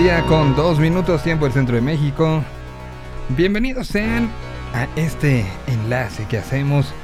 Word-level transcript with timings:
12 0.00 0.08
del 0.08 0.22
día 0.22 0.26
con 0.26 0.56
2 0.56 0.78
minutos 0.78 1.22
tiempo 1.22 1.44
del 1.44 1.52
centro 1.52 1.74
de 1.74 1.82
México. 1.82 2.42
Bienvenidos 3.28 3.86
sean 3.88 4.30
a 4.74 4.86
este 4.96 5.44
enlace 5.66 6.24
que 6.24 6.38
hacemos 6.38 6.94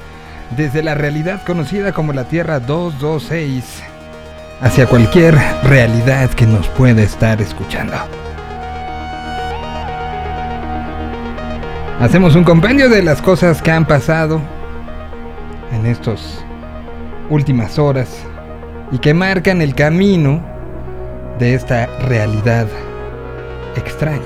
desde 0.56 0.82
la 0.82 0.94
realidad 0.94 1.42
conocida 1.44 1.92
como 1.92 2.14
la 2.14 2.24
Tierra 2.24 2.58
226 2.58 3.82
hacia 4.62 4.86
cualquier 4.86 5.36
realidad 5.64 6.30
que 6.30 6.46
nos 6.46 6.68
pueda 6.68 7.02
estar 7.02 7.42
escuchando. 7.42 7.96
Hacemos 12.00 12.34
un 12.34 12.44
compendio 12.44 12.88
de 12.88 13.02
las 13.02 13.20
cosas 13.20 13.60
que 13.60 13.72
han 13.72 13.86
pasado 13.86 14.40
en 15.70 15.84
estas 15.84 16.42
últimas 17.28 17.78
horas 17.78 18.24
y 18.90 18.98
que 18.98 19.12
marcan 19.12 19.60
el 19.60 19.74
camino 19.74 20.55
de 21.38 21.54
esta 21.54 21.86
realidad 22.00 22.66
extraña. 23.76 24.22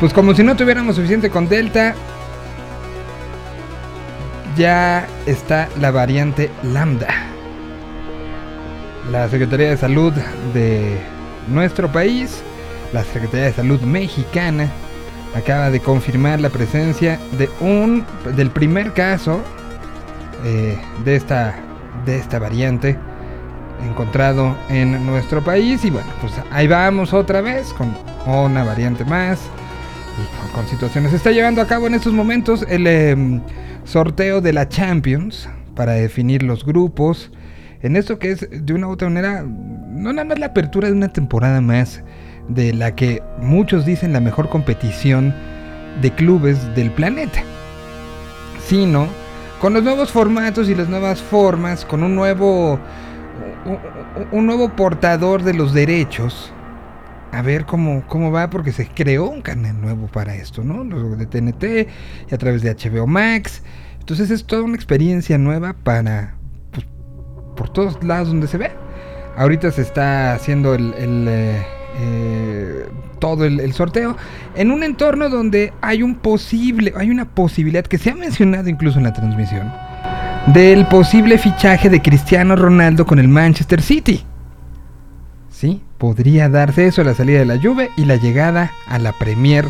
Pues 0.00 0.12
como 0.12 0.34
si 0.34 0.42
no 0.42 0.56
tuviéramos 0.56 0.96
suficiente 0.96 1.30
con 1.30 1.48
Delta, 1.48 1.94
ya 4.56 5.06
está 5.26 5.68
la 5.80 5.90
variante 5.90 6.50
Lambda. 6.62 7.08
La 9.10 9.28
Secretaría 9.28 9.70
de 9.70 9.76
Salud 9.76 10.12
de 10.52 10.98
nuestro 11.48 11.90
país, 11.90 12.42
la 12.92 13.04
Secretaría 13.04 13.46
de 13.46 13.52
Salud 13.52 13.80
mexicana, 13.82 14.68
acaba 15.36 15.70
de 15.70 15.80
confirmar 15.80 16.40
la 16.40 16.50
presencia 16.50 17.18
de 17.38 17.48
un 17.60 18.04
del 18.36 18.50
primer 18.50 18.92
caso 18.92 19.40
eh, 20.44 20.78
de 21.04 21.16
esta 21.16 21.54
de 22.04 22.18
esta 22.18 22.38
variante 22.38 22.98
encontrado 23.84 24.56
en 24.68 25.04
nuestro 25.06 25.42
país. 25.42 25.84
Y 25.84 25.90
bueno 25.90 26.08
pues 26.20 26.32
ahí 26.50 26.66
vamos 26.66 27.12
otra 27.12 27.40
vez 27.40 27.72
con 27.72 27.94
una 28.26 28.64
variante 28.64 29.04
más. 29.04 29.40
Y 30.18 30.54
con, 30.54 30.66
situaciones. 30.68 31.10
Se 31.10 31.16
está 31.16 31.30
llevando 31.30 31.62
a 31.62 31.66
cabo 31.66 31.86
en 31.86 31.94
estos 31.94 32.12
momentos 32.12 32.66
el 32.68 32.86
em, 32.86 33.40
sorteo 33.84 34.40
de 34.40 34.52
la 34.52 34.68
Champions 34.68 35.48
para 35.74 35.92
definir 35.92 36.42
los 36.42 36.64
grupos. 36.64 37.30
En 37.80 37.96
esto 37.96 38.18
que 38.18 38.32
es 38.32 38.48
de 38.50 38.74
una 38.74 38.88
u 38.88 38.90
otra 38.90 39.08
manera 39.08 39.42
no 39.42 40.12
nada 40.12 40.24
más 40.24 40.38
la 40.38 40.46
apertura 40.46 40.88
de 40.88 40.94
una 40.94 41.12
temporada 41.12 41.60
más 41.60 42.02
de 42.48 42.72
la 42.72 42.94
que 42.94 43.22
muchos 43.40 43.86
dicen 43.86 44.12
la 44.12 44.20
mejor 44.20 44.48
competición 44.48 45.34
de 46.00 46.10
clubes 46.10 46.74
del 46.74 46.90
planeta, 46.90 47.42
sino 48.66 49.06
con 49.60 49.74
los 49.74 49.82
nuevos 49.82 50.10
formatos 50.10 50.68
y 50.68 50.74
las 50.74 50.88
nuevas 50.88 51.20
formas, 51.22 51.84
con 51.84 52.02
un 52.02 52.14
nuevo 52.14 52.80
un 54.30 54.46
nuevo 54.46 54.70
portador 54.70 55.42
de 55.42 55.54
los 55.54 55.72
derechos. 55.72 56.52
A 57.32 57.40
ver 57.40 57.64
cómo, 57.64 58.04
cómo 58.08 58.30
va, 58.30 58.50
porque 58.50 58.72
se 58.72 58.86
creó 58.86 59.28
un 59.28 59.40
canal 59.40 59.80
nuevo 59.80 60.06
para 60.06 60.34
esto, 60.34 60.62
¿no? 60.64 60.84
Los 60.84 61.18
de 61.18 61.26
TNT 61.26 61.88
y 62.30 62.34
a 62.34 62.38
través 62.38 62.60
de 62.62 62.74
HBO 62.74 63.06
Max. 63.06 63.62
Entonces 63.98 64.30
es 64.30 64.44
toda 64.44 64.62
una 64.62 64.74
experiencia 64.74 65.38
nueva 65.38 65.72
para 65.72 66.34
pues, 66.72 66.86
por 67.56 67.70
todos 67.70 68.02
lados 68.04 68.28
donde 68.28 68.48
se 68.48 68.58
ve. 68.58 68.70
Ahorita 69.36 69.70
se 69.70 69.80
está 69.80 70.34
haciendo 70.34 70.74
el, 70.74 70.92
eh, 70.98 71.62
eh, 71.98 72.86
todo 73.18 73.46
el, 73.46 73.72
sorteo 73.72 74.16
en 74.54 74.70
un 74.70 74.82
entorno 74.82 75.30
donde 75.30 75.72
hay 75.80 76.02
un 76.02 76.16
posible, 76.16 76.92
hay 76.96 77.10
una 77.10 77.24
posibilidad 77.24 77.84
que 77.84 77.96
se 77.96 78.10
ha 78.10 78.14
mencionado 78.14 78.68
incluso 78.68 78.98
en 78.98 79.04
la 79.04 79.14
transmisión 79.14 79.72
del 80.46 80.86
posible 80.86 81.38
fichaje 81.38 81.88
de 81.88 82.02
Cristiano 82.02 82.56
Ronaldo 82.56 83.06
con 83.06 83.18
el 83.18 83.28
Manchester 83.28 83.80
City. 83.80 84.24
Sí, 85.50 85.82
podría 85.98 86.48
darse 86.48 86.86
eso, 86.86 87.04
la 87.04 87.14
salida 87.14 87.38
de 87.38 87.44
la 87.44 87.60
Juve 87.60 87.90
y 87.96 88.04
la 88.04 88.16
llegada 88.16 88.72
a 88.88 88.98
la 88.98 89.12
Premier. 89.12 89.66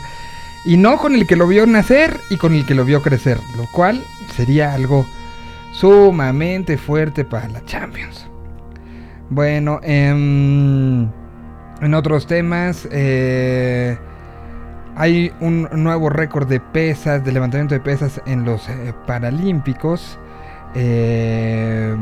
Y 0.65 0.77
no 0.79 0.97
con 0.97 1.15
el 1.15 1.27
que 1.27 1.37
lo 1.37 1.47
vio 1.47 1.67
nacer 1.67 2.19
y 2.31 2.37
con 2.37 2.55
el 2.55 2.65
que 2.65 2.75
lo 2.75 2.85
vio 2.85 3.03
crecer, 3.03 3.39
lo 3.57 3.67
cual 3.71 4.03
sería 4.35 4.73
algo 4.73 5.05
sumamente 5.73 6.79
fuerte 6.79 7.25
para 7.25 7.49
la 7.49 7.65
Champions. 7.65 8.27
Bueno, 9.29 9.81
eh, 9.83 10.09
en 11.83 11.95
otros 11.95 12.27
temas, 12.27 12.89
eh, 12.91 13.99
hay 14.95 15.33
un 15.41 15.69
nuevo 15.73 16.11
récord 16.11 16.47
de 16.49 16.61
pesas, 16.61 17.25
de 17.25 17.33
levantamiento 17.33 17.75
de 17.75 17.81
pesas 17.81 18.21
en 18.27 18.45
los 18.45 18.69
eh, 18.69 18.95
Paralímpicos. 19.07 20.19
Eh, 20.75 21.97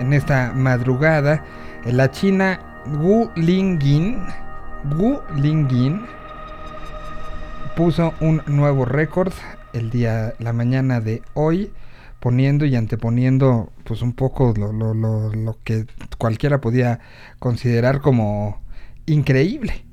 en, 0.00 0.12
esta 0.12 0.52
madrugada, 0.54 1.44
la 1.84 2.10
China 2.10 2.82
Wu 2.86 3.30
Lingyin, 3.36 4.18
Wu 4.96 5.20
Lingyin 5.36 6.02
puso 7.76 8.14
un 8.20 8.42
nuevo 8.46 8.84
récord 8.84 9.32
el 9.72 9.90
día, 9.90 10.34
la 10.38 10.52
mañana 10.52 11.00
de 11.00 11.22
hoy 11.34 11.70
poniendo 12.20 12.64
y 12.64 12.74
anteponiendo 12.74 13.72
pues 13.84 14.02
un 14.02 14.12
poco 14.12 14.52
lo, 14.56 14.72
lo, 14.72 14.94
lo, 14.94 15.32
lo 15.32 15.58
que 15.62 15.86
cualquiera 16.18 16.60
podía 16.60 17.00
considerar 17.38 18.00
como 18.00 18.60
increíble. 19.06 19.84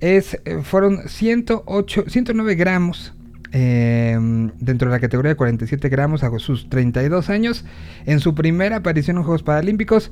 Es, 0.00 0.38
eh, 0.44 0.60
fueron 0.62 1.08
108, 1.08 2.04
109 2.08 2.54
gramos 2.56 3.14
eh, 3.56 4.18
dentro 4.58 4.88
de 4.90 4.96
la 4.96 5.00
categoría 5.00 5.30
de 5.30 5.36
47 5.36 5.88
gramos 5.88 6.24
a 6.24 6.38
sus 6.40 6.68
32 6.68 7.30
años. 7.30 7.64
En 8.04 8.18
su 8.18 8.34
primera 8.34 8.76
aparición 8.76 9.16
en 9.16 9.22
Juegos 9.22 9.44
Paralímpicos 9.44 10.10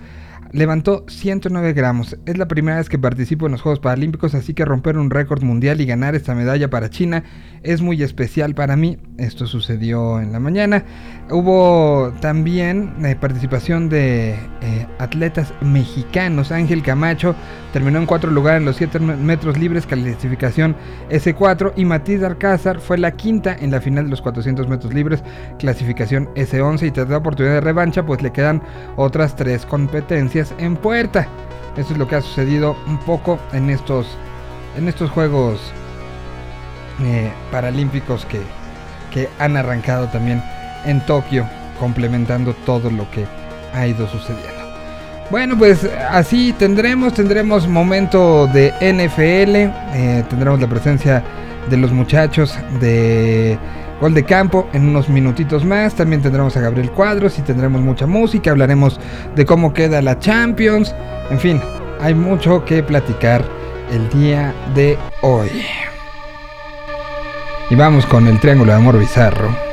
levantó 0.53 1.05
109 1.09 1.73
gramos. 1.73 2.17
Es 2.27 2.37
la 2.37 2.49
primera 2.49 2.77
vez 2.79 2.89
que 2.89 2.99
participo 2.99 3.47
en 3.47 3.53
los 3.53 3.63
Juegos 3.63 3.81
Paralímpicos, 3.81 4.35
así 4.35 4.55
que 4.55 4.65
romper 4.65 4.99
un 4.99 5.11
récord 5.11 5.43
mundial 5.43 5.81
y 5.81 5.87
ganar 5.87 6.15
esta 6.15 6.35
medalla 6.35 6.69
para 6.71 6.91
China 6.91 7.25
es 7.63 7.81
muy 7.81 8.03
especial 8.03 8.55
para 8.55 8.77
mí. 8.77 8.99
Esto 9.19 9.47
sucedió 9.47 10.21
en 10.21 10.33
la 10.33 10.41
mañana. 10.41 10.85
Hubo 11.31 12.13
también 12.21 12.95
eh, 13.05 13.17
participación 13.19 13.89
de 13.89 14.33
eh, 14.33 14.87
atletas 14.99 15.55
mexicanos. 15.61 16.53
Ángel 16.53 16.83
Camacho 16.83 17.35
terminó 17.73 17.99
en 17.99 18.07
cuatro 18.07 18.31
lugares 18.31 18.61
en 18.61 18.67
los 18.67 18.77
7 18.77 18.99
metros 18.99 19.59
libres, 19.59 19.87
clasificación 19.87 20.77
S4. 21.11 21.73
Y 21.77 21.85
Matiz 21.85 22.23
Alcázar 22.23 22.81
fue 22.81 22.99
la 22.99 23.13
quinta 23.13 23.57
en 23.59 23.71
la 23.71 23.81
final 23.81 24.05
de 24.05 24.11
los 24.11 24.21
400 24.21 24.69
metros 24.69 24.93
libres, 24.93 25.23
clasificación 25.59 26.29
S11. 26.35 26.89
Y 26.89 26.91
tras 26.91 27.11
oportunidad 27.11 27.55
de 27.55 27.61
revancha, 27.61 28.05
pues 28.05 28.23
le 28.23 28.33
quedan 28.33 28.63
otras 28.97 29.37
tres 29.37 29.65
competencias 29.65 30.32
en 30.35 30.77
puerta. 30.77 31.27
Eso 31.77 31.93
es 31.93 31.99
lo 31.99 32.07
que 32.07 32.17
ha 32.17 32.21
sucedido 32.21 32.77
un 32.87 32.99
poco 32.99 33.39
en 33.53 33.71
estos, 33.71 34.07
en 34.77 34.89
estos 34.89 35.11
Juegos 35.11 35.61
eh, 37.03 37.31
Paralímpicos 37.51 38.27
que, 38.27 38.41
que 39.11 39.29
han 39.39 39.57
arrancado 39.57 40.09
también 40.09 40.43
en 40.85 41.05
Tokio, 41.07 41.47
complementando 41.79 42.55
todo 42.67 42.91
lo 42.91 43.11
que 43.11 43.27
ha 43.75 43.87
ido 43.87 44.09
sucediendo. 44.09 44.63
Bueno, 45.31 45.57
pues 45.57 45.89
así 46.11 46.53
tendremos, 46.53 47.15
tendremos 47.15 47.67
momento 47.67 48.47
de 48.49 48.71
NFL, 48.81 49.55
eh, 49.97 50.25
tendremos 50.29 50.61
la 50.61 50.67
presencia 50.67 51.23
de 51.71 51.77
los 51.77 51.91
muchachos 51.93 52.59
de 52.81 53.59
Gol 54.03 54.15
de 54.15 54.25
Campo 54.25 54.69
en 54.73 54.89
unos 54.89 55.09
minutitos 55.09 55.65
más, 55.65 55.95
también 55.95 56.21
tendremos 56.21 56.57
a 56.57 56.61
Gabriel 56.61 56.91
Cuadros 56.91 57.39
y 57.39 57.43
tendremos 57.43 57.81
mucha 57.83 58.05
música, 58.05 58.51
hablaremos 58.51 58.99
de 59.37 59.47
cómo 59.47 59.73
queda 59.73 60.03
la 60.03 60.19
Champions, 60.19 60.93
en 61.31 61.39
fin, 61.39 61.61
hay 62.01 62.13
mucho 62.13 62.65
que 62.65 62.83
platicar 62.83 63.45
el 63.93 64.09
día 64.11 64.53
de 64.75 64.99
hoy. 65.21 65.51
Y 67.71 67.77
vamos 67.77 68.05
con 68.07 68.27
el 68.27 68.41
Triángulo 68.41 68.73
de 68.73 68.79
Amor 68.79 68.99
Bizarro. 68.99 69.72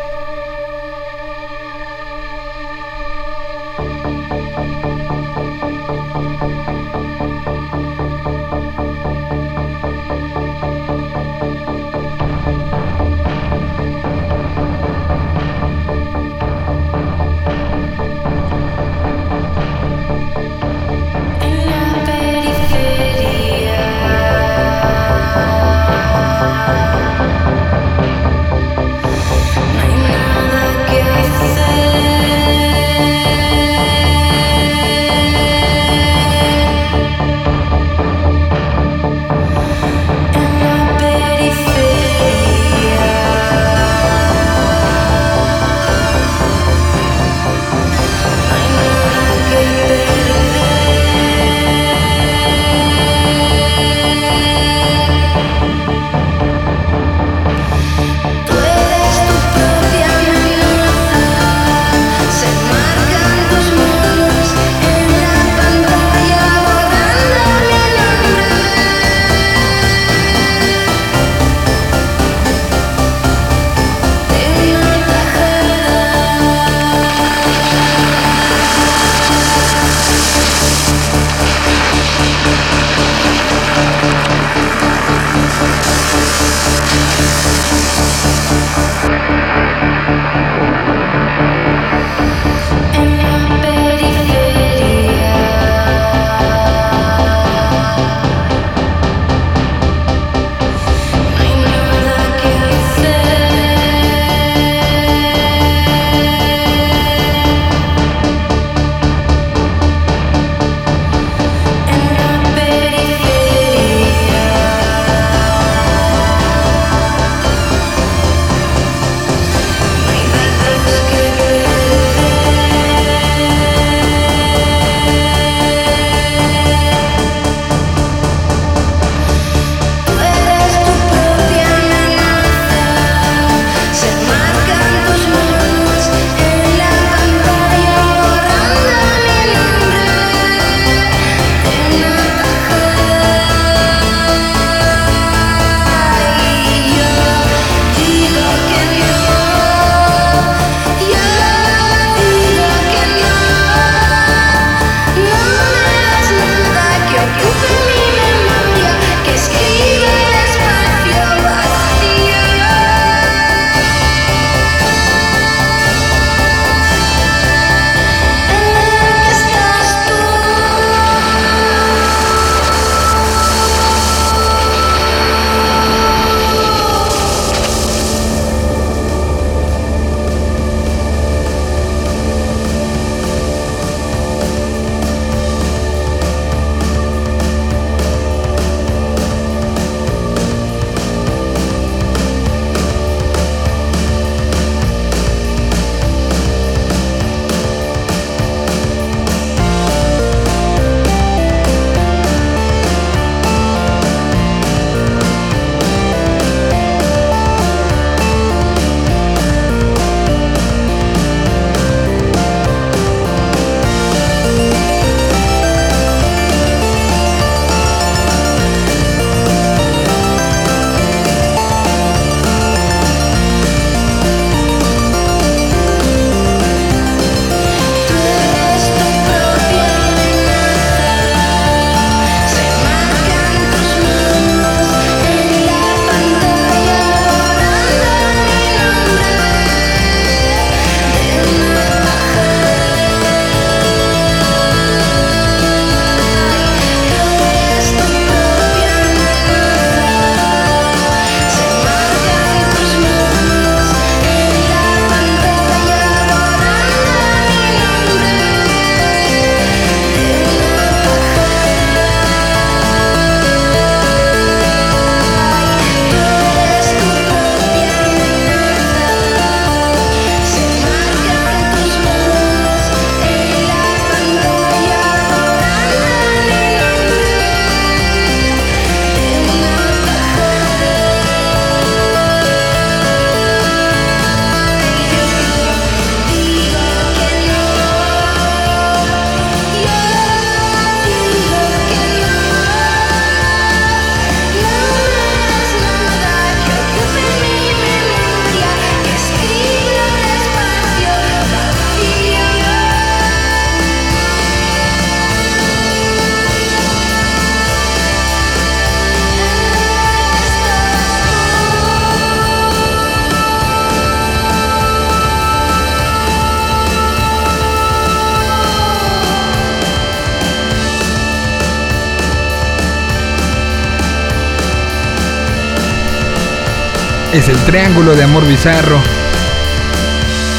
Bizarro, 328.48 328.98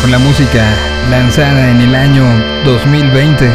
con 0.01 0.11
la 0.11 0.19
música 0.19 0.65
lanzada 1.11 1.71
en 1.71 1.81
el 1.81 1.95
año 1.95 2.25
2020. 2.65 3.49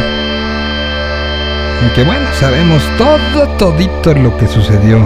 Y 1.84 1.94
que 1.94 2.04
bueno, 2.04 2.26
sabemos 2.34 2.82
todo, 2.98 3.46
todito 3.56 4.14
lo 4.14 4.36
que 4.36 4.46
sucedió 4.46 4.98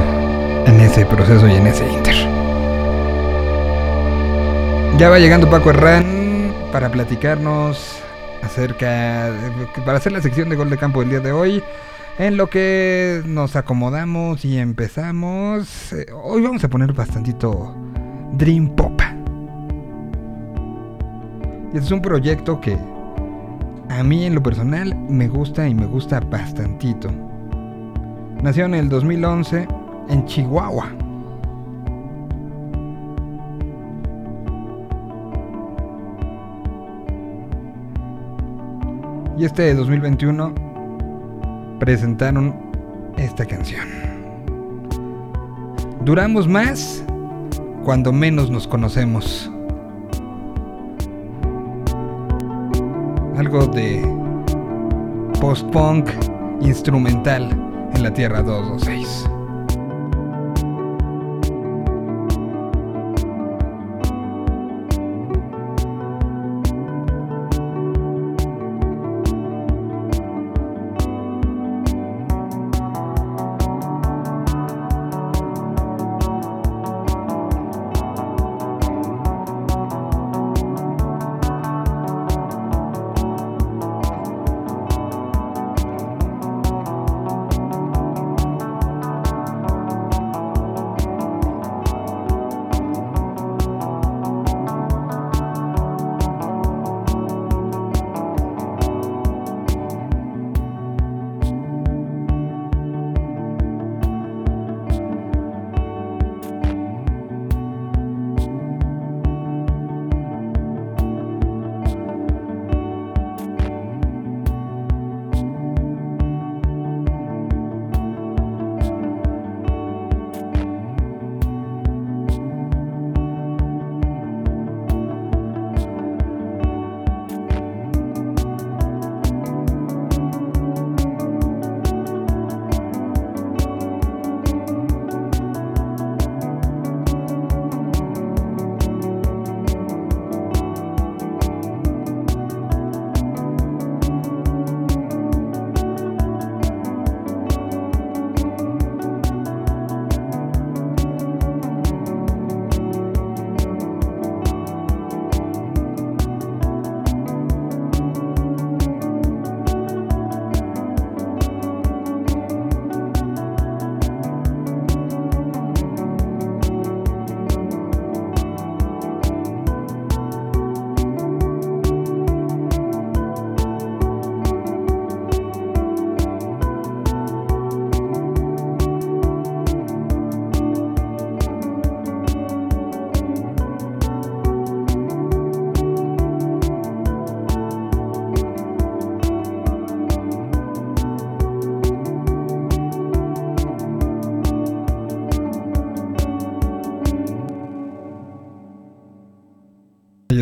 en 0.67 0.81
ese 0.81 1.05
proceso 1.07 1.49
y 1.49 1.55
en 1.55 1.67
ese 1.67 1.91
inter. 1.93 2.15
Ya 4.99 5.09
va 5.11 5.19
llegando 5.19 5.51
Paco 5.51 5.71
Herrán 5.71 6.53
para 6.73 6.91
platicarnos 6.91 8.01
acerca, 8.43 9.33
para 9.85 9.99
hacer 9.99 10.13
la 10.13 10.23
sección 10.23 10.49
de 10.49 10.57
gol 10.57 10.71
de 10.71 10.79
campo 10.79 11.01
del 11.01 11.11
día 11.11 11.21
de 11.21 11.33
hoy. 11.33 11.63
En 12.19 12.37
lo 12.37 12.49
que 12.49 13.23
nos 13.25 13.57
acomodamos 13.57 14.45
y 14.45 14.59
empezamos, 14.59 15.93
eh, 15.93 16.07
hoy 16.23 16.43
vamos 16.43 16.63
a 16.65 16.69
poner 16.69 16.93
bastantito 16.93 17.75
Dream 18.33 18.75
Pop. 18.77 19.00
Este 21.73 21.85
es 21.87 21.93
un 21.93 22.03
proyecto 22.03 22.61
que 22.61 22.77
a 23.91 24.03
mí 24.03 24.25
en 24.25 24.35
lo 24.35 24.43
personal 24.43 24.93
me 25.09 25.29
gusta 25.29 25.69
y 25.69 25.75
me 25.75 25.87
gusta 25.87 26.19
bastantito. 26.19 27.09
Nació 28.43 28.65
en 28.65 28.75
el 28.75 28.89
2011 28.89 29.69
en 30.09 30.25
Chihuahua. 30.27 30.89
Y 39.39 39.45
este 39.45 39.73
2021 39.73 40.53
presentaron 41.79 42.53
esta 43.17 43.47
canción. 43.47 43.87
Duramos 46.05 46.49
más 46.49 47.05
cuando 47.85 48.13
menos 48.13 48.51
nos 48.51 48.67
conocemos. 48.67 49.49
Algo 53.41 53.67
de 53.69 54.03
post-punk 55.41 56.11
instrumental 56.61 57.49
en 57.95 58.03
la 58.03 58.13
Tierra 58.13 58.43
226. 58.43 59.40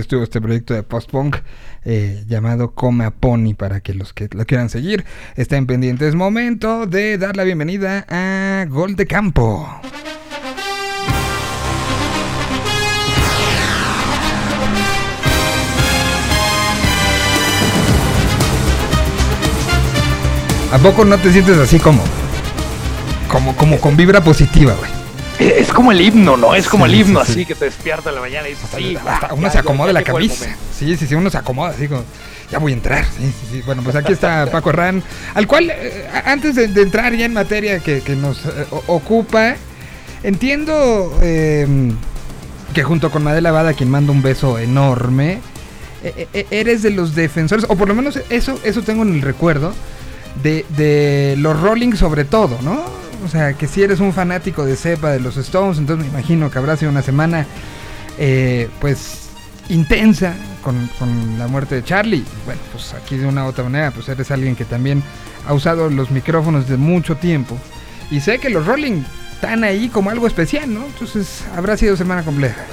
Estuvo 0.09 0.23
este 0.23 0.41
proyecto 0.41 0.73
de 0.73 0.83
post-punk 0.83 1.37
eh, 1.85 2.25
llamado 2.27 2.71
Come 2.71 3.11
Pony 3.11 3.53
para 3.55 3.81
que 3.81 3.93
los 3.93 4.15
que 4.15 4.31
lo 4.33 4.47
quieran 4.47 4.71
seguir 4.71 5.05
estén 5.37 5.67
pendientes. 5.67 6.15
Momento 6.15 6.87
de 6.87 7.19
dar 7.19 7.37
la 7.37 7.45
bienvenida 7.45 8.07
a 8.09 8.65
Gol 8.71 8.97
de 8.97 9.07
Campo. 9.07 9.69
¿A 20.73 20.79
poco 20.79 21.05
no 21.05 21.19
te 21.19 21.31
sientes 21.31 21.59
así 21.59 21.79
como, 21.79 22.03
como, 23.31 23.55
como 23.57 23.79
con 23.79 23.95
vibra 23.95 24.25
positiva, 24.25 24.73
güey? 24.73 24.98
Es 25.39 25.73
como 25.73 25.93
el 25.93 26.01
himno, 26.01 26.37
¿no? 26.37 26.55
Es 26.55 26.69
como 26.69 26.87
el 26.87 26.95
himno, 26.95 27.21
así 27.21 27.47
que 27.47 27.55
te 27.55 27.67
despierta 27.67 28.09
en 28.09 28.17
la 28.17 28.21
mañana 28.21 28.49
y 28.49 28.53
dices, 28.53 28.69
sí, 28.77 28.97
hasta 28.97 29.35
uno 29.35 29.51
se 29.51 29.59
acomoda 29.59 29.93
la 29.93 30.03
camisa. 30.03 30.57
Sí, 30.77 30.97
sí, 30.97 31.07
sí, 31.07 31.15
uno 31.15 31.31
se 31.31 31.39
acomoda, 31.39 31.71
así 31.71 31.87
como, 31.87 32.03
ya 32.51 32.59
voy 32.59 32.73
a 32.73 32.75
entrar. 32.75 33.05
Sí, 33.05 33.33
sí, 33.41 33.47
sí. 33.53 33.63
Bueno, 33.65 33.83
pues 33.83 33.95
aquí 33.95 34.13
está 34.13 34.47
Paco 34.53 34.71
Herrán, 34.71 35.03
al 35.35 35.47
cual, 35.47 35.71
eh, 35.71 36.09
antes 36.25 36.57
de, 36.57 36.65
entrar 36.83 37.15
ya 37.15 37.27
en 37.27 37.35
materia 37.35 37.79
que, 37.79 38.03
nos 38.17 38.45
eh, 38.47 38.67
ocupa, 38.89 39.55
entiendo 40.25 41.17
em, 41.23 41.95
que 42.75 42.83
junto 42.83 43.11
con 43.11 43.23
Madela 43.23 43.53
Bada, 43.53 43.75
quien 43.75 43.91
manda 43.91 44.11
un 44.11 44.23
beso 44.23 44.59
enorme, 44.59 45.41
e, 46.03 46.29
e, 46.33 46.47
eres 46.51 46.83
de 46.83 46.91
los 46.91 47.15
defensores, 47.15 47.65
o 47.69 47.77
por 47.77 47.87
lo 47.87 47.95
menos 47.95 48.19
eso, 48.29 48.59
eso 48.65 48.83
tengo 48.83 49.03
en 49.03 49.15
el 49.15 49.23
recuerdo, 49.23 49.73
de, 50.43 50.65
de 50.71 51.37
los 51.39 51.61
Rolling 51.61 51.95
sobre 51.95 52.25
todo, 52.25 52.59
¿no? 52.63 53.08
O 53.25 53.29
sea, 53.29 53.55
que 53.55 53.67
si 53.67 53.83
eres 53.83 54.01
un 54.01 54.13
fanático 54.13 54.65
de 54.65 54.77
cepa 54.77 55.11
de 55.11 55.21
los 55.21 55.37
Stones, 55.37 55.79
entonces 55.79 56.07
me 56.07 56.13
imagino 56.13 56.51
que 56.51 56.59
habrá 56.59 56.77
sido 56.77 56.91
una 56.91 57.03
semana, 57.03 57.47
eh, 58.19 58.69
pues, 58.81 59.29
intensa 59.69 60.35
con, 60.63 61.39
la 61.39 61.47
muerte 61.47 61.77
de 61.77 61.85
Charlie. 61.85 62.25
Bueno, 62.45 62.61
pues 62.73 62.95
aquí 62.95 63.17
de 63.17 63.27
una 63.27 63.45
u 63.45 63.49
otra 63.49 63.65
manera, 63.65 63.91
pues 63.91 64.09
eres 64.09 64.31
alguien 64.31 64.57
que 64.57 64.65
también 64.65 65.03
ha 65.47 65.55
usado 65.55 65.89
los 65.91 66.11
micrófonos 66.11 66.69
de 66.69 66.77
mucho 66.77 67.17
tiempo. 67.17 67.57
Y 68.11 68.21
sé 68.21 68.39
que 68.39 68.51
los 68.51 68.67
Rolling 68.67 69.03
están 69.33 69.65
ahí 69.65 69.89
como 69.89 70.11
algo 70.11 70.27
especial, 70.27 70.73
¿no? 70.73 70.85
Entonces 70.85 71.45
habrá 71.57 71.77
sido 71.77 71.97
semana 71.97 72.23
compleja. 72.23 72.65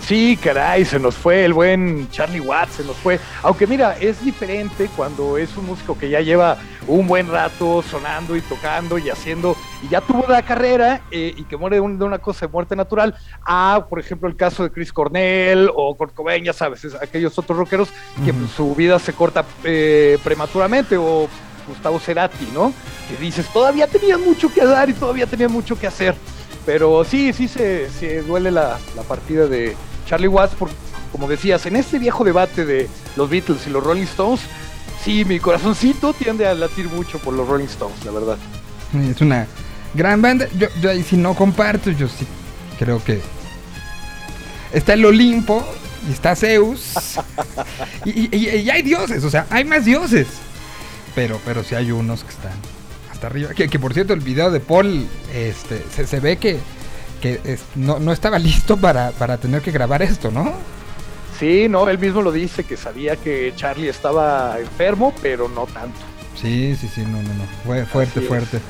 Sí, 0.00 0.38
caray, 0.42 0.84
se 0.84 0.98
nos 0.98 1.14
fue 1.14 1.44
el 1.44 1.52
buen 1.52 2.10
Charlie 2.10 2.40
Watts, 2.40 2.76
se 2.76 2.84
nos 2.84 2.96
fue. 2.96 3.20
Aunque 3.42 3.66
mira, 3.66 3.96
es 3.98 4.24
diferente 4.24 4.88
cuando 4.96 5.36
es 5.36 5.54
un 5.56 5.66
músico 5.66 5.98
que 5.98 6.08
ya 6.08 6.20
lleva 6.20 6.56
un 6.86 7.06
buen 7.06 7.28
rato 7.28 7.82
sonando 7.82 8.34
y 8.34 8.40
tocando 8.40 8.96
y 8.96 9.10
haciendo, 9.10 9.54
y 9.82 9.88
ya 9.88 10.00
tuvo 10.00 10.24
la 10.26 10.42
carrera 10.42 11.02
eh, 11.10 11.34
y 11.36 11.44
que 11.44 11.58
muere 11.58 11.76
de, 11.76 11.82
una 11.82 12.18
cosa 12.18 12.46
de 12.46 12.52
muerte 12.52 12.74
natural, 12.74 13.14
a, 13.44 13.86
por 13.88 14.00
ejemplo, 14.00 14.28
el 14.28 14.36
caso 14.36 14.62
de 14.62 14.70
Chris 14.70 14.92
Cornell 14.92 15.70
o 15.74 15.94
Kurt 15.94 16.14
Cobain, 16.14 16.42
ya 16.42 16.54
sabes, 16.54 16.86
aquellos 17.00 17.38
otros 17.38 17.58
rockeros 17.58 17.90
que 18.24 18.32
pues, 18.32 18.50
su 18.52 18.74
vida 18.74 18.98
se 18.98 19.12
corta 19.12 19.44
eh, 19.64 20.18
prematuramente, 20.24 20.96
o 20.96 21.28
Gustavo 21.68 22.00
Cerati, 22.00 22.48
¿no? 22.54 22.72
Que 23.08 23.22
dices, 23.22 23.46
todavía 23.52 23.86
tenía 23.86 24.16
mucho 24.16 24.50
que 24.50 24.64
dar 24.64 24.88
y 24.88 24.94
todavía 24.94 25.26
tenía 25.26 25.48
mucho 25.48 25.78
que 25.78 25.86
hacer. 25.86 26.14
Pero 26.64 27.04
sí, 27.04 27.32
sí 27.32 27.48
se, 27.48 27.90
se 27.90 28.22
duele 28.22 28.50
la, 28.50 28.78
la 28.96 29.02
partida 29.02 29.46
de 29.46 29.76
Charlie 30.08 30.28
Watts, 30.28 30.54
por, 30.54 30.70
como 31.12 31.28
decías, 31.28 31.66
en 31.66 31.76
este 31.76 31.98
viejo 31.98 32.24
debate 32.24 32.64
de 32.64 32.88
los 33.16 33.28
Beatles 33.28 33.66
y 33.66 33.70
los 33.70 33.84
Rolling 33.84 34.04
Stones, 34.04 34.40
sí, 35.04 35.24
mi 35.26 35.38
corazoncito 35.38 36.14
tiende 36.14 36.46
a 36.46 36.54
latir 36.54 36.88
mucho 36.88 37.18
por 37.18 37.34
los 37.34 37.46
Rolling 37.46 37.66
Stones, 37.66 38.02
la 38.06 38.12
verdad. 38.12 38.38
Es 39.10 39.20
una 39.20 39.46
gran 39.92 40.22
banda. 40.22 40.48
Yo, 40.58 40.68
yo 40.80 40.90
ahí 40.90 41.02
sí 41.02 41.16
no 41.18 41.34
comparto, 41.34 41.90
yo 41.90 42.08
sí 42.08 42.26
creo 42.78 43.04
que 43.04 43.20
está 44.72 44.94
el 44.94 45.04
Olimpo 45.04 45.66
y 46.08 46.12
está 46.12 46.34
Zeus 46.34 46.94
y, 48.04 48.34
y, 48.34 48.70
hay 48.70 48.82
dioses, 48.82 49.24
o 49.24 49.30
sea, 49.30 49.46
hay 49.50 49.64
más 49.64 49.84
dioses. 49.84 50.26
Pero, 51.14 51.38
pero 51.44 51.64
sí 51.64 51.74
hay 51.74 51.90
unos 51.90 52.22
que 52.24 52.30
están 52.30 52.52
hasta 53.10 53.26
arriba. 53.26 53.50
Que, 53.50 53.68
que 53.68 53.78
por 53.78 53.92
cierto, 53.92 54.14
el 54.14 54.20
video 54.20 54.50
de 54.50 54.60
Paul 54.60 55.06
este, 55.34 55.84
se, 55.94 56.06
se 56.06 56.20
ve 56.20 56.38
que 56.38 56.58
que 57.20 57.58
no, 57.74 57.98
no, 57.98 58.12
estaba 58.12 58.38
listo 58.38 58.76
para, 58.76 59.10
para 59.12 59.38
tener 59.38 59.62
que 59.62 59.70
grabar 59.70 60.02
esto, 60.02 60.30
¿no? 60.30 60.52
Sí, 61.38 61.68
no, 61.68 61.88
él 61.88 61.98
mismo 61.98 62.22
lo 62.22 62.32
dice, 62.32 62.64
que 62.64 62.76
sabía 62.76 63.14
que 63.16 63.52
Charlie 63.54 63.88
estaba 63.88 64.58
enfermo, 64.58 65.14
pero 65.22 65.48
no 65.48 65.66
tanto. 65.66 65.98
Sí, 66.40 66.76
sí, 66.76 66.88
sí, 66.92 67.02
no, 67.02 67.22
no, 67.22 67.34
no. 67.34 67.44
Fue 67.64 67.84
fuerte, 67.86 68.20
fuerte. 68.20 68.60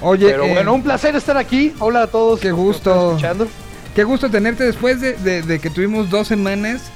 Oye, 0.00 0.30
pero 0.30 0.46
bueno, 0.46 0.72
eh, 0.72 0.74
un 0.74 0.82
placer 0.82 1.16
estar 1.16 1.36
aquí. 1.36 1.74
Hola 1.78 2.02
a 2.02 2.06
todos. 2.06 2.40
Qué 2.40 2.52
gusto. 2.52 3.10
Escuchando. 3.10 3.48
Qué 3.94 4.04
gusto 4.04 4.30
tenerte 4.30 4.64
después 4.64 5.00
de, 5.00 5.42
de, 5.42 5.58
que 5.60 5.70
tuvimos 5.70 6.10
dos 6.10 6.26
semanas 6.26 6.90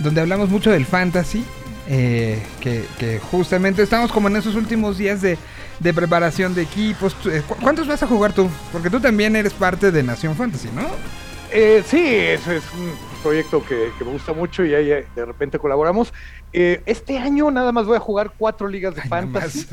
donde 0.00 0.20
hablamos 0.20 0.50
mucho 0.50 0.70
del 0.70 0.84
fantasy. 0.84 1.44
Eh, 1.88 2.40
que, 2.60 2.84
que, 2.98 3.18
justamente 3.18 3.82
estamos 3.82 4.12
como 4.12 4.28
en 4.28 4.36
esos 4.36 4.54
últimos 4.54 4.98
días 4.98 5.20
de, 5.20 5.36
de 5.82 5.92
preparación 5.92 6.54
de 6.54 6.62
equipos. 6.62 7.16
Eh, 7.26 7.42
¿Cuántos 7.60 7.86
vas 7.86 8.02
a 8.02 8.06
jugar 8.06 8.32
tú? 8.32 8.48
Porque 8.70 8.88
tú 8.88 9.00
también 9.00 9.34
eres 9.34 9.52
parte 9.52 9.90
de 9.90 10.02
Nación 10.02 10.36
Fantasy, 10.36 10.68
¿no? 10.74 10.86
Eh, 11.50 11.82
sí, 11.86 12.02
es, 12.02 12.46
es 12.46 12.62
un 12.72 12.92
proyecto 13.22 13.62
que, 13.64 13.90
me 14.00 14.12
gusta 14.12 14.32
mucho 14.32 14.64
y 14.64 14.74
ahí 14.74 14.90
eh, 14.90 15.06
de 15.14 15.24
repente 15.24 15.58
colaboramos. 15.58 16.12
este 16.52 17.18
año 17.18 17.50
nada 17.50 17.72
más 17.72 17.86
voy 17.86 17.96
a 17.96 18.00
jugar 18.00 18.32
cuatro 18.38 18.68
ligas 18.68 18.94
de 18.94 19.02
fantasy. 19.02 19.66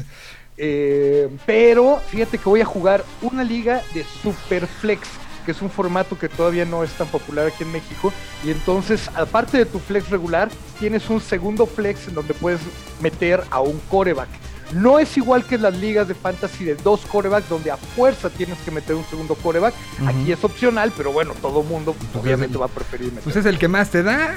pero 1.46 2.02
fíjate 2.10 2.38
que 2.38 2.50
voy 2.50 2.62
a 2.62 2.66
jugar 2.66 3.06
una 3.22 3.44
liga 3.44 3.82
de 3.94 4.04
Superflex, 4.22 5.08
que 5.46 5.52
es 5.52 5.62
un 5.62 5.70
formato 5.70 6.18
que 6.18 6.28
todavía 6.28 6.66
no 6.66 6.84
es 6.84 6.92
tan 6.92 7.08
popular 7.08 7.48
aquí 7.48 7.64
en 7.64 7.72
México. 7.72 8.12
Y 8.44 8.52
entonces, 8.52 9.10
aparte 9.16 9.58
de 9.58 9.66
tu 9.66 9.80
flex 9.80 10.10
regular, 10.10 10.50
tienes 10.80 11.10
un 11.10 11.22
segundo 11.22 11.66
flex 11.66 12.10
en 12.10 12.16
donde 12.16 12.34
puedes 12.34 12.62
meter 13.00 13.44
a 13.52 13.62
un 13.62 13.80
coreback. 13.90 14.49
No 14.74 15.00
es 15.00 15.16
igual 15.18 15.44
que 15.46 15.58
las 15.58 15.76
ligas 15.78 16.08
de 16.08 16.16
fantasy 16.16 16.66
de 16.66 16.76
dos 16.76 17.02
corebacks, 17.02 17.50
donde 17.50 17.72
a 17.72 17.78
fuerza 17.78 18.30
tienes 18.30 18.58
que 18.60 18.72
meter 18.72 18.96
un 18.96 19.06
segundo 19.06 19.36
coreback. 19.36 19.74
Aquí 20.06 20.32
es 20.32 20.44
opcional, 20.44 20.92
pero 20.96 21.12
bueno, 21.12 21.34
todo 21.42 21.64
mundo 21.64 21.94
pues 21.94 22.24
obviamente 22.24 22.58
va 22.58 22.66
a 22.66 22.70
preferir 22.70 23.08
meter. 23.08 23.24
Pues 23.24 23.36
es 23.36 23.46
el 23.46 23.58
que 23.58 23.68
más 23.68 23.90
te 23.90 24.04
da. 24.04 24.36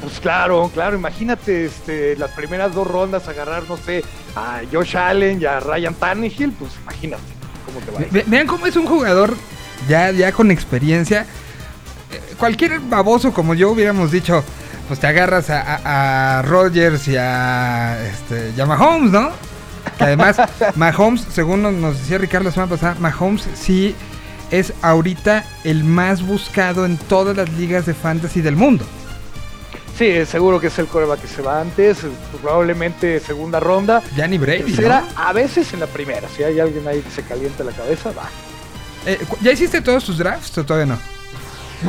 Pues 0.00 0.20
claro, 0.20 0.70
claro, 0.74 0.96
imagínate 0.96 1.64
este, 1.64 2.16
las 2.16 2.30
primeras 2.32 2.74
dos 2.74 2.86
rondas 2.86 3.26
agarrar, 3.26 3.62
no 3.68 3.78
sé, 3.78 4.04
a 4.36 4.60
Josh 4.70 4.96
Allen 4.96 5.40
y 5.40 5.46
a 5.46 5.60
Ryan 5.60 5.94
Tannehill, 5.94 6.52
pues 6.52 6.72
imagínate 6.82 7.22
cómo 7.64 7.80
te 7.80 7.90
va. 7.90 8.22
vean 8.26 8.46
cómo 8.46 8.66
es 8.66 8.76
un 8.76 8.86
jugador 8.86 9.34
ya, 9.88 10.10
ya 10.10 10.30
con 10.32 10.50
experiencia. 10.50 11.22
Eh, 12.12 12.34
cualquier 12.38 12.80
baboso 12.80 13.32
como 13.32 13.54
yo 13.54 13.70
hubiéramos 13.70 14.10
dicho, 14.10 14.44
pues 14.88 15.00
te 15.00 15.06
agarras 15.06 15.50
a, 15.50 16.38
a, 16.38 16.42
Rogers 16.42 17.08
y 17.08 17.16
a, 17.16 18.04
este, 18.06 18.52
y 18.56 18.60
a 18.60 18.66
Mahomes, 18.66 19.10
¿no? 19.10 19.30
Que 19.98 20.04
además, 20.04 20.36
Mahomes, 20.74 21.26
según 21.32 21.62
nos 21.80 21.98
decía 21.98 22.18
Ricardo 22.18 22.46
la 22.46 22.52
semana 22.52 22.70
pasada, 22.70 22.96
Mahomes 22.98 23.48
sí 23.54 23.94
es 24.50 24.72
ahorita 24.82 25.44
el 25.64 25.84
más 25.84 26.22
buscado 26.22 26.84
en 26.86 26.96
todas 26.96 27.36
las 27.36 27.50
ligas 27.54 27.86
de 27.86 27.94
fantasy 27.94 28.40
del 28.40 28.56
mundo. 28.56 28.84
Sí, 29.96 30.26
seguro 30.26 30.60
que 30.60 30.66
es 30.66 30.78
el 30.80 30.86
coreback 30.86 31.20
que 31.20 31.28
se 31.28 31.40
va 31.40 31.60
antes, 31.60 31.98
probablemente 32.42 33.20
segunda 33.20 33.60
ronda. 33.60 34.02
Ya 34.16 34.26
ni 34.26 34.38
Brady. 34.38 34.74
Será 34.74 35.04
a 35.14 35.32
veces 35.32 35.72
en 35.72 35.80
la 35.80 35.86
primera. 35.86 36.28
Si 36.28 36.42
hay 36.42 36.58
alguien 36.58 36.86
ahí 36.88 37.00
que 37.00 37.10
se 37.10 37.22
calienta 37.22 37.62
la 37.62 37.70
cabeza, 37.70 38.10
va. 38.10 38.28
Eh, 39.06 39.18
¿Ya 39.40 39.52
hiciste 39.52 39.80
todos 39.80 40.04
tus 40.04 40.18
drafts 40.18 40.58
o 40.58 40.64
todavía 40.64 40.94
no? 40.94 40.98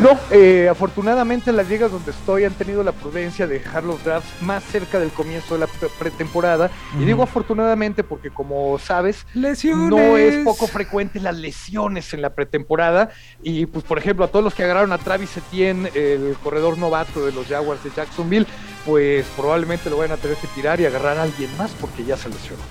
No, 0.02 0.20
eh, 0.30 0.68
afortunadamente 0.70 1.54
las 1.54 1.70
ligas 1.70 1.92
donde 1.92 2.12
estoy 2.12 2.44
han 2.44 2.54
tenido 2.54 2.84
la 2.84 2.92
prudencia 2.92 3.48
de 3.48 3.60
dejar 3.60 3.84
los 3.84 4.04
drafts 4.04 4.42
más 4.42 4.64
cerca 4.64 5.00
del 5.00 5.10
comienzo 5.10 5.54
de 5.54 5.62
la 5.62 5.68
pretemporada. 5.68 6.70
Y 7.00 7.06
digo 7.06 7.24
afortunadamente 7.24 8.04
porque 8.04 8.30
como 8.30 8.78
sabes, 8.78 9.26
no 9.34 10.18
es 10.18 10.44
poco 10.44 10.68
frecuente 10.68 11.20
las 11.20 11.38
lesiones 11.38 12.14
en 12.14 12.22
la 12.22 12.32
pretemporada. 12.36 13.10
Y 13.42 13.66
pues 13.68 13.86
por 13.86 13.98
ejemplo 13.98 14.26
a 14.26 14.28
todos 14.28 14.44
los 14.44 14.54
que 14.54 14.64
agarraron 14.64 14.92
a 14.92 14.98
Travis 14.98 15.38
Etienne, 15.38 15.90
el 15.96 16.36
corredor 16.44 16.78
novato 16.78 17.26
de 17.26 17.32
los 17.32 17.48
Jaguars 17.48 17.84
de 17.84 17.92
Jacksonville, 17.96 18.48
pues 18.86 19.26
probablemente 19.38 19.90
lo 19.90 19.98
van 19.98 20.12
a 20.12 20.18
tener 20.18 20.36
que 20.38 20.48
tirar 20.48 20.82
y 20.82 20.86
agarrar 20.86 21.18
a 21.18 21.24
alguien 21.24 21.50
más 21.58 21.72
porque 21.80 22.04
ya 22.04 22.18
se 22.18 22.28
lesionó. 22.30 22.62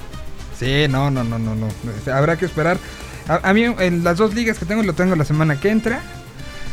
Sí, 0.58 0.86
no, 0.88 1.10
no, 1.10 1.24
no, 1.24 1.38
no, 1.38 1.54
no. 1.54 1.68
Habrá 2.12 2.36
que 2.36 2.44
esperar. 2.44 2.76
a 3.28 3.52
mí 3.54 3.64
en 3.64 4.04
las 4.04 4.18
dos 4.18 4.34
ligas 4.34 4.58
que 4.58 4.66
tengo 4.66 4.82
lo 4.82 4.92
tengo 4.92 5.16
la 5.16 5.24
semana 5.24 5.58
que 5.58 5.70
entra. 5.70 6.02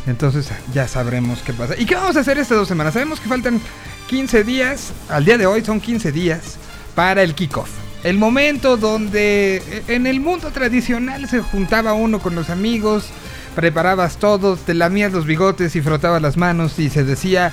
Entonces 0.06 0.50
ya 0.72 0.88
sabremos 0.88 1.42
qué 1.42 1.52
pasa. 1.52 1.74
¿Y 1.78 1.86
qué 1.86 1.94
vamos 1.94 2.16
a 2.16 2.20
hacer 2.20 2.38
estas 2.38 2.58
dos 2.58 2.68
semanas? 2.68 2.94
Sabemos 2.94 3.20
que 3.20 3.28
faltan 3.28 3.60
15 4.08 4.44
días, 4.44 4.92
al 5.08 5.24
día 5.24 5.38
de 5.38 5.46
hoy 5.46 5.64
son 5.64 5.80
15 5.80 6.12
días 6.12 6.56
para 6.94 7.22
el 7.22 7.34
kickoff. 7.34 7.70
El 8.02 8.18
momento 8.18 8.76
donde 8.76 9.56
eh, 9.56 9.82
en 9.88 10.06
el 10.08 10.20
mundo 10.20 10.50
tradicional 10.50 11.28
se 11.28 11.40
juntaba 11.40 11.94
uno 11.94 12.18
con 12.18 12.34
los 12.34 12.50
amigos, 12.50 13.06
preparabas 13.54 14.16
todo, 14.16 14.56
te 14.56 14.74
lamías 14.74 15.12
los 15.12 15.24
bigotes 15.24 15.76
y 15.76 15.82
frotabas 15.82 16.20
las 16.20 16.36
manos 16.36 16.78
y 16.80 16.90
se 16.90 17.04
decía, 17.04 17.52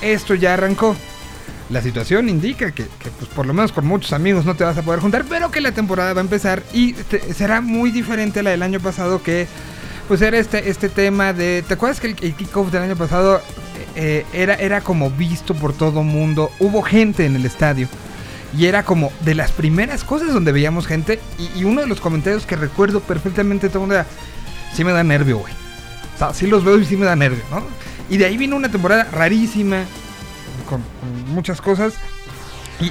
esto 0.00 0.34
ya 0.34 0.54
arrancó. 0.54 0.94
La 1.68 1.82
situación 1.82 2.28
indica 2.28 2.70
que, 2.70 2.84
pues 2.84 3.28
por 3.34 3.44
lo 3.44 3.52
menos 3.52 3.72
con 3.72 3.86
muchos 3.86 4.12
amigos 4.12 4.46
no 4.46 4.54
te 4.54 4.64
vas 4.64 4.78
a 4.78 4.82
poder 4.82 5.00
juntar, 5.00 5.24
pero 5.28 5.50
que 5.50 5.60
la 5.60 5.72
temporada 5.72 6.14
va 6.14 6.20
a 6.20 6.24
empezar 6.24 6.62
y 6.72 6.94
será 7.34 7.60
muy 7.60 7.90
diferente 7.90 8.40
a 8.40 8.42
la 8.42 8.50
del 8.50 8.62
año 8.62 8.80
pasado 8.80 9.22
que 9.22 9.46
pues 10.08 10.22
era 10.22 10.38
este, 10.38 10.70
este 10.70 10.88
tema 10.88 11.34
de... 11.34 11.62
¿Te 11.68 11.74
acuerdas 11.74 12.00
que 12.00 12.08
el, 12.08 12.34
kickoff 12.34 12.72
del 12.72 12.82
año 12.82 12.96
pasado 12.96 13.42
eh, 13.94 14.24
era, 14.32 14.54
era 14.54 14.80
como 14.80 15.10
visto 15.10 15.54
por 15.54 15.74
todo 15.74 16.02
mundo? 16.02 16.50
Hubo 16.58 16.80
gente 16.80 17.26
en 17.26 17.36
el 17.36 17.44
estadio. 17.44 17.88
Y 18.56 18.64
era 18.64 18.82
como 18.82 19.12
de 19.20 19.34
las 19.34 19.52
primeras 19.52 20.04
cosas 20.04 20.32
donde 20.32 20.50
veíamos 20.50 20.86
gente. 20.86 21.20
Y, 21.54 21.64
uno 21.64 21.82
de 21.82 21.86
los 21.86 22.00
comentarios 22.00 22.46
que 22.46 22.56
recuerdo 22.56 23.00
perfectamente 23.00 23.68
todo 23.68 23.80
el 23.80 23.82
mundo 23.82 23.94
era... 23.96 24.06
Sí 24.74 24.82
me 24.82 24.92
da 24.92 25.04
nervio, 25.04 25.38
güey. 25.38 25.52
O 26.14 26.18
sea, 26.18 26.32
sí 26.32 26.46
los 26.46 26.64
veo 26.64 26.78
y 26.78 26.86
sí 26.86 26.96
me 26.96 27.04
da 27.04 27.14
nervio, 27.14 27.42
¿no? 27.50 27.62
Y 28.08 28.16
de 28.16 28.24
ahí 28.24 28.38
vino 28.38 28.56
una 28.56 28.70
temporada 28.70 29.04
rarísima. 29.12 29.84
Con, 30.68 30.82
muchas 31.34 31.60
cosas. 31.60 31.94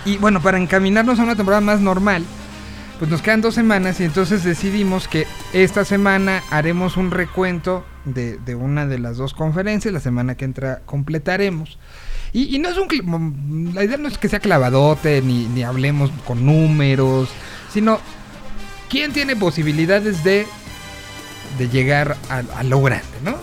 Y 0.06 0.18
bueno, 0.18 0.42
para 0.42 0.58
encaminarnos 0.58 1.18
a 1.20 1.24
una 1.24 1.36
temporada 1.36 1.62
más 1.62 1.80
normal 1.80 2.26
pues 3.00 3.12
nos 3.12 3.22
quedan 3.22 3.42
dos 3.42 3.56
semanas 3.56 4.00
y 4.00 4.04
entonces 4.04 4.44
decidimos 4.44 5.08
que 5.08 5.28
esta 5.54 5.86
semana 5.86 6.44
haremos 6.50 6.98
un 6.98 7.12
recuento 7.12 7.86
de, 8.06 8.56
una 8.56 8.88
de 8.88 9.00
las 9.00 9.18
dos 9.18 9.34
conferencias, 9.34 9.94
la 9.94 10.00
semana 10.00 10.36
que 10.36 10.46
entra 10.46 10.82
completaremos. 10.86 11.78
Y, 12.34 12.60
no 12.60 12.70
es 12.70 12.78
un... 12.78 13.72
La 13.74 13.84
idea 13.84 13.98
no 13.98 14.08
es 14.08 14.18
que 14.18 14.30
sea 14.30 14.40
clavadote, 14.40 15.22
ni, 15.22 15.46
ni 15.48 15.64
hablemos 15.64 16.12
con 16.26 16.46
números, 16.46 17.30
sino 17.72 18.00
quién 18.90 19.14
tiene 19.14 19.36
posibilidades 19.36 20.24
de, 20.24 20.46
de 21.58 21.70
llegar 21.70 22.18
a, 22.30 22.44
a 22.58 22.64
lo 22.64 22.82
grande, 22.82 23.08
¿no? 23.24 23.38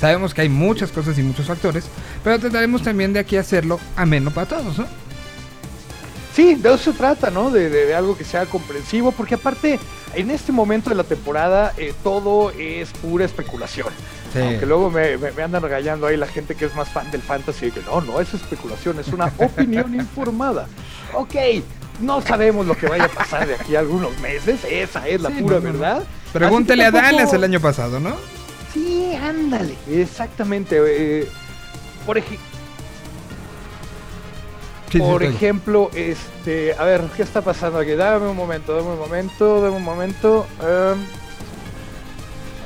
Sabemos 0.00 0.34
que 0.34 0.42
hay 0.42 0.48
muchas 0.48 0.92
cosas 0.92 1.18
y 1.18 1.22
muchos 1.22 1.46
factores, 1.46 1.86
pero 2.22 2.38
trataremos 2.38 2.82
también 2.82 3.12
de 3.12 3.20
aquí 3.20 3.36
hacerlo 3.36 3.80
ameno 3.96 4.30
para 4.30 4.48
todos, 4.48 4.78
¿no? 4.78 5.05
Sí, 6.36 6.54
de 6.54 6.68
eso 6.68 6.92
se 6.92 6.92
trata, 6.92 7.30
¿no? 7.30 7.50
De, 7.50 7.94
algo 7.94 8.14
que 8.14 8.22
sea 8.22 8.44
comprensivo, 8.44 9.10
porque 9.10 9.36
aparte, 9.36 9.80
en 10.14 10.30
este 10.30 10.52
momento 10.52 10.90
de 10.90 10.96
la 10.96 11.04
temporada, 11.04 11.72
eh, 11.78 11.94
todo 12.04 12.50
es 12.50 12.90
pura 12.90 13.24
especulación. 13.24 13.88
Aunque 14.34 14.66
luego 14.66 14.90
me, 14.90 15.14
andan 15.42 15.62
regañando 15.62 16.06
ahí 16.06 16.18
la 16.18 16.26
gente 16.26 16.54
que 16.54 16.66
es 16.66 16.74
más 16.74 16.90
fan 16.90 17.10
del 17.10 17.22
fantasy, 17.22 17.70
que 17.70 17.80
no, 17.80 18.02
no 18.02 18.20
es 18.20 18.34
especulación, 18.34 18.98
es 19.00 19.08
una 19.08 19.32
opinión 19.38 19.94
informada. 19.94 20.66
Ok, 21.14 21.36
no 22.02 22.20
sabemos 22.20 22.66
lo 22.66 22.76
que 22.76 22.86
vaya 22.86 23.04
a 23.04 23.08
pasar 23.08 23.48
de 23.48 23.54
aquí 23.54 23.74
a 23.74 23.78
algunos 23.78 24.18
meses, 24.20 24.60
esa 24.70 25.08
es 25.08 25.22
la 25.22 25.30
pura 25.30 25.58
verdad. 25.58 26.04
Pregúntele 26.34 26.84
a 26.84 26.90
Dallas 26.90 27.32
el 27.32 27.44
año 27.44 27.60
pasado, 27.60 27.98
¿no? 27.98 28.14
Sí, 28.74 29.14
ándale, 29.14 29.74
exactamente. 29.88 30.82
Eh, 30.86 31.28
por 32.04 32.18
ejemplo, 32.18 32.55
por 34.98 35.22
ejemplo, 35.22 35.90
este, 35.94 36.74
a 36.74 36.84
ver, 36.84 37.02
¿qué 37.16 37.22
está 37.22 37.42
pasando 37.42 37.78
aquí? 37.78 37.92
Dame 37.92 38.28
un 38.28 38.36
momento, 38.36 38.74
dame 38.76 38.90
un 38.90 38.98
momento, 38.98 39.60
dame 39.60 39.76
un 39.76 39.82
momento. 39.82 40.46
Em, 40.60 40.98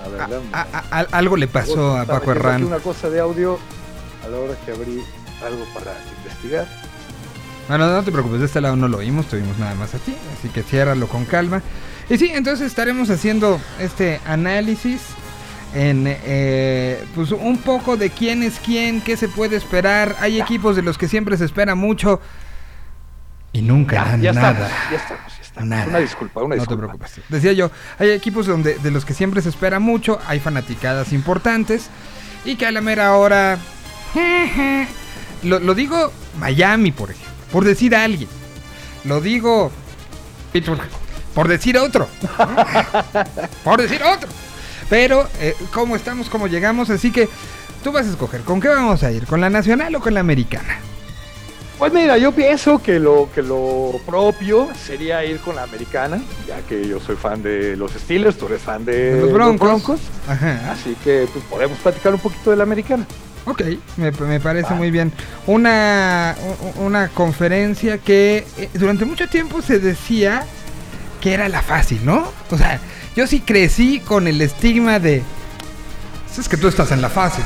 a 0.05 0.27
ver, 0.27 1.09
algo 1.13 1.37
le 1.37 1.49
pasó 1.49 1.97
a 1.97 2.05
Paco 2.05 2.33
Herrán. 2.33 2.65
Una 2.65 2.79
cosa 2.79 3.11
de 3.11 3.21
audio 3.21 3.59
a 4.25 4.29
la 4.29 4.39
hora 4.39 4.55
que 4.65 4.73
abrí 4.73 5.03
algo 5.45 5.65
para 5.75 5.93
investigar. 6.19 6.67
Bueno, 7.69 7.87
no 7.87 8.03
te 8.03 8.11
preocupes, 8.11 8.41
de 8.41 8.47
este 8.47 8.61
lado 8.61 8.77
no 8.77 8.89
lo 8.89 8.99
oímos, 8.99 9.27
tuvimos 9.27 9.57
nada 9.59 9.75
más 9.75 9.95
aquí, 9.95 10.15
así 10.37 10.49
que 10.49 10.63
ciérralo 10.63 11.07
con 11.07 11.25
calma. 11.25 11.63
Y 12.09 12.19
sí, 12.19 12.31
entonces 12.35 12.67
estaremos 12.67 13.11
haciendo 13.11 13.61
este 13.79 14.21
análisis 14.27 15.01
en 15.75 16.05
eh, 16.07 17.05
pues 17.15 17.31
un 17.33 17.59
poco 17.59 17.97
de 17.97 18.11
quién 18.11 18.43
es 18.43 18.59
quién, 18.59 19.01
qué 19.01 19.17
se 19.17 19.29
puede 19.29 19.57
esperar. 19.57 20.17
Hay 20.21 20.41
equipos 20.41 20.77
de 20.77 20.83
los 20.83 20.99
que 20.99 21.09
siempre 21.09 21.37
se 21.37 21.45
espera 21.45 21.75
mucho 21.75 22.21
y 23.53 23.63
nunca 23.63 24.05
dan 24.05 24.23
ya 24.23 24.33
nada. 24.33 24.71
ya 24.91 24.97
estamos, 24.97 25.33
ya 25.37 25.43
estamos. 25.43 25.89
Una 25.89 25.99
disculpa, 25.99 26.43
una 26.43 26.55
disculpa. 26.55 26.87
No 26.87 26.93
te 26.93 26.99
preocupes. 26.99 27.25
Decía 27.29 27.53
yo, 27.53 27.71
hay 27.99 28.11
equipos 28.11 28.47
donde 28.47 28.79
de 28.79 28.91
los 28.91 29.05
que 29.05 29.15
siempre 29.15 29.43
se 29.43 29.49
espera 29.49 29.79
mucho, 29.79 30.21
hay 30.27 30.41
fanaticadas 30.41 31.13
importantes 31.13 31.91
y 32.45 32.57
que 32.57 32.67
a 32.67 32.73
la 32.73 32.81
mera 32.81 33.17
hora 33.17 33.59
lo, 35.43 35.59
lo 35.59 35.75
digo 35.75 36.13
Miami, 36.39 36.93
por 36.93 37.11
ejemplo, 37.11 37.33
por 37.53 37.65
decir 37.65 37.95
a 37.95 38.05
alguien. 38.05 38.29
Lo 39.05 39.21
digo 39.21 39.71
por 41.35 41.49
decir 41.49 41.79
otro. 41.79 42.09
por 43.65 43.81
decir 43.81 44.03
otro. 44.03 44.29
Pero, 44.91 45.27
eh, 45.41 45.55
¿cómo 45.73 45.95
estamos? 45.95 46.29
¿Cómo 46.29 46.49
llegamos? 46.49 46.91
Así 46.91 47.13
que 47.13 47.29
tú 47.83 47.93
vas 47.93 48.07
a 48.07 48.11
escoger. 48.11 48.43
¿Con 48.43 48.61
qué 48.61 48.69
vamos 48.69 49.05
a 49.05 49.13
ir? 49.13 49.25
¿Con 49.25 49.41
la 49.41 49.49
nacional 49.49 49.95
o 49.95 50.01
con 50.01 50.13
la 50.13 50.21
americana? 50.21 50.79
Pues 51.79 51.95
mira, 51.95 52.19
yo 52.19 52.33
pienso 52.33 52.83
que 52.83 52.99
lo, 52.99 53.31
que 53.35 53.41
lo 53.41 53.93
propio 54.05 54.69
sería 54.75 55.25
ir 55.25 55.39
con 55.41 55.57
la 55.57 55.63
americana, 55.63 56.21
ya 56.47 56.61
que 56.61 56.87
yo 56.87 57.01
soy 57.01 57.17
fan 57.17 57.43
de 57.43 57.75
los 57.75 57.93
Steelers, 57.93 58.37
tú 58.37 58.49
eres 58.49 58.61
fan 58.61 58.85
de, 58.85 59.19
los 59.19 59.33
Broncos. 59.33 60.01
Así 60.69 60.95
que 61.03 61.27
pues, 61.33 61.43
podemos 61.45 61.79
platicar 61.79 62.13
un 62.13 62.21
poquito 62.21 62.51
de 62.51 62.57
la 62.57 62.65
americana. 62.65 63.07
Ok, 63.47 63.63
me, 63.97 64.41
parece 64.41 64.75
muy 64.75 64.91
bien. 64.91 65.11
Una, 65.47 66.37
una 66.77 67.09
conferencia 67.09 67.97
que 67.97 68.45
eh, 68.59 68.69
durante 68.75 69.07
mucho 69.07 69.29
tiempo 69.29 69.63
se 69.63 69.79
decía 69.79 70.45
que 71.23 71.33
era 71.33 71.49
la 71.49 71.63
fácil, 71.63 72.05
¿no? 72.05 72.31
O 72.51 72.59
sea, 72.59 72.79
yo 73.17 73.27
sí 73.27 73.41
crecí 73.41 74.01
con 74.01 74.29
el 74.29 74.41
estigma 74.41 74.99
de. 74.99 75.23
Es 76.39 76.49
que 76.49 76.57
tú 76.57 76.69
estás 76.69 76.93
en 76.93 77.03
la 77.03 77.11
fase, 77.11 77.43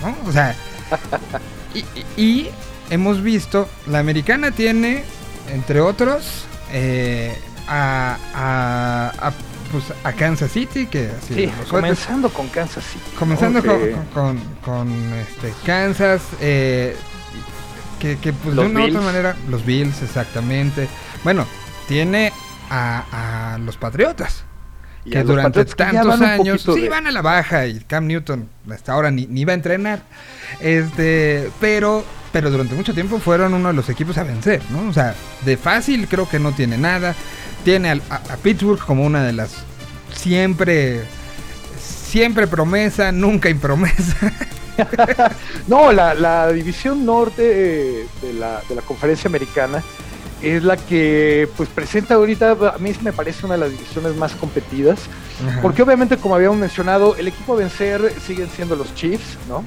¿no? 0.00 0.16
O 0.28 0.32
sea. 0.32 0.54
y, 2.16 2.48
hemos 2.90 3.22
visto, 3.22 3.68
la 3.86 4.00
americana 4.00 4.50
tiene, 4.50 5.04
entre 5.50 5.80
otros, 5.80 6.44
eh, 6.72 7.38
a, 7.68 8.18
a, 8.34 9.32
pues, 9.70 9.84
a 10.04 10.12
Kansas 10.12 10.50
City, 10.50 10.86
que 10.86 11.10
así 11.16 11.34
sí, 11.34 11.52
comenzando 11.70 12.28
con 12.30 12.48
Kansas 12.48 12.84
City. 12.84 13.04
Comenzando 13.18 13.62
con, 14.12 14.38
con, 14.64 14.90
este, 15.14 15.54
Kansas, 15.64 16.22
eh, 16.40 16.96
que, 17.98 18.18
que 18.18 18.32
pues 18.32 18.56
de 18.56 18.62
una 18.62 18.80
u 18.80 18.88
otra 18.88 19.00
manera, 19.00 19.36
los 19.48 19.64
Bills, 19.64 20.02
exactamente. 20.02 20.88
Bueno, 21.22 21.46
tiene 21.86 22.32
a, 22.68 23.54
a 23.54 23.58
los 23.58 23.76
Patriotas 23.76 24.44
que 25.10 25.22
durante 25.22 25.64
tantos 25.64 26.20
años 26.20 26.62
sí 26.62 26.88
van 26.88 27.06
a 27.06 27.10
la 27.10 27.22
baja 27.22 27.66
y 27.66 27.80
Cam 27.80 28.06
Newton 28.06 28.48
hasta 28.70 28.92
ahora 28.92 29.10
ni, 29.10 29.26
ni 29.26 29.44
va 29.44 29.52
a 29.52 29.56
entrenar. 29.56 30.02
Este, 30.60 31.50
pero 31.60 32.04
pero 32.32 32.50
durante 32.50 32.74
mucho 32.74 32.94
tiempo 32.94 33.18
fueron 33.18 33.52
uno 33.52 33.68
de 33.68 33.74
los 33.74 33.88
equipos 33.90 34.16
a 34.16 34.24
vencer, 34.24 34.62
¿no? 34.70 34.88
O 34.88 34.92
sea, 34.92 35.14
de 35.44 35.56
fácil 35.56 36.08
creo 36.08 36.28
que 36.28 36.38
no 36.38 36.52
tiene 36.52 36.78
nada. 36.78 37.14
Tiene 37.64 37.90
a, 37.90 38.36
Pittsburgh 38.42 38.80
como 38.80 39.04
una 39.04 39.22
de 39.22 39.34
las 39.34 39.64
siempre 40.14 41.02
siempre 41.78 42.46
promesa, 42.46 43.12
nunca 43.12 43.48
impromesa. 43.48 44.32
no, 45.68 45.92
la, 45.92 46.14
la 46.14 46.50
división 46.52 47.04
norte 47.04 47.42
de 47.42 48.32
la, 48.34 48.60
de 48.68 48.74
la 48.74 48.82
conferencia 48.82 49.28
americana 49.28 49.82
es 50.42 50.64
la 50.64 50.76
que 50.76 51.48
pues 51.56 51.68
presenta 51.68 52.14
ahorita, 52.14 52.50
a 52.74 52.78
mí 52.78 52.92
me 53.02 53.12
parece 53.12 53.46
una 53.46 53.54
de 53.54 53.60
las 53.60 53.70
divisiones 53.70 54.16
más 54.16 54.32
competidas, 54.32 54.98
porque 55.60 55.82
obviamente 55.82 56.16
como 56.16 56.34
habíamos 56.34 56.58
mencionado, 56.58 57.16
el 57.16 57.28
equipo 57.28 57.54
a 57.54 57.56
vencer 57.56 58.12
siguen 58.26 58.48
siendo 58.50 58.76
los 58.76 58.94
Chiefs, 58.94 59.38
¿no? 59.48 59.64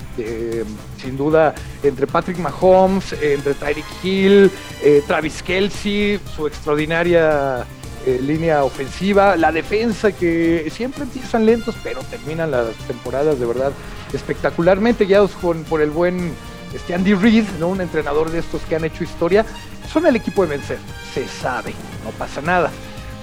sin 1.01 1.17
duda, 1.17 1.55
entre 1.81 2.07
Patrick 2.07 2.38
Mahomes, 2.38 3.13
entre 3.13 3.53
Tyreek 3.53 3.85
Hill, 4.03 4.51
eh, 4.83 5.01
Travis 5.07 5.41
Kelsey, 5.41 6.19
su 6.35 6.47
extraordinaria 6.47 7.65
eh, 8.05 8.19
línea 8.21 8.63
ofensiva, 8.63 9.35
la 9.35 9.51
defensa 9.51 10.11
que 10.11 10.69
siempre 10.73 11.03
empiezan 11.03 11.45
lentos, 11.45 11.75
pero 11.83 12.01
terminan 12.03 12.51
las 12.51 12.75
temporadas 12.88 13.39
de 13.39 13.45
verdad 13.45 13.71
espectacularmente 14.13 15.05
guiados 15.05 15.31
por 15.69 15.81
el 15.81 15.89
buen 15.89 16.33
este 16.75 16.93
Andy 16.93 17.13
Reid, 17.13 17.45
¿no? 17.59 17.69
un 17.69 17.81
entrenador 17.81 18.29
de 18.29 18.39
estos 18.39 18.61
que 18.63 18.75
han 18.75 18.83
hecho 18.83 19.03
historia, 19.03 19.45
son 19.91 20.06
el 20.06 20.15
equipo 20.15 20.43
de 20.43 20.50
vencer, 20.50 20.78
se 21.13 21.28
sabe, 21.28 21.74
no 22.04 22.12
pasa 22.12 22.41
nada. 22.41 22.71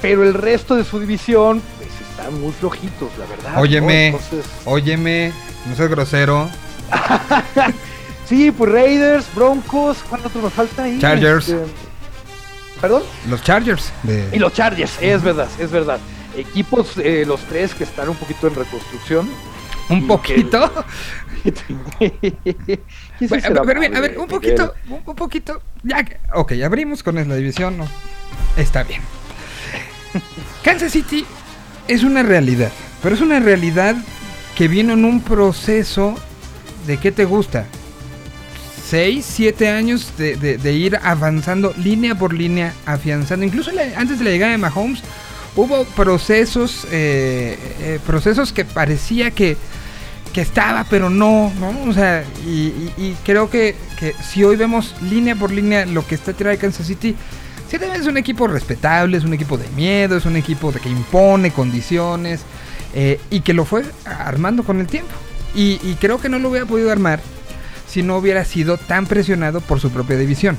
Pero 0.00 0.24
el 0.24 0.34
resto 0.34 0.74
de 0.74 0.84
su 0.84 0.98
división, 0.98 1.62
pues 1.78 1.90
están 2.10 2.40
muy 2.40 2.52
flojitos, 2.52 3.10
la 3.18 3.26
verdad. 3.26 3.60
Óyeme, 3.60 4.16
óyeme, 4.64 5.32
no 5.66 5.76
seas 5.76 5.90
grosero. 5.90 6.50
sí, 8.28 8.50
pues 8.50 8.72
Raiders, 8.72 9.26
Broncos, 9.34 9.98
¿cuál 10.08 10.26
otro 10.26 10.42
nos 10.42 10.52
falta 10.52 10.84
ahí? 10.84 10.98
Chargers. 10.98 11.48
Este, 11.48 11.64
¿Perdón? 12.80 13.04
Los 13.28 13.42
Chargers. 13.44 13.92
Y 14.32 14.38
los 14.40 14.52
Chargers, 14.52 15.00
es 15.00 15.22
verdad, 15.22 15.48
es 15.58 15.70
verdad. 15.70 16.00
Equipos, 16.36 16.96
eh, 16.96 17.24
los 17.24 17.40
tres 17.42 17.74
que 17.74 17.84
están 17.84 18.08
un 18.08 18.16
poquito 18.16 18.48
en 18.48 18.56
reconstrucción. 18.56 19.28
¿Un 19.88 20.06
poquito? 20.06 20.84
pero 23.18 23.80
bien, 23.80 23.96
a 23.96 24.00
ver, 24.00 24.18
un 24.18 24.26
poquito, 24.26 24.74
un, 24.88 25.14
poquito. 25.16 25.62
Ya, 25.82 26.04
ok, 26.34 26.52
abrimos 26.64 27.02
con 27.02 27.16
la 27.16 27.34
división. 27.36 27.78
No. 27.78 27.86
Está 28.56 28.84
bien. 28.84 29.00
Kansas 30.62 30.92
City 30.92 31.24
es 31.88 32.04
una 32.04 32.22
realidad, 32.22 32.70
pero 33.02 33.14
es 33.14 33.20
una 33.20 33.40
realidad 33.40 33.96
que 34.56 34.68
viene 34.68 34.92
en 34.92 35.04
un 35.04 35.20
proceso 35.20 36.14
de 36.86 36.98
qué 36.98 37.12
te 37.12 37.24
gusta. 37.24 37.66
6, 38.88 39.24
7 39.26 39.68
años 39.70 40.12
de, 40.18 40.72
ir 40.72 40.98
avanzando 41.02 41.72
línea 41.78 42.14
por 42.14 42.34
línea, 42.34 42.74
afianzando. 42.84 43.46
Incluso 43.46 43.70
antes 43.96 44.18
de 44.18 44.24
la 44.24 44.30
llegada 44.30 44.52
de 44.52 44.58
Mahomes, 44.58 45.02
hubo 45.56 45.84
procesos, 45.84 46.86
eh, 46.90 47.58
eh, 47.80 48.00
procesos 48.06 48.52
que 48.52 48.64
parecía 48.64 49.30
que 49.30 49.56
que 50.32 50.40
estaba, 50.40 50.84
pero 50.88 51.10
no, 51.10 51.52
¿no? 51.60 51.74
O 51.88 51.92
sea, 51.92 52.24
y, 52.46 53.14
creo 53.24 53.50
que, 53.50 53.76
si 54.24 54.42
hoy 54.42 54.56
vemos 54.56 54.94
línea 55.02 55.36
por 55.36 55.50
línea 55.50 55.86
lo 55.86 56.06
que 56.06 56.14
está 56.14 56.32
tirando 56.32 56.58
Kansas 56.60 56.86
City, 56.86 57.14
sí 57.70 57.76
es 57.76 58.06
un 58.06 58.16
equipo 58.16 58.48
respetable, 58.48 59.16
es 59.16 59.24
un 59.24 59.34
equipo 59.34 59.56
de 59.58 59.68
miedo, 59.70 60.16
es 60.16 60.24
un 60.24 60.36
equipo 60.36 60.72
de 60.72 60.80
que 60.80 60.88
impone 60.88 61.50
condiciones 61.52 62.40
eh, 62.94 63.20
y 63.30 63.40
que 63.40 63.52
lo 63.52 63.64
fue 63.64 63.84
armando 64.04 64.64
con 64.64 64.80
el 64.80 64.86
tiempo. 64.86 65.12
Y, 65.54 65.76
creo 66.00 66.18
que 66.18 66.30
no 66.30 66.38
lo 66.38 66.48
hubiera 66.48 66.64
podido 66.64 66.90
armar 66.90 67.20
si 67.86 68.02
no 68.02 68.16
hubiera 68.16 68.46
sido 68.46 68.78
tan 68.78 69.04
presionado 69.04 69.60
por 69.60 69.80
su 69.80 69.90
propia 69.90 70.16
división. 70.16 70.56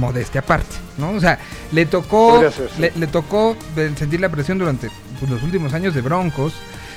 Modestia 0.00 0.40
aparte, 0.40 0.76
¿no? 0.98 1.10
O 1.10 1.20
sea, 1.20 1.38
le 1.70 1.86
tocó, 1.86 2.42
le, 2.78 3.06
tocó 3.06 3.56
sentir 3.96 4.20
la 4.20 4.28
presión 4.28 4.58
durante 4.58 4.88
pues, 5.18 5.30
los 5.30 5.42
últimos 5.42 5.72
años 5.74 5.94
de 5.94 6.00
Broncos 6.00 6.54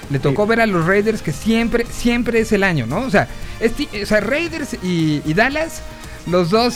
le 0.09 0.19
tocó 0.19 0.45
ver 0.45 0.61
a 0.61 0.65
los 0.65 0.85
Raiders 0.85 1.21
que 1.21 1.31
siempre, 1.31 1.85
siempre 1.85 2.39
es 2.39 2.51
el 2.51 2.63
año, 2.63 2.85
¿no? 2.85 2.99
O 2.99 3.09
sea, 3.09 3.27
este, 3.59 4.03
o 4.03 4.05
sea 4.05 4.19
Raiders 4.19 4.77
y, 4.83 5.33
Dallas, 5.33 5.81
los 6.27 6.49
dos, 6.49 6.75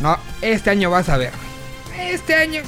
no, 0.00 0.16
este 0.40 0.70
año 0.70 0.90
vas 0.90 1.08
a 1.08 1.16
ver, 1.16 1.32
este 1.98 2.34
año, 2.34 2.62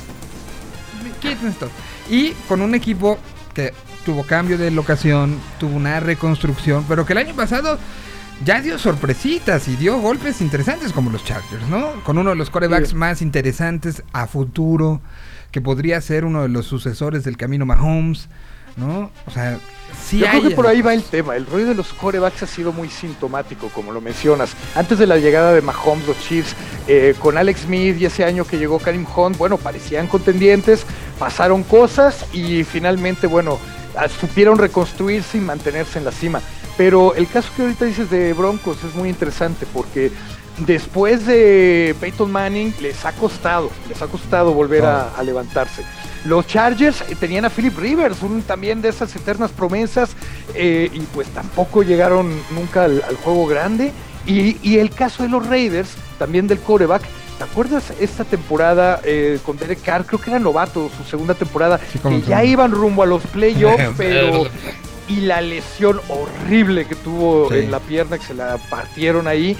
quiten 1.20 1.48
esto. 1.48 1.70
Y 2.10 2.32
con 2.48 2.60
un 2.60 2.74
equipo 2.74 3.18
que 3.54 3.72
tuvo 4.04 4.24
cambio 4.24 4.58
de 4.58 4.70
locación, 4.70 5.40
tuvo 5.58 5.76
una 5.76 6.00
reconstrucción, 6.00 6.84
pero 6.88 7.06
que 7.06 7.14
el 7.14 7.20
año 7.20 7.34
pasado 7.34 7.78
ya 8.44 8.60
dio 8.60 8.78
sorpresitas 8.78 9.68
y 9.68 9.76
dio 9.76 9.98
golpes 10.00 10.40
interesantes 10.40 10.92
como 10.92 11.10
los 11.10 11.24
Chargers, 11.24 11.68
¿no? 11.68 12.02
Con 12.04 12.18
uno 12.18 12.30
de 12.30 12.36
los 12.36 12.50
corebacks 12.50 12.94
más 12.94 13.22
interesantes 13.22 14.02
a 14.12 14.26
futuro, 14.26 15.00
que 15.50 15.60
podría 15.60 16.00
ser 16.00 16.24
uno 16.24 16.42
de 16.42 16.48
los 16.48 16.66
sucesores 16.66 17.24
del 17.24 17.36
camino 17.36 17.64
Mahomes, 17.64 18.28
¿no? 18.76 19.10
O 19.26 19.30
sea, 19.30 19.58
yo 20.10 20.26
creo 20.26 20.42
que 20.42 20.50
por 20.50 20.66
ahí 20.66 20.82
va 20.82 20.92
el 20.94 21.02
tema. 21.02 21.36
El 21.36 21.46
rollo 21.46 21.66
de 21.66 21.74
los 21.74 21.92
corebacks 21.92 22.42
ha 22.42 22.46
sido 22.46 22.72
muy 22.72 22.88
sintomático, 22.88 23.68
como 23.68 23.92
lo 23.92 24.00
mencionas. 24.00 24.54
Antes 24.74 24.98
de 24.98 25.06
la 25.06 25.16
llegada 25.16 25.52
de 25.52 25.62
Mahomes, 25.62 26.06
los 26.06 26.18
Chiefs, 26.18 26.54
eh, 26.88 27.14
con 27.18 27.38
Alex 27.38 27.62
Smith 27.62 27.96
y 28.00 28.06
ese 28.06 28.24
año 28.24 28.44
que 28.44 28.58
llegó 28.58 28.78
Karim 28.78 29.06
Hunt, 29.14 29.38
bueno, 29.38 29.56
parecían 29.56 30.06
contendientes, 30.06 30.84
pasaron 31.18 31.62
cosas 31.62 32.26
y 32.32 32.64
finalmente, 32.64 33.26
bueno, 33.26 33.58
supieron 34.20 34.58
reconstruirse 34.58 35.38
y 35.38 35.40
mantenerse 35.40 35.98
en 35.98 36.04
la 36.04 36.12
cima. 36.12 36.40
Pero 36.76 37.14
el 37.14 37.28
caso 37.28 37.50
que 37.54 37.62
ahorita 37.62 37.84
dices 37.84 38.10
de 38.10 38.32
Broncos 38.32 38.78
es 38.84 38.94
muy 38.94 39.08
interesante 39.08 39.66
porque 39.72 40.10
después 40.58 41.26
de 41.26 41.94
Peyton 42.00 42.30
Manning 42.30 42.74
les 42.80 43.04
ha 43.04 43.12
costado, 43.12 43.70
les 43.88 44.00
ha 44.02 44.06
costado 44.06 44.52
volver 44.52 44.84
a, 44.84 45.22
levantarse. 45.22 45.82
Los 46.24 46.46
Chargers 46.46 47.04
tenían 47.20 47.44
a 47.44 47.50
Philip 47.50 47.76
Rivers, 47.76 48.22
un 48.22 48.42
también 48.42 48.80
de 48.80 48.88
esas 48.88 49.14
eternas 49.14 49.50
promesas, 49.50 50.10
eh, 50.54 50.90
y 50.92 51.00
pues 51.00 51.28
tampoco 51.28 51.82
llegaron 51.82 52.32
nunca 52.54 52.84
al, 52.84 53.02
juego 53.22 53.46
grande. 53.46 53.92
Y, 54.26 54.78
el 54.78 54.88
caso 54.88 55.22
de 55.22 55.28
los 55.28 55.46
Raiders, 55.46 55.90
también 56.18 56.46
del 56.46 56.58
coreback, 56.58 57.02
¿te 57.36 57.44
acuerdas 57.44 57.92
esta 58.00 58.24
temporada 58.24 59.00
eh, 59.04 59.38
con 59.44 59.58
Derek 59.58 59.82
Carr? 59.82 60.06
Creo 60.06 60.18
que 60.18 60.30
era 60.30 60.38
novato, 60.38 60.90
su 60.96 61.04
segunda 61.04 61.34
temporada, 61.34 61.78
que 61.78 62.22
ya 62.22 62.42
iban 62.42 62.70
rumbo 62.70 63.02
a 63.02 63.06
los 63.06 63.22
playoffs, 63.26 63.84
pero 63.98 64.46
y 65.08 65.20
la 65.20 65.40
lesión 65.40 66.00
horrible 66.08 66.86
que 66.86 66.94
tuvo 66.94 67.52
en 67.52 67.70
la 67.70 67.80
pierna, 67.80 68.18
que 68.18 68.24
se 68.24 68.34
la 68.34 68.58
partieron 68.70 69.26
ahí. 69.26 69.56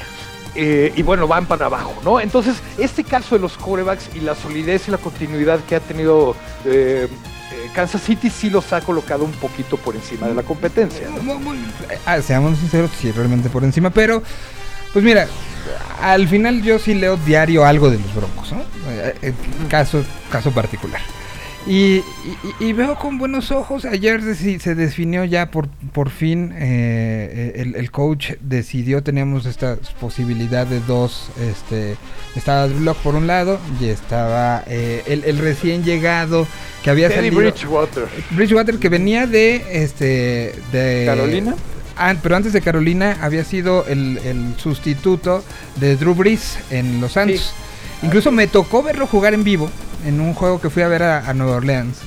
Eh, 0.57 0.93
y 0.95 1.03
bueno, 1.03 1.27
van 1.27 1.47
para 1.47 1.67
abajo, 1.67 1.95
¿no? 2.05 2.21
Entonces, 2.21 2.57
este 2.79 3.03
caso 3.03 3.35
de 3.35 3.41
los 3.41 3.57
corebacks 3.57 4.15
y 4.15 4.21
la 4.21 4.37
solidez 4.37 4.87
y 4.87 4.93
la 4.93 4.99
continuidad 4.99 5.59
que 5.69 5.75
ha 5.75 5.81
tenido 5.81 6.37
eh, 6.65 7.09
eh, 7.09 7.71
Kansas 7.75 8.03
City 8.03 8.31
sí 8.31 8.51
los 8.51 8.73
ha 8.73 8.81
colocado 8.81 9.25
un 9.25 9.33
poquito 9.33 9.77
por 9.77 9.97
encima 9.97 10.29
de 10.29 10.35
la 10.35 10.45
competencia. 10.45 11.09
Ah, 12.07 12.23
seamos 12.23 12.57
sinceros, 12.59 12.93
sí, 13.01 13.11
realmente 13.11 13.51
por 13.51 13.65
encima, 13.65 13.91
pero 13.91 14.23
pues 14.93 15.05
mira, 15.05 15.27
al 16.01 16.29
final 16.29 16.63
yo 16.63 16.79
sí 16.79 16.95
leo 16.95 17.17
diario 17.17 17.65
algo 17.65 17.91
de 17.91 17.99
los 17.99 18.15
Broncos, 18.15 18.53
¿no? 18.53 18.63
caso, 19.69 20.05
caso 20.31 20.53
particular. 20.53 21.01
Y, 21.67 22.03
veo 22.75 22.97
con 22.97 23.17
buenos 23.17 23.51
ojos, 23.51 23.87
ayer 23.87 24.21
se 24.37 24.75
definió 24.75 25.25
ya 25.25 25.51
por, 25.51 25.69
por 25.93 26.11
fin, 26.11 26.53
eh, 26.57 27.73
el, 27.75 27.91
coach 27.91 28.33
decidió, 28.41 29.03
teníamos 29.03 29.47
esta 29.47 29.79
posibilidad 29.99 30.67
de 30.67 30.81
dos, 30.81 31.31
este, 31.41 31.97
estaba 32.37 32.67
Block 32.67 32.99
por 32.99 33.15
un 33.15 33.27
lado 33.27 33.59
y 33.81 33.87
estaba 33.87 34.63
eh, 34.67 35.03
el, 35.07 35.39
recién 35.39 35.85
llegado 35.85 36.47
que 36.83 36.91
había 36.91 37.11
salido... 37.11 37.37
Bridgewater. 37.37 38.09
Bridgewater 38.33 38.79
que 38.79 38.91
venía 38.91 39.27
de, 39.27 39.65
este, 39.73 40.55
de... 40.71 41.05
Carolina. 41.07 41.55
Ah, 41.97 42.15
pero 42.23 42.37
antes 42.37 42.53
de 42.53 42.61
Carolina 42.61 43.17
había 43.23 43.45
sido 43.45 43.87
el, 43.87 44.55
sustituto 44.59 45.43
de 45.77 45.97
Drew 45.97 46.15
Brees 46.15 46.59
en 46.71 47.01
Los 47.01 47.13
Santos. 47.13 47.55
Incluso 48.03 48.31
me 48.31 48.47
tocó 48.47 48.83
verlo 48.83 49.07
jugar 49.07 49.35
en 49.35 49.45
vivo 49.45 49.71
en 50.05 50.21
un 50.21 50.35
juego 50.35 50.61
que 50.61 50.71
fui 50.71 50.83
a 50.83 50.89
ver 50.89 51.03
a, 51.03 51.33
Nueva 51.35 51.57
Orleans. 51.57 51.99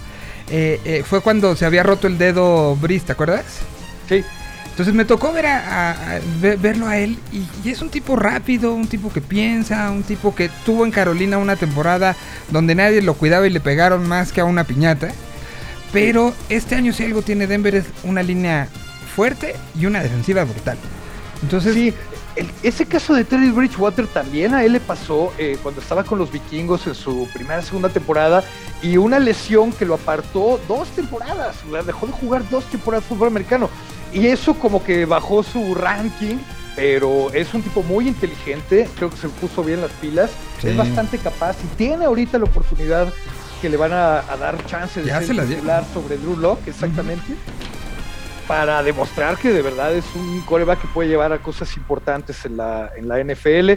Eh, 0.49 0.79
eh, 0.85 1.03
fue 1.05 1.21
cuando 1.21 1.55
se 1.55 1.65
había 1.65 1.83
roto 1.83 2.07
el 2.07 2.17
dedo 2.17 2.75
Brice, 2.75 3.07
¿te 3.07 3.11
acuerdas? 3.13 3.45
Sí. 4.07 4.23
Entonces 4.77 4.93
me 4.93 5.05
tocó 5.05 5.33
ver 5.33 5.47
a, 5.47 6.19
verlo 6.39 6.85
a 6.85 6.99
él 6.99 7.17
y, 7.33 7.67
es 7.67 7.81
un 7.81 7.89
tipo 7.89 8.15
rápido, 8.15 8.75
un 8.75 8.85
tipo 8.85 9.11
que 9.11 9.21
piensa, 9.21 9.89
un 9.89 10.03
tipo 10.03 10.35
que 10.35 10.51
tuvo 10.67 10.85
en 10.85 10.91
Carolina 10.91 11.39
una 11.39 11.55
temporada 11.55 12.15
donde 12.51 12.75
nadie 12.75 13.01
lo 13.01 13.15
cuidaba 13.15 13.47
y 13.47 13.49
le 13.49 13.59
pegaron 13.59 14.07
más 14.07 14.31
que 14.31 14.39
a 14.39 14.45
una 14.45 14.65
piñata. 14.65 15.09
Pero 15.91 16.31
este 16.49 16.75
año 16.75 16.93
si 16.93 17.05
algo 17.05 17.23
tiene 17.23 17.47
Denver 17.47 17.73
es 17.73 17.85
una 18.03 18.21
línea 18.21 18.67
fuerte 19.15 19.55
y 19.79 19.87
una 19.87 20.03
defensiva 20.03 20.43
brutal. 20.43 20.77
Entonces, 21.41 21.73
sí, 21.73 21.91
ese 22.63 22.85
caso 22.85 23.13
de 23.13 23.23
Terry 23.23 23.49
Bridgewater 23.49 24.07
también 24.07 24.53
a 24.53 24.63
él 24.63 24.73
le 24.73 24.79
pasó 24.79 25.33
eh, 25.37 25.57
cuando 25.61 25.81
estaba 25.81 26.03
con 26.03 26.19
los 26.19 26.31
vikingos 26.31 26.85
en 26.87 26.95
su 26.95 27.27
primera 27.33 27.61
segunda 27.61 27.89
temporada 27.89 28.43
y 28.81 28.97
una 28.97 29.19
lesión 29.19 29.71
que 29.71 29.85
lo 29.85 29.95
apartó 29.95 30.59
dos 30.67 30.87
temporadas, 30.89 31.57
dejó 31.85 32.07
de 32.07 32.13
jugar 32.13 32.47
dos 32.49 32.63
temporadas 32.65 33.03
de 33.05 33.15
fútbol 33.15 33.29
americano. 33.29 33.69
Y 34.13 34.27
eso 34.27 34.53
como 34.53 34.83
que 34.83 35.05
bajó 35.05 35.43
su 35.43 35.75
ranking, 35.75 36.37
pero 36.75 37.31
es 37.33 37.53
un 37.53 37.61
tipo 37.61 37.83
muy 37.83 38.07
inteligente, 38.07 38.87
creo 38.95 39.09
que 39.09 39.17
se 39.17 39.29
puso 39.29 39.63
bien 39.63 39.81
las 39.81 39.91
pilas, 39.91 40.31
es 40.63 40.77
bastante 40.77 41.17
capaz 41.17 41.55
y 41.63 41.75
tiene 41.75 42.05
ahorita 42.05 42.37
la 42.37 42.45
oportunidad 42.45 43.11
que 43.61 43.69
le 43.69 43.77
van 43.77 43.93
a, 43.93 44.21
dar 44.39 44.63
chance 44.67 45.01
de 45.01 45.09
ser 45.25 45.47
titular 45.47 45.83
sobre 45.93 46.17
Drew 46.17 46.37
Locke, 46.37 46.67
exactamente 46.67 47.35
para 48.47 48.81
demostrar 48.81 49.37
que 49.37 49.51
de 49.51 49.61
verdad 49.61 49.93
es 49.93 50.05
un 50.15 50.41
coreback 50.41 50.81
que 50.81 50.87
puede 50.87 51.09
llevar 51.09 51.33
a 51.33 51.39
cosas 51.39 51.75
importantes 51.75 52.45
en 52.45 52.57
la, 52.57 52.91
en 52.95 53.07
la 53.07 53.21
NFL. 53.21 53.71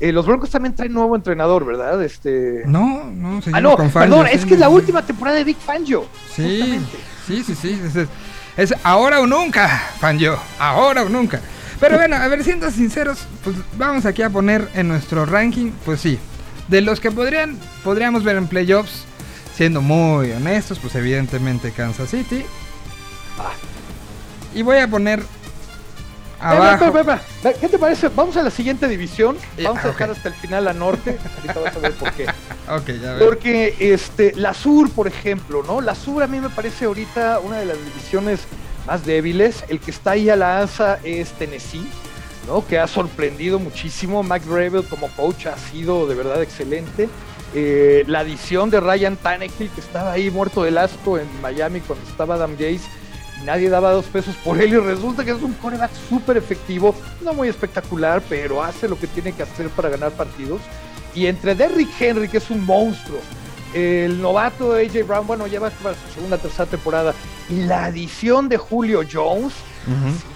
Eh, 0.00 0.12
los 0.12 0.26
Broncos 0.26 0.50
también 0.50 0.74
traen 0.74 0.92
nuevo 0.92 1.16
entrenador, 1.16 1.64
¿verdad? 1.64 2.02
Este... 2.02 2.62
No, 2.66 3.04
no, 3.04 3.40
ah, 3.52 3.60
no, 3.60 3.76
perdón, 3.76 4.28
es 4.28 4.46
que 4.46 4.54
es 4.54 4.60
la 4.60 4.68
última 4.68 5.04
temporada 5.04 5.36
de 5.36 5.44
Big 5.44 5.56
Fangio. 5.56 6.06
Sí, 6.34 6.80
sí, 7.26 7.42
sí, 7.42 7.54
sí, 7.54 7.80
es, 8.56 8.74
ahora 8.84 9.20
o 9.20 9.26
nunca, 9.26 9.66
Fangio, 9.98 10.38
ahora 10.58 11.02
o 11.02 11.08
nunca. 11.08 11.40
Pero 11.80 11.96
bueno, 11.96 12.16
a 12.16 12.28
ver, 12.28 12.44
siendo 12.44 12.70
sinceros, 12.70 13.26
pues 13.42 13.56
vamos 13.76 14.06
aquí 14.06 14.22
a 14.22 14.30
poner 14.30 14.68
en 14.74 14.88
nuestro 14.88 15.26
ranking, 15.26 15.72
pues 15.84 16.00
sí, 16.00 16.18
de 16.68 16.80
los 16.80 17.00
que 17.00 17.10
podrían, 17.10 17.58
podríamos 17.82 18.22
ver 18.22 18.36
en 18.36 18.46
playoffs, 18.46 19.04
siendo 19.54 19.80
muy 19.80 20.30
honestos, 20.30 20.78
pues 20.78 20.94
evidentemente 20.94 21.72
Kansas 21.72 22.10
City. 22.10 22.44
Ah, 23.38 23.52
y 24.54 24.62
voy 24.62 24.78
a 24.78 24.88
poner 24.88 25.22
abajo. 26.40 26.92
¿Qué 27.60 27.68
te 27.68 27.78
parece? 27.78 28.08
Vamos 28.08 28.36
a 28.36 28.42
la 28.42 28.50
siguiente 28.50 28.88
división. 28.88 29.36
Vamos 29.62 29.84
a 29.84 29.88
dejar 29.88 30.10
hasta 30.10 30.28
el 30.28 30.34
final 30.34 30.64
la 30.64 30.72
norte. 30.72 31.18
Ahorita 31.36 31.60
vas 31.60 31.76
a 31.76 31.78
ver 31.78 31.92
por 31.92 32.12
qué. 32.12 32.26
ya 33.02 33.18
Porque 33.18 33.76
este, 33.78 34.32
la 34.36 34.54
sur, 34.54 34.90
por 34.90 35.06
ejemplo, 35.06 35.62
¿no? 35.62 35.80
La 35.80 35.94
sur 35.94 36.22
a 36.22 36.26
mí 36.26 36.40
me 36.40 36.50
parece 36.50 36.86
ahorita 36.86 37.40
una 37.40 37.58
de 37.58 37.66
las 37.66 37.78
divisiones 37.78 38.40
más 38.86 39.04
débiles. 39.04 39.64
El 39.68 39.80
que 39.80 39.90
está 39.90 40.12
ahí 40.12 40.28
a 40.30 40.36
la 40.36 40.58
alza 40.58 40.98
es 41.04 41.32
Tennessee, 41.32 41.88
¿no? 42.46 42.66
Que 42.66 42.78
ha 42.78 42.86
sorprendido 42.86 43.58
muchísimo. 43.58 44.22
Mike 44.22 44.46
Gravel 44.48 44.84
como 44.84 45.08
coach 45.08 45.46
ha 45.46 45.56
sido 45.56 46.06
de 46.06 46.14
verdad 46.14 46.42
excelente. 46.42 47.08
Eh, 47.54 48.04
la 48.06 48.20
adición 48.20 48.70
de 48.70 48.80
Ryan 48.80 49.16
Tannehill, 49.16 49.68
que 49.74 49.80
estaba 49.80 50.12
ahí 50.12 50.30
muerto 50.30 50.62
del 50.62 50.78
asco 50.78 51.18
en 51.18 51.28
Miami 51.42 51.80
cuando 51.80 52.08
estaba 52.08 52.36
Adam 52.36 52.52
Gaze 52.52 53.01
nadie 53.44 53.68
daba 53.68 53.92
dos 53.92 54.06
pesos 54.06 54.34
por 54.36 54.60
él 54.60 54.72
y 54.72 54.76
resulta 54.76 55.24
que 55.24 55.32
es 55.32 55.42
un 55.42 55.52
coreback 55.54 55.90
súper 56.08 56.36
efectivo, 56.36 56.94
no 57.22 57.34
muy 57.34 57.48
espectacular, 57.48 58.22
pero 58.28 58.62
hace 58.62 58.88
lo 58.88 58.98
que 58.98 59.06
tiene 59.06 59.32
que 59.32 59.42
hacer 59.42 59.68
para 59.70 59.88
ganar 59.88 60.12
partidos. 60.12 60.60
Y 61.14 61.26
entre 61.26 61.54
Derrick 61.54 61.90
Henry, 62.00 62.28
que 62.28 62.38
es 62.38 62.50
un 62.50 62.64
monstruo, 62.64 63.18
el 63.74 64.20
novato 64.20 64.74
de 64.74 64.86
AJ 64.86 65.06
Brown, 65.06 65.26
bueno, 65.26 65.46
lleva 65.46 65.70
para 65.70 65.94
su 65.94 66.14
segunda, 66.14 66.38
tercera 66.38 66.66
temporada, 66.66 67.14
y 67.48 67.62
la 67.62 67.86
adición 67.86 68.48
de 68.48 68.56
Julio 68.56 69.02
Jones, 69.10 69.52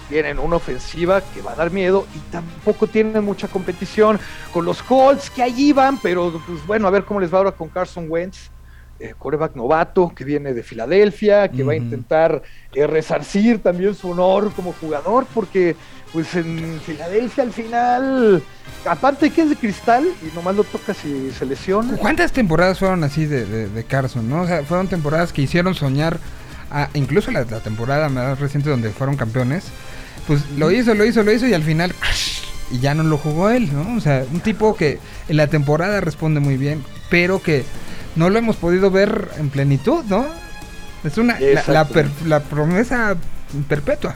tienen 0.09 0.39
una 0.39 0.57
ofensiva 0.57 1.21
que 1.21 1.41
va 1.41 1.53
a 1.53 1.55
dar 1.55 1.71
miedo 1.71 2.05
y 2.13 2.19
tampoco 2.31 2.87
tienen 2.87 3.23
mucha 3.23 3.47
competición 3.47 4.19
con 4.51 4.65
los 4.65 4.83
Colts 4.83 5.29
que 5.29 5.41
allí 5.41 5.71
van, 5.71 5.99
pero 5.99 6.41
pues 6.45 6.65
bueno, 6.67 6.87
a 6.87 6.91
ver 6.91 7.05
cómo 7.05 7.19
les 7.21 7.33
va 7.33 7.37
ahora 7.37 7.51
con 7.51 7.69
Carson 7.69 8.07
Wentz 8.09 8.49
eh, 8.99 9.13
coreback 9.17 9.55
novato 9.55 10.11
que 10.15 10.23
viene 10.23 10.53
de 10.53 10.63
Filadelfia, 10.63 11.49
que 11.49 11.63
va 11.63 11.73
a 11.73 11.75
intentar 11.75 12.41
eh, 12.73 12.87
resarcir 12.87 13.61
también 13.61 13.93
su 13.93 14.09
honor 14.09 14.51
como 14.53 14.73
jugador, 14.73 15.27
porque 15.35 15.75
pues 16.11 16.33
en 16.35 16.79
Filadelfia 16.83 17.43
al 17.43 17.51
final, 17.51 18.41
aparte 18.85 19.29
que 19.29 19.41
es 19.41 19.49
de 19.49 19.55
cristal 19.55 20.07
y 20.23 20.35
nomás 20.35 20.55
lo 20.55 20.63
toca 20.63 20.93
si 20.95 21.31
se 21.31 21.45
lesiona. 21.45 21.95
¿Cuántas 21.97 22.31
temporadas 22.31 22.79
fueron 22.79 23.03
así 23.03 23.25
de, 23.25 23.85
Carson? 23.87 24.27
¿no? 24.27 24.41
O 24.41 24.47
sea, 24.47 24.63
fueron 24.63 24.87
temporadas 24.87 25.31
que 25.31 25.43
hicieron 25.43 25.75
soñar, 25.75 26.17
a, 26.71 26.89
incluso 26.95 27.29
la, 27.31 27.45
temporada 27.45 28.09
más 28.09 28.39
reciente 28.39 28.69
donde 28.69 28.89
fueron 28.89 29.15
campeones, 29.15 29.65
pues 30.25 30.49
lo 30.57 30.71
hizo, 30.71 30.95
lo 30.95 31.05
hizo, 31.05 31.21
lo 31.23 31.31
hizo 31.31 31.47
y 31.47 31.53
al 31.53 31.63
final 31.63 31.93
y 32.71 32.79
ya 32.79 32.93
no 32.93 33.03
lo 33.03 33.17
jugó 33.17 33.49
él, 33.49 33.71
¿no? 33.71 33.95
O 33.95 34.01
sea, 34.01 34.25
un 34.31 34.39
tipo 34.39 34.75
que 34.75 34.99
en 35.29 35.37
la 35.37 35.47
temporada 35.47 36.01
responde 36.01 36.39
muy 36.39 36.57
bien, 36.57 36.83
pero 37.09 37.41
que 37.41 37.63
no 38.17 38.29
lo 38.29 38.39
hemos 38.39 38.57
podido 38.57 38.91
ver 38.91 39.29
en 39.37 39.49
plenitud, 39.49 40.03
¿no? 40.05 40.25
Es 41.03 41.17
una 41.17 41.37
la, 42.25 42.39
promesa 42.41 43.15
perpetua. 43.69 44.15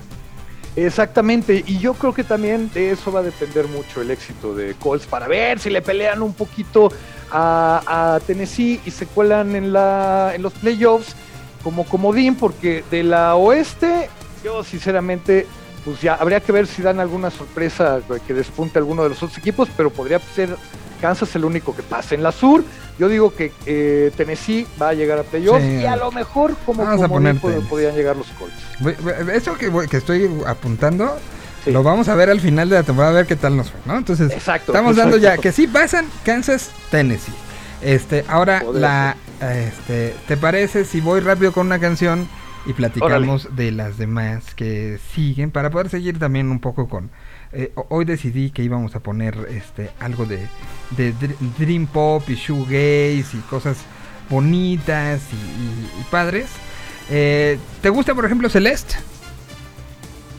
Exactamente, 0.76 1.64
y 1.68 1.78
yo 1.80 1.94
creo 1.94 2.14
que 2.14 2.24
también 2.24 2.72
de 2.74 2.92
eso 2.92 3.12
va 3.12 3.20
a 3.20 3.24
depender 3.24 3.68
mucho 3.68 4.02
el 4.02 4.10
éxito 4.10 4.56
de 4.56 4.74
Colts 4.76 5.06
para 5.06 5.28
ver 5.28 5.60
si 5.60 5.70
le 5.70 5.82
pelean 5.82 6.22
un 6.22 6.34
poquito 6.34 6.92
a, 7.32 8.20
Tennessee 8.26 8.82
y 8.86 8.92
se 8.92 9.06
cuelan 9.06 9.56
en, 9.56 9.74
la, 9.74 10.32
en 10.34 10.42
los 10.42 10.54
playoffs 10.54 11.16
como 11.64 11.86
comodín, 11.86 12.36
porque 12.36 12.84
de 12.90 13.04
la 13.04 13.36
oeste, 13.36 14.10
yo 14.44 14.64
sinceramente, 14.64 15.46
pues 15.86 16.02
ya 16.02 16.16
habría 16.16 16.40
que 16.40 16.52
ver 16.52 16.68
si 16.68 16.82
dan 16.82 17.00
alguna 17.00 17.30
sorpresa 17.30 18.00
que 18.26 18.34
despunte 18.34 18.80
alguno 18.80 19.04
de 19.04 19.10
los 19.10 19.22
otros 19.22 19.38
equipos, 19.38 19.70
pero 19.78 19.92
podría 19.92 20.20
ser 20.20 20.56
Kansas 21.02 21.36
el 21.36 21.44
único 21.44 21.76
que 21.76 21.84
pase. 21.84 22.16
En 22.16 22.24
la 22.24 22.32
sur, 22.32 22.64
yo 22.98 23.10
digo 23.10 23.34
que 23.36 23.52
eh, 23.66 24.12
Tennessee 24.16 24.66
va 24.82 24.90
a 24.90 24.94
llegar 24.94 25.20
a 25.20 25.24
playoffs 25.24 25.66
y 25.66 25.86
a 25.86 25.96
lo 25.96 26.12
mejor 26.12 26.56
como, 26.66 26.84
podrían 27.70 27.96
llegar 27.96 28.16
los 28.16 28.28
Colts. 28.28 29.30
Eso 29.34 29.58
que, 29.58 29.72
que 29.90 29.98
estoy 29.98 30.30
apuntando, 30.48 31.18
lo 31.66 31.84
vamos 31.84 32.08
a 32.08 32.16
ver 32.16 32.30
al 32.30 32.40
final 32.40 32.70
de 32.70 32.76
la 32.76 32.84
temporada 32.84 33.12
a 33.12 33.16
ver 33.18 33.26
qué 33.26 33.36
tal 33.36 33.58
nos 33.58 33.72
fue, 33.72 33.80
¿no? 33.86 33.98
Entonces, 33.98 34.32
estamos 34.32 34.96
dando 34.96 35.18
ya 35.18 35.38
que 35.38 35.52
sí 35.52 35.68
pasan 35.68 36.06
Kansas, 36.24 36.72
Tennessee. 36.90 37.34
Este, 37.82 38.24
ahora 38.28 38.64
la 38.72 39.18
este, 39.42 40.16
¿te 40.28 40.38
parece 40.38 40.86
si 40.86 41.02
voy 41.02 41.20
rápido 41.20 41.52
con 41.52 41.66
una 41.66 41.80
canción 41.80 42.28
y 42.66 42.74
platicamos 42.74 43.56
de 43.56 43.72
las 43.72 43.98
demás 43.98 44.54
que 44.54 45.00
siguen 45.14 45.50
para 45.52 45.72
poder 45.72 45.90
seguir 45.90 46.20
también 46.20 46.52
un 46.52 46.60
poco 46.60 46.88
con... 46.88 47.10
Eh, 47.54 47.74
hoy 47.90 48.06
decidí 48.06 48.50
que 48.52 48.64
íbamos 48.64 48.96
a 48.96 49.02
poner 49.02 49.36
este 49.50 49.90
algo 50.00 50.26
de, 50.26 50.48
de 50.96 51.14
Dream 51.58 51.86
Pop 51.86 52.24
y 52.30 52.36
Shoegaze 52.36 53.38
y 53.38 53.42
cosas 53.50 53.78
bonitas 54.30 55.22
y, 55.34 56.04
padres. 56.10 56.48
Eh, 57.10 57.60
¿Te 57.82 57.90
gusta, 57.90 58.16
por 58.16 58.26
ejemplo, 58.26 58.50
Celeste? 58.50 58.96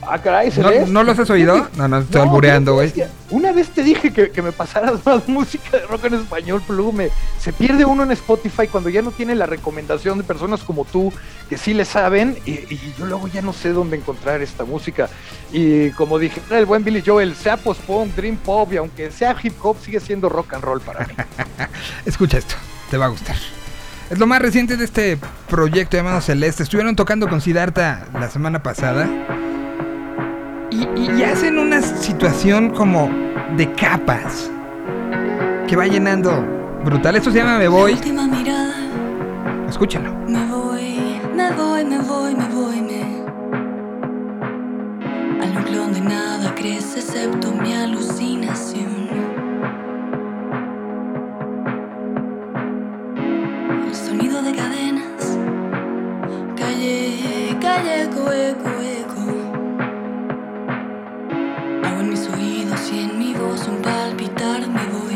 Ah, 0.07 0.19
caray, 0.19 0.51
¿No, 0.57 0.87
¿No, 0.87 1.03
los 1.03 1.17
has 1.19 1.29
oído? 1.29 1.67
No, 1.75 1.87
no, 1.87 1.99
estoy 1.99 2.21
albureando, 2.21 2.73
güey. 2.73 2.91
Una 3.29 3.51
vez 3.51 3.69
te 3.69 3.83
dije 3.83 4.11
que, 4.11 4.41
me 4.41 4.51
pasaras 4.51 4.93
más 5.05 5.27
música 5.27 5.77
de 5.77 5.85
rock 5.87 6.05
en 6.05 6.15
español, 6.15 6.61
plume. 6.65 7.09
Se 7.39 7.53
pierde 7.53 7.85
uno 7.85 8.03
en 8.03 8.11
Spotify 8.11 8.67
cuando 8.67 8.89
ya 8.89 9.01
no 9.01 9.11
tiene 9.11 9.35
la 9.35 9.45
recomendación 9.45 10.17
de 10.17 10.23
personas 10.23 10.63
como 10.63 10.85
tú 10.85 11.11
que 11.49 11.57
sí 11.57 11.73
le 11.73 11.85
saben 11.85 12.37
y, 12.45 12.77
yo 12.97 13.05
luego 13.05 13.27
ya 13.27 13.41
no 13.41 13.53
sé 13.53 13.69
dónde 13.69 13.97
encontrar 13.97 14.41
esta 14.41 14.65
música. 14.65 15.09
Y 15.51 15.91
como 15.91 16.19
dije, 16.19 16.41
el 16.51 16.65
buen 16.65 16.83
Billy 16.83 17.03
Joel, 17.05 17.35
sea 17.35 17.57
post-punk, 17.57 18.15
dream 18.15 18.37
pop 18.37 18.71
y 18.73 18.77
aunque 18.77 19.11
sea 19.11 19.35
hip 19.41 19.53
hop, 19.61 19.77
sigue 19.81 19.99
siendo 19.99 20.29
rock 20.29 20.53
and 20.53 20.63
roll 20.63 20.81
para 20.81 21.05
mí. 21.07 21.13
Escucha 22.05 22.37
esto, 22.37 22.55
te 22.89 22.97
va 22.97 23.05
a 23.05 23.09
gustar. 23.09 23.35
Es 24.09 24.19
lo 24.19 24.27
más 24.27 24.41
reciente 24.41 24.77
de 24.77 24.85
este 24.85 25.17
proyecto 25.49 25.97
llamado 25.97 26.21
Celeste. 26.21 26.61
Estuvieron 26.63 26.95
tocando 26.95 27.27
con 27.27 27.41
Siddhartha 27.41 28.05
la 28.13 28.29
semana 28.29 28.61
pasada 28.61 29.09
y, 30.73 31.23
hacen 31.23 31.57
una 31.57 31.81
situación 31.81 32.69
como 32.71 33.09
de 33.55 33.71
capas 33.73 34.49
que 35.67 35.75
va 35.75 35.85
llenando 35.85 36.43
brutal. 36.83 37.15
Esto 37.15 37.31
se 37.31 37.37
llama 37.37 37.57
Me 37.57 37.67
Voy. 37.67 37.97
Escúchalo. 39.69 40.13
Me 40.27 40.45
voy, 40.45 41.19
me 41.35 41.51
voy, 41.51 41.85
me 41.85 41.99
voy, 41.99 42.35
me 42.35 42.47
voy, 42.47 42.81
me. 42.81 43.23
Al 45.43 45.53
núcleo 45.53 45.81
donde 45.83 46.01
nada 46.01 46.53
crece 46.55 46.99
excepto 46.99 47.51
mi 47.51 47.73
alucinación. 47.73 49.09
El 53.87 53.95
sonido 53.95 54.41
de 54.41 54.53
cadenas. 54.53 55.37
Calle, 56.55 57.57
calle, 57.59 58.03
eco, 58.03 58.31
eco, 58.31 58.69
mi 63.83 64.85
voz 64.91 65.12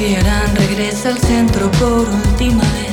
Guiarán, 0.00 0.56
regresa 0.56 1.10
al 1.10 1.18
centro 1.18 1.70
por 1.72 2.08
última 2.08 2.62
vez. 2.72 2.89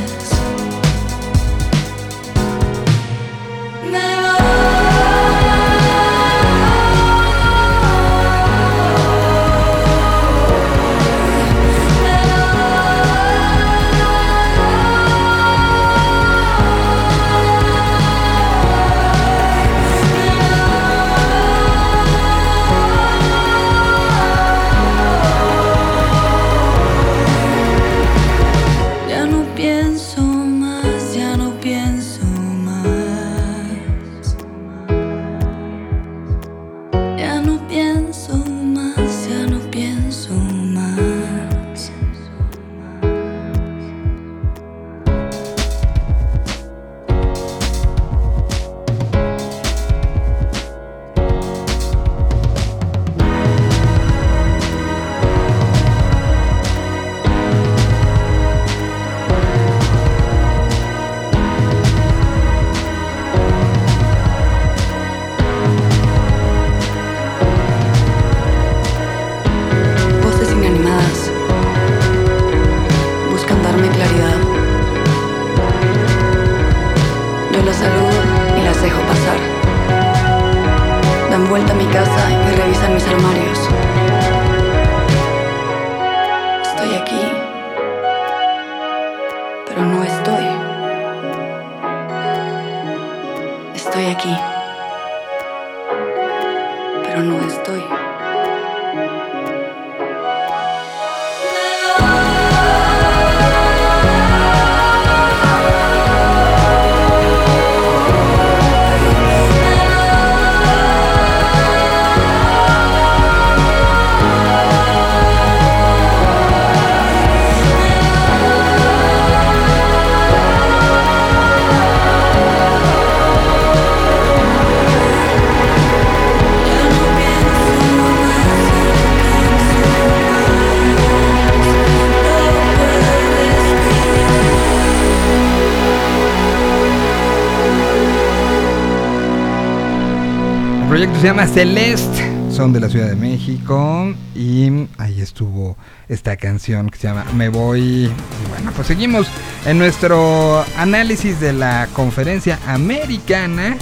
Se 140.98 141.28
llama 141.28 141.46
Celeste, 141.46 142.28
son 142.52 142.74
de 142.74 142.80
la 142.80 142.90
Ciudad 142.90 143.08
de 143.08 143.16
México 143.16 144.16
y 144.34 144.88
ahí 144.98 145.22
estuvo 145.22 145.78
esta 146.10 146.38
canción 146.38 146.90
que 146.90 146.98
se 146.98 147.08
llama 147.08 147.24
Me 147.36 147.50
Voy. 147.50 148.06
Y 148.06 148.50
bueno, 148.50 148.72
pues 148.76 148.88
seguimos 148.88 149.28
en 149.68 149.78
nuestro 149.78 150.66
análisis 150.76 151.40
de 151.40 151.54
la 151.54 151.88
conferencia 151.94 152.58
americana 152.66 153.78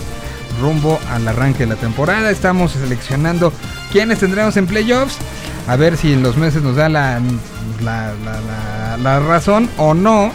rumbo 0.59 0.99
al 1.09 1.25
arranque 1.25 1.59
de 1.59 1.67
la 1.67 1.77
temporada. 1.77 2.29
Estamos 2.29 2.73
seleccionando 2.73 3.53
quiénes 3.93 4.19
tendremos 4.19 4.57
en 4.57 4.67
playoffs. 4.67 5.17
A 5.69 5.77
ver 5.77 5.95
si 5.95 6.11
en 6.11 6.21
los 6.21 6.35
meses 6.35 6.63
nos 6.63 6.75
da 6.75 6.89
la, 6.89 7.21
la, 7.81 8.97
la 9.01 9.19
razón 9.21 9.69
o 9.77 9.93
no. 9.93 10.33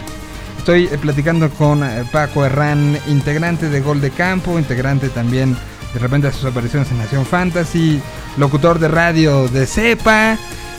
Estoy 0.56 0.84
eh, 0.84 0.98
platicando 0.98 1.50
con 1.50 1.84
eh, 1.84 2.04
Paco 2.10 2.44
Herrán, 2.44 2.98
integrante 3.06 3.68
de 3.68 3.80
Gol 3.82 4.00
de 4.00 4.10
Campo, 4.10 4.58
integrante 4.58 5.10
también 5.10 5.56
de 5.92 5.98
repente 5.98 6.28
de 6.28 6.32
sus 6.32 6.44
apariciones 6.44 6.90
en 6.90 6.98
Nación 6.98 7.26
Fantasy, 7.26 8.00
locutor 8.36 8.78
de 8.78 8.88
radio 8.88 9.48
de 9.48 9.66
Cepa 9.66 10.36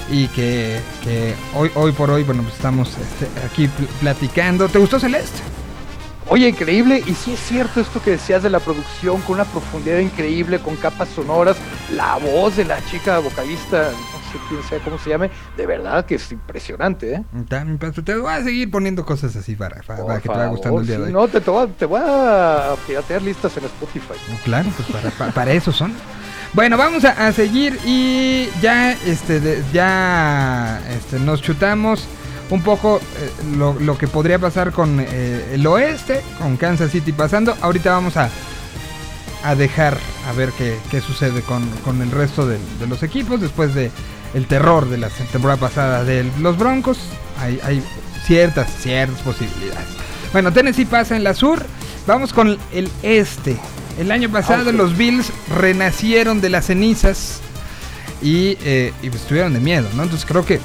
y 0.09 0.27
que, 0.29 0.79
que 1.03 1.35
hoy, 1.55 1.71
hoy 1.75 1.91
por 1.91 2.09
hoy, 2.09 2.23
bueno, 2.23 2.43
pues 2.43 2.55
estamos 2.55 2.89
este, 2.89 3.45
aquí 3.45 3.67
pl- 3.67 3.87
platicando. 3.99 4.67
¿Te 4.69 4.79
gustó 4.79 4.99
Celeste? 4.99 5.39
Oye, 6.27 6.47
increíble, 6.47 7.03
y 7.05 7.13
sí 7.13 7.33
es 7.33 7.39
cierto 7.41 7.81
esto 7.81 8.01
que 8.01 8.11
decías 8.11 8.41
de 8.43 8.49
la 8.49 8.59
producción, 8.59 9.19
con 9.21 9.33
una 9.35 9.43
profundidad 9.45 9.97
increíble, 9.99 10.59
con 10.59 10.77
capas 10.77 11.09
sonoras, 11.09 11.57
la 11.93 12.15
voz 12.17 12.55
de 12.55 12.63
la 12.63 12.77
chica 12.85 13.19
vocalista, 13.19 13.89
sé 14.31 14.37
quién 14.49 14.63
sea, 14.63 14.79
cómo 14.79 14.97
se 14.99 15.09
llame, 15.09 15.29
de 15.57 15.65
verdad 15.65 16.05
que 16.05 16.15
es 16.15 16.31
impresionante, 16.31 17.13
¿eh? 17.15 17.23
Paso, 17.79 18.03
Te 18.03 18.15
voy 18.15 18.31
a 18.31 18.43
seguir 18.43 18.69
poniendo 18.71 19.05
cosas 19.05 19.35
así 19.35 19.55
para, 19.55 19.81
para, 19.83 20.05
para 20.05 20.19
que 20.21 20.29
te 20.29 20.35
vaya 20.35 20.47
gustando 20.49 20.79
el 20.81 20.87
día 20.87 20.97
de 20.99 21.03
hoy. 21.05 21.11
No, 21.13 21.27
te, 21.27 21.41
te 21.41 21.49
voy, 21.51 21.65
a, 21.65 21.67
te 21.67 21.85
voy 21.85 22.01
a 22.03 22.73
piratear 22.87 23.21
listas 23.21 23.55
en 23.57 23.65
Spotify. 23.65 24.13
No, 24.29 24.35
Claro, 24.43 24.69
pues 24.75 24.87
para, 24.89 25.09
pa- 25.11 25.31
para 25.33 25.51
eso 25.53 25.71
son. 25.71 25.93
Bueno, 26.53 26.77
vamos 26.77 27.05
a, 27.05 27.27
a 27.27 27.31
seguir 27.31 27.79
y 27.85 28.49
ya, 28.61 28.91
este, 28.91 29.63
ya, 29.71 30.81
este, 30.89 31.19
nos 31.19 31.41
chutamos 31.41 32.05
un 32.49 32.61
poco 32.61 32.97
eh, 32.99 33.31
lo, 33.55 33.79
lo 33.79 33.97
que 33.97 34.07
podría 34.09 34.37
pasar 34.37 34.73
con 34.73 34.99
eh, 34.99 35.51
el 35.53 35.65
oeste, 35.65 36.21
con 36.39 36.57
Kansas 36.57 36.91
City 36.91 37.13
pasando. 37.13 37.55
Ahorita 37.61 37.91
vamos 37.91 38.17
a, 38.17 38.29
a 39.45 39.55
dejar 39.55 39.97
a 40.27 40.33
ver 40.33 40.51
qué, 40.57 40.77
qué 40.89 40.99
sucede 40.99 41.41
con, 41.41 41.65
con 41.85 42.01
el 42.01 42.11
resto 42.11 42.45
de, 42.45 42.57
de 42.79 42.87
los 42.87 43.01
equipos 43.03 43.39
después 43.39 43.73
de 43.73 43.89
el 44.33 44.47
terror 44.47 44.89
de 44.89 44.97
la 44.97 45.09
temporada 45.09 45.59
pasada 45.59 46.03
de 46.03 46.29
los 46.39 46.57
Broncos. 46.57 46.99
Hay, 47.39 47.59
hay 47.63 47.83
ciertas, 48.25 48.69
ciertas 48.79 49.19
posibilidades. 49.21 49.87
Bueno, 50.31 50.53
Tennessee 50.53 50.85
pasa 50.85 51.15
en 51.15 51.23
la 51.23 51.33
sur. 51.33 51.65
Vamos 52.07 52.33
con 52.33 52.57
el 52.71 52.89
este. 53.03 53.57
El 53.99 54.11
año 54.11 54.29
pasado 54.29 54.71
los 54.71 54.97
Bills 54.97 55.31
renacieron 55.59 56.41
de 56.41 56.49
las 56.49 56.65
cenizas 56.67 57.41
y, 58.21 58.57
eh, 58.63 58.93
y 59.01 59.09
pues, 59.09 59.23
estuvieron 59.23 59.53
de 59.53 59.59
miedo, 59.59 59.87
¿no? 59.95 60.03
Entonces 60.03 60.25
creo 60.25 60.45
que 60.45 60.59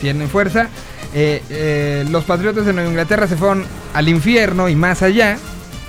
tienen 0.00 0.28
fuerza. 0.28 0.68
Eh, 1.14 1.42
eh, 1.48 2.04
los 2.10 2.24
Patriotas 2.24 2.66
de 2.66 2.72
Nueva 2.72 2.90
Inglaterra 2.90 3.26
se 3.26 3.36
fueron 3.36 3.64
al 3.94 4.08
infierno 4.08 4.68
y 4.68 4.76
más 4.76 5.02
allá. 5.02 5.38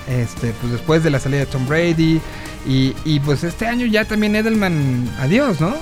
Este, 0.08 0.52
pues 0.60 0.72
después 0.72 1.04
de 1.04 1.10
la 1.10 1.20
salida 1.20 1.40
de 1.40 1.46
Tom 1.46 1.68
Brady. 1.68 2.20
Y, 2.66 2.94
y, 3.04 3.20
pues 3.20 3.42
este 3.42 3.66
año 3.66 3.86
ya 3.86 4.04
también 4.04 4.36
Edelman, 4.36 5.10
adiós, 5.18 5.60
¿no? 5.62 5.74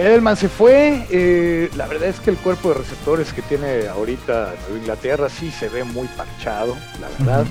Edelman 0.00 0.36
se 0.36 0.48
fue. 0.48 1.06
eh, 1.10 1.70
la 1.76 1.86
verdad 1.86 2.08
es 2.08 2.20
que 2.20 2.30
el 2.30 2.36
cuerpo 2.36 2.70
de 2.70 2.76
receptores 2.76 3.32
que 3.32 3.42
tiene 3.42 3.86
ahorita 3.88 4.54
Nueva 4.62 4.78
Inglaterra 4.78 5.28
sí 5.28 5.50
se 5.50 5.68
ve 5.68 5.84
muy 5.84 6.06
parchado, 6.08 6.76
la 7.00 7.08
verdad. 7.18 7.46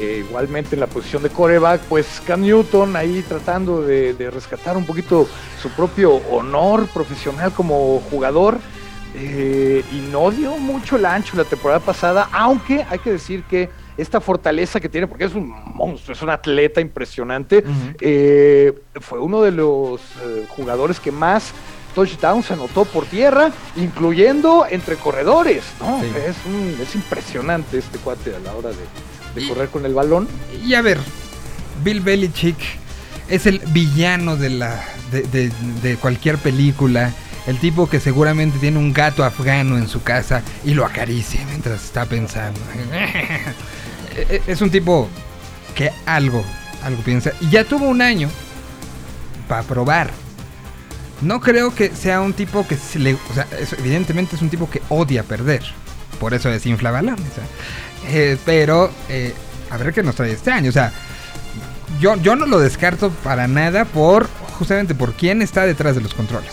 Eh, 0.00 0.24
igualmente 0.28 0.76
en 0.76 0.80
la 0.80 0.86
posición 0.86 1.24
de 1.24 1.30
coreback, 1.30 1.80
pues 1.88 2.22
Cam 2.24 2.42
Newton 2.42 2.94
ahí 2.94 3.24
tratando 3.26 3.82
de, 3.82 4.14
de 4.14 4.30
rescatar 4.30 4.76
un 4.76 4.86
poquito 4.86 5.26
su 5.60 5.70
propio 5.70 6.14
honor 6.30 6.86
profesional 6.88 7.52
como 7.52 8.00
jugador. 8.10 8.58
eh, 9.16 9.82
y 9.90 10.00
no 10.12 10.30
dio 10.30 10.56
mucho 10.58 10.96
el 10.96 11.06
ancho 11.06 11.36
la 11.36 11.44
temporada 11.44 11.80
pasada, 11.80 12.28
aunque 12.30 12.84
hay 12.88 12.98
que 13.00 13.10
decir 13.12 13.42
que 13.44 13.68
esta 13.96 14.20
fortaleza 14.20 14.78
que 14.78 14.88
tiene, 14.88 15.08
porque 15.08 15.24
es 15.24 15.34
un 15.34 15.48
monstruo, 15.74 16.14
es 16.14 16.22
un 16.22 16.30
atleta 16.30 16.80
impresionante, 16.80 17.64
eh, 18.00 18.72
fue 19.00 19.18
uno 19.18 19.42
de 19.42 19.50
los 19.50 20.00
eh, 20.22 20.46
jugadores 20.50 21.00
que 21.00 21.10
más 21.10 21.52
touchdowns 21.94 22.50
anotó 22.50 22.84
por 22.84 23.06
tierra, 23.06 23.50
incluyendo 23.76 24.66
entre 24.70 24.96
corredores, 24.96 25.62
¿no? 25.80 26.00
Sí. 26.00 26.06
Es, 26.26 26.36
un- 26.46 26.76
es 26.80 26.94
impresionante 26.94 27.78
este 27.78 27.98
cuate 27.98 28.34
a 28.34 28.38
la 28.38 28.54
hora 28.54 28.70
de, 28.70 28.76
de 29.34 29.42
Y- 29.42 29.48
correr 29.48 29.68
con 29.68 29.84
el 29.84 29.94
balón. 29.94 30.28
Y 30.64 30.74
a 30.74 30.82
ver, 30.82 30.98
Bill 31.82 32.00
Belichick 32.00 32.58
es 33.28 33.46
el 33.46 33.58
villano 33.68 34.36
de 34.36 34.50
la 34.50 34.82
de, 35.12 35.22
de- 35.22 35.50
de 35.82 35.96
cualquier 35.96 36.38
película. 36.38 37.12
El 37.46 37.58
tipo 37.58 37.88
que 37.88 37.98
seguramente 37.98 38.58
tiene 38.58 38.78
un 38.78 38.92
gato 38.92 39.24
afgano 39.24 39.78
en 39.78 39.88
su 39.88 40.02
casa 40.02 40.42
y 40.64 40.74
lo 40.74 40.84
acaricia 40.84 41.40
mientras 41.46 41.82
está 41.84 42.04
pensando. 42.04 42.60
E- 44.16 44.26
e- 44.36 44.42
es 44.52 44.60
un 44.60 44.70
tipo 44.70 45.08
que 45.74 45.90
algo, 46.04 46.44
algo 46.82 47.00
piensa. 47.02 47.30
Y 47.40 47.50
ya 47.50 47.64
tuvo 47.64 47.86
un 47.88 48.02
año 48.02 48.28
para 49.48 49.62
probar. 49.62 50.10
No 51.20 51.40
creo 51.40 51.74
que 51.74 51.94
sea 51.94 52.20
un 52.20 52.32
tipo 52.32 52.66
que 52.66 52.76
se 52.76 52.98
le... 52.98 53.14
O 53.14 53.34
sea, 53.34 53.46
es- 53.58 53.72
evidentemente 53.72 54.36
es 54.36 54.42
un 54.42 54.50
tipo 54.50 54.70
que 54.70 54.82
odia 54.88 55.22
perder. 55.22 55.62
Por 56.20 56.34
eso 56.34 56.48
desinfla 56.48 56.90
balones. 56.90 57.26
¿eh? 57.26 57.42
Eh, 58.08 58.36
pero 58.44 58.90
eh, 59.08 59.34
a 59.70 59.76
ver 59.76 59.92
qué 59.92 60.02
nos 60.02 60.14
trae 60.14 60.32
este 60.32 60.50
año. 60.50 60.70
O 60.70 60.72
sea, 60.72 60.92
yo, 62.00 62.16
yo 62.16 62.36
no 62.36 62.46
lo 62.46 62.58
descarto 62.60 63.10
para 63.10 63.48
nada 63.48 63.84
por 63.84 64.28
justamente 64.58 64.94
por 64.94 65.14
quién 65.14 65.42
está 65.42 65.66
detrás 65.66 65.94
de 65.96 66.00
los 66.02 66.14
controles. 66.14 66.52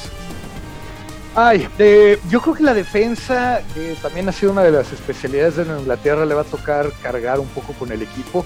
Ay, 1.38 1.68
eh, 1.80 2.18
yo 2.30 2.42
creo 2.42 2.56
que 2.56 2.64
la 2.64 2.74
defensa, 2.74 3.60
que 3.74 3.96
también 4.02 4.30
ha 4.30 4.32
sido 4.32 4.54
una 4.54 4.64
de 4.64 4.72
las 4.72 4.92
especialidades 4.94 5.58
de 5.58 5.64
Inglaterra, 5.64 6.26
le 6.26 6.34
va 6.34 6.42
a 6.42 6.46
tocar 6.46 6.90
cargar 7.04 7.40
un 7.42 7.48
poco 7.50 7.74
con 7.74 7.92
el 7.92 8.02
equipo. 8.02 8.46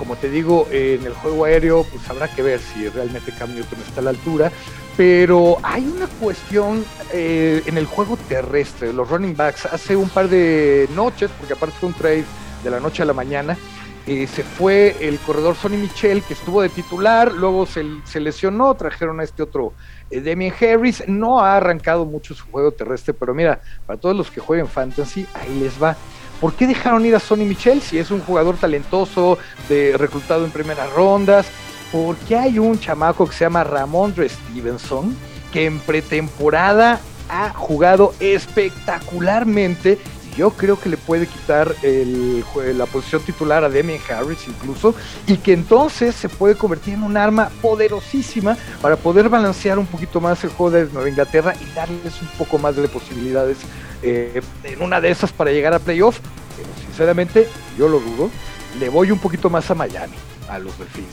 Como 0.00 0.16
te 0.16 0.30
digo, 0.30 0.66
en 0.70 1.04
el 1.04 1.12
juego 1.12 1.44
aéreo, 1.44 1.84
pues 1.84 2.08
habrá 2.08 2.26
que 2.26 2.40
ver 2.40 2.58
si 2.58 2.88
realmente 2.88 3.32
Cam 3.38 3.54
Newton 3.54 3.78
está 3.86 4.00
a 4.00 4.04
la 4.04 4.10
altura. 4.10 4.50
Pero 4.96 5.58
hay 5.62 5.86
una 5.86 6.06
cuestión 6.06 6.82
eh, 7.12 7.62
en 7.66 7.76
el 7.76 7.84
juego 7.84 8.16
terrestre, 8.26 8.94
los 8.94 9.10
running 9.10 9.36
backs. 9.36 9.66
Hace 9.66 9.96
un 9.96 10.08
par 10.08 10.30
de 10.30 10.88
noches, 10.96 11.30
porque 11.38 11.52
aparte 11.52 11.76
fue 11.78 11.90
un 11.90 11.94
trade 11.94 12.24
de 12.64 12.70
la 12.70 12.80
noche 12.80 13.02
a 13.02 13.06
la 13.06 13.12
mañana, 13.12 13.58
eh, 14.06 14.26
se 14.26 14.42
fue 14.42 14.96
el 15.00 15.18
corredor 15.18 15.54
Sonny 15.54 15.76
Michel, 15.76 16.22
que 16.22 16.32
estuvo 16.32 16.62
de 16.62 16.70
titular, 16.70 17.32
luego 17.32 17.66
se, 17.66 17.84
lesionó, 18.18 18.74
trajeron 18.74 19.20
a 19.20 19.24
este 19.24 19.42
otro 19.42 19.74
eh, 20.10 20.22
Demian 20.22 20.54
Harris. 20.58 21.06
No 21.06 21.40
ha 21.40 21.58
arrancado 21.58 22.06
mucho 22.06 22.34
su 22.34 22.46
juego 22.46 22.72
terrestre, 22.72 23.12
pero 23.12 23.34
mira, 23.34 23.60
para 23.86 24.00
todos 24.00 24.16
los 24.16 24.30
que 24.30 24.40
jueguen 24.40 24.66
fantasy, 24.66 25.26
ahí 25.34 25.60
les 25.60 25.80
va. 25.80 25.96
¿Por 26.40 26.54
qué 26.54 26.66
dejaron 26.66 27.04
ir 27.04 27.14
a 27.14 27.20
Sonny 27.20 27.44
Michel 27.44 27.82
si 27.82 27.98
es 27.98 28.10
un 28.10 28.20
jugador 28.20 28.56
talentoso, 28.56 29.38
de, 29.68 29.96
reclutado 29.98 30.44
en 30.44 30.50
primeras 30.50 30.90
rondas? 30.92 31.46
Porque 31.92 32.36
hay 32.36 32.58
un 32.58 32.78
chamaco 32.78 33.26
que 33.26 33.34
se 33.34 33.44
llama 33.44 33.64
Ramondre 33.64 34.28
Stevenson, 34.28 35.14
que 35.52 35.66
en 35.66 35.80
pretemporada 35.80 37.00
ha 37.28 37.50
jugado 37.50 38.14
espectacularmente. 38.20 39.98
Yo 40.36 40.50
creo 40.50 40.78
que 40.78 40.88
le 40.88 40.96
puede 40.96 41.26
quitar 41.26 41.74
la 41.82 42.86
posición 42.86 43.22
titular 43.22 43.64
a 43.64 43.68
Demian 43.68 44.00
Harris 44.08 44.46
incluso, 44.46 44.94
y 45.26 45.36
que 45.36 45.52
entonces 45.52 46.14
se 46.14 46.28
puede 46.28 46.54
convertir 46.54 46.94
en 46.94 47.02
un 47.02 47.16
arma 47.16 47.50
poderosísima 47.60 48.56
para 48.80 48.96
poder 48.96 49.28
balancear 49.28 49.78
un 49.78 49.86
poquito 49.86 50.20
más 50.20 50.42
el 50.44 50.50
juego 50.50 50.70
de 50.70 50.86
Nueva 50.92 51.08
Inglaterra 51.08 51.54
y 51.60 51.74
darles 51.74 52.20
un 52.22 52.28
poco 52.38 52.58
más 52.58 52.76
de 52.76 52.88
posibilidades 52.88 53.58
eh, 54.02 54.40
en 54.64 54.80
una 54.82 55.00
de 55.00 55.10
esas 55.10 55.32
para 55.32 55.50
llegar 55.50 55.74
a 55.74 55.78
playoff. 55.78 56.18
Pero 56.56 56.68
sinceramente, 56.86 57.48
yo 57.76 57.88
lo 57.88 58.00
dudo. 58.00 58.30
Le 58.78 58.88
voy 58.88 59.10
un 59.10 59.18
poquito 59.18 59.50
más 59.50 59.70
a 59.70 59.74
Miami, 59.74 60.14
a 60.48 60.58
los 60.58 60.78
Delfines. 60.78 61.10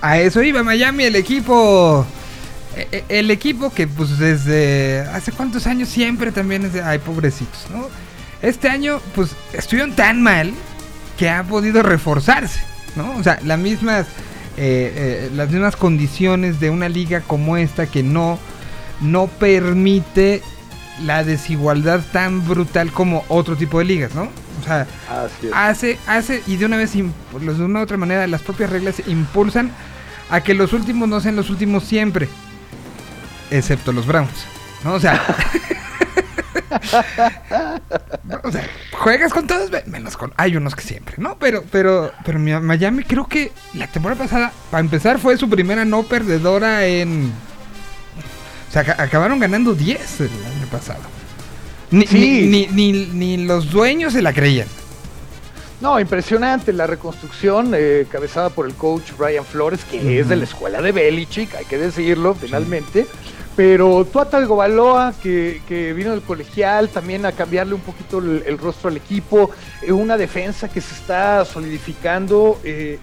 A 0.00 0.18
eso 0.18 0.42
iba 0.42 0.62
Miami, 0.62 1.04
el 1.04 1.16
equipo. 1.16 2.04
e- 2.76 2.88
e- 2.92 3.04
El 3.08 3.30
equipo 3.30 3.72
que 3.72 3.86
pues 3.86 4.18
desde 4.18 5.00
hace 5.12 5.32
cuántos 5.32 5.66
años 5.66 5.88
siempre 5.88 6.32
también 6.32 6.64
es 6.66 6.72
de, 6.74 6.82
ay 6.82 6.98
pobrecitos, 6.98 7.66
¿no? 7.70 7.88
Este 8.42 8.68
año 8.68 9.00
pues 9.14 9.34
estuvieron 9.52 9.92
tan 9.94 10.22
mal 10.22 10.52
que 11.16 11.30
ha 11.30 11.42
podido 11.42 11.82
reforzarse, 11.82 12.60
¿no? 12.94 13.16
O 13.16 13.22
sea, 13.22 13.38
las 13.44 13.58
mismas, 13.58 14.06
eh, 14.56 15.28
eh, 15.28 15.30
las 15.34 15.50
mismas 15.50 15.76
condiciones 15.76 16.60
de 16.60 16.70
una 16.70 16.88
liga 16.88 17.22
como 17.22 17.56
esta 17.56 17.86
que 17.86 18.02
no, 18.02 18.38
no 19.00 19.26
permite 19.26 20.42
la 21.04 21.24
desigualdad 21.24 22.00
tan 22.12 22.46
brutal 22.46 22.92
como 22.92 23.24
otro 23.28 23.56
tipo 23.56 23.78
de 23.78 23.84
ligas, 23.84 24.14
¿no? 24.14 24.28
O 24.60 24.64
sea, 24.64 24.86
hace, 25.52 25.98
hace 26.06 26.42
y 26.46 26.56
de 26.56 26.66
una 26.66 26.76
vez, 26.76 26.92
de 26.92 27.64
una 27.64 27.80
u 27.80 27.82
otra 27.82 27.96
manera, 27.96 28.26
las 28.26 28.42
propias 28.42 28.70
reglas 28.70 29.02
impulsan 29.06 29.70
a 30.30 30.40
que 30.40 30.54
los 30.54 30.72
últimos 30.72 31.08
no 31.08 31.20
sean 31.20 31.36
los 31.36 31.50
últimos 31.50 31.84
siempre, 31.84 32.28
excepto 33.50 33.92
los 33.92 34.06
Browns, 34.06 34.46
¿no? 34.84 34.94
O 34.94 35.00
sea, 35.00 35.22
o 38.44 38.50
sea, 38.52 38.68
juegas 38.92 39.32
con 39.32 39.46
todos, 39.46 39.70
menos 39.86 40.16
con, 40.16 40.32
hay 40.36 40.56
unos 40.56 40.74
que 40.74 40.82
siempre, 40.82 41.14
¿no? 41.18 41.36
Pero, 41.38 41.64
pero, 41.70 42.12
pero 42.24 42.38
mi- 42.38 42.58
Miami 42.60 43.04
creo 43.04 43.26
que 43.26 43.52
la 43.74 43.86
temporada 43.86 44.22
pasada, 44.24 44.52
para 44.70 44.80
empezar, 44.80 45.18
fue 45.18 45.36
su 45.36 45.48
primera 45.48 45.84
no 45.84 46.02
perdedora 46.02 46.86
en, 46.86 47.32
o 48.68 48.72
sea, 48.72 48.82
aca- 48.82 48.96
acabaron 49.02 49.38
ganando 49.38 49.74
10 49.74 50.20
el 50.20 50.28
año 50.28 50.66
pasado. 50.70 51.00
Ni, 51.90 52.06
Sí. 52.06 52.46
ni, 52.48 52.66
ni, 52.68 53.06
ni- 53.12 53.44
los 53.46 53.70
dueños 53.70 54.12
se 54.12 54.22
la 54.22 54.32
creían. 54.32 54.66
No, 55.80 56.00
impresionante 56.00 56.72
la 56.72 56.86
reconstrucción, 56.86 57.72
eh, 57.76 58.06
cabezada 58.10 58.48
por 58.48 58.66
el 58.66 58.74
coach 58.74 59.10
Ryan 59.18 59.44
Flores, 59.44 59.84
que 59.84 60.20
es 60.20 60.28
de 60.28 60.36
la 60.36 60.44
escuela 60.44 60.80
de 60.80 60.90
Belichick, 60.90 61.54
hay 61.54 61.66
que 61.66 61.76
decirlo, 61.76 62.34
finalmente. 62.34 63.06
Pero 63.56 64.04
Tua 64.04 64.28
Tagovailoa, 64.28 65.14
que, 65.22 65.62
que 65.66 65.94
vino 65.94 66.10
del 66.10 66.20
colegial 66.20 66.90
también 66.90 67.24
a 67.24 67.32
cambiarle 67.32 67.74
un 67.74 67.80
poquito 67.80 68.18
el, 68.18 68.58
rostro 68.58 68.90
al 68.90 68.98
equipo, 68.98 69.50
eh, 69.82 69.92
una 69.92 70.18
defensa 70.18 70.68
que 70.68 70.80
se 70.80 70.94
está 70.94 71.44
solidificando. 71.44 72.60
eh, 72.62 72.98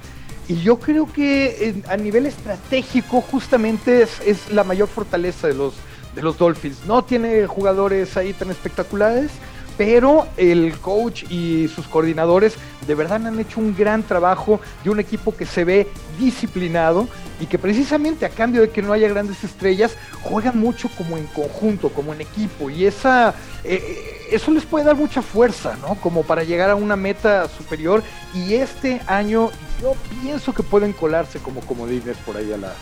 y 0.48 0.62
yo 0.62 0.78
creo 0.78 1.12
que 1.12 1.82
a 1.88 1.96
nivel 1.96 2.26
estratégico 2.26 3.22
justamente 3.22 4.02
es, 4.02 4.20
es 4.26 4.52
la 4.52 4.66
mayor 4.66 4.90
fortaleza 4.90 5.48
de 5.48 5.54
los, 5.54 5.74
de 6.16 6.22
los 6.22 6.38
Dolphins. 6.38 6.86
No 6.86 7.04
tiene 7.04 7.48
jugadores 7.48 8.18
ahí 8.18 8.34
tan 8.34 8.52
espectaculares, 8.52 9.32
pero 9.78 10.28
el 10.38 10.78
coach 10.80 11.24
y 11.30 11.68
sus 11.68 11.88
coordinadores 11.88 12.54
de 12.88 12.96
verdad 12.96 13.26
han 13.26 13.40
hecho 13.40 13.60
un 13.60 13.76
gran 13.76 14.04
trabajo 14.04 14.60
de 14.84 14.90
un 14.90 15.00
equipo 15.00 15.36
que 15.36 15.46
se 15.46 15.64
ve 15.64 15.88
disciplinado 16.20 17.08
y 17.40 17.46
que 17.46 17.58
precisamente 17.58 18.26
a 18.26 18.30
cambio 18.30 18.62
de 18.62 18.70
que 18.70 18.82
no 18.82 18.94
haya 18.94 19.08
grandes 19.10 19.44
estrellas, 19.44 19.96
juegan 20.22 20.60
mucho 20.60 20.90
como 20.98 21.18
en 21.18 21.26
conjunto, 21.28 21.90
como 21.90 22.14
en 22.14 22.22
equipo 22.22 22.70
y 22.70 22.86
esa 22.86 23.30
eh, 23.64 23.82
eh, 23.82 24.28
eso 24.32 24.52
les 24.52 24.64
puede 24.66 24.86
dar 24.86 24.96
mucha 24.96 25.22
fuerza, 25.22 25.76
¿no? 25.82 25.96
Como 25.96 26.24
para 26.24 26.44
llegar 26.44 26.70
a 26.70 26.76
una 26.76 26.96
meta 26.96 27.48
superior 27.50 28.04
y 28.34 28.54
este 28.56 29.02
año 29.08 29.50
yo 29.82 29.94
pienso 30.22 30.54
que 30.54 30.64
pueden 30.64 30.94
colarse 30.94 31.40
como 31.40 31.62
comodines 31.62 32.18
por 32.26 32.38
ahí 32.38 32.52
a, 32.54 32.58
la, 32.58 32.74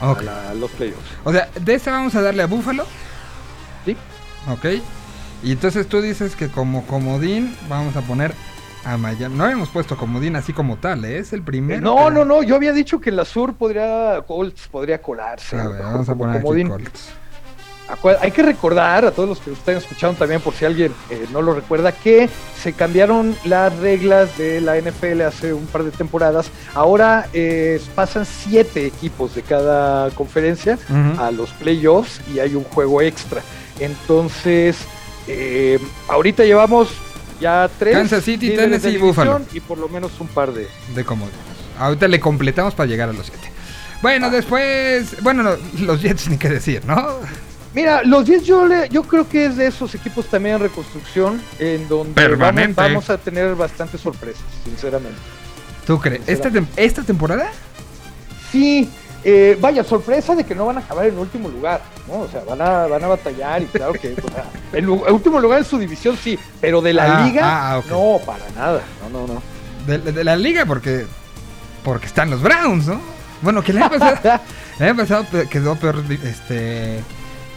a 0.00 0.10
Ok. 0.12 0.22
la- 0.22 0.50
a 0.50 0.54
los 0.54 0.70
playoffs. 0.72 1.00
O 1.24 1.32
sea, 1.32 1.48
de 1.60 1.74
esta 1.74 1.90
vamos 1.90 2.14
a 2.14 2.22
darle 2.22 2.42
a 2.42 2.46
Búfalo. 2.46 2.84
¿Sí? 3.84 3.96
Ok. 4.50 4.66
Y 5.42 5.52
entonces 5.52 5.86
tú 5.86 6.00
dices 6.02 6.36
que 6.36 6.48
como 6.48 6.86
comodín 6.86 7.56
vamos 7.68 7.96
a 7.96 8.02
poner 8.02 8.32
a 8.84 8.96
Miami. 8.96 9.36
No 9.36 9.44
habíamos 9.44 9.68
puesto 9.68 9.96
comodín 9.96 10.36
así 10.36 10.52
como 10.52 10.76
tal, 10.76 11.04
¿eh? 11.04 11.18
es 11.18 11.32
el 11.32 11.42
primero. 11.42 11.80
No, 11.80 11.96
pero- 11.96 12.10
no, 12.10 12.24
no, 12.24 12.42
yo 12.42 12.56
había 12.56 12.72
dicho 12.72 13.00
que 13.00 13.10
la 13.10 13.24
sur 13.24 13.54
podría 13.54 14.22
Colts 14.26 14.68
podría 14.68 15.00
colarse. 15.00 15.56
A 15.58 15.68
ver, 15.68 15.82
vamos 15.82 16.08
a 16.08 16.14
poner 16.14 16.36
aquí 16.36 16.42
comodín. 16.44 16.68
Colts. 16.68 17.08
Hay 18.20 18.30
que 18.30 18.42
recordar 18.44 19.04
a 19.04 19.10
todos 19.10 19.28
los 19.28 19.40
que 19.40 19.50
estén 19.52 19.76
escuchando 19.76 20.16
también, 20.16 20.40
por 20.40 20.54
si 20.54 20.64
alguien 20.64 20.92
eh, 21.10 21.26
no 21.32 21.42
lo 21.42 21.54
recuerda, 21.54 21.90
que 21.90 22.28
se 22.56 22.72
cambiaron 22.72 23.34
las 23.44 23.76
reglas 23.78 24.38
de 24.38 24.60
la 24.60 24.76
NFL 24.80 25.22
hace 25.22 25.52
un 25.52 25.66
par 25.66 25.82
de 25.82 25.90
temporadas. 25.90 26.52
Ahora 26.72 27.26
eh, 27.32 27.82
pasan 27.96 28.24
siete 28.26 28.86
equipos 28.86 29.34
de 29.34 29.42
cada 29.42 30.08
conferencia 30.10 30.78
a 31.18 31.32
los 31.32 31.50
playoffs 31.54 32.20
y 32.32 32.38
hay 32.38 32.54
un 32.54 32.62
juego 32.62 33.02
extra. 33.02 33.42
Entonces, 33.80 34.76
eh, 35.32 35.78
ahorita 36.08 36.44
llevamos 36.44 36.88
ya 37.40 37.68
tres. 37.78 37.94
Kansas 37.96 38.24
City, 38.24 38.50
Tennessee 38.50 38.90
y 38.90 38.98
Buffalo. 38.98 39.40
Y 39.52 39.60
por 39.60 39.78
lo 39.78 39.88
menos 39.88 40.12
un 40.20 40.28
par 40.28 40.52
de. 40.52 40.68
de 40.94 41.04
comodines. 41.04 41.38
Ahorita 41.78 42.08
le 42.08 42.20
completamos 42.20 42.74
para 42.74 42.86
llegar 42.88 43.08
a 43.08 43.12
los 43.12 43.26
7. 43.26 43.40
Bueno, 44.02 44.30
después. 44.30 45.22
Bueno, 45.22 45.42
no, 45.42 45.50
los 45.80 46.02
Jets 46.02 46.28
ni 46.30 46.36
qué 46.36 46.48
decir, 46.48 46.84
¿no? 46.84 47.08
Mira, 47.74 48.02
los 48.02 48.24
Jets 48.26 48.44
yo, 48.46 48.66
le- 48.66 48.88
yo 48.88 49.02
creo 49.04 49.28
que 49.28 49.46
es 49.46 49.56
de 49.56 49.66
esos 49.68 49.94
equipos 49.94 50.26
también 50.26 50.56
en 50.56 50.62
reconstrucción 50.62 51.40
en 51.58 51.88
donde 51.88 52.12
vamos, 52.14 52.14
Permanente. 52.14 52.80
vamos 52.80 53.08
a 53.10 53.16
tener 53.18 53.54
bastantes 53.54 54.00
sorpresas, 54.00 54.42
sinceramente. 54.64 55.16
¿Tú 55.86 55.98
crees? 56.00 56.20
¿Esta, 56.26 56.50
esta 56.76 57.02
temporada? 57.02 57.50
Sí, 58.50 58.90
eh, 59.24 59.58
vaya, 59.60 59.84
sorpresa 59.84 60.34
de 60.34 60.44
que 60.44 60.54
no 60.54 60.66
van 60.66 60.78
a 60.78 60.80
acabar 60.80 61.06
en 61.06 61.18
último 61.18 61.48
lugar, 61.48 61.80
¿no? 62.08 62.20
O 62.20 62.28
sea, 62.28 62.42
van 62.44 62.60
a, 62.60 62.86
van 62.86 63.04
a 63.04 63.08
batallar 63.08 63.62
y 63.62 63.66
claro 63.66 63.92
que 63.92 64.12
o 64.12 64.30
sea, 64.30 64.46
en 64.72 64.88
último 64.88 65.38
lugar 65.40 65.58
en 65.58 65.64
su 65.64 65.78
división 65.78 66.16
sí, 66.16 66.38
pero 66.60 66.80
de 66.80 66.92
la 66.94 67.18
Ah, 67.18 67.24
liga 67.24 67.42
ah, 67.44 67.82
no, 67.88 68.18
para 68.24 68.48
nada, 68.56 68.82
no, 69.12 69.26
no, 69.26 69.34
no. 69.34 69.42
De, 69.86 69.98
de 69.98 70.24
la 70.24 70.36
liga, 70.36 70.64
porque. 70.66 71.06
Porque 71.82 72.06
están 72.06 72.30
los 72.30 72.42
Browns, 72.42 72.86
¿no? 72.86 73.00
Bueno, 73.42 73.62
que 73.62 73.72
el 73.72 73.78
año 73.78 73.90
pasado. 73.90 74.40
el 74.78 74.86
año 74.86 74.96
pasado 74.96 75.24
quedó 75.48 75.76
peor. 75.76 76.02
Este. 76.22 77.00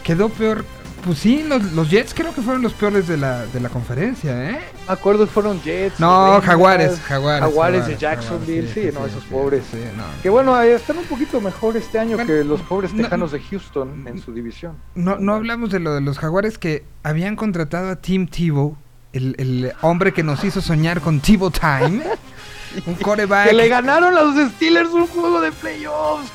Quedó 0.02 0.28
peor. 0.30 0.64
Pues 1.04 1.18
sí, 1.18 1.42
los, 1.42 1.62
los 1.72 1.90
Jets 1.90 2.14
creo 2.14 2.34
que 2.34 2.40
fueron 2.40 2.62
los 2.62 2.72
peores 2.72 3.06
de 3.06 3.18
la, 3.18 3.44
de 3.46 3.60
la 3.60 3.68
conferencia, 3.68 4.50
¿eh? 4.50 4.58
Me 4.86 4.92
acuerdo 4.92 5.26
fueron 5.26 5.60
Jets. 5.62 6.00
No, 6.00 6.40
Jaguares, 6.40 6.98
Jaguares. 7.00 7.40
Jaguares 7.42 7.86
de 7.86 7.96
Jacksonville, 7.98 8.68
Jaguares, 8.68 8.92
sí, 8.94 8.98
no, 8.98 9.06
esos 9.06 9.24
pobres. 9.24 9.64
sí, 9.70 9.78
no. 9.96 10.04
Que 10.22 10.30
bueno, 10.30 10.58
están 10.62 10.96
un 10.96 11.04
poquito 11.04 11.40
mejor 11.42 11.76
este 11.76 11.98
año 11.98 12.16
Bueno, 12.16 12.26
que 12.32 12.42
los 12.42 12.62
pobres 12.62 12.94
no- 12.94 13.02
tejanos 13.02 13.32
de 13.32 13.40
Houston 13.40 14.08
en 14.08 14.18
su 14.22 14.32
división. 14.32 14.76
No, 14.94 15.16
no 15.18 15.34
hablamos 15.34 15.70
de 15.70 15.80
lo 15.80 15.94
de 15.94 16.00
los 16.00 16.18
jaguares 16.18 16.56
que 16.56 16.84
habían 17.02 17.36
contratado 17.36 17.90
a 17.90 17.96
Tim 17.96 18.26
Tebow, 18.26 18.76
el, 19.12 19.34
el 19.38 19.72
hombre 19.82 20.14
que 20.14 20.22
nos 20.22 20.42
hizo 20.42 20.62
soñar 20.62 21.02
con 21.02 21.20
Tebow 21.20 21.50
Time. 21.50 22.02
Un 22.86 22.94
coreback. 22.94 23.48
Que 23.48 23.54
le 23.54 23.68
ganaron 23.68 24.16
a 24.16 24.22
los 24.22 24.52
Steelers 24.52 24.88
un 24.90 25.06
juego 25.06 25.40
de 25.40 25.52
playoffs. 25.52 26.28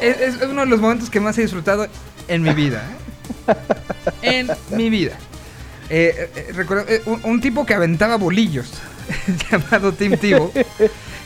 Es, 0.00 0.18
es 0.20 0.42
uno 0.48 0.60
de 0.62 0.66
los 0.68 0.80
momentos 0.80 1.10
que 1.10 1.20
más 1.20 1.36
he 1.38 1.42
disfrutado 1.42 1.86
en 2.28 2.42
mi 2.42 2.54
vida. 2.54 2.82
¿eh? 2.88 2.96
En 4.22 4.48
mi 4.70 4.90
vida. 4.90 5.18
Eh, 5.88 6.30
eh, 6.34 6.52
recuerdo, 6.54 6.84
eh, 6.88 7.02
un, 7.06 7.20
un 7.24 7.40
tipo 7.40 7.64
que 7.64 7.74
aventaba 7.74 8.16
bolillos, 8.16 8.66
llamado 9.50 9.92
Tim 9.92 10.16
Tebow, 10.16 10.52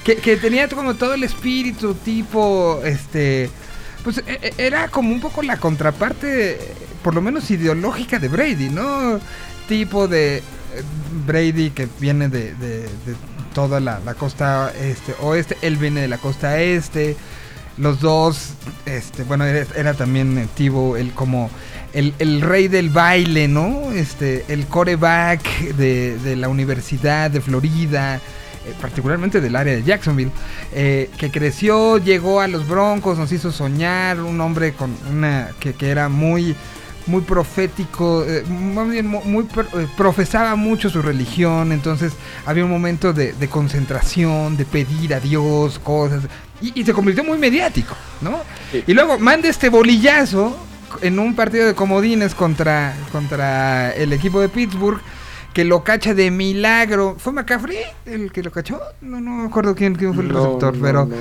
que, 0.05 0.17
que 0.17 0.37
tenía 0.37 0.69
como 0.69 0.95
todo 0.95 1.15
el 1.15 1.25
espíritu 1.25 1.95
tipo, 1.95 2.81
este, 2.85 3.49
pues 4.05 4.19
e- 4.19 4.39
e- 4.43 4.55
era 4.59 4.89
como 4.89 5.13
un 5.13 5.21
poco 5.21 5.43
la 5.43 5.57
contraparte, 5.57 6.59
por 7.03 7.15
lo 7.15 7.23
menos 7.23 7.51
ideológica 7.51 8.19
de 8.19 8.29
Brady, 8.29 8.69
¿no? 8.69 9.19
Tipo 9.69 10.09
de 10.09 10.43
Brady 11.27 11.71
que 11.71 11.89
viene 11.99 12.29
de, 12.29 12.55
de- 12.55 12.83
de 12.83 13.17
toda 13.55 13.81
la, 13.81 13.99
la 14.01 14.15
costa 14.15 14.73
este, 14.79 15.15
oeste, 15.21 15.57
él 15.63 15.77
viene 15.77 16.03
de 16.03 16.09
la 16.09 16.19
costa 16.19 16.61
este, 16.61 17.17
los 17.79 18.01
dos, 18.01 18.51
este, 18.85 19.23
bueno, 19.25 19.45
era, 19.47 19.67
era 19.75 19.95
también 19.95 20.49
Tebow, 20.55 20.97
el 20.97 21.13
como 21.13 21.51
el, 21.93 22.15
el 22.19 22.41
rey 22.41 22.69
del 22.69 22.91
baile, 22.91 23.49
¿no? 23.49 23.93
Este, 23.93 24.45
el 24.49 24.67
coreback 24.67 25.75
de, 25.75 26.19
de 26.19 26.37
la 26.37 26.49
Universidad 26.49 27.31
de 27.31 27.41
Florida, 27.41 28.17
eh, 28.17 28.75
particularmente 28.81 29.41
del 29.41 29.57
área 29.57 29.75
de 29.75 29.83
Jacksonville, 29.83 30.31
eh, 30.73 31.11
que 31.17 31.31
creció, 31.31 31.99
llegó 31.99 32.41
a 32.41 32.49
los 32.49 32.69
Broncos, 32.69 33.19
nos 33.19 33.33
hizo 33.33 33.51
soñar, 33.53 34.21
un 34.21 34.41
hombre 34.41 34.73
con 34.73 34.95
una 35.11 35.51
que, 35.59 35.73
que 35.75 35.89
era 35.91 36.09
muy 36.09 36.55
muy 37.07 37.23
profético, 37.23 38.25
eh, 38.25 38.45
muy, 38.47 39.45
pro- 39.45 39.67
profesaba 39.97 40.55
mucho 40.55 40.91
su 40.91 41.03
religión, 41.03 41.73
entonces 41.73 42.13
había 42.47 42.65
un 42.65 42.71
momento 42.71 43.13
de, 43.13 43.33
de 43.33 43.49
concentración, 43.49 44.57
de 44.57 44.65
pedir 44.65 45.15
a 45.15 45.19
Dios 45.19 45.81
cosas, 45.81 46.25
y, 46.61 46.79
y 46.79 46.85
se 46.85 46.93
convirtió 46.93 47.25
muy 47.25 47.39
mediático, 47.39 47.97
¿no? 48.21 48.43
Sí. 48.71 48.85
Y 48.87 48.93
luego 48.93 49.19
manda 49.19 49.49
este 49.49 49.71
bolillazo 49.71 50.57
en 51.03 51.19
un 51.19 51.35
partido 51.35 51.67
de 51.67 51.75
comodines 51.75 52.35
contra, 52.35 52.95
contra 53.13 53.93
el 53.93 54.13
equipo 54.13 54.41
de 54.41 54.49
Pittsburgh, 54.49 55.01
que 55.53 55.65
lo 55.65 55.83
cacha 55.83 56.15
de 56.15 56.31
milagro. 56.31 57.17
¿Fue 57.19 57.33
McCaffrey 57.33 57.79
el 58.07 58.31
que 58.33 58.43
lo 58.43 58.51
cachó? 58.51 58.81
No, 59.01 59.21
no 59.21 59.31
me 59.33 59.49
acuerdo 59.49 59.75
quién, 59.75 59.95
quién 59.95 60.15
fue 60.15 60.23
el 60.25 60.33
No, 60.33 60.45
receptor, 60.45 60.77
no, 60.77 60.83
pero... 60.83 61.07
no. 61.07 61.17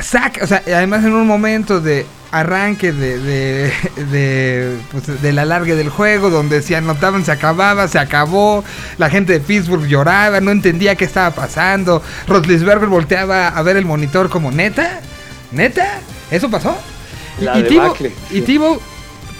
Saca, 0.00 0.44
o 0.44 0.46
sea, 0.46 0.62
además 0.64 1.04
en 1.04 1.12
un 1.12 1.26
momento 1.26 1.80
de 1.80 2.06
arranque 2.30 2.92
de, 2.92 3.18
de, 3.18 3.72
de, 4.12 4.76
pues, 4.92 5.20
del 5.20 5.40
alargue 5.40 5.74
del 5.74 5.88
juego, 5.88 6.30
donde 6.30 6.62
si 6.62 6.74
anotaban 6.74 7.24
se 7.24 7.32
acababa, 7.32 7.88
se 7.88 7.98
acabó, 7.98 8.62
la 8.96 9.10
gente 9.10 9.32
de 9.32 9.40
Pittsburgh 9.40 9.86
lloraba, 9.86 10.40
no 10.40 10.52
entendía 10.52 10.94
qué 10.94 11.04
estaba 11.04 11.34
pasando, 11.34 12.00
Rotlisberger 12.28 12.88
volteaba 12.88 13.48
a 13.48 13.62
ver 13.62 13.76
el 13.76 13.86
monitor 13.86 14.28
como, 14.28 14.52
¿neta? 14.52 15.00
¿Neta? 15.50 15.98
¿Eso 16.30 16.48
pasó? 16.48 16.78
Y, 17.40 17.44
La 17.44 17.58
y. 18.30 18.40
Tebow 18.42 18.80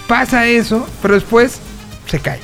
pasa 0.07 0.45
eso, 0.47 0.87
pero 1.01 1.13
después 1.15 1.59
se 2.07 2.19
cae. 2.19 2.39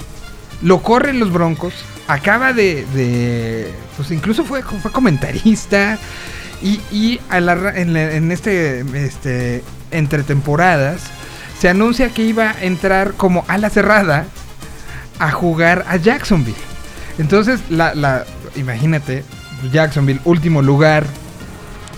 Lo 0.61 0.81
corren 0.81 1.19
los 1.19 1.31
Broncos, 1.31 1.73
acaba 2.07 2.53
de, 2.53 2.85
de 2.93 3.71
pues 3.97 4.11
incluso 4.11 4.43
fue, 4.45 4.61
fue 4.63 4.91
comentarista, 4.91 5.97
y, 6.61 6.79
y 6.91 7.19
a 7.29 7.39
la 7.41 7.55
ra- 7.55 7.77
en, 7.79 7.93
la- 7.93 8.13
en 8.13 8.31
este, 8.31 8.79
este 9.05 9.63
entre 9.91 10.23
temporadas 10.23 11.01
se 11.59 11.69
anuncia 11.69 12.09
que 12.09 12.23
iba 12.23 12.51
a 12.51 12.63
entrar 12.63 13.13
como 13.13 13.43
ala 13.47 13.69
cerrada 13.69 14.25
a 15.19 15.31
jugar 15.31 15.85
a 15.87 15.95
Jacksonville. 15.97 16.55
Entonces, 17.17 17.61
la, 17.69 17.95
la 17.95 18.25
imagínate, 18.55 19.23
Jacksonville, 19.71 20.19
último 20.25 20.61
lugar 20.61 21.05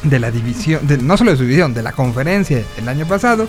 de 0.04 0.20
la 0.20 0.32
división, 0.32 0.86
de- 0.88 0.98
no 0.98 1.18
solo 1.18 1.32
de 1.32 1.38
su 1.38 1.44
división, 1.44 1.74
de 1.74 1.82
la 1.84 1.92
conferencia 1.92 2.62
el 2.78 2.88
año 2.90 3.06
pasado, 3.08 3.48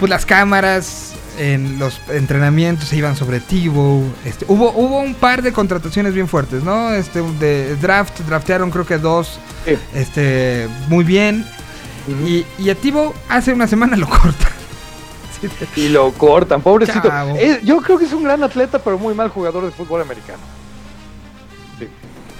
pues 0.00 0.10
las 0.10 0.26
cámaras 0.26 1.12
en 1.38 1.78
los 1.78 2.00
entrenamientos 2.10 2.88
se 2.88 2.96
iban 2.96 3.16
sobre 3.16 3.40
Tebow. 3.40 4.04
Este, 4.24 4.44
hubo, 4.48 4.70
hubo 4.72 5.00
un 5.00 5.14
par 5.14 5.42
de 5.42 5.52
contrataciones 5.52 6.14
bien 6.14 6.28
fuertes, 6.28 6.62
¿no? 6.62 6.92
Este, 6.92 7.22
de 7.40 7.74
draft, 7.76 8.20
draftearon 8.20 8.70
creo 8.70 8.86
que 8.86 8.98
dos 8.98 9.38
Sí. 9.64 9.76
este, 9.94 10.68
muy 10.88 11.04
bien. 11.04 11.44
Y, 12.26 12.44
y 12.58 12.68
a 12.70 12.74
Tibo 12.74 13.14
hace 13.30 13.52
una 13.52 13.66
semana 13.66 13.96
lo 13.96 14.08
corta. 14.08 14.48
Y 15.76 15.88
lo 15.90 16.10
cortan, 16.12 16.62
pobrecito. 16.62 17.10
Yo 17.64 17.82
creo 17.82 17.98
que 17.98 18.06
es 18.06 18.12
un 18.14 18.22
gran 18.24 18.42
atleta, 18.42 18.78
pero 18.78 18.98
muy 18.98 19.12
mal 19.14 19.28
jugador 19.28 19.64
de 19.66 19.72
fútbol 19.72 20.00
americano. 20.00 20.38
Sí. 21.78 21.86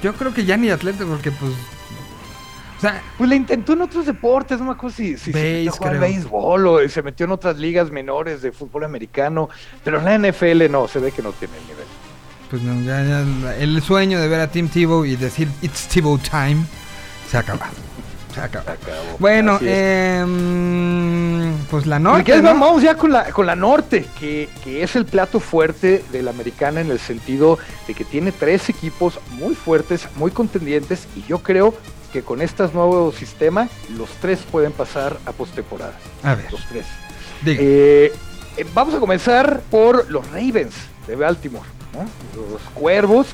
Yo 0.02 0.14
creo 0.14 0.32
que 0.32 0.44
ya 0.46 0.56
ni 0.56 0.70
atleta 0.70 1.04
porque 1.04 1.30
pues... 1.30 1.52
O 2.76 2.80
sea, 2.80 3.02
Pues 3.16 3.30
le 3.30 3.36
intentó 3.36 3.72
en 3.72 3.82
otros 3.82 4.06
deportes, 4.06 4.58
no 4.58 4.66
me 4.66 4.72
acuerdo 4.72 4.96
si, 4.96 5.16
si 5.16 5.32
se 5.32 5.64
metió 5.64 5.86
a 5.86 5.90
béisbol 5.92 6.66
o 6.66 6.88
se 6.88 7.02
metió 7.02 7.24
en 7.26 7.32
otras 7.32 7.56
ligas 7.56 7.90
menores 7.90 8.42
de 8.42 8.52
fútbol 8.52 8.84
americano, 8.84 9.48
pero 9.82 9.98
en 9.98 10.04
la 10.04 10.30
NFL 10.30 10.70
no, 10.70 10.88
se 10.88 10.98
ve 10.98 11.12
que 11.12 11.22
no 11.22 11.32
tiene 11.32 11.54
el 11.56 11.66
nivel. 11.66 11.86
pues 12.50 12.62
no, 12.62 12.80
ya, 12.82 13.02
ya, 13.02 13.56
el 13.56 13.80
sueño 13.82 14.20
de 14.20 14.28
ver 14.28 14.40
a 14.40 14.48
Tim 14.48 14.68
Tebow 14.68 15.04
y 15.04 15.16
decir 15.16 15.48
It's 15.62 15.88
Tebow 15.88 16.18
time 16.18 16.64
se 17.30 17.36
ha 17.36 17.40
acabado. 17.40 17.72
Se 18.34 18.40
ha 18.40 18.44
acabado. 18.44 18.72
Acabó. 18.72 19.18
Bueno, 19.20 19.58
em, 19.62 21.54
pues 21.70 21.86
la 21.86 22.00
norte, 22.00 22.40
vamos 22.40 22.82
ya 22.82 22.96
con 22.96 23.12
la, 23.12 23.30
con 23.30 23.46
la 23.46 23.54
norte, 23.54 24.04
que, 24.18 24.48
que 24.64 24.82
es 24.82 24.96
el 24.96 25.06
plato 25.06 25.38
fuerte 25.38 26.04
de 26.10 26.22
la 26.22 26.32
americana 26.32 26.80
en 26.80 26.90
el 26.90 26.98
sentido 26.98 27.58
de 27.86 27.94
que 27.94 28.04
tiene 28.04 28.32
tres 28.32 28.68
equipos 28.68 29.20
muy 29.30 29.54
fuertes, 29.54 30.08
muy 30.16 30.32
contendientes, 30.32 31.06
y 31.14 31.22
yo 31.22 31.38
creo 31.38 31.74
que 32.14 32.22
con 32.22 32.40
este 32.40 32.62
nuevo 32.68 33.10
sistema, 33.10 33.68
los 33.98 34.08
tres 34.20 34.38
pueden 34.48 34.70
pasar 34.70 35.18
a 35.26 35.32
postemporada. 35.32 35.98
A 36.22 36.36
ver, 36.36 36.46
Los 36.52 36.64
tres. 36.68 36.86
Eh, 37.44 38.12
eh, 38.56 38.66
vamos 38.72 38.94
a 38.94 39.00
comenzar 39.00 39.62
por 39.68 40.08
los 40.08 40.24
Ravens 40.30 40.76
de 41.08 41.16
Baltimore, 41.16 41.68
¿no? 41.92 42.06
los 42.40 42.62
Cuervos, 42.72 43.26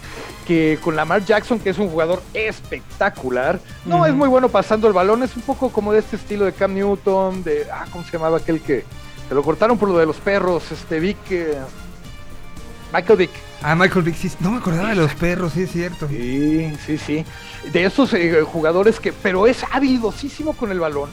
que 0.47 0.79
con 0.83 0.97
Lamar 0.97 1.23
Jackson, 1.27 1.61
que 1.61 1.69
es 1.69 1.79
un 1.79 1.91
jugador 1.91 2.23
espectacular, 2.33 3.61
no 3.85 4.07
es 4.07 4.15
muy 4.15 4.29
bueno 4.29 4.49
pasando 4.49 4.89
el 4.89 4.95
balón, 4.95 5.23
es 5.23 5.37
un 5.37 5.43
poco 5.43 5.69
como 5.69 5.93
de 5.93 5.99
este 5.99 6.17
estilo 6.17 6.47
de 6.47 6.55
Cam 6.55 6.73
Newton, 6.73 7.45
de, 7.45 7.67
ah, 7.71 7.85
¿cómo 7.93 8.03
se 8.03 8.13
llamaba 8.13 8.39
aquel 8.39 8.63
que 8.63 8.87
se 9.29 9.35
lo 9.35 9.43
cortaron 9.43 9.77
por 9.77 9.91
lo 9.91 9.99
de 9.99 10.07
los 10.07 10.17
perros? 10.17 10.73
Este 10.73 11.01
Vic, 11.01 11.19
eh, 11.33 11.59
Michael 12.95 13.19
Vick. 13.19 13.50
Ah, 13.63 13.75
Michael 13.75 14.05
Vick, 14.05 14.17
sí, 14.17 14.31
no 14.41 14.53
me 14.53 14.59
acordaba 14.59 14.89
de 14.89 14.95
los 14.95 15.15
perros, 15.15 15.53
sí 15.53 15.63
es 15.63 15.73
cierto. 15.73 16.09
Sí, 16.09 16.73
sí, 16.87 16.97
sí. 16.97 17.25
De 17.73 17.85
esos 17.85 18.15
eh, 18.15 18.43
jugadores 18.43 18.99
que, 18.99 19.13
pero 19.13 19.47
es 19.47 19.65
habilidosísimo 19.71 20.55
con 20.55 20.71
el 20.71 20.81
balón. 20.81 21.11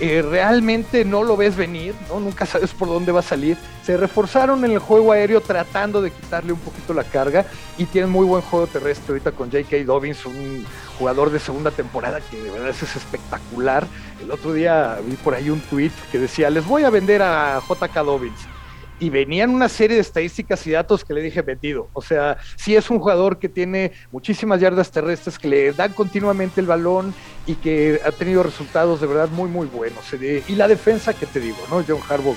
Eh, 0.00 0.20
realmente 0.20 1.04
no 1.04 1.22
lo 1.22 1.36
ves 1.36 1.56
venir, 1.56 1.94
¿no? 2.08 2.18
Nunca 2.18 2.44
sabes 2.44 2.72
por 2.74 2.88
dónde 2.88 3.12
va 3.12 3.20
a 3.20 3.22
salir. 3.22 3.56
Se 3.84 3.96
reforzaron 3.96 4.64
en 4.64 4.72
el 4.72 4.78
juego 4.80 5.12
aéreo 5.12 5.40
tratando 5.40 6.02
de 6.02 6.10
quitarle 6.10 6.52
un 6.52 6.58
poquito 6.58 6.92
la 6.92 7.04
carga 7.04 7.46
y 7.78 7.84
tienen 7.86 8.10
muy 8.10 8.26
buen 8.26 8.42
juego 8.42 8.66
terrestre 8.66 9.12
ahorita 9.12 9.32
con 9.32 9.50
J.K. 9.50 9.84
Dobbins, 9.84 10.26
un 10.26 10.66
jugador 10.98 11.30
de 11.30 11.38
segunda 11.38 11.70
temporada 11.70 12.20
que 12.20 12.42
de 12.42 12.50
verdad 12.50 12.70
es 12.70 12.82
espectacular. 12.82 13.86
El 14.20 14.32
otro 14.32 14.52
día 14.52 14.98
vi 15.06 15.14
por 15.14 15.34
ahí 15.34 15.50
un 15.50 15.60
tweet 15.60 15.92
que 16.10 16.18
decía, 16.18 16.50
les 16.50 16.66
voy 16.66 16.82
a 16.82 16.90
vender 16.90 17.22
a 17.22 17.60
J.K. 17.66 18.02
Dobbins 18.02 18.55
y 18.98 19.10
venían 19.10 19.50
una 19.50 19.68
serie 19.68 19.96
de 19.96 20.02
estadísticas 20.02 20.66
y 20.66 20.70
datos 20.70 21.04
que 21.04 21.12
le 21.14 21.20
dije 21.22 21.42
vendido. 21.42 21.88
O 21.92 22.02
sea, 22.02 22.38
sí 22.56 22.74
es 22.74 22.88
un 22.90 22.98
jugador 22.98 23.38
que 23.38 23.48
tiene 23.48 23.92
muchísimas 24.10 24.60
yardas 24.60 24.90
terrestres, 24.90 25.38
que 25.38 25.48
le 25.48 25.72
dan 25.72 25.92
continuamente 25.92 26.60
el 26.60 26.66
balón 26.66 27.14
y 27.46 27.54
que 27.56 28.00
ha 28.04 28.12
tenido 28.12 28.42
resultados 28.42 29.00
de 29.00 29.06
verdad 29.06 29.28
muy, 29.28 29.48
muy 29.48 29.66
buenos. 29.66 30.12
Eh, 30.14 30.42
Y 30.48 30.54
la 30.54 30.68
defensa, 30.68 31.12
que 31.12 31.26
te 31.26 31.40
digo, 31.40 31.58
¿no? 31.70 31.84
John 31.86 32.00
Harbaugh, 32.08 32.36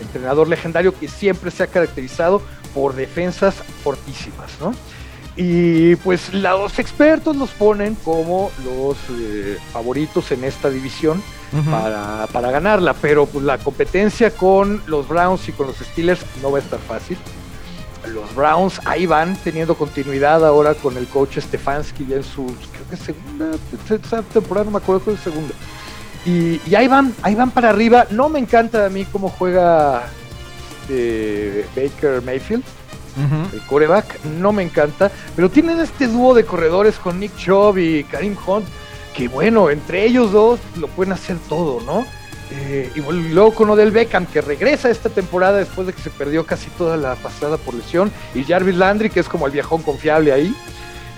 entrenador 0.00 0.48
legendario 0.48 0.98
que 0.98 1.08
siempre 1.08 1.50
se 1.50 1.62
ha 1.62 1.66
caracterizado 1.66 2.42
por 2.74 2.94
defensas 2.94 3.54
fortísimas, 3.82 4.50
¿no? 4.60 4.74
Y 5.42 5.96
pues 5.96 6.34
los 6.34 6.78
expertos 6.78 7.34
los 7.34 7.48
ponen 7.52 7.94
como 7.94 8.50
los 8.62 8.98
eh, 9.18 9.56
favoritos 9.72 10.30
en 10.32 10.44
esta 10.44 10.68
división 10.68 11.22
para, 11.70 12.26
para 12.26 12.50
ganarla, 12.50 12.92
pero 12.92 13.24
pues 13.24 13.42
la 13.46 13.56
competencia 13.56 14.30
con 14.32 14.82
los 14.86 15.08
Browns 15.08 15.48
y 15.48 15.52
con 15.52 15.68
los 15.68 15.76
Steelers 15.76 16.20
no 16.42 16.52
va 16.52 16.58
a 16.58 16.60
estar 16.60 16.78
fácil. 16.78 17.16
Los 18.12 18.34
Browns 18.34 18.82
ahí 18.84 19.06
van 19.06 19.34
teniendo 19.34 19.74
continuidad 19.76 20.46
ahora 20.46 20.74
con 20.74 20.98
el 20.98 21.06
coach 21.06 21.38
Stefanski 21.38 22.04
ya 22.04 22.16
en 22.16 22.22
su 22.22 22.44
creo 22.44 22.90
que 22.90 22.96
segunda 22.98 23.56
temporada, 24.34 24.66
no 24.66 24.72
me 24.72 24.76
acuerdo 24.76 25.04
cuál 25.04 25.16
es 25.16 25.22
segunda. 25.22 25.54
Y, 26.26 26.60
y 26.68 26.74
ahí 26.74 26.86
van, 26.86 27.14
ahí 27.22 27.34
van 27.34 27.50
para 27.50 27.70
arriba. 27.70 28.06
No 28.10 28.28
me 28.28 28.40
encanta 28.40 28.84
a 28.84 28.90
mí 28.90 29.06
cómo 29.06 29.30
juega 29.30 30.02
este, 30.90 31.64
Baker 31.76 32.22
Mayfield 32.22 32.64
El 33.52 33.60
coreback, 33.66 34.24
no 34.24 34.52
me 34.52 34.62
encanta, 34.62 35.10
pero 35.36 35.50
tienen 35.50 35.80
este 35.80 36.06
dúo 36.06 36.34
de 36.34 36.44
corredores 36.44 36.96
con 36.96 37.20
Nick 37.20 37.36
Chubb 37.36 37.78
y 37.78 38.04
Karim 38.04 38.36
Hunt, 38.46 38.66
que 39.14 39.28
bueno, 39.28 39.70
entre 39.70 40.04
ellos 40.04 40.32
dos 40.32 40.60
lo 40.78 40.88
pueden 40.88 41.12
hacer 41.12 41.36
todo, 41.48 41.80
¿no? 41.82 42.04
Eh, 42.52 42.90
y 42.96 43.00
luego 43.00 43.54
con 43.54 43.70
Odell 43.70 43.92
Beckham, 43.92 44.26
que 44.26 44.40
regresa 44.40 44.90
esta 44.90 45.08
temporada 45.08 45.58
después 45.58 45.86
de 45.86 45.92
que 45.92 46.02
se 46.02 46.10
perdió 46.10 46.44
casi 46.44 46.68
toda 46.70 46.96
la 46.96 47.14
pasada 47.14 47.56
por 47.56 47.74
lesión, 47.74 48.10
y 48.34 48.44
Jarvis 48.44 48.76
Landry, 48.76 49.10
que 49.10 49.20
es 49.20 49.28
como 49.28 49.46
el 49.46 49.52
viejón 49.52 49.82
confiable 49.82 50.32
ahí. 50.32 50.54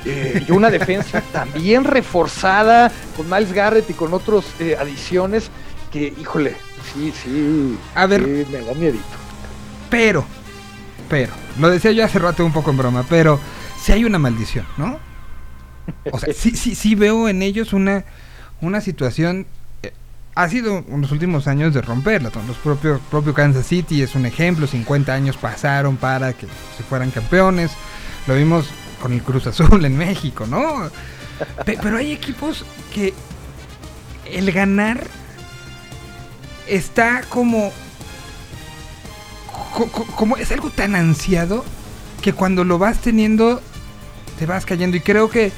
Eh, 0.04 0.44
y 0.48 0.52
una 0.52 0.68
defensa 0.68 1.22
también 1.32 1.84
reforzada 1.84 2.90
con 3.16 3.30
Miles 3.30 3.52
Garrett 3.52 3.88
y 3.88 3.94
con 3.94 4.12
otras 4.12 4.44
adiciones 4.78 5.48
que, 5.92 6.12
híjole, 6.20 6.56
sí, 6.92 7.12
sí, 7.22 7.78
A 7.94 8.06
ver. 8.06 8.24
sí, 8.24 8.46
me 8.50 8.62
da 8.62 8.74
miedito. 8.74 9.04
Pero, 9.90 10.24
pero, 11.12 11.30
lo 11.60 11.68
decía 11.68 11.92
yo 11.92 12.02
hace 12.06 12.18
rato 12.18 12.42
un 12.42 12.54
poco 12.54 12.70
en 12.70 12.78
broma, 12.78 13.04
pero 13.06 13.38
si 13.78 13.92
hay 13.92 14.06
una 14.06 14.18
maldición, 14.18 14.64
¿no? 14.78 14.98
O 16.10 16.18
sea, 16.18 16.32
sí, 16.32 16.52
sí, 16.56 16.74
sí 16.74 16.94
veo 16.94 17.28
en 17.28 17.42
ellos 17.42 17.74
una, 17.74 18.04
una 18.62 18.80
situación. 18.80 19.46
eh, 19.82 19.92
ha 20.34 20.48
sido 20.48 20.78
en 20.88 21.02
los 21.02 21.12
últimos 21.12 21.46
años 21.48 21.74
de 21.74 21.82
romperla. 21.82 22.30
Los 22.48 22.56
propios 22.56 22.98
propio 23.10 23.34
Kansas 23.34 23.66
City 23.66 24.00
es 24.00 24.14
un 24.14 24.24
ejemplo. 24.24 24.66
50 24.66 25.12
años 25.12 25.36
pasaron 25.36 25.98
para 25.98 26.32
que 26.32 26.46
se 26.78 26.82
fueran 26.82 27.10
campeones. 27.10 27.72
Lo 28.26 28.34
vimos 28.34 28.70
con 29.02 29.12
el 29.12 29.22
Cruz 29.22 29.46
Azul 29.48 29.84
en 29.84 29.98
México, 29.98 30.46
¿no? 30.46 30.88
Pe- 31.66 31.78
pero 31.82 31.98
hay 31.98 32.12
equipos 32.12 32.64
que 32.94 33.12
el 34.32 34.50
ganar 34.50 35.04
está 36.68 37.22
como 37.28 37.70
co- 37.70 37.72
co- 37.72 37.72
como 40.16 40.36
es 40.36 40.50
algo 40.52 40.70
tan 40.70 40.94
ansiado 40.94 41.64
que 42.22 42.32
cuando 42.32 42.64
lo 42.64 42.78
vas 42.78 42.98
teniendo 43.00 43.60
te 44.38 44.46
vas 44.46 44.64
cayendo 44.66 44.96
y 44.96 45.00
creo 45.00 45.28
que 45.30 45.52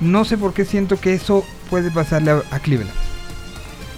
no 0.00 0.24
sé 0.24 0.36
por 0.36 0.52
qué 0.52 0.64
siento 0.64 0.98
que 1.00 1.14
eso 1.14 1.44
puede 1.70 1.90
pasarle 1.90 2.30
a, 2.32 2.42
a 2.50 2.58
Cleveland. 2.60 2.92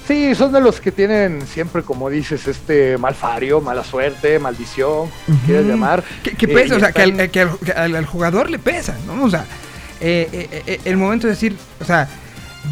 Sí, 0.07 0.35
son 0.35 0.53
de 0.53 0.61
los 0.61 0.81
que 0.83 0.93
tienen 0.93 1.47
siempre, 1.47 1.83
como 1.83 2.11
dices, 2.11 2.47
este 2.47 2.99
malfario, 2.99 3.63
mala 3.63 3.83
suerte, 3.83 4.39
maldición, 4.39 5.09
Ujú. 5.27 5.53
llamar. 5.67 6.05
Que, 6.23 6.33
que 6.33 6.45
Eh, 6.45 6.49
pesa, 6.49 6.77
o 6.77 6.79
sea, 6.79 6.93
que, 6.93 7.03
al, 7.03 7.11
están- 7.13 7.31
que 7.31 7.41
al- 7.41 7.59
que 7.59 7.73
al- 7.73 7.97
al 7.97 8.05
jugador 8.07 8.51
le 8.51 8.59
pesa, 8.59 8.95
¿no? 9.07 9.25
O 9.25 9.31
sea, 9.31 9.47
eh, 10.03 10.63
eh, 10.67 10.81
el 10.85 10.99
momento 10.99 11.27
de 11.27 11.33
decir, 11.33 11.57
o 11.81 11.85
sea, 11.87 12.07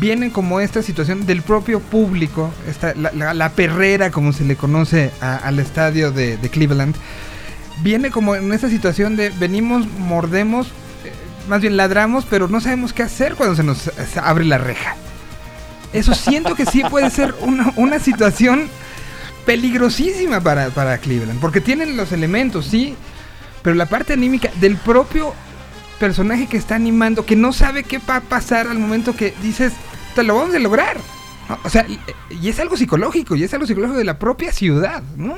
vienen 0.00 0.30
como 0.30 0.60
esta 0.60 0.82
situación 0.82 1.26
del 1.26 1.42
propio 1.42 1.80
público, 1.80 2.52
la, 2.94 3.48
perrera, 3.50 4.10
como 4.10 4.32
se 4.32 4.44
le 4.44 4.56
conoce 4.56 5.10
al 5.20 5.58
estadio 5.58 6.10
de, 6.10 6.38
Cleveland, 6.50 6.94
viene 7.82 8.10
como 8.10 8.34
en 8.34 8.52
esta 8.52 8.68
situación 8.68 9.16
de 9.16 9.30
venimos, 9.30 9.86
mordemos, 9.98 10.68
eh, 10.68 11.12
más 11.48 11.60
bien 11.60 11.76
ladramos, 11.76 12.26
pero 12.28 12.48
no 12.48 12.60
sabemos 12.60 12.92
qué 12.92 13.02
hacer 13.02 13.34
cuando 13.34 13.56
se 13.56 13.62
nos 13.62 13.90
abre 14.16 14.44
la 14.44 14.58
reja. 14.58 14.96
Eso 15.92 16.14
siento 16.14 16.54
que 16.54 16.64
sí 16.64 16.82
puede 16.88 17.10
ser 17.10 17.34
una, 17.40 17.72
una 17.76 17.98
situación 17.98 18.68
peligrosísima 19.44 20.40
para, 20.40 20.70
para 20.70 20.98
Cleveland, 20.98 21.40
porque 21.40 21.60
tienen 21.60 21.96
los 21.96 22.12
elementos, 22.12 22.66
sí, 22.66 22.94
pero 23.62 23.76
la 23.76 23.86
parte 23.86 24.14
anímica 24.14 24.50
del 24.60 24.76
propio 24.76 25.34
personaje 26.02 26.48
que 26.48 26.56
está 26.56 26.74
animando, 26.74 27.24
que 27.24 27.36
no 27.36 27.52
sabe 27.52 27.84
qué 27.84 27.98
va 27.98 28.16
a 28.16 28.20
pasar 28.22 28.66
al 28.66 28.76
momento 28.80 29.14
que 29.14 29.32
dices, 29.40 29.72
te 30.16 30.24
lo 30.24 30.34
vamos 30.34 30.52
a 30.52 30.58
lograr. 30.58 30.96
O 31.62 31.70
sea, 31.70 31.86
y- 31.88 32.00
y 32.28 32.48
es 32.48 32.58
algo 32.58 32.76
psicológico, 32.76 33.36
y 33.36 33.44
es 33.44 33.54
algo 33.54 33.66
psicológico 33.68 33.98
de 33.98 34.04
la 34.04 34.18
propia 34.18 34.50
ciudad, 34.52 35.00
¿no? 35.16 35.36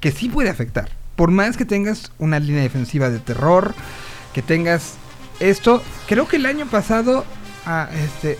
Que 0.00 0.10
sí 0.10 0.30
puede 0.30 0.48
afectar. 0.48 0.88
Por 1.14 1.30
más 1.30 1.58
que 1.58 1.66
tengas 1.66 2.10
una 2.18 2.38
línea 2.40 2.62
defensiva 2.62 3.10
de 3.10 3.18
terror, 3.18 3.74
que 4.32 4.40
tengas 4.40 4.94
esto, 5.40 5.82
creo 6.08 6.26
que 6.26 6.36
el 6.36 6.46
año 6.46 6.64
pasado 6.66 7.26
ah, 7.66 7.90
este, 8.02 8.38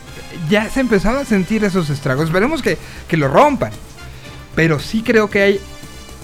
ya 0.48 0.70
se 0.70 0.80
empezaba 0.80 1.20
a 1.20 1.24
sentir 1.26 1.64
esos 1.64 1.90
estragos. 1.90 2.24
Esperemos 2.28 2.62
que, 2.62 2.78
que 3.08 3.18
lo 3.18 3.28
rompan. 3.28 3.72
Pero 4.54 4.78
sí 4.78 5.02
creo 5.02 5.28
que 5.28 5.42
hay 5.42 5.60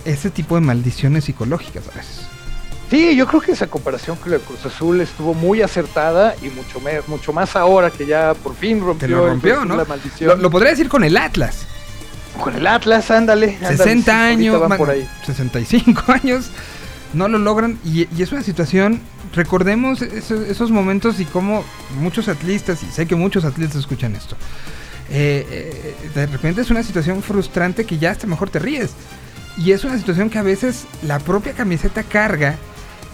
ese 0.07 0.31
tipo 0.31 0.55
de 0.55 0.63
maldiciones 0.63 1.25
psicológicas 1.25 1.85
a 1.93 1.97
veces. 1.99 2.24
Sí, 2.95 3.17
yo 3.17 3.27
creo 3.27 3.41
que 3.41 3.51
esa 3.53 3.67
comparación 3.67 4.17
con 4.17 4.33
el 4.33 4.39
Cruz 4.41 4.65
Azul 4.67 5.01
estuvo 5.01 5.35
muy 5.35 5.63
acertada 5.63 6.37
y 6.43 6.49
mucho, 6.51 6.79
me- 6.81 7.01
mucho 7.09 7.33
más 7.33 7.57
ahora 7.57 7.91
que 7.91 8.07
ya 8.07 8.35
por 8.35 8.55
fin 8.55 8.81
rompió, 8.81 9.35
la 9.65 9.85
maldición. 9.85 10.29
Lo, 10.29 10.37
lo 10.37 10.49
podría 10.51 10.71
decir 10.71 10.89
con 10.89 11.03
el 11.03 11.17
Atlas. 11.17 11.67
Con 12.41 12.55
el 12.55 12.65
Atlas, 12.69 13.11
ándale. 13.11 13.57
ándale, 13.57 13.77
60 13.77 13.85
sí, 13.85 14.11
ahorita 14.11 14.25
años, 14.27 14.61
van 14.61 14.69
man- 14.69 14.79
por 14.79 14.91
ahí. 14.91 15.09
65 15.27 16.03
años, 16.13 16.51
no 17.15 17.27
lo 17.27 17.39
logran. 17.39 17.81
Y, 17.85 18.07
y 18.17 18.23
es 18.23 18.31
una 18.31 18.43
situación, 18.45 19.01
recordemos 19.35 20.01
esos, 20.01 20.47
esos 20.49 20.71
momentos 20.71 21.19
y 21.19 21.25
cómo 21.25 21.65
muchos 21.99 22.29
atletas, 22.29 22.85
y 22.85 22.87
sé 22.93 23.07
que 23.07 23.17
muchos 23.17 23.45
atletas 23.45 23.75
escuchan 23.75 24.15
esto, 24.15 24.37
eh, 25.11 25.45
eh, 25.51 26.11
de 26.15 26.27
repente 26.27 26.61
es 26.61 26.71
una 26.71 26.85
situación 26.85 27.25
frustrante 27.25 27.85
que 27.87 27.99
ya 27.99 28.13
hasta 28.13 28.29
mejor 28.29 28.51
te 28.51 28.61
ríes. 28.61 28.93
Y 29.59 29.73
es 29.73 29.83
una 29.83 29.99
situación 29.99 30.31
que 30.31 30.39
a 30.39 30.43
veces 30.43 30.85
la 31.03 31.19
propia 31.19 31.55
camiseta 31.55 32.05
carga 32.05 32.55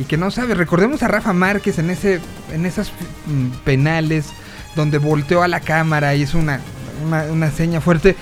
y 0.01 0.05
que 0.05 0.17
no 0.17 0.31
sabe. 0.31 0.55
Recordemos 0.55 1.03
a 1.03 1.09
Rafa 1.09 1.33
Márquez 1.33 1.79
en 1.79 1.91
ese 1.91 2.21
en 2.53 2.67
esas 2.67 2.91
mm, 3.27 3.49
penales 3.65 4.27
donde 4.75 4.99
volteó 4.99 5.43
a 5.43 5.49
la 5.49 5.61
cámara 5.61 6.15
y 6.15 6.23
es 6.23 6.35
una 6.35 6.61
una, 7.07 7.25
una 7.25 7.51
seña 7.51 7.81
fuerte 7.81 8.17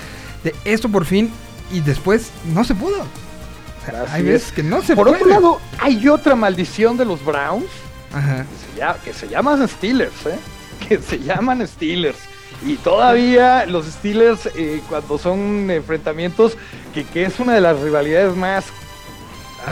de 0.44 0.54
esto 0.64 0.88
por 0.88 1.04
fin 1.04 1.30
y 1.72 1.80
después 1.80 2.30
no 2.54 2.64
se 2.64 2.74
pudo. 2.74 3.00
O 3.02 3.84
sea, 3.90 4.04
hay 4.12 4.22
veces 4.22 4.48
es. 4.48 4.52
que 4.52 4.62
no 4.62 4.82
se 4.82 4.94
Por 4.94 5.06
puede. 5.08 5.22
otro 5.22 5.30
lado, 5.30 5.60
hay 5.78 6.08
otra 6.08 6.34
maldición 6.36 6.96
de 6.96 7.04
los 7.04 7.24
Browns 7.24 7.66
Ajá. 8.12 8.44
se 8.74 8.78
llama- 8.80 8.96
que 9.04 9.12
se 9.14 9.28
llaman 9.28 9.68
Steelers, 9.68 10.26
¿eh? 10.26 10.38
Que 10.88 10.98
se 10.98 11.18
llaman 11.18 11.66
Steelers. 11.66 12.18
Y 12.66 12.74
todavía 12.76 13.66
los 13.66 13.86
Steelers, 13.86 14.48
eh, 14.56 14.80
cuando 14.88 15.16
son 15.18 15.70
enfrentamientos, 15.70 16.56
que, 16.94 17.04
que 17.04 17.24
es 17.24 17.38
una 17.40 17.52
de 17.54 17.60
las 17.60 17.78
rivalidades 17.80 18.34
más 18.36 18.64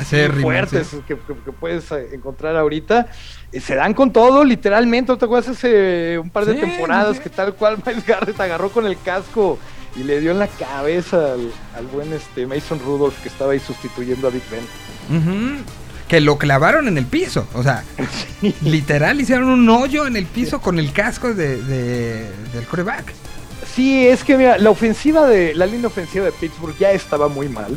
así 0.00 0.16
fuertes 0.42 0.86
sí. 0.88 0.98
que, 1.06 1.16
que- 1.16 1.34
que 1.44 1.52
puedes 1.52 1.90
eh, 1.92 2.08
encontrar 2.12 2.56
ahorita, 2.56 3.08
eh, 3.52 3.60
se 3.60 3.74
dan 3.74 3.94
con 3.94 4.12
todo, 4.12 4.44
literalmente. 4.44 5.12
¿No 5.12 5.18
te 5.18 5.24
acuerdas 5.24 5.50
hace 5.56 6.18
un 6.18 6.30
par 6.30 6.44
de 6.44 6.54
Sí, 6.54 6.60
temporadas 6.60 7.16
sí. 7.16 7.22
que 7.22 7.30
tal 7.30 7.54
cual 7.54 7.78
Miles 7.86 8.06
Garrett 8.06 8.40
agarró 8.40 8.70
con 8.70 8.86
el 8.86 8.98
casco 9.00 9.58
y 9.96 10.02
le 10.02 10.20
dio 10.20 10.30
en 10.32 10.38
la 10.38 10.48
cabeza 10.48 11.32
al, 11.32 11.50
al 11.74 11.86
buen 11.86 12.12
este 12.12 12.46
Mason 12.46 12.78
Rudolph 12.84 13.18
que 13.22 13.28
estaba 13.28 13.52
ahí 13.52 13.60
sustituyendo 13.60 14.28
a 14.28 14.30
Big 14.30 14.42
Ben? 14.50 15.64
Que 16.08 16.20
lo 16.20 16.38
clavaron 16.38 16.86
en 16.86 16.98
el 16.98 17.06
piso. 17.06 17.48
O 17.54 17.62
sea, 17.62 17.82
literal 18.62 19.20
hicieron 19.20 19.48
un 19.48 19.68
hoyo 19.68 20.06
en 20.06 20.16
el 20.16 20.26
piso 20.26 20.60
con 20.60 20.78
el 20.78 20.92
casco 20.92 21.34
de, 21.34 21.62
de- 21.62 22.30
del 22.52 22.64
coreback. 22.70 23.12
Sí, 23.74 24.06
es 24.06 24.22
que 24.22 24.36
mira, 24.36 24.56
la 24.58 24.70
ofensiva 24.70 25.26
de 25.26 25.54
la 25.54 25.66
línea 25.66 25.88
ofensiva 25.88 26.24
de 26.24 26.32
Pittsburgh 26.32 26.76
ya 26.78 26.92
estaba 26.92 27.28
muy 27.28 27.48
mal. 27.48 27.76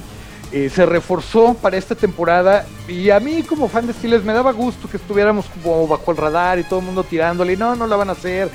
Eh, 0.52 0.72
se 0.74 0.84
reforzó 0.84 1.54
para 1.54 1.78
esta 1.78 1.94
temporada 1.94 2.66
y 2.88 3.12
a 3.12 3.20
mí 3.20 3.44
como 3.44 3.70
fan 3.70 3.86
de 3.86 3.94
Steelers 3.94 4.24
me 4.24 4.34
daba 4.34 4.52
gusto 4.52 4.90
que 4.90 4.98
estuviéramos 4.98 5.46
como 5.46 5.88
bajo 5.88 6.10
el 6.10 6.18
radar 6.18 6.58
y 6.58 6.64
todo 6.64 6.80
el 6.80 6.88
mundo 6.88 7.04
tirándole, 7.04 7.56
no, 7.56 7.76
no 7.76 7.86
la 7.86 7.96
van 7.96 8.10
a 8.10 8.14
hacer, 8.14 8.50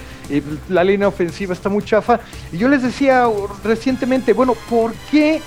la 0.68 0.82
línea 0.82 1.06
ofensiva 1.06 1.52
está 1.52 1.68
muy 1.68 1.84
chafa. 1.84 2.18
Y 2.50 2.58
yo 2.58 2.68
les 2.68 2.82
decía 2.82 3.28
uh, 3.28 3.46
recientemente, 3.62 4.32
bueno, 4.32 4.56
¿por 4.68 4.92
qué 5.12 5.40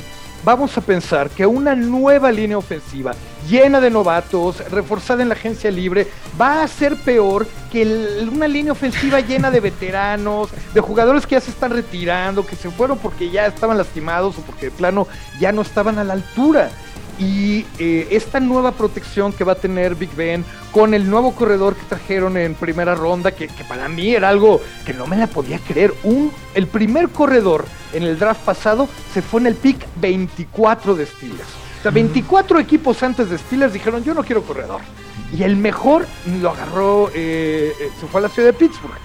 vamos 0.43 0.77
a 0.77 0.81
pensar 0.81 1.29
que 1.29 1.45
una 1.45 1.75
nueva 1.75 2.31
línea 2.31 2.57
ofensiva 2.57 3.13
llena 3.49 3.79
de 3.79 3.89
novatos, 3.89 4.59
reforzada 4.69 5.21
en 5.21 5.29
la 5.29 5.35
agencia 5.35 5.71
libre, 5.71 6.07
va 6.39 6.63
a 6.63 6.67
ser 6.67 6.95
peor 6.97 7.47
que 7.71 7.83
una 8.31 8.47
línea 8.47 8.71
ofensiva 8.71 9.19
llena 9.19 9.51
de 9.51 9.59
veteranos, 9.59 10.49
de 10.73 10.81
jugadores 10.81 11.25
que 11.25 11.35
ya 11.35 11.41
se 11.41 11.51
están 11.51 11.71
retirando, 11.71 12.45
que 12.45 12.55
se 12.55 12.69
fueron 12.69 12.97
porque 12.97 13.29
ya 13.29 13.45
estaban 13.47 13.77
lastimados 13.77 14.37
o 14.37 14.41
porque 14.41 14.67
de 14.67 14.71
plano 14.71 15.07
ya 15.39 15.51
no 15.51 15.61
estaban 15.61 15.97
a 15.99 16.03
la 16.03 16.13
altura? 16.13 16.69
Y 17.19 17.65
eh, 17.79 18.07
esta 18.11 18.39
nueva 18.39 18.71
protección 18.73 19.33
que 19.33 19.43
va 19.43 19.53
a 19.53 19.55
tener 19.55 19.95
Big 19.95 20.13
Ben 20.15 20.45
con 20.71 20.93
el 20.93 21.09
nuevo 21.09 21.33
corredor 21.33 21.75
que 21.75 21.83
trajeron 21.87 22.37
en 22.37 22.53
primera 22.53 22.93
ronda, 22.93 23.31
que, 23.31 23.47
que 23.47 23.63
para 23.63 23.89
mí 23.89 24.13
era 24.13 24.29
algo 24.29 24.61
que 24.85 24.93
no 24.93 25.07
me 25.07 25.17
la 25.17 25.27
podía 25.27 25.59
creer. 25.59 25.93
Un, 26.03 26.31
el 26.53 26.67
primer 26.67 27.09
corredor 27.09 27.65
en 27.93 28.03
el 28.03 28.19
draft 28.19 28.43
pasado 28.43 28.87
se 29.13 29.21
fue 29.21 29.41
en 29.41 29.47
el 29.47 29.55
pick 29.55 29.87
24 29.99 30.95
de 30.95 31.05
Steelers. 31.05 31.67
O 31.79 31.81
sea, 31.81 31.91
24 31.91 32.59
equipos 32.59 33.01
antes 33.03 33.29
de 33.29 33.37
Steelers 33.37 33.73
dijeron, 33.73 34.03
yo 34.03 34.13
no 34.13 34.23
quiero 34.23 34.43
corredor. 34.43 34.81
Y 35.31 35.43
el 35.43 35.55
mejor 35.55 36.05
lo 36.41 36.51
agarró, 36.51 37.09
eh, 37.09 37.73
eh, 37.79 37.89
se 37.99 38.07
fue 38.07 38.19
a 38.19 38.23
la 38.23 38.29
ciudad 38.29 38.49
de 38.49 38.53
Pittsburgh. 38.53 38.97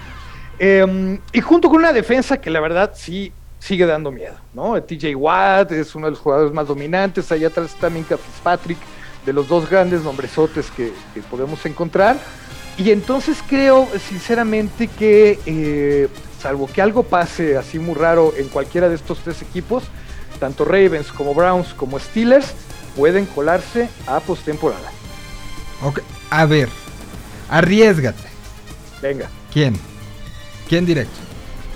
Eh, 0.59 1.19
y 1.33 1.41
junto 1.41 1.69
con 1.69 1.79
una 1.79 1.93
defensa 1.93 2.39
que 2.39 2.49
la 2.49 2.59
verdad 2.59 2.93
sí 2.95 3.31
sigue 3.63 3.85
dando 3.85 4.11
miedo, 4.11 4.35
¿no? 4.53 4.81
TJ 4.83 5.15
Watt 5.15 5.71
es 5.71 5.95
uno 5.95 6.07
de 6.07 6.11
los 6.11 6.19
jugadores 6.19 6.53
más 6.53 6.67
dominantes, 6.67 7.31
allá 7.31 7.47
atrás 7.47 7.73
está 7.73 7.89
Minka 7.89 8.17
Fitzpatrick, 8.17 8.77
de 9.25 9.31
los 9.31 9.47
dos 9.47 9.69
grandes 9.69 10.01
nombresotes 10.03 10.69
que, 10.71 10.91
que 11.13 11.21
podemos 11.21 11.65
encontrar. 11.65 12.17
Y 12.77 12.91
entonces 12.91 13.37
creo 13.47 13.87
sinceramente 14.09 14.87
que, 14.87 15.39
eh, 15.45 16.09
salvo 16.41 16.67
que 16.67 16.81
algo 16.81 17.03
pase 17.03 17.55
así 17.55 17.79
muy 17.79 17.95
raro 17.95 18.33
en 18.35 18.49
cualquiera 18.49 18.89
de 18.89 18.95
estos 18.95 19.19
tres 19.19 19.41
equipos, 19.41 19.85
tanto 20.41 20.65
Ravens 20.65 21.13
como 21.13 21.33
Browns 21.33 21.73
como 21.73 21.97
Steelers 21.99 22.53
pueden 22.97 23.25
colarse 23.27 23.87
a 24.07 24.19
postemporada. 24.19 24.91
Ok, 25.83 26.01
A 26.31 26.45
ver, 26.45 26.67
arriesgate. 27.49 28.27
Venga. 29.01 29.29
¿Quién? 29.53 29.79
¿Quién 30.67 30.85
directo? 30.85 31.32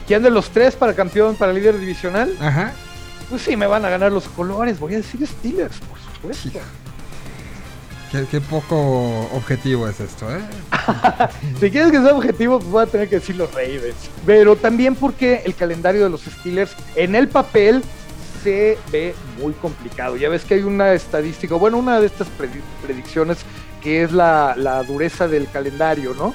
¿Quién 0.08 0.24
de 0.24 0.30
los 0.30 0.50
tres 0.50 0.76
para 0.76 0.94
campeón, 0.94 1.36
para 1.36 1.52
líder 1.54 1.78
divisional? 1.80 2.34
Ajá. 2.40 2.74
Pues 3.30 3.42
sí, 3.42 3.58
me 3.58 3.68
van 3.68 3.84
a 3.84 3.90
ganar 3.90 4.12
los 4.12 4.28
colores. 4.30 4.80
Voy 4.80 4.94
a 4.94 4.98
decir 4.98 5.26
Steelers, 5.28 5.78
por 5.80 6.00
supuesto. 6.00 6.60
Qué, 8.12 8.26
qué 8.32 8.40
poco 8.40 9.28
objetivo 9.34 9.86
es 9.88 10.00
esto, 10.00 10.34
¿eh? 10.34 10.40
Si 11.60 11.70
quieres 11.70 11.92
que 11.92 12.00
sea 12.00 12.14
objetivo, 12.16 12.60
pues 12.60 12.72
voy 12.72 12.84
a 12.84 12.86
tener 12.86 13.10
que 13.10 13.16
decir 13.16 13.36
los 13.36 13.52
Ravens. 13.54 13.96
Pero 14.26 14.56
también 14.56 14.96
porque 14.96 15.42
el 15.46 15.56
calendario 15.56 16.06
de 16.06 16.10
los 16.10 16.22
Steelers 16.22 16.72
en 16.96 17.16
el 17.16 17.28
papel 17.28 17.84
se 18.44 18.78
ve 18.94 19.14
muy 19.42 19.52
complicado. 19.54 20.16
Ya 20.16 20.30
ves 20.30 20.46
que 20.46 20.54
hay 20.54 20.62
una 20.64 20.94
estadística, 20.94 21.56
bueno, 21.56 21.78
una 21.78 22.00
de 22.00 22.06
estas 22.08 22.30
predi- 22.30 22.62
predicciones 22.86 23.40
que 23.84 24.04
es 24.04 24.14
la, 24.14 24.54
la 24.56 24.84
dureza 24.84 25.28
del 25.28 25.50
calendario, 25.52 26.14
¿no? 26.14 26.34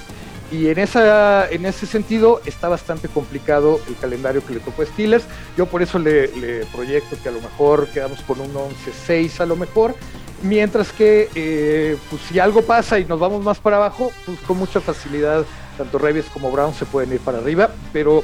Y 0.53 0.69
en, 0.69 0.79
esa, 0.79 1.51
en 1.51 1.65
ese 1.65 1.87
sentido 1.87 2.43
está 2.45 2.69
bastante 2.69 3.09
complicado 3.09 3.81
el 3.89 3.97
calendario 3.97 4.45
que 4.45 4.53
le 4.53 4.61
tocó 4.61 4.83
a 4.83 4.87
Steelers. 4.87 5.25
Yo 5.57 5.65
por 5.65 5.81
eso 5.81 5.99
le, 5.99 6.29
le 6.37 6.67
proyecto 6.67 7.17
que 7.23 7.31
a 7.31 7.33
lo 7.33 7.41
mejor 7.41 7.89
quedamos 7.89 8.21
con 8.21 8.39
un 8.39 8.53
11-6 8.53 9.41
a 9.41 9.47
lo 9.47 9.57
mejor. 9.57 9.95
Mientras 10.43 10.93
que, 10.93 11.31
eh, 11.35 11.97
pues 12.11 12.21
si 12.23 12.39
algo 12.39 12.63
pasa 12.63 12.99
y 12.99 13.07
nos 13.07 13.19
vamos 13.19 13.43
más 13.43 13.61
para 13.61 13.77
abajo, 13.77 14.13
pues 14.27 14.39
con 14.41 14.59
mucha 14.59 14.81
facilidad, 14.83 15.47
tanto 15.79 15.99
Ravens 15.99 16.27
como 16.27 16.51
Browns 16.51 16.77
se 16.77 16.85
pueden 16.85 17.13
ir 17.13 17.21
para 17.21 17.39
arriba. 17.39 17.71
Pero 17.93 18.23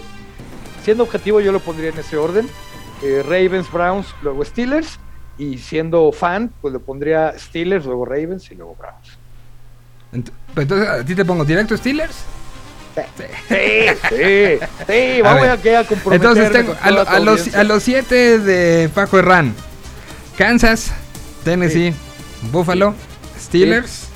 siendo 0.82 1.04
objetivo, 1.04 1.40
yo 1.40 1.50
lo 1.50 1.60
pondría 1.60 1.90
en 1.90 1.98
ese 1.98 2.18
orden: 2.18 2.46
eh, 3.02 3.22
Ravens, 3.22 3.72
Browns, 3.72 4.06
luego 4.22 4.44
Steelers. 4.44 4.98
Y 5.38 5.58
siendo 5.58 6.10
fan, 6.12 6.52
pues 6.60 6.74
le 6.74 6.80
pondría 6.80 7.38
Steelers, 7.38 7.86
luego 7.86 8.04
Ravens 8.04 8.50
y 8.50 8.56
luego 8.56 8.74
Browns. 8.74 9.17
Entonces, 10.12 10.88
¿a 10.88 11.04
ti 11.04 11.14
te 11.14 11.24
pongo 11.24 11.44
directo 11.44 11.76
Steelers? 11.76 12.14
Sí, 12.96 13.02
sí, 14.08 14.58
sí, 14.88 15.22
vamos 15.22 15.42
ver, 15.42 15.50
a, 15.52 15.56
que 15.58 15.76
a 15.76 15.84
comprometerme 15.84 16.14
Entonces 16.40 16.50
tengo 16.52 16.76
a, 16.80 16.90
lo- 16.90 17.08
a 17.08 17.20
los, 17.20 17.54
a 17.54 17.62
los 17.64 17.82
siete 17.82 18.38
de 18.40 18.88
Paco 18.88 19.18
Herrán. 19.18 19.54
Kansas, 20.36 20.92
Tennessee, 21.44 21.94
Buffalo, 22.50 22.94
Steelers. 23.40 24.06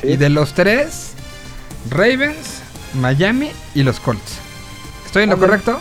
Sí. 0.00 0.08
Y 0.08 0.16
de 0.16 0.28
los 0.30 0.54
tres, 0.54 1.12
Ravens, 1.90 2.60
Miami 2.94 3.50
y 3.74 3.82
los 3.82 4.00
Colts. 4.00 4.38
¿Estoy 5.06 5.24
en 5.24 5.30
lo 5.30 5.38
correcto? 5.38 5.78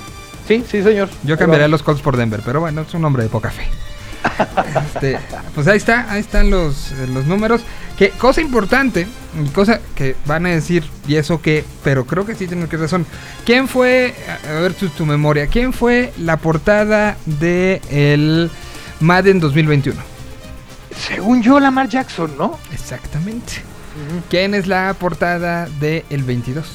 Sí, 0.48 0.64
sí, 0.70 0.84
señor. 0.84 1.10
Yo 1.24 1.38
vamos. 1.64 1.72
los 1.72 1.84
Colts 1.84 2.02
por 2.02 2.18
Denver, 2.18 2.42
pero 2.46 2.60
bueno, 2.60 2.82
es 2.82 2.94
un 2.94 3.04
hombre 3.06 3.24
de 3.24 3.30
poca 3.30 3.50
fe. 3.50 3.66
Este, 4.86 5.18
pues 5.56 5.68
ahí 5.68 5.78
está, 5.78 6.12
ahí 6.12 6.22
están 6.22 6.50
los, 6.50 6.92
eh, 6.92 7.08
los 7.08 7.26
números. 7.26 7.62
Que 7.98 8.10
cosa 8.10 8.42
importante, 8.42 9.08
cosa 9.54 9.80
que 9.96 10.16
van 10.26 10.46
a 10.46 10.50
decir, 10.50 10.84
y 11.08 11.16
eso 11.16 11.42
que, 11.42 11.66
pero 11.84 12.06
creo 12.06 12.26
que 12.26 12.36
sí 12.36 12.48
tienen 12.48 12.68
que 12.68 12.78
razón. 12.78 13.06
¿Quién 13.46 13.68
fue, 13.68 14.16
a 14.48 14.60
ver 14.60 14.74
tu, 14.74 14.90
tu 14.90 15.06
memoria, 15.06 15.48
quién 15.48 15.74
fue 15.74 16.14
la 16.18 16.38
portada 16.38 17.18
de 17.26 17.82
el 17.90 18.50
Madden 19.00 19.40
2021? 19.40 20.00
Según 20.98 21.42
yo, 21.42 21.60
Lamar 21.60 21.90
Jackson, 21.90 22.32
¿no? 22.38 22.58
Exactamente. 22.72 23.54
¿Quién 24.30 24.54
es 24.54 24.68
la 24.68 24.94
portada 24.94 25.68
de 25.80 26.06
el 26.10 26.24
22? 26.24 26.66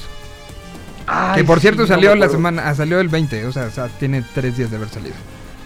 Ay, 1.07 1.37
que 1.37 1.43
por 1.45 1.59
cierto 1.59 1.87
salió 1.87 2.15
la 2.15 2.29
semana, 2.29 2.67
ah, 2.67 2.75
salió 2.75 2.99
el 2.99 3.07
20, 3.07 3.45
o 3.45 3.51
sea, 3.51 3.65
o 3.65 3.71
sea, 3.71 3.87
tiene 3.87 4.23
tres 4.33 4.57
días 4.57 4.69
de 4.69 4.77
haber 4.77 4.89
salido. 4.89 5.15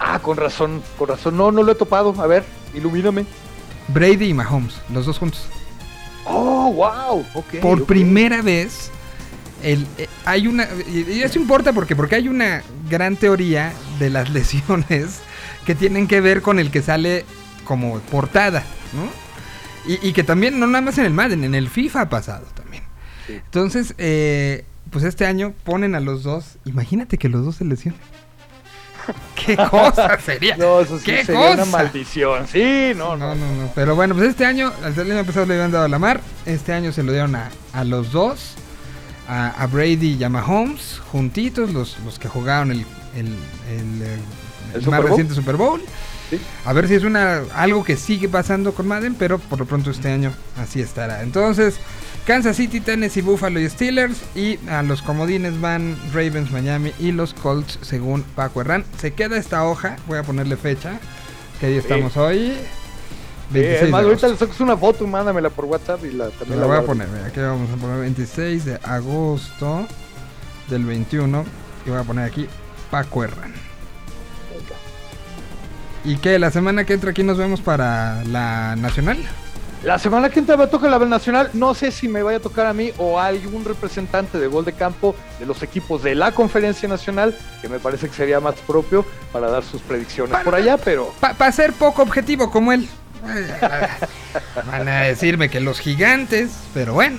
Ah, 0.04 0.18
con 0.18 0.36
razón, 0.36 0.82
con 0.98 1.08
razón. 1.08 1.36
No, 1.36 1.52
no 1.52 1.62
lo 1.62 1.72
he 1.72 1.74
topado. 1.76 2.12
A 2.20 2.26
ver, 2.26 2.44
ilumíname. 2.74 3.24
Brady 3.88 4.30
y 4.30 4.34
Mahomes, 4.34 4.74
los 4.92 5.06
dos 5.06 5.18
juntos. 5.18 5.46
Oh, 6.24 6.72
wow. 6.72 7.24
Ok. 7.34 7.60
Por 7.60 7.86
primera 7.86 8.42
vez, 8.42 8.90
el, 9.62 9.86
eh, 9.98 10.08
hay 10.24 10.48
una. 10.48 10.66
Y 10.92 11.22
eso 11.22 11.38
importa 11.38 11.72
porque, 11.72 11.94
porque 11.94 12.16
hay 12.16 12.28
una 12.28 12.62
gran 12.90 13.16
teoría 13.16 13.72
de 14.00 14.10
las 14.10 14.30
lesiones 14.36 15.20
que 15.64 15.76
tienen 15.76 16.08
que 16.08 16.20
ver 16.20 16.42
con 16.42 16.58
el 16.58 16.72
que 16.72 16.82
sale 16.82 17.24
como 17.64 18.00
portada, 18.00 18.64
¿no? 18.94 19.08
Y, 19.88 20.08
y 20.08 20.12
que 20.12 20.24
también, 20.24 20.58
no 20.58 20.66
nada 20.66 20.82
más 20.82 20.98
en 20.98 21.04
el 21.04 21.12
Madden, 21.12 21.44
en 21.44 21.54
el 21.54 21.68
FIFA 21.68 22.08
pasado 22.08 22.46
también. 22.54 22.82
Sí. 23.28 23.34
Entonces, 23.34 23.94
eh, 23.98 24.64
pues 24.90 25.04
este 25.04 25.26
año 25.26 25.54
ponen 25.62 25.94
a 25.94 26.00
los 26.00 26.24
dos. 26.24 26.58
Imagínate 26.64 27.18
que 27.18 27.28
los 27.28 27.44
dos 27.44 27.56
se 27.56 27.64
lesionen. 27.64 28.00
¿Qué 29.34 29.56
cosa 29.56 30.18
sería? 30.20 30.56
No, 30.56 30.80
eso 30.80 30.98
sí 30.98 31.04
¿Qué 31.04 31.24
sería 31.24 31.52
una 31.52 31.64
maldición. 31.64 32.46
Sí, 32.46 32.92
no, 32.96 33.16
No, 33.16 33.34
no. 33.34 33.34
no, 33.34 33.62
no. 33.62 33.70
Pero 33.74 33.94
bueno, 33.96 34.14
pues 34.14 34.28
este 34.28 34.44
año, 34.46 34.72
al 34.82 34.98
año 35.10 35.24
pasado 35.24 35.46
le 35.46 35.54
habían 35.54 35.70
dado 35.72 35.84
a 35.84 35.88
Lamar. 35.88 36.20
Este 36.46 36.72
año 36.72 36.92
se 36.92 37.02
lo 37.02 37.12
dieron 37.12 37.34
a, 37.34 37.50
a 37.72 37.84
los 37.84 38.12
dos. 38.12 38.54
A, 39.28 39.48
a 39.50 39.66
Brady 39.66 40.16
y 40.18 40.24
a 40.24 40.28
Mahomes, 40.28 41.00
juntitos, 41.10 41.72
los, 41.72 41.96
los 42.04 42.18
que 42.18 42.28
jugaron 42.28 42.72
el, 42.72 42.80
el, 43.16 43.26
el, 43.26 44.02
eh, 44.02 44.18
¿El 44.70 44.76
el 44.76 44.84
Super 44.84 45.00
más 45.00 45.10
reciente 45.10 45.34
Super 45.34 45.56
Bowl. 45.56 45.80
Sí. 46.28 46.40
A 46.64 46.72
ver 46.72 46.88
si 46.88 46.94
es 46.94 47.04
una 47.04 47.40
algo 47.54 47.84
que 47.84 47.96
sigue 47.96 48.28
pasando 48.28 48.74
con 48.74 48.88
Madden, 48.88 49.14
pero 49.14 49.38
por 49.38 49.58
lo 49.60 49.64
pronto 49.64 49.90
este 49.90 50.10
año 50.10 50.32
así 50.56 50.80
estará. 50.80 51.22
Entonces, 51.22 51.76
Kansas 52.26 52.56
City, 52.56 52.80
Tennessee, 52.80 53.20
Buffalo 53.22 53.58
y 53.60 53.68
Steelers. 53.68 54.20
Y 54.34 54.58
a 54.68 54.82
los 54.82 55.02
comodines 55.02 55.60
van 55.60 55.96
Ravens, 56.12 56.50
Miami 56.50 56.92
y 56.98 57.12
los 57.12 57.34
Colts, 57.34 57.78
según 57.82 58.22
Paco 58.22 58.60
Herrán. 58.60 58.84
Se 58.98 59.12
queda 59.12 59.36
esta 59.36 59.64
hoja, 59.64 59.96
voy 60.06 60.18
a 60.18 60.22
ponerle 60.22 60.56
fecha. 60.56 60.98
¿Qué 61.60 61.68
día 61.68 61.78
estamos 61.78 62.16
hoy? 62.16 62.54
26 63.50 63.54
Eh, 63.54 63.60
de 63.80 63.84
es 63.84 63.90
más, 63.90 64.04
ahorita 64.04 64.28
le 64.28 64.36
sacas 64.36 64.60
una 64.60 64.76
foto, 64.76 65.06
mándamela 65.06 65.50
por 65.50 65.66
WhatsApp 65.66 66.04
y 66.04 66.12
la 66.12 66.30
también 66.30 66.60
La 66.60 66.66
voy 66.66 66.76
a 66.76 66.82
poner, 66.82 67.08
mira, 67.08 67.26
aquí 67.26 67.40
vamos 67.40 67.70
a 67.70 67.76
poner 67.76 68.00
26 68.00 68.64
de 68.64 68.78
agosto 68.82 69.86
del 70.68 70.84
21. 70.84 71.44
Y 71.84 71.90
voy 71.90 71.98
a 71.98 72.04
poner 72.04 72.24
aquí 72.24 72.46
Paco 72.90 73.24
Herrán. 73.24 73.52
¿Y 76.04 76.16
qué? 76.16 76.38
¿La 76.38 76.50
semana 76.50 76.84
que 76.84 76.94
entra 76.94 77.10
aquí 77.10 77.22
nos 77.22 77.38
vemos 77.38 77.60
para 77.60 78.24
la 78.24 78.74
nacional? 78.76 79.18
La 79.84 79.98
semana 79.98 80.30
que 80.30 80.38
entra 80.38 80.56
me 80.56 80.68
toca 80.68 80.88
la 80.88 80.98
nacional. 81.00 81.50
No 81.54 81.74
sé 81.74 81.90
si 81.90 82.08
me 82.08 82.22
vaya 82.22 82.38
a 82.38 82.40
tocar 82.40 82.66
a 82.66 82.72
mí 82.72 82.92
o 82.98 83.18
a 83.18 83.26
algún 83.26 83.64
representante 83.64 84.38
de 84.38 84.46
gol 84.46 84.64
de 84.64 84.72
campo 84.74 85.16
de 85.40 85.46
los 85.46 85.62
equipos 85.62 86.02
de 86.04 86.14
la 86.14 86.30
conferencia 86.32 86.88
nacional, 86.88 87.36
que 87.60 87.68
me 87.68 87.80
parece 87.80 88.08
que 88.08 88.14
sería 88.14 88.38
más 88.38 88.54
propio 88.66 89.04
para 89.32 89.50
dar 89.50 89.64
sus 89.64 89.82
predicciones 89.82 90.38
por 90.44 90.54
allá, 90.54 90.76
pero 90.78 91.12
Para 91.20 91.50
ser 91.50 91.72
poco 91.72 92.02
objetivo 92.02 92.50
como 92.50 92.72
él. 92.72 92.88
Van 94.66 94.88
a 94.88 95.02
decirme 95.02 95.48
que 95.48 95.60
los 95.60 95.80
gigantes, 95.80 96.50
pero 96.74 96.94
bueno. 96.94 97.18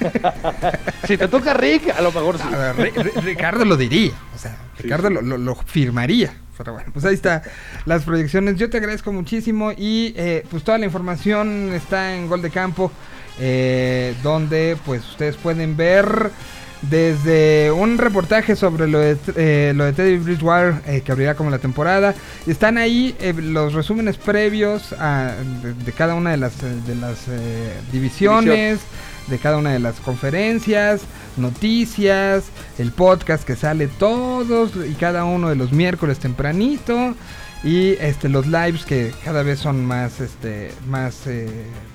si 1.06 1.16
te 1.18 1.26
toca 1.28 1.54
Rick, 1.54 1.90
a 1.96 2.00
lo 2.00 2.12
mejor 2.12 2.38
sí. 2.38 2.44
Ver, 2.48 3.12
Ricardo 3.24 3.64
lo 3.64 3.76
diría. 3.76 4.12
O 4.34 4.38
sea, 4.38 4.56
Ricardo 4.78 5.10
lo, 5.10 5.20
lo- 5.22 5.38
lo 5.38 5.54
firmaría. 5.56 6.34
Pero 6.58 6.74
bueno, 6.74 6.90
pues 6.92 7.04
ahí 7.04 7.14
está 7.14 7.42
las 7.86 8.02
proyecciones. 8.02 8.56
Yo 8.56 8.68
te 8.68 8.76
agradezco 8.78 9.12
muchísimo 9.12 9.72
y 9.72 10.12
eh, 10.16 10.44
pues 10.50 10.64
toda 10.64 10.76
la 10.76 10.84
información 10.86 11.72
está 11.72 12.14
en 12.16 12.28
Gol 12.28 12.42
de 12.42 12.50
Campo, 12.50 12.90
eh, 13.40 14.14
donde 14.22 14.76
pues 14.84 15.08
ustedes 15.08 15.36
pueden 15.36 15.76
ver 15.76 16.30
desde 16.82 17.70
un 17.72 17.98
reportaje 17.98 18.54
sobre 18.54 18.86
lo 18.86 19.00
de, 19.00 19.16
eh, 19.36 19.72
lo 19.74 19.84
de 19.84 19.92
Teddy 19.92 20.16
Bridgewater, 20.18 20.74
eh, 20.86 21.00
que 21.04 21.10
abrirá 21.12 21.34
como 21.34 21.50
la 21.50 21.58
temporada. 21.58 22.14
Están 22.46 22.78
ahí 22.78 23.16
eh, 23.20 23.32
los 23.36 23.72
resúmenes 23.74 24.16
previos 24.16 24.92
a- 24.98 25.32
de, 25.84 25.92
cada 25.92 26.14
una 26.14 26.30
de 26.30 26.36
las, 26.36 26.52
eh, 26.62 26.66
de 26.86 26.94
las 26.94 27.18
eh, 27.28 27.72
divisiones 27.92 28.78
de 29.28 29.38
cada 29.38 29.58
una 29.58 29.72
de 29.72 29.78
las 29.78 30.00
conferencias, 30.00 31.02
noticias, 31.36 32.44
el 32.78 32.92
podcast 32.92 33.44
que 33.44 33.56
sale 33.56 33.88
todos 33.88 34.72
y 34.76 34.94
cada 34.94 35.24
uno 35.24 35.48
de 35.48 35.56
los 35.56 35.72
miércoles 35.72 36.18
tempranito 36.18 37.14
y 37.64 37.90
este 38.00 38.28
los 38.28 38.46
lives 38.46 38.84
que 38.84 39.12
cada 39.24 39.42
vez 39.42 39.58
son 39.58 39.84
más 39.84 40.20
este 40.20 40.72
más 40.86 41.26
eh, 41.26 41.48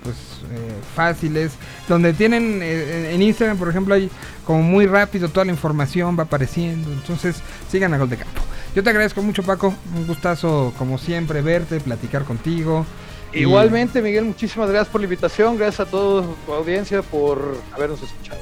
pues 0.04 0.16
eh, 0.52 0.74
fáciles 0.94 1.54
donde 1.88 2.12
tienen 2.14 2.60
eh, 2.62 3.14
en 3.14 3.22
Instagram 3.22 3.58
por 3.58 3.70
ejemplo 3.70 3.96
hay 3.96 4.10
como 4.46 4.62
muy 4.62 4.88
rápido 4.88 5.30
toda 5.30 5.46
la 5.46 5.54
información 5.54 6.20
va 6.20 6.24
apareciendo 6.24 6.92
entonces 6.92 7.38
sigan 7.70 7.94
a 7.94 7.98
Gol 7.98 8.10
de 8.10 8.18
Campo 8.18 8.42
yo 8.76 8.84
te 8.84 8.90
agradezco 8.90 9.22
mucho 9.22 9.44
Paco 9.44 9.74
un 9.96 10.06
gustazo 10.06 10.74
como 10.78 10.98
siempre 10.98 11.42
verte 11.42 11.80
platicar 11.80 12.26
contigo 12.26 12.86
Igualmente, 13.34 14.02
Miguel, 14.02 14.26
muchísimas 14.26 14.70
gracias 14.70 14.90
por 14.90 15.02
la 15.02 15.06
invitación. 15.06 15.58
Gracias 15.58 15.88
a 15.88 15.90
toda 15.90 16.26
tu 16.46 16.54
audiencia 16.54 17.02
por 17.02 17.58
habernos 17.74 18.02
escuchado. 18.02 18.40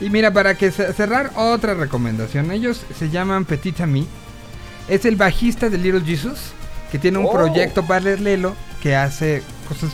Y 0.00 0.10
mira, 0.10 0.32
para 0.32 0.56
que 0.56 0.70
ce- 0.70 0.92
cerrar 0.92 1.30
otra 1.36 1.74
recomendación, 1.74 2.50
ellos 2.50 2.84
se 2.98 3.10
llaman 3.10 3.44
Petit 3.44 3.80
Ami. 3.80 4.06
Es 4.88 5.04
el 5.04 5.16
bajista 5.16 5.68
de 5.68 5.78
Little 5.78 6.00
Jesus, 6.04 6.38
que 6.90 6.98
tiene 6.98 7.18
un 7.18 7.26
Oh. 7.26 7.32
proyecto 7.32 7.86
paralelo 7.86 8.54
que 8.82 8.96
hace 8.96 9.42
cosas 9.68 9.90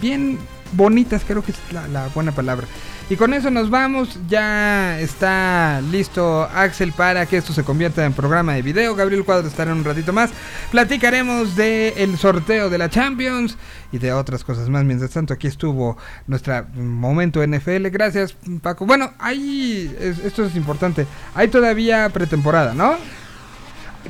bien 0.00 0.38
bonitas, 0.72 1.22
creo 1.26 1.42
que 1.44 1.52
es 1.52 1.58
la, 1.70 1.86
la 1.88 2.08
buena 2.08 2.32
palabra. 2.32 2.66
Y 3.12 3.16
con 3.16 3.34
eso 3.34 3.50
nos 3.50 3.68
vamos, 3.68 4.18
ya 4.26 4.98
está 4.98 5.82
listo 5.90 6.44
Axel 6.44 6.92
para 6.92 7.26
que 7.26 7.36
esto 7.36 7.52
se 7.52 7.62
convierta 7.62 8.06
en 8.06 8.14
programa 8.14 8.54
de 8.54 8.62
video. 8.62 8.94
Gabriel 8.94 9.22
Cuadro 9.22 9.46
estará 9.48 9.70
un 9.74 9.84
ratito 9.84 10.14
más. 10.14 10.30
Platicaremos 10.70 11.54
del 11.54 11.92
el 11.98 12.16
sorteo 12.16 12.70
de 12.70 12.78
la 12.78 12.88
Champions 12.88 13.58
y 13.92 13.98
de 13.98 14.14
otras 14.14 14.44
cosas 14.44 14.70
más. 14.70 14.84
Mientras 14.84 15.10
tanto, 15.10 15.34
aquí 15.34 15.46
estuvo 15.46 15.98
nuestro 16.26 16.64
momento 16.74 17.42
NFL. 17.46 17.88
Gracias, 17.90 18.34
Paco. 18.62 18.86
Bueno, 18.86 19.12
es- 19.30 20.18
esto 20.20 20.46
es 20.46 20.56
importante. 20.56 21.06
Hay 21.34 21.48
todavía 21.48 22.08
pretemporada, 22.08 22.72
¿no? 22.72 22.96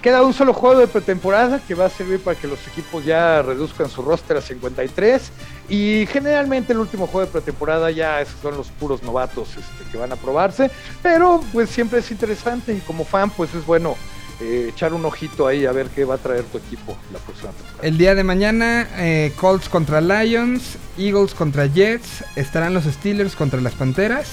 Queda 0.01 0.23
un 0.23 0.33
solo 0.33 0.53
juego 0.53 0.81
de 0.81 0.89
pretemporada 0.89 1.61
que 1.61 1.75
va 1.75 1.87
a 1.87 1.91
servir 1.91 2.21
para 2.21 2.39
que 2.39 2.47
los 2.47 2.67
equipos 2.67 3.05
ya 3.05 3.43
reduzcan 3.43 3.89
su 3.89 4.03
roster 4.03 4.39
a 4.39 4.41
53. 4.41 5.31
Y 5.69 6.07
generalmente 6.11 6.73
el 6.73 6.79
último 6.79 7.07
juego 7.07 7.27
de 7.27 7.33
pretemporada 7.33 7.91
ya 7.91 8.25
son 8.41 8.57
los 8.57 8.69
puros 8.69 9.03
novatos 9.03 9.51
este, 9.51 9.91
que 9.91 9.99
van 9.99 10.13
a 10.13 10.17
probarse. 10.17 10.71
Pero 11.03 11.43
pues 11.53 11.71
siempre 11.71 12.01
es 12.01 12.11
interesante 12.11 12.73
y 12.73 12.81
como 12.81 13.05
fan 13.05 13.31
pues 13.31 13.55
es 13.55 13.65
bueno 13.67 13.97
eh, 14.41 14.71
echar 14.71 14.93
un 14.95 15.05
ojito 15.05 15.47
ahí 15.47 15.67
a 15.67 15.73
ver 15.73 15.89
qué 15.89 16.05
va 16.05 16.15
a 16.15 16.19
traer 16.19 16.45
tu 16.45 16.59
equipo 16.59 16.97
la 17.13 17.19
próxima 17.19 17.51
temporada. 17.51 17.87
El 17.87 17.99
día 17.99 18.15
de 18.15 18.25
mañana, 18.25 18.89
eh, 18.97 19.33
Colts 19.37 19.69
contra 19.69 20.01
Lions, 20.01 20.79
Eagles 20.99 21.35
contra 21.35 21.67
Jets, 21.67 22.25
estarán 22.35 22.75
los 22.75 22.85
Steelers 22.85 23.37
contra 23.37 23.61
las 23.61 23.75
Panteras 23.75 24.29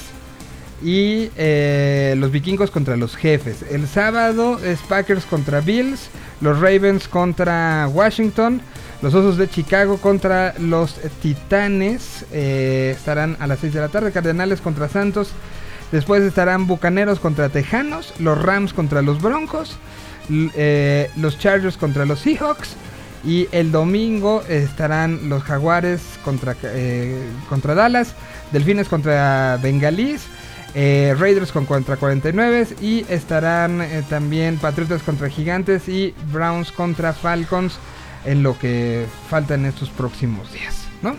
y 0.82 1.30
eh, 1.36 2.16
los 2.18 2.32
Vikingos 2.32 2.72
contra 2.72 2.96
los 2.96 3.16
Jefes. 3.16 3.64
El 3.70 3.88
sábado 3.88 4.60
es 4.64 4.80
Packers 4.82 5.26
contra 5.26 5.62
Bills, 5.62 6.10
los 6.42 6.60
Ravens 6.60 7.08
contra 7.08 7.88
Washington, 7.92 8.62
los 9.02 9.14
Osos 9.14 9.38
de 9.38 9.50
Chicago 9.50 9.98
contra 9.98 10.56
los 10.58 10.96
Titanes, 11.22 12.26
eh, 12.32 12.94
estarán 12.96 13.38
a 13.40 13.48
las 13.48 13.60
6 13.60 13.74
de 13.74 13.82
la 13.82 13.90
tarde, 13.90 14.12
Cardenales 14.12 14.62
contra 14.62 14.90
Santos. 14.90 15.32
Después 15.92 16.22
estarán 16.22 16.68
Bucaneros 16.68 17.20
contra 17.20 17.50
Tejanos, 17.50 18.14
los 18.20 18.40
Rams 18.42 18.74
contra 18.74 19.02
los 19.02 19.22
Broncos, 19.22 19.76
eh, 20.30 21.10
los 21.18 21.40
Chargers 21.40 21.78
contra 21.78 22.06
los 22.06 22.20
Seahawks. 22.20 22.76
Y 23.26 23.50
el 23.52 23.72
domingo 23.74 24.44
estarán 24.48 25.28
los 25.28 25.44
Jaguares 25.44 26.02
contra, 26.24 26.56
contra 27.50 27.76
Dallas, 27.76 28.16
Delfines 28.54 28.88
contra 28.88 29.60
Bengalís, 29.62 30.26
eh, 30.76 31.16
Raiders 31.18 31.52
con 31.52 31.66
contra 31.66 31.98
49 31.98 32.68
y 32.82 33.06
estarán 33.10 33.82
eh, 33.82 34.04
también 34.08 34.58
Patriotas 34.58 35.02
contra 35.04 35.30
Gigantes 35.30 35.90
y 35.90 36.14
Browns 36.32 36.72
contra 36.72 37.14
Falcons 37.14 37.80
en 38.26 38.44
lo 38.44 38.58
que 38.58 39.06
falta 39.30 39.56
en 39.56 39.66
estos 39.66 39.90
próximos 39.90 40.52
días, 40.52 40.88
¿no? 41.02 41.16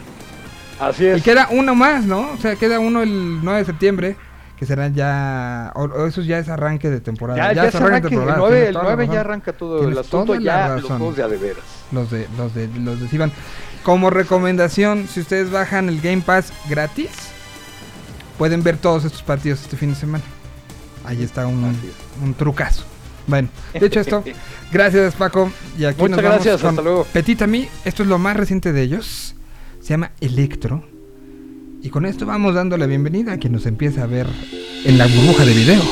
Así 0.78 1.06
es. 1.06 1.18
Y 1.18 1.22
queda 1.22 1.48
uno 1.50 1.74
más, 1.74 2.04
¿no? 2.04 2.30
O 2.32 2.36
sea, 2.38 2.56
queda 2.56 2.78
uno 2.78 3.02
el 3.02 3.40
9 3.42 3.58
de 3.60 3.64
septiembre, 3.64 4.16
que 4.56 4.66
será 4.66 4.88
ya. 4.88 5.72
O, 5.74 5.82
o 5.82 6.06
eso 6.06 6.22
ya 6.22 6.38
es 6.38 6.48
arranque 6.48 6.88
de 6.88 7.00
temporada. 7.00 7.52
ya, 7.52 7.64
ya 7.64 7.70
se 7.70 7.76
arranca, 7.78 8.08
el 8.08 8.14
9, 8.14 8.38
tienes 8.48 8.68
el 8.68 8.72
toda 8.74 8.84
la 8.84 8.96
9 8.96 9.08
ya 9.12 9.20
arranca 9.20 9.52
todo 9.52 9.88
el 9.88 9.98
asunto, 9.98 10.34
ya 10.36 10.68
los 10.76 10.84
juegos 10.84 11.16
de 11.16 11.22
a 11.22 11.28
de 11.28 11.36
veras. 11.36 11.64
Los 11.92 12.10
de, 12.10 12.26
los 12.38 12.54
de, 12.54 12.68
los 12.68 13.00
de 13.00 13.08
Sivan. 13.08 13.32
Como 13.82 14.10
recomendación, 14.10 15.08
si 15.08 15.20
ustedes 15.20 15.50
bajan 15.50 15.88
el 15.88 16.00
Game 16.00 16.22
Pass 16.22 16.52
gratis, 16.68 17.10
pueden 18.40 18.62
ver 18.62 18.78
todos 18.78 19.04
estos 19.04 19.22
partidos 19.22 19.60
este 19.60 19.76
fin 19.76 19.90
de 19.90 19.96
semana. 19.96 20.24
Ahí 21.04 21.22
está 21.22 21.46
un, 21.46 21.62
es. 21.62 22.24
un 22.24 22.32
trucazo. 22.32 22.84
Bueno, 23.26 23.50
dicho 23.78 24.00
esto, 24.00 24.24
gracias 24.72 25.14
Paco. 25.14 25.52
Y 25.78 25.84
aquí 25.84 26.00
Muchas 26.00 26.16
nos 26.16 26.24
vamos 26.24 26.44
gracias, 26.44 26.62
con 26.62 26.70
hasta 26.70 26.80
luego. 26.80 27.04
Petit 27.12 27.42
Ami. 27.42 27.68
Esto 27.84 28.02
es 28.02 28.08
lo 28.08 28.18
más 28.18 28.34
reciente 28.38 28.72
de 28.72 28.80
ellos. 28.80 29.34
Se 29.82 29.88
llama 29.90 30.12
Electro. 30.22 30.88
Y 31.82 31.90
con 31.90 32.06
esto 32.06 32.24
vamos 32.24 32.54
dando 32.54 32.78
la 32.78 32.86
bienvenida 32.86 33.34
a 33.34 33.36
quien 33.36 33.52
nos 33.52 33.66
empieza 33.66 34.04
a 34.04 34.06
ver 34.06 34.26
en 34.86 34.96
la 34.96 35.06
burbuja 35.06 35.44
de 35.44 35.52
video. 35.52 35.82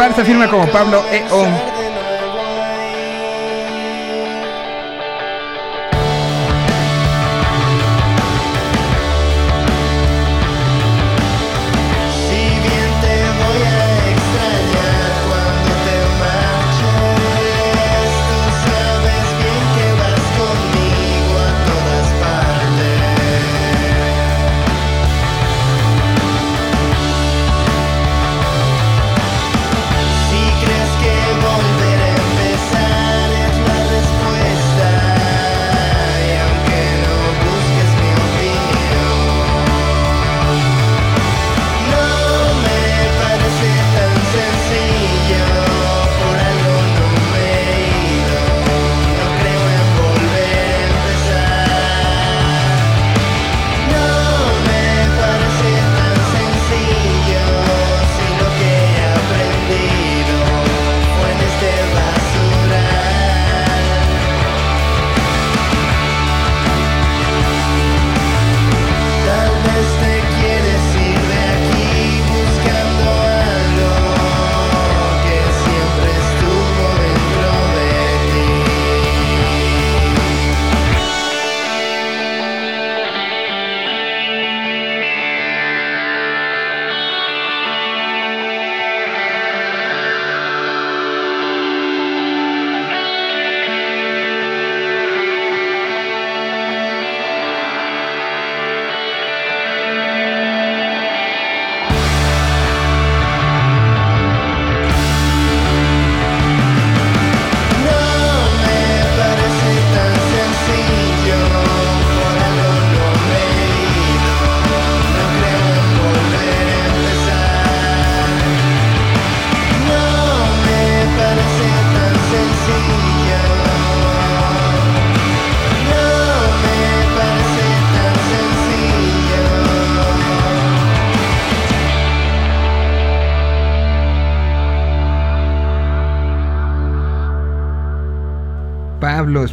Esparza 0.00 0.24
firma 0.24 0.48
como 0.48 0.66
Pablo 0.68 1.04
E.O. 1.12 1.79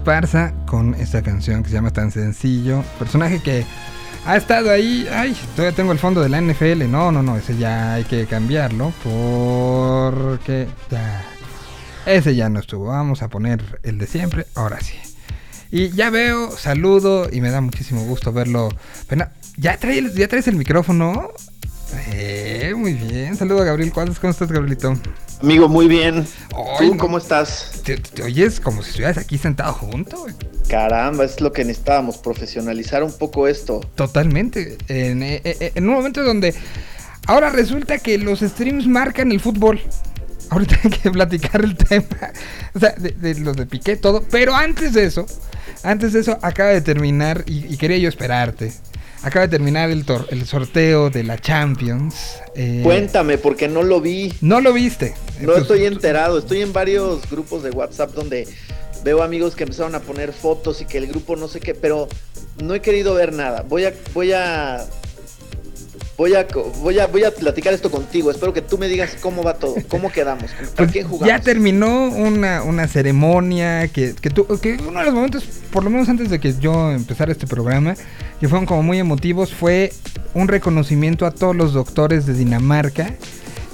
Esparza 0.08 0.54
con 0.66 0.94
esta 0.94 1.22
canción 1.22 1.64
que 1.64 1.68
se 1.68 1.76
llama 1.76 1.92
Tan 1.92 2.12
Sencillo. 2.12 2.82
Personaje 2.98 3.42
que 3.42 3.66
ha 4.26 4.38
estado 4.38 4.72
ahí. 4.72 5.06
Ay, 5.12 5.36
todavía 5.54 5.76
tengo 5.76 5.92
el 5.92 6.00
fondo 6.00 6.22
de 6.22 6.30
la 6.30 6.40
NFL. 6.40 6.90
No, 6.90 7.12
no, 7.12 7.22
no, 7.22 7.36
ese 7.36 7.58
ya 7.58 7.96
hay 7.96 8.06
que 8.06 8.26
cambiarlo. 8.26 8.94
Porque 9.04 10.70
ya. 10.90 11.26
Ese 12.06 12.38
ya 12.38 12.48
no 12.48 12.62
estuvo. 12.62 12.86
Vamos 12.86 13.22
a 13.22 13.28
poner 13.28 13.82
el 13.84 13.98
de 13.98 14.08
siempre. 14.08 14.46
Ahora 14.56 14.80
sí. 14.80 14.94
Y 15.72 15.90
ya 15.90 16.10
veo, 16.10 16.52
saludo 16.52 17.28
y 17.30 17.42
me 17.42 17.50
da 17.50 17.60
muchísimo 17.60 18.06
gusto 18.06 18.32
verlo. 18.32 18.70
¿ya, 19.58 19.76
traes, 19.76 20.16
¿Ya 20.16 20.30
traes 20.30 20.48
el 20.48 20.56
micrófono? 20.56 21.32
Eh, 22.14 22.74
muy 22.78 22.94
bien. 22.94 23.36
Saludo 23.36 23.62
a 23.62 23.66
Gabriel 23.66 23.92
¿Cuántos 23.92 24.20
¿Cómo 24.20 24.32
estás, 24.32 24.50
Gabrielito? 24.50 24.98
Amigo, 25.42 25.70
muy 25.70 25.88
bien. 25.88 26.26
¿Tú 26.80 26.98
cómo 26.98 27.20
estás? 27.20 27.84
Te, 27.84 28.24
oyes 28.24 28.60
como 28.60 28.82
si 28.82 28.90
estuvieras 28.90 29.18
aquí 29.20 29.38
sentado 29.38 29.74
junto. 29.74 30.26
Caramba, 30.68 31.26
es 31.26 31.40
lo 31.42 31.52
que 31.52 31.64
necesitábamos, 31.64 32.18
profesionalizar 32.18 33.04
un 33.04 33.16
poco 33.16 33.48
esto. 33.48 33.82
Totalmente. 33.96 34.78
En, 34.88 35.22
eh, 35.22 35.42
eh, 35.44 35.72
en, 35.76 35.88
un 35.88 35.94
momento 35.94 36.24
donde 36.24 36.56
ahora 37.28 37.52
resulta 37.52 38.00
que 38.00 38.18
los 38.18 38.40
streams 38.40 38.88
marcan 38.88 39.32
el 39.32 39.40
fútbol. 39.40 39.80
Ahorita 40.50 40.80
hay 40.84 40.90
que 40.90 41.12
platicar 41.12 41.64
el 41.64 41.76
tema. 41.76 42.06
O 42.74 42.80
sea, 42.80 42.92
de, 42.92 43.36
los 43.40 43.56
de 43.58 43.66
Piqué, 43.66 43.96
todo. 43.96 44.24
Pero 44.30 44.56
antes 44.56 44.94
de 44.94 45.06
eso, 45.06 45.26
antes 45.82 46.14
de 46.14 46.20
eso, 46.20 46.38
acaba 46.44 46.70
de 46.70 46.82
terminar 46.82 47.44
y, 47.48 47.74
y 47.74 47.78
quería 47.78 47.98
yo 47.98 48.10
esperarte. 48.10 48.72
Acaba 49.28 49.46
de 49.46 49.52
terminar 49.52 49.90
el, 49.90 50.06
el 50.30 50.46
sorteo 50.46 51.10
de 51.10 51.22
la 51.22 51.38
Champions. 51.38 52.40
Eh, 52.56 52.80
Cuéntame, 52.82 53.38
porque 53.38 53.68
no 53.68 53.84
lo 53.84 54.00
vi. 54.00 54.34
No 54.40 54.62
lo 54.62 54.72
viste. 54.72 55.16
No 55.42 55.58
estoy 55.58 55.86
enterado. 55.86 56.40
Estoy 56.40 56.62
en 56.62 56.72
varios 56.72 57.30
grupos 57.30 57.62
de 57.62 57.72
WhatsApp 57.72 58.14
donde 58.14 58.48
veo 59.04 59.22
amigos 59.22 59.54
que 59.54 59.64
empezaron 59.64 59.96
a 59.96 60.00
poner 60.00 60.32
fotos 60.32 60.80
y 60.80 60.86
que 60.86 60.98
el 60.98 61.08
grupo 61.08 61.36
no 61.36 61.50
sé 61.50 61.60
qué, 61.60 61.76
pero 61.76 62.08
no 62.64 62.74
he 62.74 62.80
querido 62.80 63.16
ver 63.16 63.34
nada. 63.34 63.64
Voy 63.68 63.84
a, 63.84 63.94
voy 64.14 64.32
a 64.32 64.88
voy 66.18 66.34
a, 66.34 66.48
voy 66.82 67.00
a, 67.00 67.08
voy 67.08 67.24
a 67.24 67.32
platicar 67.32 67.74
esto 67.74 67.92
contigo. 67.92 68.32
Espero 68.32 68.54
que 68.54 68.62
tú 68.62 68.78
me 68.78 68.88
digas 68.88 69.16
cómo 69.22 69.44
va 69.44 69.56
todo, 69.56 69.76
cómo 69.88 70.12
quedamos, 70.12 70.52
pues 70.76 70.92
Ya 71.26 71.40
terminó 71.40 72.10
una, 72.10 72.64
una 72.64 72.88
ceremonia 72.88 73.88
que, 73.90 74.16
que, 74.16 74.30
que 74.30 74.78
uno 74.88 75.00
de 75.00 75.06
los 75.06 75.14
momentos, 75.14 75.44
por 75.72 75.84
lo 75.84 75.90
menos 75.90 76.10
antes 76.10 76.30
de 76.30 76.40
que 76.40 76.56
yo 76.60 76.92
empezara 76.92 77.32
este 77.32 77.46
programa, 77.46 77.96
que 78.40 78.48
fueron 78.48 78.66
como 78.66 78.84
muy 78.84 79.00
emotivos, 79.00 79.54
fue 79.54 79.92
un 80.34 80.48
reconocimiento 80.48 81.26
a 81.26 81.32
todos 81.32 81.56
los 81.56 81.74
doctores 81.74 82.26
de 82.26 82.34
Dinamarca 82.34 83.16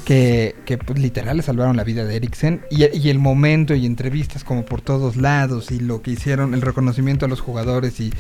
que, 0.04 0.56
que 0.66 0.78
pues, 0.78 1.00
literal 1.00 1.38
le 1.38 1.44
salvaron 1.44 1.78
la 1.78 1.84
vida 1.84 2.04
de 2.04 2.16
Eriksen 2.16 2.62
y, 2.70 2.86
y, 2.98 3.10
el 3.10 3.20
momento 3.20 3.74
y 3.74 3.86
entrevistas 3.86 4.44
como 4.44 4.66
por 4.66 4.82
todos 4.82 5.16
lados 5.16 5.72
y 5.72 5.80
lo 5.80 6.02
que 6.02 6.12
hicieron, 6.12 6.54
el 6.54 6.62
reconocimiento 6.62 7.26
a 7.26 7.30
los 7.30 7.42
jugadores 7.42 8.00
y, 8.00 8.14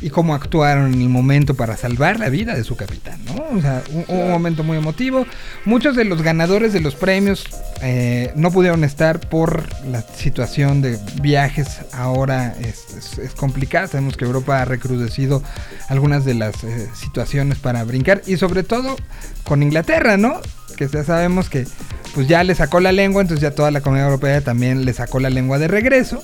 y 0.00 0.10
cómo 0.10 0.34
actuaron 0.34 0.92
en 0.94 1.00
el 1.00 1.08
momento 1.08 1.54
para 1.54 1.76
salvar 1.76 2.18
la 2.18 2.28
vida 2.28 2.54
de 2.54 2.64
su 2.64 2.76
capitán, 2.76 3.20
¿no? 3.24 3.56
O 3.56 3.60
sea, 3.60 3.82
un, 4.08 4.30
momento 4.30 4.64
muy 4.64 4.76
emotivo. 4.76 5.26
Muchos 5.64 5.96
de 5.96 6.04
los 6.04 6.22
ganadores 6.22 6.72
de 6.72 6.80
los 6.80 6.94
premios 6.94 7.46
eh, 7.82 8.32
no 8.34 8.50
pudieron 8.50 8.84
estar 8.84 9.20
por 9.20 9.68
la 9.86 10.02
situación 10.02 10.82
de 10.82 10.98
viajes 11.22 11.80
ahora 11.92 12.54
es, 12.60 13.18
es, 13.18 13.34
complicada. 13.34 13.86
Sabemos 13.86 14.16
que 14.16 14.24
Europa 14.24 14.60
ha 14.60 14.64
recrudecido 14.64 15.42
algunas 15.88 16.24
de 16.24 16.34
las 16.34 16.62
eh, 16.64 16.88
situaciones 16.94 17.58
para 17.58 17.84
brincar 17.84 18.22
y 18.26 18.36
sobre 18.36 18.62
todo 18.62 18.96
con 19.44 19.62
Inglaterra, 19.62 20.16
¿no? 20.16 20.40
Que 20.76 20.88
ya 20.88 21.04
sabemos 21.04 21.48
que 21.48 21.66
pues 22.14 22.26
ya 22.26 22.42
le 22.44 22.54
sacó 22.54 22.80
la 22.80 22.92
lengua, 22.92 23.22
entonces 23.22 23.42
ya 23.42 23.54
toda 23.54 23.70
la 23.70 23.80
comunidad 23.80 24.08
europea 24.08 24.40
también 24.40 24.84
le 24.84 24.92
sacó 24.92 25.20
la 25.20 25.30
lengua 25.30 25.58
de 25.58 25.68
regreso. 25.68 26.22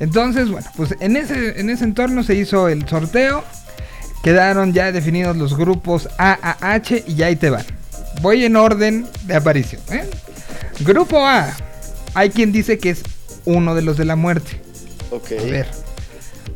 Entonces, 0.00 0.48
bueno, 0.50 0.66
pues 0.76 0.94
en 1.00 1.16
ese, 1.16 1.60
en 1.60 1.70
ese 1.70 1.84
entorno 1.84 2.22
se 2.22 2.34
hizo 2.34 2.68
el 2.68 2.88
sorteo. 2.88 3.44
Quedaron 4.22 4.72
ya 4.72 4.92
definidos 4.92 5.36
los 5.36 5.56
grupos 5.56 6.08
A 6.18 6.38
a 6.42 6.72
H 6.74 7.04
y 7.06 7.14
ya 7.14 7.26
ahí 7.26 7.36
te 7.36 7.50
van. 7.50 7.64
Voy 8.20 8.44
en 8.44 8.56
orden 8.56 9.06
de 9.24 9.36
aparición. 9.36 9.80
¿eh? 9.90 10.08
Grupo 10.80 11.24
A. 11.24 11.54
Hay 12.14 12.30
quien 12.30 12.52
dice 12.52 12.78
que 12.78 12.90
es 12.90 13.02
uno 13.44 13.74
de 13.74 13.82
los 13.82 13.96
de 13.96 14.04
la 14.04 14.16
muerte. 14.16 14.60
Ok. 15.10 15.32
A 15.38 15.42
ver. 15.44 15.66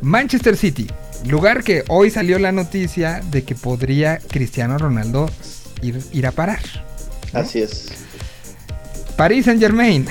Manchester 0.01 0.57
City. 0.57 0.87
Lugar 1.25 1.63
que 1.63 1.83
hoy 1.87 2.09
salió 2.09 2.37
la 2.37 2.51
noticia 2.51 3.21
de 3.31 3.43
que 3.43 3.55
podría 3.55 4.19
Cristiano 4.19 4.77
Ronaldo 4.77 5.29
ir, 5.81 6.01
ir 6.11 6.27
a 6.27 6.31
parar. 6.31 6.59
Así 7.33 7.61
es. 7.61 7.87
Paris 9.15 9.45
Saint 9.45 9.59
Germain. 9.61 10.07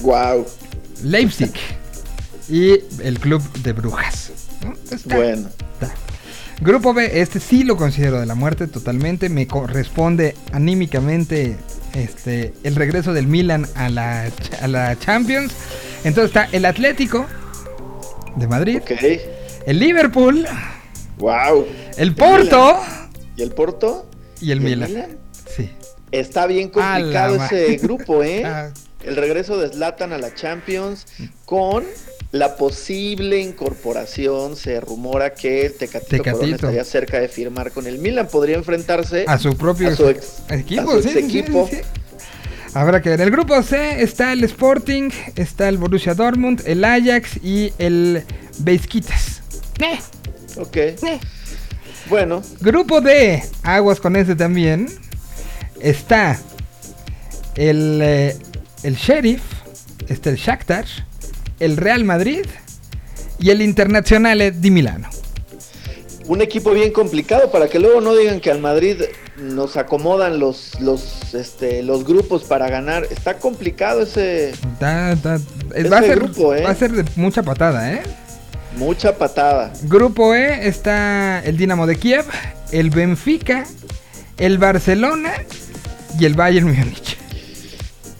Wow. 0.00 0.46
Leipzig 1.04 1.52
y 2.48 2.72
el 3.02 3.18
Club 3.20 3.42
de 3.62 3.72
Brujas. 3.72 4.30
¿no? 4.64 4.74
Está- 4.94 5.16
Bueno. 5.16 5.48
está. 5.80 5.94
Grupo 6.60 6.94
B, 6.94 7.20
este 7.20 7.40
sí 7.40 7.64
lo 7.64 7.76
considero 7.76 8.20
de 8.20 8.26
la 8.26 8.34
muerte 8.36 8.68
totalmente. 8.68 9.28
Me 9.28 9.46
corresponde 9.48 10.36
anímicamente 10.52 11.56
este, 11.94 12.54
el 12.62 12.76
regreso 12.76 13.12
del 13.12 13.26
Milan 13.26 13.66
a 13.74 13.88
la, 13.88 14.30
a 14.60 14.68
la 14.68 14.96
Champions. 14.98 15.52
Entonces 16.04 16.30
está 16.30 16.48
el 16.52 16.64
Atlético 16.64 17.26
de 18.36 18.46
Madrid, 18.46 18.78
Ok. 18.80 18.92
el 19.66 19.78
Liverpool, 19.78 20.46
Wow. 21.18 21.66
el 21.96 22.14
Porto 22.14 22.80
¿Y 23.36 23.42
el 23.42 23.50
Porto? 23.52 24.08
y 24.40 24.50
el 24.52 24.60
¿Y 24.60 24.64
Milan. 24.64 25.06
Está 26.12 26.46
bien 26.46 26.68
complicado 26.68 27.36
ese 27.36 27.76
grupo, 27.78 28.22
¿eh? 28.22 28.42
Ah, 28.46 28.70
El 29.04 29.16
regreso 29.16 29.58
de 29.58 29.68
Zlatan 29.70 30.12
a 30.12 30.18
la 30.18 30.32
Champions 30.34 31.06
con 31.44 31.84
la 32.30 32.56
posible 32.56 33.40
incorporación, 33.40 34.56
se 34.56 34.80
rumora 34.80 35.34
que 35.34 35.66
el 35.66 35.74
Tecatito, 35.74 36.08
Tecatito. 36.18 36.32
Corona 36.38 36.54
estaría 36.56 36.84
cerca 36.84 37.18
de 37.20 37.28
firmar 37.28 37.72
con 37.72 37.86
el 37.86 37.98
Milan, 37.98 38.28
podría 38.30 38.56
enfrentarse 38.56 39.24
a 39.26 39.38
su 39.38 39.56
propio 39.56 39.88
a 39.88 39.96
su 39.96 40.08
ex- 40.08 40.42
equipo. 40.50 40.82
a 40.92 40.94
su 40.94 41.02
sí, 41.02 41.08
ex 41.08 41.14
sí, 41.26 41.30
sí, 41.30 41.38
equipo. 41.40 41.68
sí. 41.70 41.78
Habrá 42.74 43.02
que 43.02 43.10
ver. 43.10 43.20
El 43.20 43.30
grupo 43.30 43.60
C 43.62 44.02
está 44.02 44.32
el 44.32 44.44
Sporting, 44.44 45.10
está 45.36 45.68
el 45.68 45.76
Borussia 45.76 46.14
Dortmund, 46.14 46.62
el 46.64 46.84
Ajax 46.84 47.38
y 47.42 47.72
el 47.78 48.22
Besiktas. 48.60 49.42
Eh, 49.80 49.98
Ok, 50.56 50.76
eh. 50.76 50.96
bueno, 52.08 52.42
Grupo 52.60 53.00
D, 53.00 53.42
aguas 53.62 54.00
con 54.00 54.16
ese 54.16 54.36
también. 54.36 54.86
Está 55.82 56.38
el, 57.56 58.00
eh, 58.02 58.36
el 58.84 58.94
Sheriff, 58.94 59.42
está 60.08 60.30
el 60.30 60.36
Shakhtar, 60.36 60.84
el 61.58 61.76
Real 61.76 62.04
Madrid 62.04 62.46
y 63.38 63.50
el 63.50 63.60
Internazionale 63.60 64.52
di 64.52 64.70
Milano. 64.70 65.08
un 66.28 66.40
equipo 66.40 66.70
bien 66.70 66.92
complicado 66.92 67.50
para 67.50 67.68
que 67.68 67.80
luego 67.80 68.00
no 68.00 68.14
digan 68.14 68.40
que 68.40 68.50
al 68.50 68.60
Madrid 68.60 69.02
nos 69.36 69.76
acomodan 69.76 70.38
los, 70.38 70.80
los, 70.80 71.34
este, 71.34 71.82
los 71.82 72.04
grupos 72.04 72.44
para 72.44 72.68
ganar. 72.68 73.04
Está 73.10 73.38
complicado 73.38 74.06
eh, 74.16 74.52
Ese 74.54 75.88
va, 75.88 75.98
a 75.98 76.02
ser, 76.02 76.20
grupo, 76.20 76.54
¿eh? 76.54 76.62
va 76.62 76.70
a 76.70 76.74
ser 76.76 76.92
de 76.92 77.04
mucha 77.16 77.42
patada, 77.42 77.92
¿eh? 77.92 78.02
mucha 78.76 79.16
patada. 79.16 79.72
Grupo 79.82 80.34
E 80.34 80.68
está 80.68 81.40
el 81.40 81.56
Dinamo 81.56 81.86
de 81.86 81.96
Kiev, 81.96 82.24
el 82.70 82.90
Benfica, 82.90 83.64
el 84.38 84.58
Barcelona 84.58 85.32
y 86.18 86.24
el 86.24 86.34
Bayern 86.34 86.66
Múnich. 86.66 87.16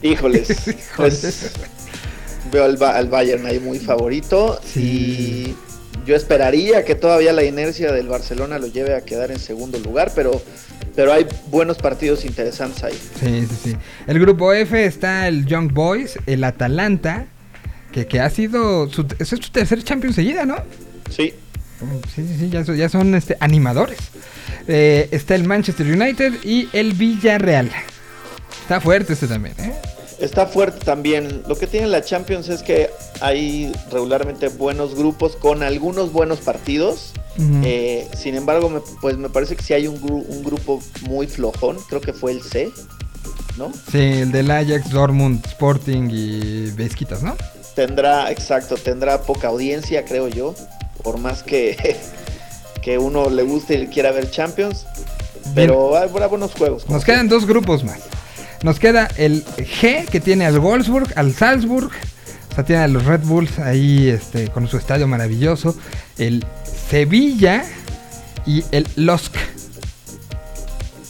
Híjoles, 0.03 0.51
Híjoles. 0.69 0.91
pues, 0.97 1.51
veo 2.53 2.65
al, 2.65 2.77
Ba- 2.77 2.97
al 2.97 3.09
Bayern 3.09 3.47
ahí 3.47 3.61
muy 3.61 3.79
favorito 3.79 4.61
Sí. 4.65 4.81
y 4.81 5.57
yo 6.07 6.17
esperaría 6.17 6.85
que 6.85 6.95
todavía 6.97 7.33
la 7.33 7.45
inercia 7.45 7.93
del 7.93 8.09
Barcelona 8.09 8.59
lo 8.59 8.67
lleve 8.67 8.95
a 8.97 9.03
quedar 9.03 9.31
en 9.31 9.39
segundo 9.39 9.79
lugar, 9.79 10.11
pero, 10.15 10.43
pero 10.97 11.13
hay 11.13 11.27
buenos 11.49 11.79
partidos 11.79 12.25
interesantes 12.25 12.83
ahí. 12.83 12.99
Sí, 13.21 13.47
sí, 13.49 13.57
sí. 13.71 13.77
El 14.09 14.19
grupo 14.19 14.53
F 14.53 14.85
está 14.85 15.29
el 15.29 15.47
Young 15.47 15.73
Boys, 15.73 16.19
el 16.27 16.43
Atalanta, 16.43 17.27
que, 17.93 18.07
que 18.07 18.19
ha 18.21 18.31
sido 18.31 18.91
su, 18.91 19.07
es 19.19 19.29
su 19.29 19.39
tercer 19.39 19.85
Champions 19.85 20.17
seguida, 20.17 20.45
¿no? 20.45 20.57
Sí, 21.11 21.35
Sí, 22.15 22.27
sí, 22.27 22.37
sí, 22.39 22.51
ya 22.51 22.65
son, 22.65 22.77
ya 22.77 22.89
son 22.89 23.15
este, 23.15 23.37
animadores. 23.41 23.99
Eh, 24.69 25.09
está 25.11 25.35
el 25.35 25.45
Manchester 25.45 25.87
United 25.87 26.35
y 26.45 26.69
el 26.73 26.93
Villarreal. 26.93 27.71
Está 28.63 28.81
fuerte 28.81 29.13
este 29.15 29.27
también, 29.27 29.55
¿eh? 29.59 29.73
está 30.21 30.47
fuerte 30.47 30.85
también. 30.85 31.43
Lo 31.49 31.57
que 31.57 31.67
tiene 31.67 31.89
la 31.89 32.03
Champions 32.03 32.49
es 32.49 32.63
que 32.63 32.91
hay 33.21 33.73
regularmente 33.91 34.49
buenos 34.49 34.95
grupos 34.95 35.35
con 35.37 35.63
algunos 35.65 36.13
buenos 36.13 36.39
partidos. 36.41 37.13
Eh, 37.65 38.07
sin 38.17 38.37
embargo, 38.37 38.69
me- 38.69 38.81
pues 39.01 39.17
me 39.17 39.29
parece 39.31 39.57
que 39.57 39.63
sí 39.63 39.73
hay 39.75 39.87
un, 39.89 40.01
gru- 40.01 40.25
un 40.29 40.45
grupo 40.45 40.81
muy 41.09 41.27
flojón. 41.27 41.79
Creo 41.89 42.01
que 42.01 42.13
fue 42.13 42.31
el 42.33 42.43
C, 42.43 42.71
¿no? 43.57 43.73
Sí, 43.91 43.99
el 43.99 44.31
del 44.33 44.51
Ajax, 44.51 44.91
Dortmund, 44.91 45.45
Sporting 45.47 46.09
y 46.13 46.71
Beskitas, 46.71 47.23
¿no? 47.23 47.35
Tendrá, 47.75 48.31
exacto, 48.31 48.77
tendrá 48.77 49.23
poca 49.23 49.49
audiencia, 49.49 50.05
creo 50.05 50.29
yo. 50.29 50.55
Por 51.03 51.19
más 51.19 51.43
que, 51.43 51.97
que 52.83 52.99
uno 52.99 53.31
le 53.31 53.43
guste 53.43 53.75
y 53.75 53.87
quiera 53.89 54.13
ver 54.13 54.31
Champions. 54.31 54.87
Pero 55.55 55.97
habrá 55.97 56.29
buenos 56.29 56.53
juegos. 56.53 56.89
Nos 56.89 57.05
quedan 57.05 57.29
dos 57.29 57.47
grupos 57.47 57.85
más. 57.85 57.99
Nos 58.63 58.79
queda 58.79 59.09
el 59.17 59.45
G 59.45 60.07
que 60.07 60.21
tiene 60.21 60.47
al 60.47 60.61
Wolfsburg, 60.61 61.13
al 61.17 61.35
Salzburg. 61.35 61.91
O 62.51 62.55
sea, 62.55 62.65
tiene 62.65 62.83
a 62.83 62.89
los 62.89 63.05
Red 63.05 63.21
Bulls 63.21 63.59
ahí 63.59 64.09
este, 64.09 64.49
con 64.49 64.69
su 64.69 64.77
estadio 64.77 65.09
maravilloso. 65.09 65.77
El 66.19 66.45
Sevilla 66.91 67.65
y 68.47 68.65
el 68.71 68.87
Losk. 68.97 69.35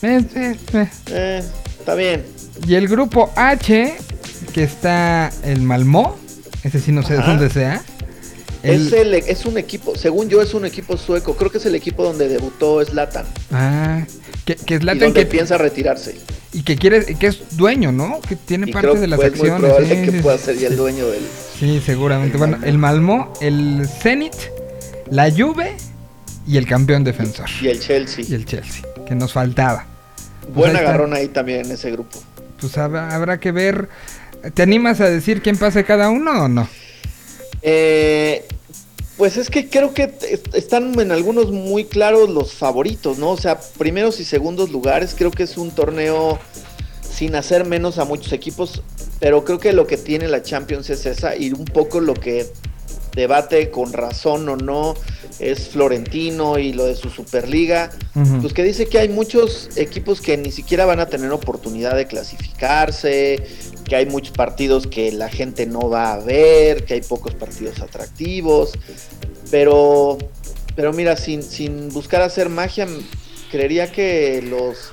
Eh, 0.02 0.24
eh, 1.10 1.43
está 1.78 1.94
bien. 1.94 2.24
Y 2.66 2.74
el 2.74 2.89
grupo 2.89 3.31
H 3.36 3.97
que 4.52 4.62
está 4.64 5.31
el 5.44 5.62
Malmö. 5.62 6.14
Ese 6.62 6.81
sí 6.81 6.93
no 6.93 7.02
sé 7.02 7.14
de 7.14 7.20
Ajá. 7.20 7.31
dónde 7.32 7.51
sea. 7.51 7.82
El- 8.63 8.87
Es, 8.87 8.93
el- 8.93 9.15
es 9.15 9.45
un 9.45 9.59
equipo, 9.59 9.97
según 9.97 10.29
yo, 10.29 10.41
es 10.41 10.55
un 10.55 10.65
equipo 10.65 10.97
sueco. 10.97 11.35
Creo 11.37 11.51
que 11.51 11.59
es 11.59 11.67
el 11.67 11.75
equipo 11.75 12.05
donde 12.05 12.29
debutó 12.29 12.85
Zlatan. 12.85 13.27
Ah, 13.51 14.05
que, 14.45 14.55
que 14.57 14.75
es 14.75 14.81
y 14.81 14.83
Zlatan 14.83 15.01
donde 15.01 15.21
que, 15.25 15.27
piensa 15.27 15.59
retirarse. 15.59 16.17
y 16.53 16.63
que 16.63 16.77
quiere, 16.77 17.05
que 17.17 17.27
es 17.27 17.57
dueño, 17.57 17.91
¿no? 17.93 18.21
Que 18.21 18.37
tiene 18.37 18.69
Y 18.69 18.73
parte 18.73 18.89
creo 18.91 19.01
de 19.01 19.09
las 19.09 19.19
muy 19.19 19.27
acciones. 19.29 19.61
probable 19.61 19.89
sí, 19.97 20.03
que 20.11 20.17
sí, 20.17 20.23
pueda 20.23 20.39
sí, 20.39 20.45
ser 20.45 20.59
ya 20.59 20.69
el 20.69 20.77
dueño 20.77 21.07
del. 21.09 21.23
Sí, 21.59 21.83
seguramente. 21.85 22.35
El 22.35 22.39
bueno, 22.39 22.59
el 22.65 22.79
Malmö, 22.79 23.29
el 23.41 23.89
Zenit, 24.01 24.35
la 25.11 25.31
Juve 25.31 25.77
y 26.47 26.57
el 26.57 26.67
campeón 26.67 27.03
defensor. 27.05 27.49
Y 27.61 27.69
el 27.69 27.81
Chelsea. 27.81 28.25
Y 28.29 28.35
el 28.35 28.45
Chelsea, 28.45 28.83
que 29.07 29.15
nos 29.15 29.33
faltaba. 29.33 29.87
Pues 30.43 30.55
Buen 30.55 30.71
ahí 30.71 30.77
está. 30.77 30.89
agarrón 30.91 31.15
ahí 31.15 31.29
también 31.29 31.67
en 31.67 31.73
ese 31.73 31.91
grupo. 31.91 32.19
Pues 32.61 32.77
habrá, 32.79 33.15
habrá 33.15 33.39
que 33.41 33.51
ver. 33.53 33.89
¿Te 34.55 34.63
animas 34.63 35.01
a 35.01 35.09
decir 35.09 35.41
quién 35.43 35.57
pase 35.57 35.85
cada 35.85 36.11
uno 36.11 36.45
o 36.45 36.49
no? 36.49 36.69
Eh, 37.63 38.47
pues 39.17 39.37
es 39.37 39.51
que 39.51 39.69
creo 39.69 39.95
que 39.95 40.05
est- 40.23 40.55
están 40.55 40.99
en 40.99 41.13
algunos 41.13 41.51
muy 41.51 41.85
claros 41.85 42.29
los 42.31 42.53
favoritos, 42.55 43.19
¿no? 43.19 43.31
O 43.31 43.37
sea, 43.37 43.61
primeros 43.79 44.19
y 44.21 44.25
segundos 44.25 44.71
lugares. 44.71 45.15
Creo 45.17 45.31
que 45.31 45.45
es 45.45 45.57
un 45.57 45.71
torneo 45.71 46.39
sin 47.09 47.35
hacer 47.37 47.65
menos 47.67 47.99
a 47.99 48.05
muchos 48.05 48.33
equipos, 48.33 48.83
pero 49.21 49.45
creo 49.45 49.59
que 49.61 49.73
lo 49.73 49.87
que 49.87 49.97
tiene 49.97 50.29
la 50.29 50.43
Champions 50.43 50.91
es 50.91 51.07
esa 51.07 51.37
y 51.37 51.53
un 51.53 51.67
poco 51.67 52.01
lo 52.01 52.15
que 52.15 52.47
debate 53.15 53.71
con 53.71 53.93
razón 53.93 54.49
o 54.49 54.57
no 54.57 54.95
es 55.39 55.69
Florentino 55.69 56.59
y 56.59 56.73
lo 56.73 56.87
de 56.87 56.95
su 56.95 57.11
Superliga. 57.11 57.91
Pues 58.41 58.53
que 58.53 58.63
dice 58.63 58.87
que 58.87 58.99
hay 58.99 59.09
muchos 59.09 59.71
equipos 59.77 60.21
que 60.21 60.37
ni 60.37 60.51
siquiera 60.53 60.85
van 60.87 61.01
a 61.01 61.07
tener 61.07 61.33
oportunidad 61.33 61.97
de 61.97 62.07
clasificarse, 62.07 63.43
que 63.85 63.97
hay 63.97 64.07
muchos 64.07 64.37
partidos 64.37 64.87
que 64.87 65.13
la 65.13 65.29
gente 65.29 65.67
no 65.67 65.89
va 65.89 66.13
a 66.13 66.19
ver, 66.19 66.85
que 66.85 66.95
hay 66.95 67.01
pocos 67.01 67.35
partidos 67.35 67.81
atractivos, 67.81 68.73
pero, 69.51 70.19
pero 70.77 70.93
mira, 70.93 71.17
sin, 71.17 71.43
sin 71.43 71.89
buscar 71.91 72.23
hacer 72.23 72.49
magia, 72.49 72.87
creería 73.51 73.91
que 73.91 74.43
los 74.43 74.93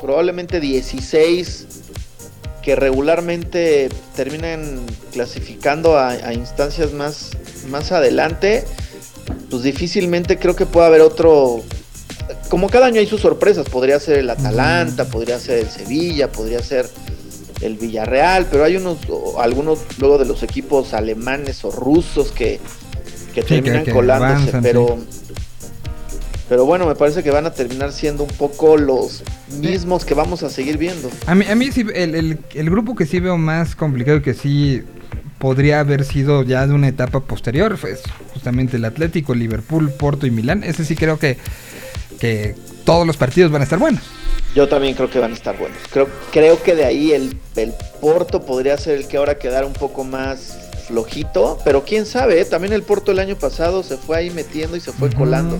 probablemente 0.00 0.60
16 0.60 1.85
que 2.66 2.74
regularmente 2.74 3.88
terminan 4.16 4.80
clasificando 5.12 5.96
a, 5.96 6.08
a 6.08 6.34
instancias 6.34 6.92
más, 6.92 7.30
más 7.70 7.92
adelante, 7.92 8.64
pues 9.48 9.62
difícilmente 9.62 10.36
creo 10.36 10.56
que 10.56 10.66
pueda 10.66 10.88
haber 10.88 11.00
otro. 11.00 11.62
Como 12.48 12.68
cada 12.68 12.86
año 12.86 12.98
hay 12.98 13.06
sus 13.06 13.20
sorpresas, 13.20 13.68
podría 13.68 14.00
ser 14.00 14.18
el 14.18 14.30
Atalanta, 14.30 15.04
podría 15.04 15.38
ser 15.38 15.60
el 15.60 15.70
Sevilla, 15.70 16.32
podría 16.32 16.60
ser 16.60 16.88
el 17.60 17.76
Villarreal, 17.76 18.48
pero 18.50 18.64
hay 18.64 18.74
unos, 18.74 18.98
algunos 19.38 19.78
luego 20.00 20.18
de 20.18 20.24
los 20.24 20.42
equipos 20.42 20.92
alemanes 20.92 21.64
o 21.64 21.70
rusos 21.70 22.32
que, 22.32 22.58
que 23.32 23.44
terminan 23.44 23.84
que 23.84 23.92
colándose, 23.92 24.50
avanzan, 24.50 24.62
pero. 24.62 24.98
Pero 26.48 26.64
bueno, 26.64 26.86
me 26.86 26.94
parece 26.94 27.22
que 27.24 27.30
van 27.30 27.46
a 27.46 27.52
terminar 27.52 27.92
siendo 27.92 28.22
un 28.22 28.30
poco 28.30 28.76
los 28.76 29.22
mismos 29.60 30.04
que 30.04 30.14
vamos 30.14 30.42
a 30.44 30.50
seguir 30.50 30.78
viendo. 30.78 31.10
A 31.26 31.34
mí, 31.34 31.44
a 31.48 31.54
mí 31.56 31.72
sí, 31.72 31.84
el, 31.94 32.14
el- 32.14 32.38
el 32.54 32.70
grupo 32.70 32.94
que 32.94 33.04
sí 33.06 33.18
veo 33.20 33.36
más 33.36 33.74
complicado 33.74 34.18
y 34.18 34.22
que 34.22 34.34
sí 34.34 34.82
podría 35.38 35.80
haber 35.80 36.04
sido 36.04 36.44
ya 36.44 36.66
de 36.66 36.72
una 36.72 36.88
etapa 36.88 37.20
posterior 37.20 37.76
fue 37.76 37.96
justamente 38.32 38.76
el 38.76 38.84
Atlético, 38.84 39.34
Liverpool, 39.34 39.90
Porto 39.90 40.26
y 40.26 40.30
Milán. 40.30 40.62
Ese 40.62 40.84
sí 40.84 40.94
creo 40.94 41.18
que, 41.18 41.36
que 42.20 42.54
todos 42.84 43.06
los 43.06 43.16
partidos 43.16 43.50
van 43.50 43.62
a 43.62 43.64
estar 43.64 43.78
buenos. 43.78 44.02
Yo 44.54 44.68
también 44.68 44.94
creo 44.94 45.10
que 45.10 45.18
van 45.18 45.32
a 45.32 45.34
estar 45.34 45.58
buenos. 45.58 45.76
Creo, 45.90 46.08
creo 46.32 46.62
que 46.62 46.74
de 46.74 46.84
ahí 46.84 47.12
el, 47.12 47.36
el 47.56 47.74
Porto 48.00 48.46
podría 48.46 48.78
ser 48.78 48.96
el 48.98 49.08
que 49.08 49.16
ahora 49.18 49.36
quedara 49.38 49.66
un 49.66 49.74
poco 49.74 50.04
más 50.04 50.65
flojito, 50.86 51.58
pero 51.64 51.84
quién 51.84 52.06
sabe, 52.06 52.40
¿eh? 52.40 52.44
también 52.44 52.72
el 52.72 52.82
Porto 52.82 53.12
el 53.12 53.18
año 53.18 53.36
pasado 53.36 53.82
se 53.82 53.96
fue 53.96 54.16
ahí 54.18 54.30
metiendo 54.30 54.76
y 54.76 54.80
se 54.80 54.92
fue 54.92 55.10
colando. 55.12 55.58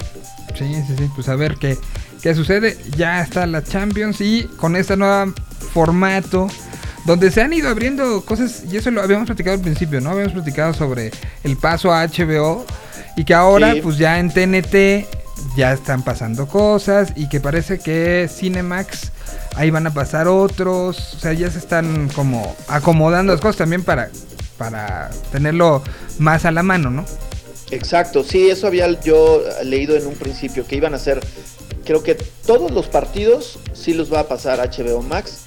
Sí, 0.57 0.75
sí, 0.87 0.95
sí, 0.97 1.11
pues 1.15 1.29
a 1.29 1.37
ver 1.37 1.57
qué, 1.57 1.77
qué 2.23 2.35
sucede. 2.35 2.79
Ya 2.97 3.21
está 3.23 3.47
la 3.47 3.63
Champions 3.63 4.21
y 4.21 4.45
con 4.57 4.77
este 4.77 4.97
nuevo 4.97 5.33
formato 5.75 6.49
donde 7.05 7.31
se 7.31 7.41
han 7.41 7.53
ido 7.53 7.69
abriendo 7.69 8.25
cosas, 8.25 8.63
y 8.71 8.77
eso 8.77 8.91
lo 8.91 9.01
habíamos 9.01 9.27
platicado 9.27 9.55
al 9.57 9.63
principio, 9.63 10.01
¿no? 10.01 10.11
Habíamos 10.11 10.33
platicado 10.33 10.75
sobre 10.75 11.13
el 11.45 11.57
paso 11.57 11.93
a 11.93 12.05
HBO 12.05 12.65
y 13.17 13.25
que 13.25 13.33
ahora 13.35 13.75
Sí. 13.75 13.81
pues 13.81 13.97
ya 13.99 14.19
en 14.19 14.31
TNT 14.31 15.07
ya 15.57 15.73
están 15.73 16.03
pasando 16.03 16.49
cosas 16.49 17.13
y 17.15 17.29
que 17.29 17.41
parece 17.41 17.79
que 17.79 18.29
Cinemax 18.33 19.13
ahí 19.55 19.71
van 19.71 19.87
a 19.87 19.95
pasar 19.95 20.27
otros, 20.27 21.15
o 21.15 21.19
sea, 21.19 21.33
ya 21.33 21.51
se 21.51 21.59
están 21.59 22.09
como 22.09 22.57
acomodando 22.69 23.33
las 23.33 23.41
cosas 23.41 23.57
también 23.57 23.85
para 23.85 24.11
para 24.59 25.11
tenerlo 25.33 25.83
más 26.19 26.45
a 26.45 26.51
la 26.51 26.63
mano, 26.63 26.91
¿no? 26.91 27.05
Exacto, 27.71 28.23
sí, 28.23 28.49
eso 28.49 28.67
había 28.67 28.89
yo 29.01 29.43
leído 29.65 29.97
en 29.97 30.07
un 30.07 30.15
principio, 30.15 30.67
que 30.67 30.77
iban 30.77 30.95
a 30.95 30.99
ser, 30.99 31.21
creo 31.85 32.03
que 32.03 32.15
todos 32.15 32.71
los 32.71 32.87
partidos 32.87 33.59
sí 33.73 33.93
los 33.93 34.13
va 34.13 34.21
a 34.21 34.29
pasar 34.29 34.59
HBO 34.59 35.03
Max, 35.03 35.41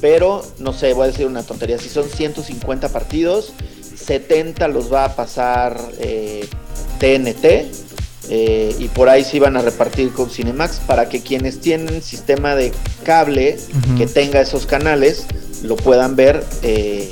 pero 0.00 0.44
no 0.58 0.72
sé, 0.72 0.92
voy 0.92 1.04
a 1.04 1.06
decir 1.10 1.26
una 1.26 1.42
tontería, 1.42 1.78
si 1.78 1.88
son 1.88 2.08
150 2.08 2.88
partidos, 2.90 3.52
70 3.96 4.68
los 4.68 4.92
va 4.92 5.04
a 5.04 5.16
pasar 5.16 5.80
eh, 5.98 6.46
TNT, 7.00 7.66
eh, 8.30 8.74
y 8.78 8.88
por 8.88 9.08
ahí 9.08 9.22
sí 9.22 9.38
van 9.38 9.56
a 9.56 9.60
repartir 9.60 10.12
con 10.12 10.30
Cinemax 10.30 10.80
para 10.86 11.08
que 11.08 11.20
quienes 11.20 11.60
tienen 11.60 12.02
sistema 12.02 12.54
de 12.54 12.72
cable 13.04 13.58
que 13.98 14.06
tenga 14.06 14.40
esos 14.40 14.64
canales 14.64 15.26
lo 15.62 15.76
puedan 15.76 16.16
ver, 16.16 16.42
eh, 16.62 17.10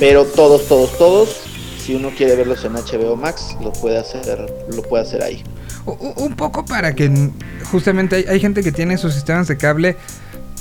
pero 0.00 0.24
todos, 0.24 0.66
todos, 0.66 0.96
todos, 0.98 1.36
si 1.78 1.94
uno 1.94 2.10
quiere 2.16 2.34
verlos 2.34 2.64
en 2.64 2.72
HBO 2.72 3.14
Max, 3.16 3.54
lo 3.62 3.70
puede 3.72 3.98
hacer, 3.98 4.50
lo 4.74 4.82
puede 4.82 5.04
hacer 5.04 5.22
ahí. 5.22 5.44
Un 5.84 6.34
poco 6.36 6.64
para 6.64 6.94
que 6.94 7.30
justamente 7.70 8.16
hay, 8.16 8.24
hay 8.28 8.40
gente 8.40 8.62
que 8.62 8.72
tiene 8.72 8.96
sus 8.98 9.14
sistemas 9.14 9.46
de 9.46 9.56
cable 9.56 9.96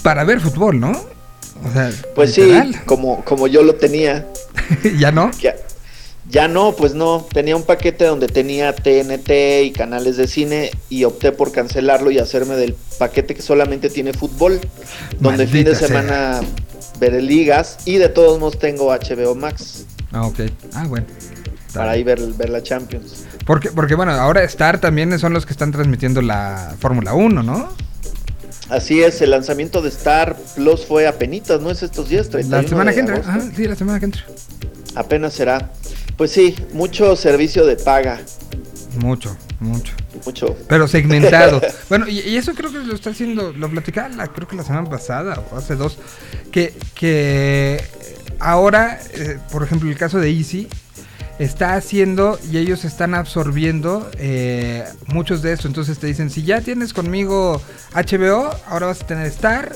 para 0.03 0.23
ver 0.25 0.41
fútbol, 0.41 0.79
¿no? 0.79 0.91
O 0.91 1.73
sea, 1.73 1.89
Pues 2.15 2.37
literal. 2.37 2.73
sí, 2.73 2.79
como, 2.85 3.23
como 3.23 3.47
yo 3.47 3.63
lo 3.63 3.75
tenía, 3.75 4.27
ya 4.97 5.11
no. 5.11 5.31
ya, 5.39 5.55
ya 6.29 6.47
no, 6.47 6.73
pues 6.73 6.93
no, 6.93 7.25
tenía 7.33 7.55
un 7.55 7.63
paquete 7.63 8.05
donde 8.05 8.27
tenía 8.27 8.73
TNT 8.75 9.63
y 9.63 9.71
canales 9.71 10.17
de 10.17 10.27
cine 10.27 10.71
y 10.89 11.03
opté 11.05 11.31
por 11.31 11.51
cancelarlo 11.51 12.11
y 12.11 12.19
hacerme 12.19 12.55
del 12.55 12.75
paquete 12.97 13.35
que 13.35 13.41
solamente 13.41 13.89
tiene 13.89 14.13
fútbol, 14.13 14.59
donde 15.19 15.47
fin 15.47 15.63
de 15.63 15.75
sea. 15.75 16.41
Semana 16.99 17.11
veré 17.11 17.21
ligas 17.21 17.77
y 17.85 17.97
de 17.97 18.09
todos 18.09 18.39
modos 18.39 18.59
tengo 18.59 18.87
HBO 18.91 19.35
Max 19.35 19.85
Ah, 20.11 20.25
ok. 20.25 20.39
Ah, 20.73 20.85
bueno. 20.87 21.05
Está 21.67 21.81
para 21.81 21.91
ahí 21.91 22.03
ver, 22.03 22.19
ver 22.19 22.49
la 22.49 22.63
Champions. 22.63 23.25
Porque, 23.45 23.69
porque 23.69 23.93
bueno, 23.93 24.11
ahora 24.13 24.43
Star 24.43 24.79
también 24.81 25.17
son 25.19 25.33
los 25.33 25.45
que 25.45 25.51
están 25.53 25.71
transmitiendo 25.71 26.21
la 26.21 26.75
Fórmula 26.79 27.13
1, 27.13 27.43
¿no? 27.43 27.69
Así 28.69 29.01
es, 29.01 29.21
el 29.21 29.31
lanzamiento 29.31 29.81
de 29.81 29.89
Star 29.89 30.35
Plus 30.55 30.85
fue 30.85 31.07
a 31.07 31.17
penitas, 31.17 31.61
¿no 31.61 31.69
es 31.69 31.83
estos 31.83 32.09
días? 32.09 32.25
La 32.27 32.31
31 32.31 32.69
semana 32.69 32.91
de 32.91 32.95
que 32.95 32.99
entra. 33.01 33.17
Ajá, 33.17 33.41
sí, 33.55 33.67
la 33.67 33.75
semana 33.75 33.99
que 33.99 34.05
entra. 34.05 34.23
Apenas 34.95 35.33
será. 35.33 35.71
Pues 36.17 36.31
sí, 36.31 36.55
mucho 36.73 37.15
servicio 37.15 37.65
de 37.65 37.75
paga, 37.75 38.19
Mucho, 38.99 39.37
mucho. 39.59 39.93
mucho. 40.25 40.55
Pero 40.67 40.87
segmentado. 40.87 41.61
bueno, 41.89 42.07
y, 42.07 42.19
y 42.19 42.37
eso 42.37 42.53
creo 42.53 42.71
que 42.71 42.79
lo 42.79 42.95
está 42.95 43.09
haciendo, 43.09 43.51
lo 43.53 43.69
platicaba 43.69 44.09
la, 44.09 44.27
creo 44.27 44.47
que 44.47 44.55
la 44.55 44.63
semana 44.63 44.89
pasada 44.89 45.43
o 45.51 45.57
hace 45.57 45.75
dos, 45.75 45.97
que, 46.51 46.73
que 46.95 47.83
ahora, 48.39 48.99
eh, 49.13 49.37
por 49.51 49.63
ejemplo, 49.63 49.89
el 49.89 49.97
caso 49.97 50.19
de 50.19 50.31
Easy, 50.31 50.67
está 51.39 51.75
haciendo 51.75 52.37
y 52.51 52.57
ellos 52.57 52.83
están 52.83 53.15
absorbiendo 53.15 54.09
eh, 54.17 54.83
muchos 55.07 55.41
de 55.41 55.53
eso. 55.53 55.67
Entonces 55.67 55.97
te 55.97 56.07
dicen, 56.07 56.29
si 56.29 56.43
ya 56.43 56.61
tienes 56.61 56.93
conmigo 56.93 57.61
HBO, 57.93 58.49
ahora 58.67 58.87
vas 58.87 59.01
a 59.01 59.07
tener 59.07 59.25
Star 59.27 59.73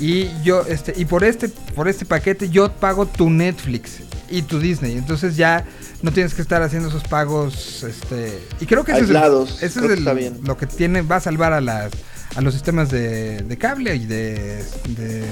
y 0.00 0.28
yo, 0.42 0.64
este, 0.66 0.92
y 0.96 1.04
por 1.04 1.22
este, 1.22 1.48
por 1.48 1.88
este 1.88 2.04
paquete 2.04 2.50
yo 2.50 2.72
pago 2.72 3.06
tu 3.06 3.30
Netflix 3.30 4.00
y 4.28 4.42
tu 4.42 4.58
Disney. 4.58 4.96
Entonces 4.96 5.36
ya 5.36 5.64
no 6.04 6.12
tienes 6.12 6.34
que 6.34 6.42
estar 6.42 6.60
haciendo 6.62 6.90
esos 6.90 7.02
pagos, 7.04 7.82
este, 7.82 8.38
y 8.60 8.66
creo 8.66 8.84
que 8.84 8.92
ese 8.92 9.00
Aislados, 9.00 9.62
es, 9.62 9.72
creo 9.72 9.90
es 9.90 9.98
el- 9.98 10.40
lo 10.44 10.56
que 10.58 10.66
tiene, 10.66 11.00
va 11.00 11.16
a 11.16 11.20
salvar 11.20 11.54
a 11.54 11.62
las, 11.62 11.92
a 12.36 12.42
los 12.42 12.52
sistemas 12.52 12.90
de, 12.90 13.38
de 13.42 13.56
cable 13.56 13.96
y 13.96 14.04
de, 14.04 14.62
de 14.88 15.24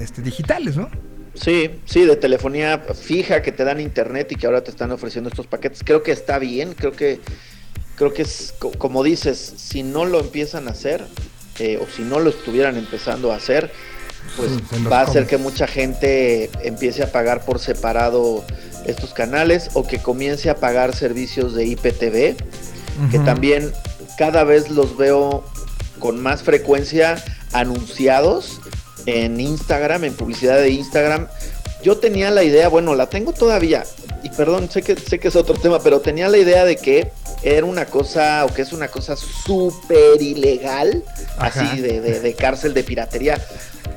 este, 0.00 0.22
digitales, 0.22 0.76
¿no? 0.76 0.88
Sí, 1.34 1.70
sí, 1.84 2.04
de 2.06 2.16
telefonía 2.16 2.78
fija 2.94 3.42
que 3.42 3.52
te 3.52 3.62
dan 3.62 3.78
internet 3.78 4.32
y 4.32 4.36
que 4.36 4.46
ahora 4.46 4.64
te 4.64 4.70
están 4.70 4.90
ofreciendo 4.90 5.28
estos 5.28 5.46
paquetes. 5.46 5.82
Creo 5.84 6.02
que 6.02 6.12
está 6.12 6.38
bien, 6.38 6.72
creo 6.74 6.92
que 6.92 7.20
creo 7.96 8.12
que 8.14 8.22
es 8.22 8.54
co- 8.58 8.72
como 8.72 9.02
dices, 9.04 9.54
si 9.56 9.82
no 9.82 10.04
lo 10.06 10.18
empiezan 10.20 10.66
a 10.66 10.70
hacer 10.70 11.04
eh, 11.58 11.78
o 11.80 11.86
si 11.94 12.02
no 12.02 12.20
lo 12.20 12.30
estuvieran 12.30 12.76
empezando 12.76 13.32
a 13.32 13.36
hacer, 13.36 13.70
pues 14.36 14.50
Sí, 14.52 14.84
va 14.90 15.00
a 15.00 15.02
hacer 15.02 15.26
que 15.26 15.36
mucha 15.36 15.66
gente 15.66 16.50
empiece 16.64 17.02
a 17.02 17.12
pagar 17.12 17.44
por 17.44 17.58
separado 17.60 18.44
estos 18.86 19.12
canales 19.12 19.70
o 19.74 19.86
que 19.86 19.98
comience 19.98 20.50
a 20.50 20.56
pagar 20.56 20.94
servicios 20.94 21.54
de 21.54 21.66
IPTV, 21.66 22.36
que 23.10 23.18
también 23.24 23.72
cada 24.16 24.44
vez 24.44 24.70
los 24.70 24.96
veo 24.96 25.44
con 25.98 26.20
más 26.20 26.42
frecuencia 26.42 27.22
anunciados 27.52 28.60
en 29.06 29.40
Instagram, 29.40 30.04
en 30.04 30.14
publicidad 30.14 30.56
de 30.56 30.70
Instagram. 30.70 31.28
Yo 31.82 31.96
tenía 31.98 32.30
la 32.30 32.42
idea, 32.42 32.68
bueno, 32.68 32.94
la 32.94 33.08
tengo 33.08 33.32
todavía, 33.32 33.84
y 34.24 34.30
perdón, 34.30 34.68
sé 34.70 34.82
que, 34.82 34.96
sé 34.96 35.18
que 35.20 35.28
es 35.28 35.36
otro 35.36 35.54
tema, 35.54 35.78
pero 35.80 36.00
tenía 36.00 36.28
la 36.28 36.36
idea 36.38 36.64
de 36.64 36.76
que 36.76 37.12
era 37.42 37.64
una 37.64 37.86
cosa, 37.86 38.44
o 38.44 38.52
que 38.52 38.62
es 38.62 38.72
una 38.72 38.88
cosa 38.88 39.14
súper 39.16 40.20
ilegal, 40.20 41.04
Ajá. 41.38 41.60
así 41.70 41.80
de, 41.80 42.00
de- 42.00 42.18
de 42.20 42.34
cárcel 42.34 42.74
de 42.74 42.82
piratería. 42.82 43.40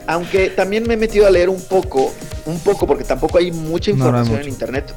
Aunque 0.08 0.50
también 0.50 0.88
me 0.88 0.94
he 0.94 0.98
metido 0.98 1.26
a 1.26 1.32
leer 1.32 1.50
un 1.50 1.62
poco, 1.62 2.14
un 2.46 2.60
poco, 2.60 2.86
porque 2.86 3.04
tampoco 3.04 3.40
hay 3.40 3.52
mucha 3.52 3.92
No, 3.92 3.98
no 3.98 4.04
hay 4.04 4.10
información 4.10 4.42
en 4.42 4.48
internet 4.50 4.94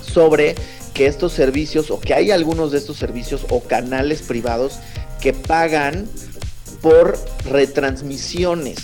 sobre 0.00 0.54
que 0.94 1.06
estos 1.06 1.32
servicios, 1.34 1.90
o 1.90 2.00
que 2.00 2.14
hay 2.14 2.30
algunos 2.30 2.72
de 2.72 2.78
estos 2.78 2.96
servicios 2.96 3.44
o 3.50 3.60
canales 3.60 4.22
privados 4.22 4.78
que 5.20 5.34
pagan 5.34 6.08
por 6.80 7.18
retransmisiones, 7.50 8.78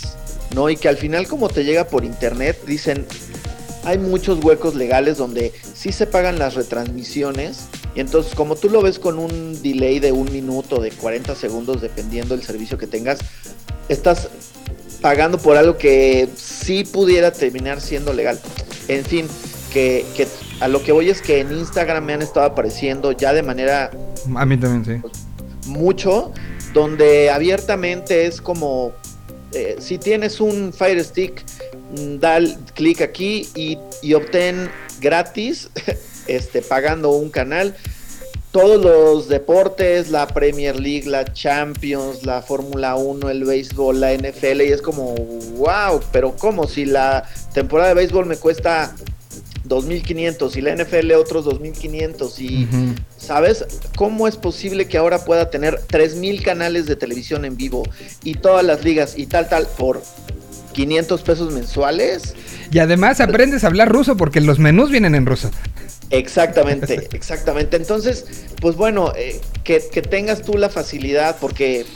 ¿no? 0.55 0.71
Y 0.71 0.77
que 0.77 0.89
al 0.89 0.97
final 0.97 1.27
como 1.27 1.49
te 1.49 1.65
llega 1.65 1.87
por 1.87 2.05
internet, 2.05 2.59
dicen, 2.67 3.07
hay 3.85 3.99
muchos 3.99 4.43
huecos 4.45 4.75
legales 4.75 5.19
donde 5.19 5.53
sí 5.75 5.93
se 5.93 6.07
pagan 6.07 6.39
las 6.39 6.55
retransmisiones 6.55 7.67
y 7.95 8.01
entonces 8.01 8.35
como 8.35 8.57
tú 8.57 8.71
lo 8.71 8.81
ves 8.83 8.99
con 8.99 9.19
un 9.19 9.61
delay 9.63 9.99
de 9.99 10.13
un 10.13 10.31
minuto, 10.33 10.81
de 10.81 10.91
40 10.91 11.35
segundos, 11.35 11.81
dependiendo 11.81 12.37
del 12.37 12.45
servicio 12.45 12.79
que 12.79 12.87
tengas, 12.87 13.19
estás 13.89 14.29
pagando 15.01 15.39
por 15.39 15.57
algo 15.57 15.77
que 15.77 16.29
sí 16.37 16.85
pudiera 16.85 17.33
terminar 17.33 17.81
siendo 17.81 18.13
legal. 18.13 18.41
En 18.89 19.05
fin, 19.05 19.27
que, 19.73 20.07
que 20.17 20.27
a 20.61 20.69
lo 20.69 20.83
que 20.83 20.93
voy 20.93 21.11
es 21.11 21.21
que 21.21 21.41
en 21.41 21.53
Instagram 21.53 22.05
me 22.05 22.13
han 22.15 22.23
estado 22.23 22.47
apareciendo 22.47 23.13
ya 23.13 23.33
de 23.33 23.43
manera 23.43 23.91
A 24.37 24.47
mí 24.47 24.57
también, 24.57 25.03
sí. 25.03 25.09
mucho, 25.67 26.33
donde 26.73 27.31
abiertamente 27.31 28.27
es 28.27 28.41
como, 28.41 28.93
eh, 29.55 29.77
si 29.79 29.99
tienes 29.99 30.41
un 30.41 30.73
Fire 30.73 31.03
Stick, 31.03 31.45
mm, 31.97 32.17
clic 32.75 33.01
aquí 33.01 33.49
y, 33.55 34.15
obtén 34.15 34.71
gratis, 35.01 35.69
este, 36.27 36.63
pagando 36.63 37.11
un 37.11 37.31
canal, 37.31 37.75
todos 38.53 38.83
los 38.83 39.29
deportes, 39.29 40.11
la 40.11 40.27
Premier 40.27 40.79
League, 40.79 41.09
la 41.09 41.25
Champions, 41.33 42.25
la 42.27 42.43
Fórmula 42.43 42.97
1, 42.97 43.31
el 43.31 43.45
béisbol, 43.45 43.99
la 43.99 44.13
NFL, 44.13 44.61
y 44.61 44.73
es 44.73 44.83
como, 44.83 45.15
wow, 45.57 46.01
pero 46.13 46.37
¿cómo? 46.37 46.67
Si 46.67 46.85
la 46.85 47.27
temporada 47.55 47.89
de 47.89 47.95
béisbol 47.95 48.27
me 48.27 48.37
cuesta 48.37 48.95
2.500 49.73 50.57
y 50.57 50.61
la 50.61 50.77
NFL 50.77 51.13
otros 51.13 51.47
2.500 51.47 52.39
y... 52.39 52.69
¿Sabes? 53.17 53.65
¿Cómo 53.97 54.27
es 54.27 54.37
posible 54.37 54.87
que 54.87 54.99
ahora 54.99 55.25
pueda 55.25 55.49
tener 55.49 55.81
3.000 55.89 56.43
canales 56.43 56.87
de 56.87 56.97
televisión 56.97 57.45
en 57.45 57.57
vivo 57.57 57.85
y 58.25 58.35
todas 58.35 58.65
las 58.65 58.85
ligas 58.85 59.17
y 59.17 59.27
tal, 59.27 59.49
tal, 59.49 59.69
por 59.79 60.03
500 60.73 61.23
pesos 61.23 61.53
mensuales? 61.53 62.35
Y 62.73 62.79
además 62.79 63.21
aprendes 63.21 63.65
a 63.65 63.69
hablar 63.69 63.91
ruso 63.91 64.17
porque 64.17 64.41
los 64.41 64.59
menús 64.59 64.91
vienen 64.91 65.15
en 65.15 65.27
ruso. 65.27 65.51
Exactamente, 66.11 67.09
exactamente. 67.13 67.77
Entonces, 67.77 68.25
pues 68.61 68.77
bueno, 68.77 69.13
eh, 69.17 69.41
que, 69.65 69.83
que 69.93 70.03
tengas 70.03 70.43
tú 70.43 70.59
la 70.59 70.69
facilidad 70.69 71.37
porque, 71.41 71.87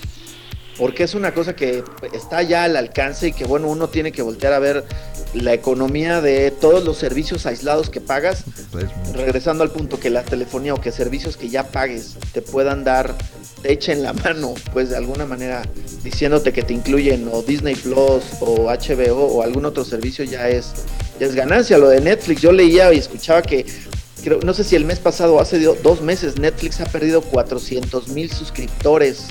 porque 0.78 1.04
es 1.04 1.14
una 1.14 1.32
cosa 1.32 1.54
que 1.56 1.82
está 2.12 2.42
ya 2.42 2.64
al 2.64 2.76
alcance 2.76 3.28
y 3.28 3.32
que 3.32 3.44
bueno, 3.44 3.68
uno 3.68 3.88
tiene 3.88 4.12
que 4.12 4.22
voltear 4.22 4.52
a 4.52 4.58
ver 4.58 4.84
la 5.34 5.52
economía 5.54 6.20
de 6.20 6.50
todos 6.50 6.84
los 6.84 6.96
servicios 6.98 7.46
aislados 7.46 7.90
que 7.90 8.00
pagas 8.00 8.44
Pues, 8.72 8.86
regresando 9.14 9.62
al 9.64 9.70
punto 9.70 9.98
que 10.00 10.10
la 10.10 10.22
telefonía 10.22 10.74
o 10.74 10.80
que 10.80 10.92
servicios 10.92 11.36
que 11.36 11.48
ya 11.48 11.64
pagues 11.68 12.16
te 12.32 12.42
puedan 12.42 12.84
dar, 12.84 13.14
te 13.62 13.72
echen 13.72 14.02
la 14.02 14.12
mano, 14.12 14.54
pues 14.72 14.90
de 14.90 14.96
alguna 14.96 15.26
manera 15.26 15.62
diciéndote 16.04 16.52
que 16.52 16.62
te 16.62 16.72
incluyen 16.72 17.28
o 17.32 17.42
Disney 17.42 17.74
Plus 17.74 18.22
o 18.40 18.66
HBO 18.70 19.24
o 19.26 19.42
algún 19.42 19.64
otro 19.64 19.84
servicio 19.84 20.24
ya 20.24 20.48
es, 20.48 20.72
ya 21.18 21.26
es 21.26 21.34
ganancia. 21.34 21.76
Lo 21.78 21.88
de 21.88 22.00
Netflix, 22.00 22.40
yo 22.42 22.52
leía 22.52 22.92
y 22.92 22.98
escuchaba 22.98 23.42
que, 23.42 23.66
creo, 24.22 24.38
no 24.44 24.54
sé 24.54 24.62
si 24.64 24.76
el 24.76 24.84
mes 24.84 24.98
pasado 25.00 25.34
o 25.34 25.40
hace 25.40 25.58
do- 25.58 25.76
dos 25.82 26.00
meses, 26.02 26.38
Netflix 26.38 26.80
ha 26.80 26.84
perdido 26.86 27.20
400 27.22 28.08
mil 28.08 28.30
suscriptores 28.30 29.24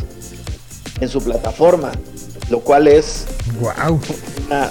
en 1.01 1.09
su 1.09 1.21
plataforma, 1.23 1.91
lo 2.49 2.59
cual 2.61 2.87
es 2.87 3.25
wow. 3.59 3.99
una, 4.47 4.69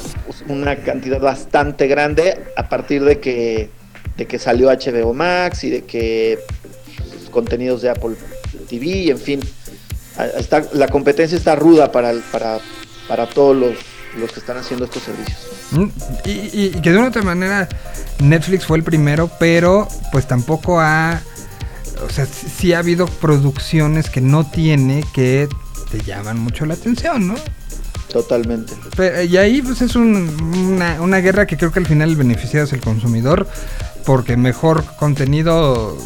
una 0.48 0.76
cantidad 0.76 1.20
bastante 1.20 1.86
grande 1.86 2.44
a 2.56 2.68
partir 2.68 3.04
de 3.04 3.20
que, 3.20 3.70
de 4.16 4.26
que 4.26 4.38
salió 4.38 4.68
HBO 4.70 5.12
Max 5.12 5.64
y 5.64 5.70
de 5.70 5.84
que 5.84 6.38
pues, 6.96 7.28
contenidos 7.30 7.82
de 7.82 7.90
Apple 7.90 8.16
TV, 8.68 9.10
en 9.10 9.18
fin. 9.18 9.40
Está, 10.38 10.62
la 10.72 10.86
competencia 10.88 11.36
está 11.36 11.56
ruda 11.56 11.90
para, 11.90 12.12
para, 12.30 12.58
para 13.08 13.26
todos 13.28 13.56
los, 13.56 13.74
los 14.16 14.30
que 14.32 14.38
están 14.40 14.56
haciendo 14.56 14.84
estos 14.84 15.02
servicios. 15.02 15.38
Mm, 15.72 15.86
Y, 16.24 16.30
y- 16.30 16.72
y 16.76 16.80
que 16.80 16.92
de 16.92 16.98
una 16.98 17.08
otra 17.08 17.22
manera 17.22 17.68
Netflix 18.20 18.64
fue 18.64 18.78
el 18.78 18.84
primero, 18.84 19.28
pero 19.40 19.88
pues 20.12 20.26
tampoco 20.28 20.80
ha... 20.80 21.20
O 22.06 22.10
sea, 22.10 22.26
sí, 22.26 22.46
sí 22.56 22.72
ha 22.74 22.78
habido 22.78 23.06
producciones 23.06 24.08
que 24.08 24.20
no 24.20 24.48
tiene 24.48 25.04
que 25.12 25.48
te 25.98 26.02
llaman 26.04 26.38
mucho 26.38 26.66
la 26.66 26.74
atención, 26.74 27.28
¿no? 27.28 27.34
Totalmente. 28.12 28.72
Y 29.28 29.36
ahí 29.36 29.60
pues 29.62 29.80
es 29.82 29.96
un- 29.96 30.28
una, 30.74 31.00
una 31.00 31.18
guerra 31.18 31.46
que 31.46 31.56
creo 31.56 31.72
que 31.72 31.80
al 31.80 31.86
final 31.86 32.10
el 32.10 32.16
beneficiado 32.16 32.66
es 32.66 32.72
el 32.72 32.80
consumidor. 32.80 33.46
Porque 34.04 34.36
mejor 34.36 34.84
contenido. 34.98 35.96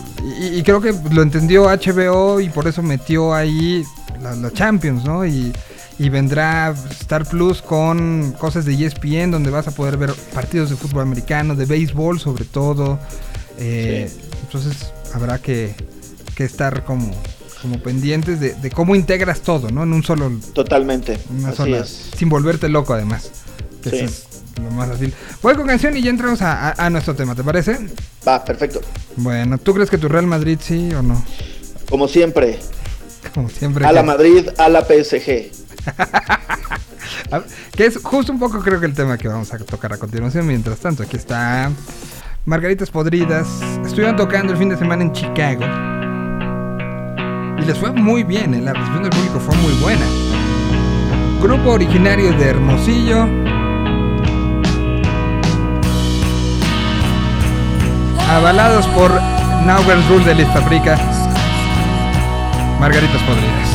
Y, 0.40 0.58
y 0.58 0.62
creo 0.62 0.80
que 0.80 0.94
lo 1.10 1.22
entendió 1.22 1.64
HBO 1.68 2.38
y 2.40 2.48
por 2.48 2.68
eso 2.68 2.80
metió 2.82 3.34
ahí 3.34 3.82
la 4.22 4.52
Champions, 4.52 5.04
¿no? 5.04 5.26
Y, 5.26 5.52
y 5.98 6.08
vendrá 6.08 6.74
Star 7.00 7.26
Plus 7.26 7.60
con 7.60 8.32
cosas 8.38 8.64
de 8.64 8.74
ESPN 8.86 9.32
donde 9.32 9.50
vas 9.50 9.66
a 9.66 9.72
poder 9.72 9.96
ver 9.96 10.12
partidos 10.32 10.70
de 10.70 10.76
fútbol 10.76 11.02
americano, 11.02 11.56
de 11.56 11.64
béisbol 11.66 12.20
sobre 12.20 12.44
todo. 12.44 13.00
Eh, 13.58 14.08
Entonces 14.44 14.92
habrá 15.12 15.38
que, 15.40 15.74
que 16.36 16.44
estar 16.44 16.84
como, 16.84 17.10
como 17.62 17.80
pendientes 17.82 18.38
de, 18.40 18.54
de 18.54 18.70
cómo 18.70 18.94
integras 18.94 19.40
todo, 19.40 19.70
¿no? 19.70 19.82
En 19.82 19.92
un 19.92 20.02
solo 20.02 20.30
Totalmente. 20.54 21.18
una 21.30 21.48
Así 21.48 21.56
sola, 21.56 21.78
es. 21.78 22.10
sin 22.16 22.28
volverte 22.28 22.68
loco 22.68 22.94
además. 22.94 23.30
Que 23.82 23.90
Sí. 23.90 23.96
eso 23.96 24.04
es 24.06 24.62
lo 24.62 24.70
más 24.72 24.88
fácil. 24.88 25.12
Voy 25.42 25.54
con 25.54 25.66
canción 25.66 25.96
y 25.96 26.02
ya 26.02 26.10
entramos 26.10 26.40
a, 26.42 26.70
a- 26.70 26.86
a 26.86 26.90
nuestro 26.90 27.14
tema, 27.14 27.34
¿te 27.34 27.42
parece? 27.44 27.78
Va, 28.26 28.44
perfecto. 28.44 28.80
Bueno, 29.16 29.58
¿tú 29.58 29.74
crees 29.74 29.90
que 29.90 29.98
tu 29.98 30.08
Real 30.08 30.26
Madrid 30.26 30.58
sí 30.62 30.90
o 30.94 31.02
no? 31.02 31.22
Como 31.88 32.06
siempre, 32.08 32.58
Como 33.34 33.48
siempre. 33.48 33.84
a 33.86 33.92
la 33.92 34.02
Madrid, 34.02 34.48
a 34.58 34.68
la 34.68 34.84
PSG. 34.84 35.50
que 37.76 37.86
es 37.86 37.98
justo 38.02 38.32
un 38.32 38.38
poco 38.38 38.60
creo 38.60 38.80
que 38.80 38.86
el 38.86 38.94
tema 38.94 39.16
que 39.18 39.28
vamos 39.28 39.52
a 39.52 39.58
tocar 39.58 39.92
a 39.92 39.96
continuación. 39.98 40.46
Mientras 40.46 40.78
tanto, 40.80 41.02
aquí 41.02 41.16
está 41.16 41.70
Margaritas 42.44 42.90
Podridas. 42.90 43.46
Estuvieron 43.84 44.16
tocando 44.16 44.52
el 44.52 44.58
fin 44.58 44.68
de 44.68 44.76
semana 44.76 45.02
en 45.04 45.12
Chicago. 45.12 45.64
Y 47.60 47.64
les 47.64 47.78
fue 47.78 47.92
muy 47.92 48.22
bien, 48.22 48.54
¿eh? 48.54 48.60
la 48.60 48.72
recepción 48.72 49.02
del 49.02 49.10
público 49.10 49.40
fue 49.40 49.56
muy 49.56 49.72
buena. 49.74 50.04
Grupo 51.40 51.70
originario 51.70 52.32
de 52.32 52.44
Hermosillo. 52.44 53.26
Avalados 58.30 58.86
por 58.88 59.10
Nauer 59.64 59.98
Rule 60.08 60.24
de 60.24 60.34
Liz 60.36 60.48
Fabrica. 60.48 60.98
Margaritas 62.80 63.22
Podridas. 63.22 63.67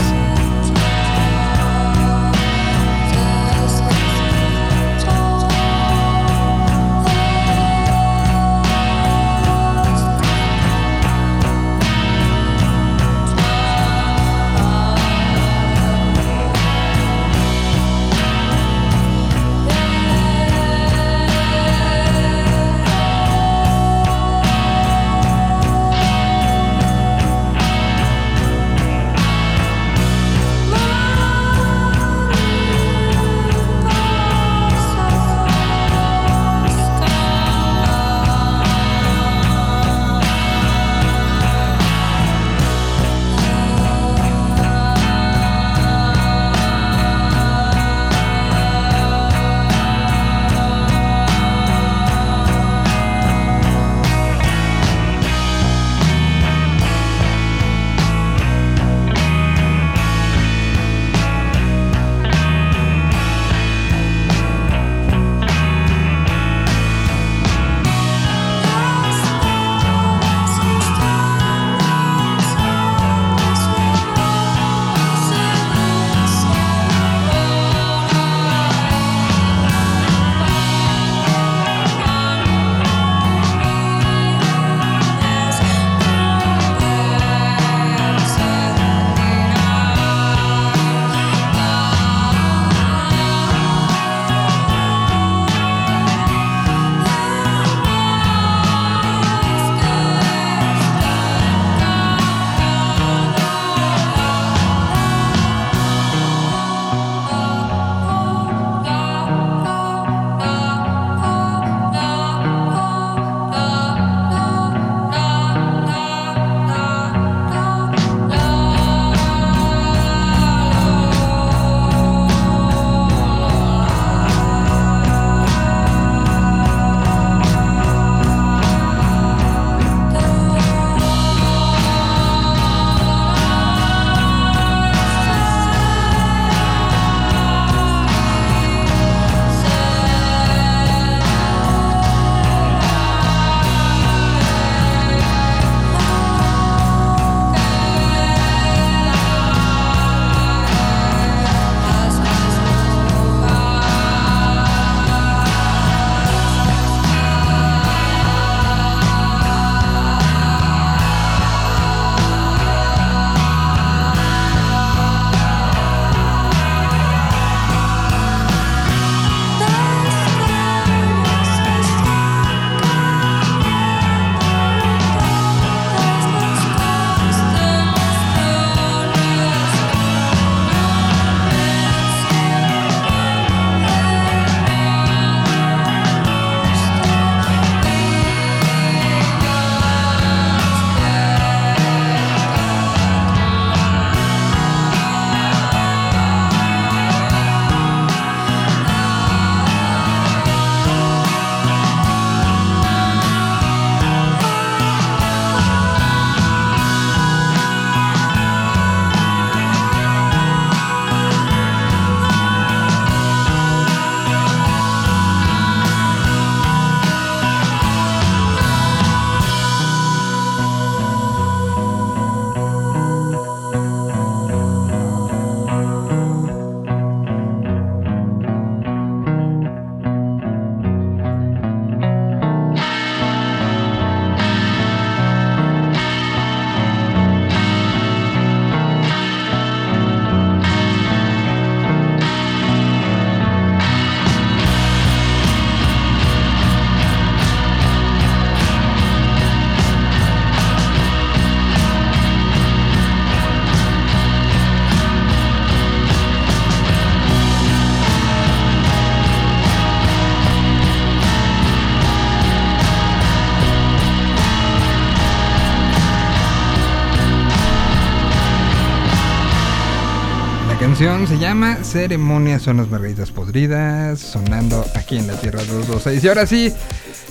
Canción 271.04 271.28
se 271.28 271.38
llama 271.38 271.80
Ceremonias 271.84 272.62
son 272.62 272.78
las 272.78 272.88
margaritas 272.88 273.30
podridas, 273.30 274.20
sonando 274.20 274.86
aquí 274.96 275.18
en 275.18 275.28
la 275.28 275.34
Tierra 275.34 275.60
226. 275.60 276.24
Y 276.24 276.28
ahora 276.30 276.48
sí, 276.48 276.74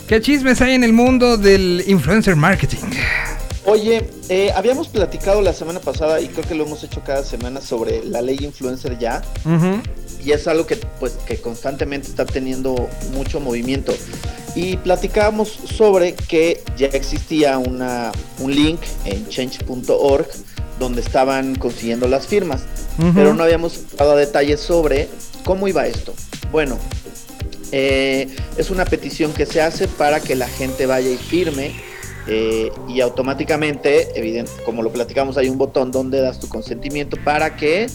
¿qué 0.07 0.21
chismes 0.21 0.61
hay 0.61 0.75
en 0.75 0.83
el 0.83 0.93
mundo 0.93 1.37
del 1.37 1.83
influencer 1.87 2.35
marketing? 2.35 2.83
Oye, 3.65 4.07
eh, 4.29 4.51
habíamos 4.55 4.89
platicado 4.89 5.41
la 5.41 5.53
semana 5.53 5.79
pasada 5.79 6.21
y 6.21 6.27
creo 6.27 6.47
que 6.47 6.53
lo 6.53 6.65
hemos 6.65 6.83
hecho 6.83 7.01
cada 7.03 7.23
semana 7.23 7.61
sobre 7.61 8.03
la 8.05 8.21
ley 8.21 8.37
influencer 8.41 8.99
ya. 8.99 9.23
Y 10.23 10.31
es 10.31 10.47
algo 10.47 10.67
que 10.67 10.75
pues 10.99 11.13
que 11.25 11.37
constantemente 11.37 12.07
está 12.07 12.27
teniendo 12.27 12.87
mucho 13.13 13.39
movimiento. 13.39 13.91
Y 14.55 14.77
platicábamos 14.77 15.49
sobre 15.49 16.13
que 16.13 16.61
ya 16.77 16.87
existía 16.87 17.57
una, 17.57 18.11
un 18.37 18.53
link 18.53 18.81
en 19.05 19.27
change.org 19.29 20.27
donde 20.79 21.01
estaban 21.01 21.55
consiguiendo 21.55 22.07
las 22.07 22.27
firmas, 22.27 22.61
pero 23.13 23.33
no 23.33 23.43
habíamos 23.43 23.95
dado 23.97 24.15
detalles 24.15 24.59
sobre 24.59 25.09
cómo 25.43 25.67
iba 25.67 25.87
esto. 25.87 26.13
Bueno, 26.51 26.77
eh, 27.71 28.27
es 28.57 28.69
una 28.69 28.85
petición 28.85 29.33
que 29.33 29.47
se 29.47 29.61
hace 29.61 29.87
para 29.87 30.19
que 30.19 30.35
la 30.35 30.47
gente 30.47 30.85
vaya 30.85 31.09
y 31.09 31.17
firme 31.17 31.71
eh, 32.27 32.71
y 32.87 33.01
automáticamente, 33.01 34.17
evidente, 34.17 34.51
como 34.63 34.83
lo 34.83 34.91
platicamos, 34.91 35.37
hay 35.37 35.49
un 35.49 35.57
botón 35.57 35.91
donde 35.91 36.21
das 36.21 36.39
tu 36.39 36.47
consentimiento 36.47 37.17
para 37.23 37.55
que 37.55 37.87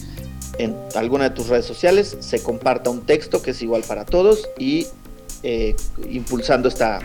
en 0.58 0.74
alguna 0.96 1.28
de 1.28 1.30
tus 1.30 1.48
redes 1.48 1.64
sociales 1.64 2.16
se 2.18 2.42
comparta 2.42 2.90
un 2.90 3.06
texto 3.06 3.40
que 3.40 3.52
es 3.52 3.62
igual 3.62 3.82
para 3.86 4.04
todos 4.04 4.48
y 4.58 4.88
eh, 5.44 5.76
impulsando 6.10 6.68
esta, 6.68 6.98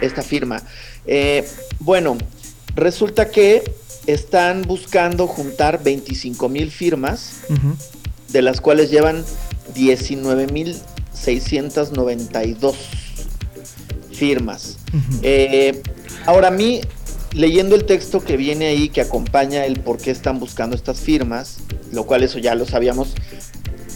esta 0.00 0.22
firma. 0.22 0.60
bueno, 1.78 2.18
resulta 2.74 3.30
que 3.30 3.62
están 4.06 4.62
buscando 4.62 5.26
juntar 5.26 5.82
25 5.82 6.48
mil 6.48 6.70
firmas, 6.70 7.40
de 8.28 8.42
las 8.42 8.60
cuales 8.60 8.90
llevan 8.90 9.24
19 9.74 10.46
mil 10.48 10.76
692 11.12 12.76
firmas. 14.12 14.78
Eh, 15.22 15.82
ahora 16.24 16.48
a 16.48 16.50
mí, 16.50 16.80
leyendo 17.32 17.74
el 17.74 17.84
texto 17.84 18.20
que 18.20 18.36
viene 18.36 18.66
ahí, 18.66 18.88
que 18.88 19.00
acompaña 19.00 19.64
el 19.64 19.80
por 19.80 19.98
qué 19.98 20.10
están 20.10 20.38
buscando 20.38 20.76
estas 20.76 21.00
firmas, 21.00 21.58
lo 21.92 22.04
cual 22.04 22.22
eso 22.22 22.38
ya 22.38 22.54
lo 22.54 22.66
sabíamos, 22.66 23.14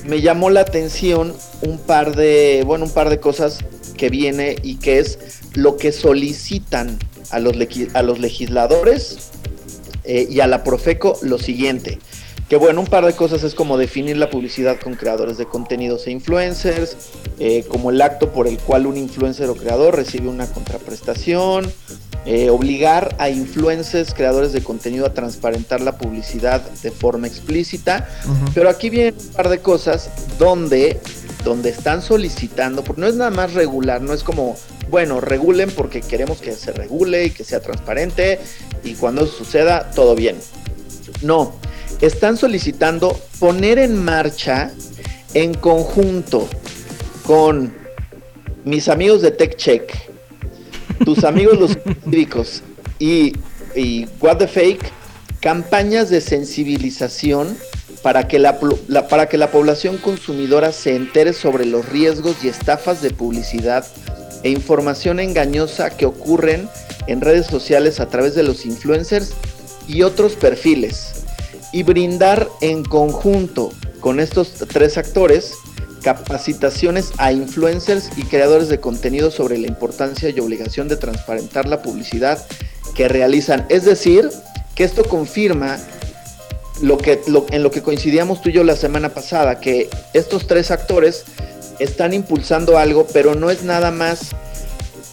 me 0.06 0.20
llamó 0.20 0.50
la 0.50 0.60
atención 0.60 1.34
un 1.62 1.78
par 1.78 2.16
de, 2.16 2.62
bueno, 2.66 2.86
un 2.86 2.90
par 2.90 3.10
de 3.10 3.20
cosas 3.20 3.58
que 3.96 4.08
viene 4.08 4.56
y 4.62 4.76
que 4.76 4.98
es 4.98 5.18
lo 5.54 5.76
que 5.76 5.92
solicitan 5.92 6.98
a 7.30 7.38
los, 7.38 7.54
a 7.92 8.02
los 8.02 8.18
legisladores 8.18 9.30
eh, 10.10 10.26
y 10.28 10.40
a 10.40 10.48
la 10.48 10.64
Profeco 10.64 11.16
lo 11.22 11.38
siguiente. 11.38 12.00
Que 12.48 12.56
bueno, 12.56 12.80
un 12.80 12.88
par 12.88 13.06
de 13.06 13.12
cosas 13.12 13.44
es 13.44 13.54
como 13.54 13.78
definir 13.78 14.16
la 14.16 14.28
publicidad 14.28 14.80
con 14.80 14.94
creadores 14.94 15.38
de 15.38 15.46
contenidos 15.46 16.08
e 16.08 16.10
influencers, 16.10 16.96
eh, 17.38 17.64
como 17.68 17.90
el 17.90 18.02
acto 18.02 18.32
por 18.32 18.48
el 18.48 18.58
cual 18.58 18.86
un 18.86 18.96
influencer 18.96 19.48
o 19.48 19.54
creador 19.54 19.94
recibe 19.94 20.28
una 20.28 20.46
contraprestación, 20.46 21.72
eh, 22.26 22.50
obligar 22.50 23.14
a 23.20 23.30
influencers, 23.30 24.12
creadores 24.12 24.52
de 24.52 24.64
contenido 24.64 25.06
a 25.06 25.14
transparentar 25.14 25.80
la 25.80 25.96
publicidad 25.96 26.60
de 26.82 26.90
forma 26.90 27.28
explícita. 27.28 28.08
Pero 28.52 28.68
aquí 28.68 28.90
vienen 28.90 29.14
un 29.16 29.32
par 29.32 29.48
de 29.48 29.60
cosas 29.60 30.10
donde, 30.40 30.98
donde 31.44 31.70
están 31.70 32.02
solicitando, 32.02 32.84
porque 32.84 33.00
no 33.00 33.06
es 33.06 33.14
nada 33.14 33.30
más 33.30 33.54
regular, 33.54 34.02
no 34.02 34.12
es 34.12 34.22
como, 34.22 34.56
bueno, 34.88 35.20
regulen 35.20 35.70
porque 35.70 36.00
queremos 36.00 36.40
que 36.40 36.52
se 36.52 36.72
regule 36.72 37.26
y 37.26 37.30
que 37.30 37.44
sea 37.44 37.60
transparente 37.60 38.38
y 38.84 38.94
cuando 38.94 39.24
eso 39.24 39.32
suceda, 39.32 39.90
todo 39.90 40.14
bien. 40.14 40.36
No, 41.22 41.54
están 42.00 42.36
solicitando 42.36 43.18
poner 43.38 43.78
en 43.78 44.02
marcha 44.02 44.72
en 45.34 45.54
conjunto 45.54 46.48
con 47.24 47.74
mis 48.64 48.88
amigos 48.88 49.22
de 49.22 49.30
TechCheck, 49.30 50.10
tus 51.04 51.24
amigos 51.24 51.58
los 51.58 51.78
cívicos 52.04 52.62
y, 52.98 53.34
y 53.74 54.06
What 54.20 54.38
the 54.38 54.48
Fake, 54.48 54.90
campañas 55.40 56.10
de 56.10 56.20
sensibilización 56.20 57.56
para 58.02 58.28
que 58.28 58.38
la, 58.38 58.58
para 59.08 59.28
que 59.28 59.36
la 59.36 59.50
población 59.50 59.98
consumidora 59.98 60.72
se 60.72 60.96
entere 60.96 61.32
sobre 61.32 61.66
los 61.66 61.88
riesgos 61.88 62.42
y 62.42 62.48
estafas 62.48 63.02
de 63.02 63.10
publicidad 63.10 63.86
e 64.42 64.50
información 64.50 65.20
engañosa 65.20 65.90
que 65.90 66.06
ocurren 66.06 66.68
en 67.06 67.20
redes 67.20 67.46
sociales 67.46 68.00
a 68.00 68.08
través 68.08 68.34
de 68.34 68.42
los 68.42 68.64
influencers 68.64 69.32
y 69.86 70.02
otros 70.02 70.34
perfiles 70.34 71.24
y 71.72 71.82
brindar 71.82 72.48
en 72.60 72.84
conjunto 72.84 73.72
con 74.00 74.18
estos 74.18 74.52
tres 74.68 74.96
actores 74.96 75.54
capacitaciones 76.02 77.12
a 77.18 77.32
influencers 77.32 78.10
y 78.16 78.22
creadores 78.22 78.68
de 78.68 78.80
contenido 78.80 79.30
sobre 79.30 79.58
la 79.58 79.66
importancia 79.66 80.30
y 80.30 80.40
obligación 80.40 80.88
de 80.88 80.96
transparentar 80.96 81.68
la 81.68 81.82
publicidad 81.82 82.44
que 82.94 83.08
realizan. 83.08 83.66
Es 83.68 83.84
decir, 83.84 84.30
que 84.74 84.84
esto 84.84 85.04
confirma 85.04 85.78
lo 86.82 86.98
que, 86.98 87.20
en 87.50 87.62
lo 87.62 87.70
que 87.70 87.82
coincidíamos 87.82 88.40
tú 88.40 88.48
y 88.48 88.52
yo 88.52 88.64
la 88.64 88.76
semana 88.76 89.10
pasada, 89.10 89.60
que 89.60 89.88
estos 90.14 90.46
tres 90.46 90.70
actores 90.70 91.24
están 91.78 92.12
impulsando 92.12 92.78
algo, 92.78 93.06
pero 93.12 93.34
no 93.34 93.50
es 93.50 93.62
nada 93.62 93.90
más 93.90 94.30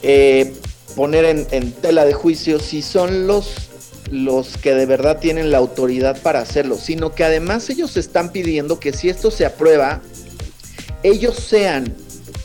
eh, 0.01 0.53
poner 0.95 1.25
en, 1.25 1.71
tela 1.73 2.05
de 2.05 2.13
juicio 2.13 2.59
si 2.59 2.81
son 2.81 3.27
los, 3.27 3.69
los 4.11 4.57
que 4.57 4.73
de 4.73 4.85
verdad 4.85 5.19
tienen 5.19 5.51
la 5.51 5.57
autoridad 5.57 6.21
para 6.21 6.39
hacerlo, 6.39 6.77
sino 6.77 7.13
que 7.13 7.23
además 7.23 7.69
ellos 7.69 7.97
están 7.97 8.31
pidiendo 8.31 8.79
que 8.79 8.93
si 8.93 9.09
esto 9.09 9.31
se 9.31 9.45
aprueba, 9.45 10.01
ellos 11.03 11.35
sean 11.35 11.93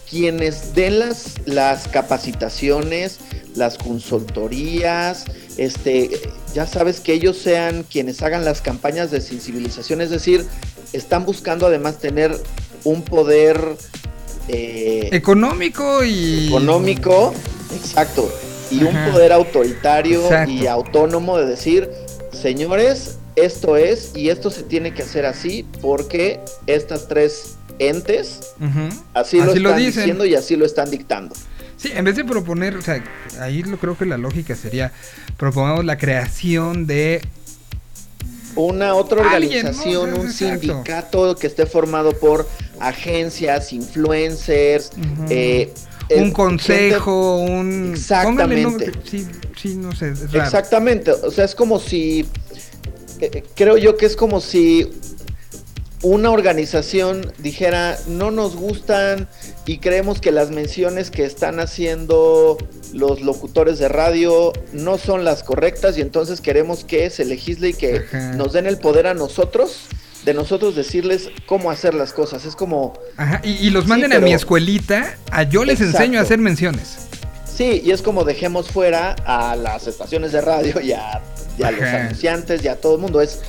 quienes 0.08 0.74
den 0.74 0.98
las, 0.98 1.34
las 1.46 1.88
capacitaciones, 1.88 3.18
las 3.54 3.78
consultorías, 3.78 5.24
este, 5.56 6.10
ya 6.54 6.66
sabes 6.66 7.00
que 7.00 7.12
ellos 7.12 7.36
sean 7.36 7.84
quienes 7.84 8.22
hagan 8.22 8.44
las 8.44 8.60
campañas 8.62 9.10
de 9.10 9.20
sensibilización, 9.20 10.00
es 10.00 10.10
decir, 10.10 10.46
están 10.92 11.24
buscando 11.24 11.66
además 11.66 11.98
tener 11.98 12.36
un 12.84 13.02
poder 13.02 13.76
eh, 14.48 15.08
económico 15.12 16.04
y 16.04 16.48
económico 16.48 17.32
Exacto. 17.74 18.30
Y 18.70 18.84
un 18.84 18.94
poder 19.10 19.32
autoritario 19.32 20.22
y 20.48 20.66
autónomo 20.66 21.36
de 21.36 21.46
decir, 21.46 21.90
señores, 22.32 23.18
esto 23.36 23.76
es 23.76 24.12
y 24.14 24.30
esto 24.30 24.50
se 24.50 24.62
tiene 24.62 24.94
que 24.94 25.02
hacer 25.02 25.26
así 25.26 25.66
porque 25.82 26.40
estas 26.66 27.06
tres 27.08 27.56
entes 27.78 28.54
así, 29.14 29.38
lo 29.38 29.52
están 29.52 29.76
diciendo 29.76 30.24
y 30.24 30.34
así 30.34 30.56
lo 30.56 30.64
están 30.64 30.90
dictando. 30.90 31.34
Sí, 31.82 31.90
en 31.92 32.04
vez 32.04 32.14
de 32.14 32.24
proponer, 32.24 32.76
o 32.76 32.82
sea, 32.82 33.02
ahí 33.40 33.64
lo 33.64 33.76
creo 33.76 33.98
que 33.98 34.06
la 34.06 34.16
lógica 34.16 34.54
sería, 34.54 34.92
propongamos 35.36 35.84
la 35.84 35.98
creación 35.98 36.86
de 36.86 37.20
una 38.54 38.94
otra 38.94 39.22
organización, 39.22 40.16
un 40.16 40.30
sindicato 40.30 41.34
que 41.34 41.48
esté 41.48 41.66
formado 41.66 42.12
por 42.12 42.48
agencias, 42.78 43.72
influencers, 43.72 44.92
eh, 45.28 45.72
un 46.14 46.30
consejo, 46.30 47.38
un... 47.38 47.94
Exactamente. 47.94 48.92
Sí, 49.02 49.26
sí, 49.56 49.74
no 49.74 49.92
sé. 49.92 50.12
Exactamente, 50.34 51.10
o 51.10 51.32
sea, 51.32 51.46
es 51.46 51.54
como 51.56 51.80
si, 51.80 52.28
eh, 53.18 53.42
creo 53.56 53.76
yo 53.76 53.96
que 53.96 54.06
es 54.06 54.14
como 54.14 54.40
si 54.40 54.88
una 56.02 56.30
organización 56.30 57.32
dijera, 57.38 57.96
no 58.06 58.30
nos 58.30 58.56
gustan 58.56 59.28
y 59.66 59.78
creemos 59.78 60.20
que 60.20 60.32
las 60.32 60.50
menciones 60.50 61.10
que 61.10 61.24
están 61.24 61.60
haciendo 61.60 62.58
los 62.92 63.22
locutores 63.22 63.78
de 63.78 63.88
radio 63.88 64.52
no 64.72 64.98
son 64.98 65.24
las 65.24 65.42
correctas 65.42 65.96
y 65.96 66.00
entonces 66.00 66.40
queremos 66.40 66.84
que 66.84 67.08
se 67.10 67.24
legisle 67.24 67.70
y 67.70 67.74
que 67.74 68.02
nos 68.36 68.52
den 68.52 68.66
el 68.66 68.78
poder 68.78 69.06
a 69.06 69.14
nosotros 69.14 69.88
de 70.24 70.34
nosotros 70.34 70.76
decirles 70.76 71.30
cómo 71.46 71.70
hacer 71.70 71.94
las 71.94 72.12
cosas. 72.12 72.44
Es 72.44 72.54
como... 72.54 72.94
Ajá, 73.16 73.40
y, 73.44 73.70
los 73.70 73.86
manden 73.86 74.12
a 74.12 74.20
mi 74.20 74.32
escuelita, 74.32 75.16
a 75.30 75.42
yo 75.42 75.64
les 75.64 75.80
enseño 75.80 76.18
a 76.18 76.22
hacer 76.22 76.38
menciones. 76.38 77.08
Sí, 77.44 77.82
y 77.84 77.90
es 77.90 78.02
como 78.02 78.24
dejemos 78.24 78.70
fuera 78.70 79.14
a 79.26 79.56
las 79.56 79.86
estaciones 79.86 80.32
de 80.32 80.40
radio 80.40 80.80
y 80.80 80.92
a, 80.92 81.20
los 81.58 81.82
anunciantes 81.82 82.64
y 82.64 82.68
a 82.68 82.80
todo 82.80 82.94
el 82.94 83.00
mundo. 83.00 83.20
Es, 83.20 83.40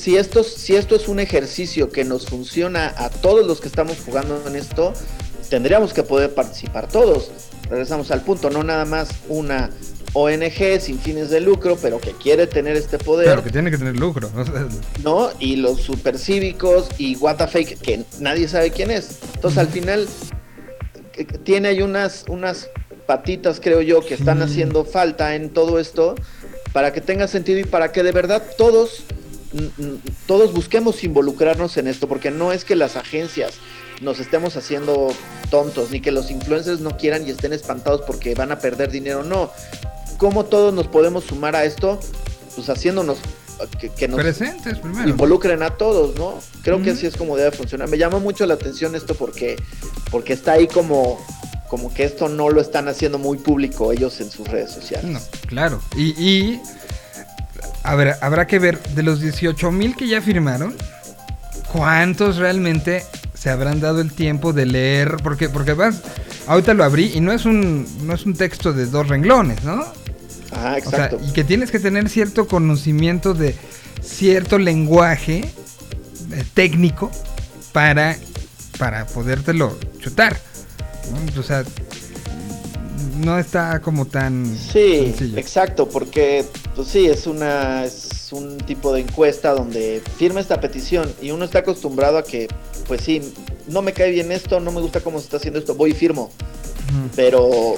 si, 0.00 0.16
esto, 0.16 0.42
si 0.44 0.76
esto 0.76 0.96
es 0.96 1.08
un 1.08 1.20
ejercicio 1.20 1.90
que 1.90 2.04
nos 2.04 2.24
funciona 2.24 2.94
a 2.96 3.10
todos 3.10 3.46
los 3.46 3.60
que 3.60 3.68
estamos 3.68 3.98
jugando 4.04 4.42
en 4.46 4.56
esto, 4.56 4.94
tendríamos 5.50 5.92
que 5.92 6.02
poder 6.02 6.34
participar 6.34 6.88
todos. 6.88 7.30
Regresamos 7.68 8.10
al 8.10 8.22
punto, 8.22 8.48
no 8.48 8.64
nada 8.64 8.86
más 8.86 9.10
una 9.28 9.68
ONG 10.14 10.80
sin 10.80 10.98
fines 10.98 11.28
de 11.28 11.40
lucro, 11.40 11.76
pero 11.80 12.00
que 12.00 12.12
quiere 12.12 12.46
tener 12.46 12.76
este 12.76 12.96
poder. 12.96 13.28
Pero 13.28 13.44
que 13.44 13.50
tiene 13.50 13.70
que 13.70 13.76
tener 13.76 13.96
lucro. 13.96 14.30
¿No? 15.04 15.28
Y 15.38 15.56
los 15.56 15.82
supercívicos 15.82 16.88
y 16.96 17.16
Fake, 17.16 17.78
que 17.80 18.02
nadie 18.20 18.48
sabe 18.48 18.70
quién 18.70 18.90
es. 18.90 19.18
Entonces 19.34 19.58
al 19.58 19.68
final 19.68 20.08
tiene 21.44 21.68
ahí 21.68 21.82
unas, 21.82 22.24
unas 22.26 22.70
patitas, 23.06 23.60
creo 23.60 23.82
yo, 23.82 24.00
que 24.00 24.14
están 24.14 24.40
haciendo 24.40 24.86
falta 24.86 25.34
en 25.34 25.50
todo 25.50 25.78
esto 25.78 26.14
para 26.72 26.92
que 26.92 27.02
tenga 27.02 27.28
sentido 27.28 27.58
y 27.58 27.64
para 27.64 27.92
que 27.92 28.02
de 28.02 28.12
verdad 28.12 28.42
todos 28.56 29.04
todos 30.26 30.52
busquemos 30.52 31.02
involucrarnos 31.02 31.76
en 31.76 31.86
esto, 31.86 32.08
porque 32.08 32.30
no 32.30 32.52
es 32.52 32.64
que 32.64 32.76
las 32.76 32.96
agencias 32.96 33.54
nos 34.00 34.18
estemos 34.18 34.56
haciendo 34.56 35.12
tontos, 35.50 35.90
ni 35.90 36.00
que 36.00 36.10
los 36.10 36.30
influencers 36.30 36.80
no 36.80 36.96
quieran 36.96 37.26
y 37.26 37.30
estén 37.30 37.52
espantados 37.52 38.02
porque 38.06 38.34
van 38.34 38.52
a 38.52 38.58
perder 38.58 38.90
dinero, 38.90 39.22
no. 39.22 39.50
¿Cómo 40.18 40.44
todos 40.44 40.72
nos 40.72 40.86
podemos 40.86 41.24
sumar 41.24 41.56
a 41.56 41.64
esto? 41.64 41.98
Pues 42.54 42.68
haciéndonos 42.68 43.18
que, 43.96 44.08
nos 44.08 44.20
presentes 44.20 44.78
primero. 44.78 45.08
involucren 45.08 45.62
a 45.62 45.76
todos, 45.76 46.14
¿no? 46.16 46.38
Creo 46.62 46.82
que 46.82 46.90
así 46.90 47.06
es 47.06 47.16
como 47.16 47.36
debe 47.36 47.50
funcionar. 47.50 47.88
Me 47.88 47.98
llama 47.98 48.18
mucho 48.18 48.46
la 48.46 48.54
atención 48.54 48.94
esto 48.94 49.14
porque, 49.14 49.56
porque 50.10 50.32
está 50.32 50.52
ahí 50.52 50.66
como, 50.66 51.18
como 51.68 51.92
que 51.92 52.04
esto 52.04 52.28
no 52.28 52.48
lo 52.50 52.60
están 52.60 52.88
haciendo 52.88 53.18
muy 53.18 53.38
público 53.38 53.92
ellos 53.92 54.20
en 54.20 54.30
sus 54.30 54.48
redes 54.48 54.70
sociales. 54.70 55.10
No, 55.10 55.20
claro. 55.46 55.80
Y, 55.96 56.08
y 56.22 56.60
a 57.82 57.94
ver, 57.94 58.16
habrá 58.20 58.46
que 58.46 58.58
ver 58.58 58.82
de 58.94 59.02
los 59.02 59.20
18 59.20 59.70
mil 59.70 59.96
que 59.96 60.08
ya 60.08 60.20
firmaron, 60.20 60.74
¿cuántos 61.72 62.36
realmente 62.36 63.04
se 63.34 63.50
habrán 63.50 63.80
dado 63.80 64.00
el 64.00 64.12
tiempo 64.12 64.52
de 64.52 64.66
leer? 64.66 65.16
Porque, 65.22 65.48
porque 65.48 65.72
vas, 65.72 66.02
ahorita 66.46 66.74
lo 66.74 66.84
abrí 66.84 67.12
y 67.14 67.20
no 67.20 67.32
es 67.32 67.44
un, 67.44 67.86
no 68.06 68.14
es 68.14 68.26
un 68.26 68.34
texto 68.34 68.72
de 68.72 68.86
dos 68.86 69.08
renglones, 69.08 69.62
¿no? 69.64 69.84
Ah, 70.52 70.76
exacto. 70.76 71.20
y 71.24 71.32
que 71.32 71.44
tienes 71.44 71.70
que 71.70 71.78
tener 71.78 72.08
cierto 72.08 72.48
conocimiento 72.48 73.34
de 73.34 73.54
cierto 74.02 74.58
lenguaje 74.58 75.44
eh, 76.32 76.44
técnico 76.54 77.10
para, 77.72 78.16
para 78.78 79.06
podértelo 79.06 79.78
chutar. 80.00 80.36
O 81.38 81.42
sea, 81.42 81.64
no 83.18 83.38
está 83.38 83.80
como 83.80 84.06
tan 84.06 84.56
sí 84.56 85.14
exacto 85.36 85.88
porque 85.88 86.44
pues 86.74 86.88
sí 86.88 87.06
es 87.06 87.26
una 87.26 87.84
es 87.84 88.32
un 88.32 88.58
tipo 88.58 88.92
de 88.92 89.00
encuesta 89.00 89.52
donde 89.52 90.02
firma 90.16 90.40
esta 90.40 90.60
petición 90.60 91.12
y 91.20 91.30
uno 91.30 91.44
está 91.44 91.60
acostumbrado 91.60 92.18
a 92.18 92.24
que 92.24 92.48
pues 92.86 93.02
sí 93.02 93.20
no 93.68 93.82
me 93.82 93.92
cae 93.92 94.10
bien 94.10 94.32
esto 94.32 94.60
no 94.60 94.72
me 94.72 94.80
gusta 94.80 95.00
cómo 95.00 95.18
se 95.18 95.24
está 95.24 95.36
haciendo 95.36 95.58
esto 95.58 95.74
voy 95.74 95.90
y 95.90 95.94
firmo. 95.94 96.30
Pero 97.14 97.76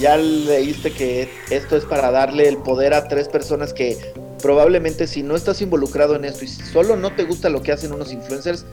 ya 0.00 0.16
leíste 0.16 0.92
que 0.92 1.28
esto 1.50 1.76
es 1.76 1.84
para 1.84 2.10
darle 2.10 2.48
el 2.48 2.56
poder 2.58 2.94
a 2.94 3.08
tres 3.08 3.28
personas 3.28 3.72
que 3.72 3.98
probablemente 4.40 5.06
si 5.06 5.22
no 5.22 5.36
estás 5.36 5.60
involucrado 5.60 6.16
en 6.16 6.24
esto 6.24 6.44
y 6.44 6.48
solo 6.48 6.96
no 6.96 7.14
te 7.14 7.24
gusta 7.24 7.48
lo 7.48 7.62
que 7.62 7.72
hacen 7.72 7.92
unos 7.92 8.12
influencers, 8.12 8.64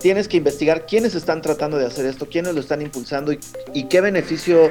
tienes 0.00 0.28
que 0.28 0.36
investigar 0.36 0.86
quiénes 0.86 1.14
están 1.14 1.42
tratando 1.42 1.78
de 1.78 1.86
hacer 1.86 2.06
esto, 2.06 2.28
quiénes 2.28 2.54
lo 2.54 2.60
están 2.60 2.82
impulsando 2.82 3.32
y, 3.32 3.84
qué 3.84 4.00
beneficio 4.00 4.70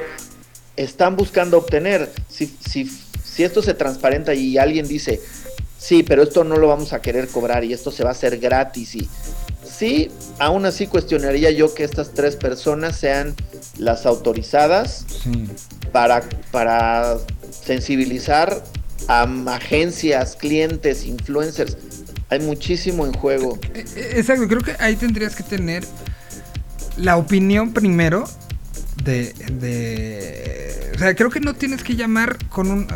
están 0.76 1.16
buscando 1.16 1.58
obtener. 1.58 2.10
Si, 2.28 2.46
si, 2.46 2.90
si 3.24 3.44
esto 3.44 3.62
se 3.62 3.74
transparenta 3.74 4.34
y 4.34 4.58
alguien 4.58 4.86
dice, 4.88 5.20
sí, 5.78 6.02
pero 6.02 6.22
esto 6.22 6.44
no 6.44 6.56
lo 6.56 6.68
vamos 6.68 6.92
a 6.92 7.00
querer 7.00 7.28
cobrar 7.28 7.64
y 7.64 7.72
esto 7.72 7.90
se 7.90 8.02
va 8.02 8.10
a 8.10 8.12
hacer 8.12 8.38
gratis 8.38 8.94
y 8.94 9.08
sí, 9.64 10.10
aún 10.38 10.66
así 10.66 10.86
cuestionaría 10.86 11.50
yo 11.50 11.72
que 11.74 11.84
estas 11.84 12.12
tres 12.12 12.36
personas 12.36 12.96
sean 12.96 13.34
las 13.76 14.06
autorizadas 14.06 15.06
para, 15.92 16.22
para 16.50 17.18
sensibilizar 17.50 18.62
a 19.06 19.22
agencias, 19.54 20.36
clientes, 20.36 21.04
influencers. 21.04 21.76
Hay 22.30 22.40
muchísimo 22.40 23.06
en 23.06 23.12
juego. 23.12 23.58
Eh, 23.74 23.84
eh, 23.96 24.12
exacto, 24.16 24.46
creo 24.48 24.60
que 24.60 24.76
ahí 24.78 24.96
tendrías 24.96 25.34
que 25.34 25.42
tener 25.42 25.84
la 26.96 27.16
opinión 27.16 27.72
primero 27.72 28.28
de, 29.04 29.32
de 29.52 30.92
o 30.94 30.98
sea, 30.98 31.14
creo 31.14 31.30
que 31.30 31.40
no 31.40 31.54
tienes 31.54 31.82
que 31.82 31.94
llamar 31.94 32.36
con 32.48 32.70
un 32.70 32.88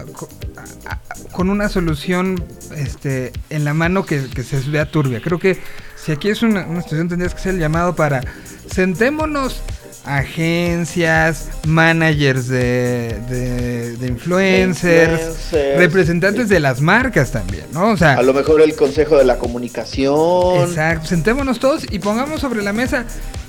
con, 1.30 1.50
una 1.50 1.68
solución 1.68 2.44
este 2.76 3.32
en 3.48 3.64
la 3.64 3.74
mano 3.74 4.04
que, 4.04 4.28
que 4.28 4.42
se 4.42 4.58
vea 4.70 4.90
turbia. 4.90 5.20
Creo 5.22 5.38
que 5.38 5.58
si 6.02 6.10
aquí 6.10 6.30
es 6.30 6.42
una, 6.42 6.64
situación, 6.82 7.08
tendrías 7.08 7.32
que 7.32 7.40
ser 7.40 7.54
el 7.54 7.60
llamado 7.60 7.94
para 7.94 8.22
sentémonos 8.66 9.62
agencias, 10.04 11.48
managers 11.66 12.48
de, 12.48 13.96
de, 13.98 14.06
influencers, 14.06 15.52
representantes 15.76 16.48
de 16.48 16.60
las 16.60 16.80
marcas 16.80 17.30
también, 17.30 17.64
¿no? 17.72 17.90
O 17.90 17.96
sea, 17.96 18.14
a 18.14 18.22
lo 18.22 18.34
mejor 18.34 18.60
el 18.62 18.74
consejo 18.74 19.16
de 19.16 19.24
la 19.24 19.38
comunicación. 19.38 20.68
Exacto, 20.68 21.06
sentémonos 21.06 21.60
todos 21.60 21.86
y 21.90 21.98
pongamos 22.00 22.40
sobre 22.40 22.62
la 22.62 22.72
mesa 22.72 23.04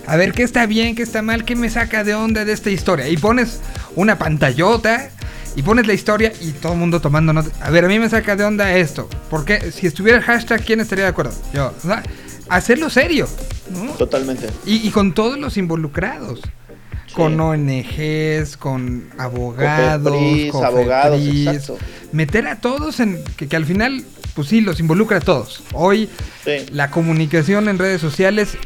a 0.05 0.17
ver 0.17 0.33
qué 0.33 0.43
está 0.43 0.65
bien, 0.65 0.95
qué 0.95 1.03
está 1.03 1.21
mal, 1.21 1.45
qué 1.45 1.55
me 1.55 1.69
saca 1.69 2.03
de 2.03 2.13
onda 2.13 2.45
de 2.45 2.53
esta 2.53 2.69
historia. 2.69 3.07
Y 3.07 3.17
pones 3.17 3.59
una 3.95 4.17
pantallota 4.17 5.09
y 5.55 5.61
pones 5.61 5.87
la 5.87 5.93
historia 5.93 6.33
y 6.41 6.51
todo 6.51 6.73
el 6.73 6.79
mundo 6.79 6.99
tomando 6.99 7.33
nota. 7.33 7.49
A 7.61 7.69
ver, 7.69 7.85
a 7.85 7.87
mí 7.87 7.99
me 7.99 8.09
saca 8.09 8.35
de 8.35 8.43
onda 8.43 8.75
esto. 8.75 9.07
Porque 9.29 9.71
si 9.71 9.87
estuviera 9.87 10.17
el 10.17 10.23
hashtag, 10.23 10.63
¿quién 10.63 10.79
estaría 10.81 11.05
de 11.05 11.11
acuerdo? 11.11 11.33
Yo, 11.53 11.73
¿verdad? 11.83 12.03
Hacerlo 12.49 12.89
serio. 12.89 13.27
Totalmente. 13.97 14.47
Y, 14.65 14.89
con 14.91 15.13
todos 15.13 15.37
los 15.37 15.57
involucrados. 15.57 16.41
Con 17.13 17.39
ONGs, 17.39 18.57
con 18.57 19.09
abogados, 19.19 20.55
abogados, 20.55 21.71
meter 22.11 22.47
a 22.47 22.59
todos 22.59 22.99
en 22.99 23.23
que, 23.37 23.55
al 23.55 23.65
final, 23.65 24.03
pues 24.33 24.47
sí, 24.47 24.61
los 24.61 24.79
involucra 24.79 25.17
a 25.17 25.21
todos. 25.21 25.61
Hoy 25.73 26.09
la 26.71 26.89
comunicación 26.89 27.69
en 27.69 27.77
redes 27.77 28.01
sociales 28.01 28.57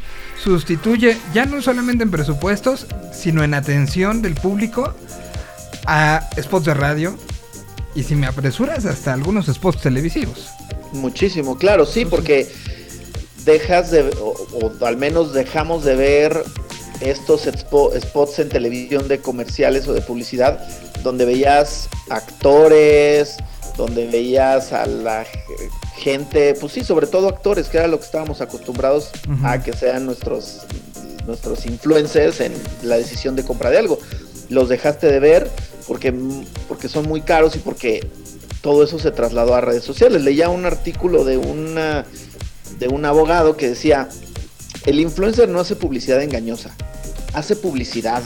sustituye 0.42 1.18
ya 1.34 1.44
no 1.44 1.60
solamente 1.60 2.04
en 2.04 2.10
presupuestos, 2.10 2.86
sino 3.12 3.44
en 3.44 3.52
atención 3.52 4.22
del 4.22 4.34
público 4.34 4.94
a 5.86 6.26
spots 6.40 6.66
de 6.66 6.74
radio 6.74 7.18
y 7.94 8.04
si 8.04 8.14
me 8.14 8.26
apresuras 8.26 8.86
hasta 8.86 9.12
algunos 9.12 9.46
spots 9.46 9.82
televisivos. 9.82 10.48
Muchísimo, 10.92 11.58
claro, 11.58 11.84
sí, 11.84 12.04
porque 12.04 12.50
dejas 13.44 13.90
de, 13.90 14.10
o, 14.20 14.72
al 14.84 14.96
menos 14.96 15.32
dejamos 15.32 15.84
de 15.84 15.96
ver 15.96 16.44
estos 17.00 17.42
spots 17.42 18.38
en 18.38 18.48
televisión 18.48 19.08
de 19.08 19.20
comerciales 19.20 19.86
o 19.86 19.94
de 19.94 20.00
publicidad, 20.00 20.60
donde 21.02 21.24
veías 21.24 21.88
actores, 22.10 23.36
donde 23.76 24.06
veías 24.08 24.72
a 24.72 24.86
la 24.86 25.24
gente, 25.96 26.54
pues 26.54 26.72
sí, 26.72 26.82
sobre 26.82 27.06
todo 27.06 27.28
actores, 27.28 27.68
que 27.68 27.78
era 27.78 27.86
lo 27.86 27.98
que 27.98 28.04
estábamos 28.04 28.40
acostumbrados 28.40 29.10
a 29.44 29.62
que 29.62 29.72
sean 29.72 30.06
nuestros, 30.06 30.62
nuestros 31.26 31.66
influencers 31.66 32.40
en 32.40 32.52
la 32.82 32.96
decisión 32.96 33.36
de 33.36 33.44
compra 33.44 33.70
de 33.70 33.78
algo. 33.78 33.98
Los 34.48 34.68
dejaste 34.68 35.06
de 35.06 35.20
ver 35.20 35.50
porque, 35.86 36.12
porque 36.66 36.88
son 36.88 37.06
muy 37.06 37.20
caros 37.20 37.54
y 37.54 37.60
porque 37.60 38.08
todo 38.60 38.82
eso 38.82 38.98
se 38.98 39.10
trasladó 39.10 39.54
a 39.54 39.60
redes 39.60 39.84
sociales. 39.84 40.22
Leía 40.22 40.48
un 40.48 40.66
artículo 40.66 41.24
de 41.24 41.36
una 41.36 42.04
de 42.78 42.88
un 42.88 43.04
abogado 43.04 43.56
que 43.56 43.68
decía, 43.68 44.08
el 44.86 45.00
influencer 45.00 45.48
no 45.48 45.60
hace 45.60 45.76
publicidad 45.76 46.22
engañosa, 46.22 46.74
hace 47.34 47.56
publicidad. 47.56 48.22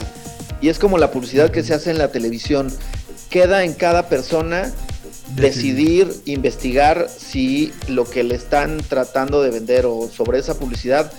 Y 0.61 0.69
es 0.69 0.79
como 0.79 0.97
la 0.97 1.11
publicidad 1.11 1.51
que 1.51 1.63
se 1.63 1.73
hace 1.73 1.91
en 1.91 1.97
la 1.97 2.09
televisión. 2.09 2.71
Queda 3.29 3.63
en 3.63 3.73
cada 3.73 4.07
persona 4.07 4.71
decidir, 5.35 6.13
investigar 6.25 7.09
si 7.09 7.73
lo 7.87 8.05
que 8.05 8.23
le 8.23 8.35
están 8.35 8.77
tratando 8.87 9.41
de 9.41 9.49
vender 9.49 9.85
o 9.85 10.07
sobre 10.07 10.39
esa 10.39 10.57
publicidad 10.57 11.11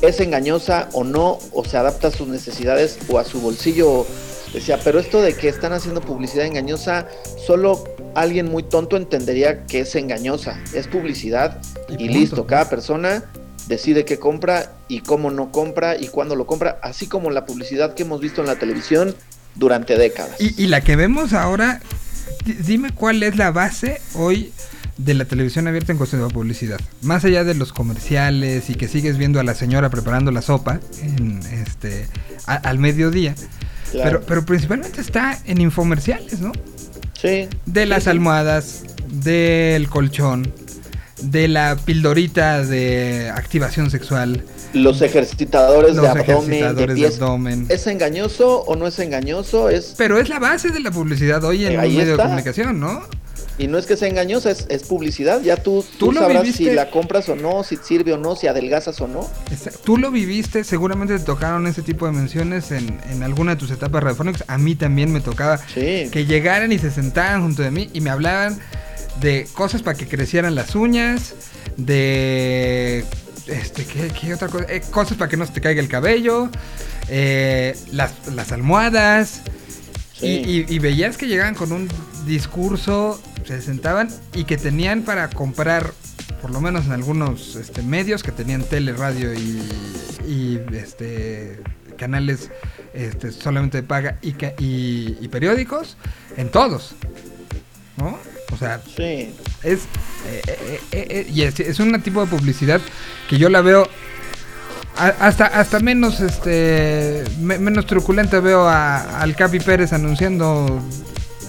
es 0.00 0.18
engañosa 0.20 0.88
o 0.92 1.04
no, 1.04 1.38
o 1.52 1.64
se 1.64 1.76
adapta 1.76 2.08
a 2.08 2.10
sus 2.10 2.26
necesidades 2.26 2.98
o 3.08 3.18
a 3.18 3.24
su 3.24 3.40
bolsillo. 3.40 4.04
Decía, 4.52 4.78
pero 4.82 4.98
esto 4.98 5.22
de 5.22 5.34
que 5.34 5.48
están 5.48 5.72
haciendo 5.72 6.00
publicidad 6.00 6.44
engañosa, 6.44 7.06
solo 7.46 7.84
alguien 8.14 8.50
muy 8.50 8.62
tonto 8.62 8.96
entendería 8.96 9.64
que 9.66 9.80
es 9.80 9.94
engañosa. 9.94 10.58
Es 10.74 10.86
publicidad 10.86 11.60
y, 11.98 12.08
listo. 12.08 12.46
Cada 12.46 12.68
persona 12.68 13.24
decide 13.68 14.04
qué 14.04 14.18
compra 14.18 14.72
y 14.88 15.00
cómo 15.00 15.30
no 15.30 15.52
compra 15.52 15.96
y 15.96 16.08
cuándo 16.08 16.36
lo 16.36 16.46
compra, 16.46 16.78
así 16.82 17.06
como 17.06 17.30
la 17.30 17.46
publicidad 17.46 17.94
que 17.94 18.02
hemos 18.02 18.20
visto 18.20 18.40
en 18.40 18.46
la 18.46 18.56
televisión 18.56 19.14
durante 19.54 19.96
décadas. 19.96 20.36
Y, 20.40 20.66
la 20.66 20.80
que 20.80 20.96
vemos 20.96 21.32
ahora, 21.32 21.80
dime 22.44 22.90
cuál 22.92 23.22
es 23.22 23.36
la 23.36 23.50
base 23.50 24.00
hoy 24.14 24.52
de 24.96 25.14
la 25.14 25.24
televisión 25.24 25.66
abierta 25.68 25.92
en 25.92 25.98
cuestión 25.98 26.26
de 26.26 26.32
publicidad. 26.32 26.80
Más 27.02 27.24
allá 27.24 27.44
de 27.44 27.54
los 27.54 27.72
comerciales 27.72 28.68
y 28.70 28.74
que 28.74 28.88
sigues 28.88 29.18
viendo 29.18 29.40
a 29.40 29.42
la 29.42 29.54
señora 29.54 29.90
preparando 29.90 30.30
la 30.30 30.42
sopa 30.42 30.80
en 31.02 31.40
este 31.52 32.08
al 32.46 32.78
mediodía. 32.78 33.34
Pero, 33.92 34.22
pero 34.22 34.44
principalmente 34.46 35.00
está 35.00 35.38
en 35.44 35.60
infomerciales, 35.60 36.40
¿no? 36.40 36.52
De 37.22 37.86
las 37.86 38.08
almohadas, 38.08 38.82
del 39.08 39.88
colchón, 39.88 40.52
de 41.22 41.46
la 41.46 41.76
pildorita 41.76 42.64
de 42.64 43.30
activación 43.32 43.90
sexual. 43.90 44.44
Los 44.72 45.02
ejercitadores, 45.02 45.94
de, 45.96 46.08
abdomen, 46.08 47.66
¿Es 47.68 47.86
engañoso 47.86 48.62
o 48.62 48.74
no 48.74 48.86
es 48.86 48.98
engañoso? 48.98 49.68
Es... 49.68 49.94
Pero 49.96 50.18
es 50.18 50.28
la 50.28 50.38
base 50.38 50.70
de 50.70 50.80
la 50.80 50.90
publicidad 50.90 51.44
hoy 51.44 51.66
en 51.66 51.76
un 51.76 51.82
medio 51.82 52.16
de 52.16 52.16
comunicación, 52.16 52.80
¿no? 52.80 53.02
Y 53.58 53.66
no 53.66 53.76
es 53.78 53.86
que 53.86 53.96
sea 53.96 54.08
engañosa, 54.08 54.50
es, 54.50 54.82
publicidad. 54.84 55.42
Ya 55.42 55.56
tú, 55.56 55.84
tú, 55.98 56.06
sabrás 56.14 56.48
si 56.56 56.64
la 56.70 56.90
compras 56.90 57.28
o 57.28 57.36
no, 57.36 57.62
si 57.64 57.76
sirve 57.76 58.12
o 58.14 58.16
no, 58.16 58.34
si 58.34 58.46
adelgazas 58.46 59.00
o 59.00 59.06
no. 59.08 59.28
Tú 59.84 59.98
lo 59.98 60.10
viviste, 60.10 60.64
seguramente 60.64 61.18
te 61.18 61.24
tocaron 61.24 61.66
ese 61.66 61.82
tipo 61.82 62.06
de 62.06 62.12
menciones 62.12 62.70
en, 62.72 62.98
en 63.10 63.22
alguna 63.22 63.52
de 63.54 63.56
tus 63.60 63.70
etapas 63.70 64.02
radiofónicas. 64.02 64.44
A 64.48 64.56
mí 64.58 64.74
también 64.74 65.12
me 65.12 65.20
tocaba 65.20 65.60
que 66.10 66.24
llegaran 66.26 66.72
y 66.72 66.78
se 66.78 66.90
sentaran 66.90 67.42
junto 67.42 67.62
de 67.62 67.70
mí 67.70 67.90
y 67.92 68.00
me 68.00 68.08
hablaban 68.10 68.58
de 69.20 69.46
cosas 69.52 69.82
para 69.82 69.96
que 69.98 70.08
crecieran 70.08 70.54
las 70.54 70.74
uñas, 70.74 71.34
de 71.76 73.04
este, 73.46 73.84
¿qué, 73.84 74.10
qué 74.18 74.34
otra 74.34 74.48
cosa? 74.48 74.64
Eh, 74.68 74.80
cosas 74.90 75.16
para 75.18 75.28
que 75.28 75.36
no 75.36 75.44
se 75.46 75.52
te 75.52 75.60
caiga 75.60 75.80
el 75.82 75.88
cabello, 75.88 76.48
eh, 77.08 77.76
las, 77.92 78.12
las 78.34 78.50
almohadas. 78.52 79.42
Sí. 80.18 80.26
Y, 80.26 80.50
y- 80.60 80.66
y 80.76 80.78
veías 80.78 81.16
que 81.16 81.26
llegaban 81.26 81.54
con 81.54 81.72
un 81.72 81.88
discurso, 82.26 83.20
se 83.46 83.60
sentaban 83.62 84.08
y 84.34 84.44
que 84.44 84.56
tenían 84.56 85.02
para 85.02 85.28
comprar, 85.30 85.92
por 86.40 86.50
lo 86.50 86.60
menos 86.60 86.86
en 86.86 86.92
algunos 86.92 87.56
este, 87.56 87.82
medios 87.82 88.22
que 88.22 88.32
tenían 88.32 88.62
tele, 88.64 88.92
radio 88.92 89.32
y, 89.34 89.62
y, 90.26 90.60
este, 90.74 91.60
canales 91.96 92.50
este, 92.94 93.32
solamente 93.32 93.78
de 93.78 93.82
paga 93.82 94.18
y, 94.22 94.30
y, 94.58 95.18
y 95.20 95.28
periódicos, 95.28 95.96
en 96.36 96.50
todos. 96.50 96.94
¿No? 97.96 98.18
O 98.52 98.56
sea, 98.56 98.80
Sí. 98.96 99.34
es, 99.62 99.80
eh, 100.26 100.42
eh, 100.46 100.80
eh, 100.92 101.06
eh, 101.10 101.26
y 101.32 101.42
es, 101.42 101.58
es 101.60 101.78
un 101.80 102.00
tipo 102.02 102.20
de 102.22 102.26
publicidad 102.26 102.80
que 103.28 103.38
yo 103.38 103.48
la 103.48 103.60
veo 103.60 103.86
a- 104.96 105.06
hasta 105.26 105.46
hasta 105.46 105.80
menos 105.80 106.20
este 106.20 107.24
me- 107.40 107.58
menos 107.58 107.86
truculenta 107.86 108.40
veo 108.40 108.66
a, 108.68 109.20
al 109.20 109.34
Capi 109.36 109.58
Pérez 109.60 109.92
anunciando 109.92 110.82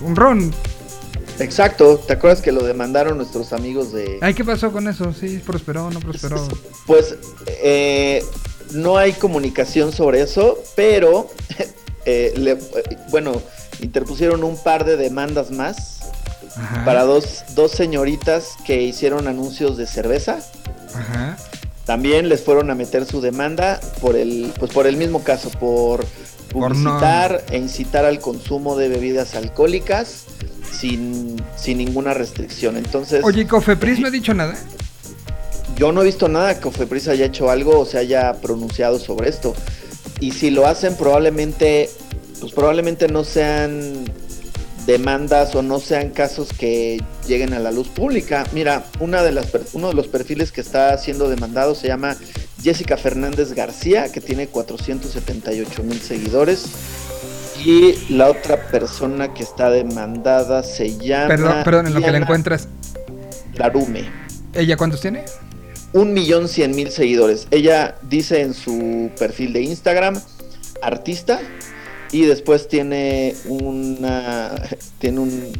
un 0.03 0.15
ron. 0.15 0.53
Exacto. 1.39 1.97
¿Te 2.05 2.13
acuerdas 2.13 2.41
que 2.41 2.51
lo 2.51 2.63
demandaron 2.63 3.17
nuestros 3.17 3.53
amigos 3.53 3.91
de... 3.91 4.19
Ay, 4.21 4.33
¿qué 4.33 4.43
pasó 4.45 4.71
con 4.71 4.87
eso? 4.87 5.13
Sí, 5.13 5.41
prosperó, 5.45 5.89
no 5.89 5.99
prosperó. 5.99 6.47
Pues 6.85 7.15
eh, 7.47 8.23
no 8.71 8.97
hay 8.97 9.13
comunicación 9.13 9.93
sobre 9.93 10.21
eso, 10.21 10.61
pero 10.75 11.29
eh, 12.05 12.33
le- 12.35 12.51
eh, 12.51 12.97
bueno, 13.09 13.41
interpusieron 13.81 14.43
un 14.43 14.57
par 14.61 14.83
de 14.85 14.97
demandas 14.97 15.49
más 15.51 16.01
Ajá. 16.57 16.83
para 16.85 17.03
dos, 17.03 17.43
dos 17.55 17.71
señoritas 17.71 18.49
que 18.65 18.81
hicieron 18.81 19.27
anuncios 19.29 19.77
de 19.77 19.87
cerveza. 19.87 20.39
Ajá. 20.93 21.37
También 21.85 22.27
les 22.29 22.41
fueron 22.43 22.69
a 22.69 22.75
meter 22.75 23.05
su 23.05 23.21
demanda 23.21 23.79
por 24.01 24.15
el, 24.17 24.53
pues 24.59 24.71
por 24.71 24.85
el 24.87 24.97
mismo 24.97 25.23
caso, 25.23 25.49
por 25.51 26.05
publicitar 26.53 27.43
e 27.51 27.57
incitar 27.57 28.05
al 28.05 28.19
consumo 28.19 28.77
de 28.77 28.87
bebidas 28.87 29.35
alcohólicas 29.35 30.25
sin, 30.71 31.35
sin 31.57 31.79
ninguna 31.79 32.13
restricción. 32.13 32.77
Entonces, 32.77 33.23
Oye, 33.23 33.41
¿y 33.41 33.45
Cofepris 33.45 33.99
no 33.99 34.07
ha 34.07 34.11
dicho 34.11 34.33
nada? 34.33 34.55
yo 35.75 35.91
no 35.91 36.01
he 36.01 36.05
visto 36.05 36.27
nada 36.27 36.55
que 36.55 36.61
Cofepris 36.61 37.07
haya 37.07 37.25
hecho 37.25 37.49
algo 37.49 37.79
o 37.79 37.85
se 37.85 37.97
haya 37.97 38.33
pronunciado 38.33 38.99
sobre 38.99 39.29
esto. 39.29 39.55
Y 40.19 40.31
si 40.31 40.49
lo 40.49 40.67
hacen, 40.67 40.95
probablemente, 40.95 41.89
pues 42.39 42.53
probablemente 42.53 43.07
no 43.07 43.23
sean 43.23 44.05
demandas 44.85 45.55
o 45.55 45.61
no 45.61 45.79
sean 45.79 46.09
casos 46.09 46.49
que 46.53 47.01
lleguen 47.27 47.53
a 47.53 47.59
la 47.59 47.71
luz 47.71 47.87
pública. 47.87 48.45
Mira, 48.53 48.85
una 48.99 49.23
de 49.23 49.31
las 49.31 49.47
uno 49.73 49.89
de 49.89 49.93
los 49.93 50.07
perfiles 50.07 50.51
que 50.51 50.61
está 50.61 50.97
siendo 50.97 51.29
demandado 51.29 51.75
se 51.75 51.87
llama 51.87 52.17
Jessica 52.61 52.97
Fernández 52.97 53.53
García, 53.53 54.11
que 54.11 54.21
tiene 54.21 54.47
478 54.47 55.83
mil 55.83 56.01
seguidores. 56.01 56.65
Y 57.65 57.95
la 58.09 58.29
otra 58.29 58.67
persona 58.67 59.33
que 59.33 59.43
está 59.43 59.69
demandada 59.69 60.63
se 60.63 60.97
llama. 60.97 61.27
Perdón, 61.27 61.63
perdón, 61.63 61.87
en 61.87 61.93
lo 61.93 62.01
que 62.01 62.11
la 62.11 62.17
encuentras. 62.17 62.67
Larume. 63.53 64.09
¿Ella 64.53 64.75
cuántos 64.75 65.01
tiene? 65.01 65.23
un 65.93 66.13
millón 66.13 66.47
cien 66.47 66.75
mil 66.75 66.91
seguidores. 66.91 67.47
Ella 67.51 67.95
dice 68.01 68.41
en 68.41 68.53
su 68.53 69.11
perfil 69.17 69.53
de 69.53 69.61
Instagram, 69.61 70.19
artista, 70.81 71.39
y 72.13 72.21
después 72.25 72.67
tiene 72.69 73.35
una 73.47 74.53
tiene 74.99 75.19
un, 75.19 75.51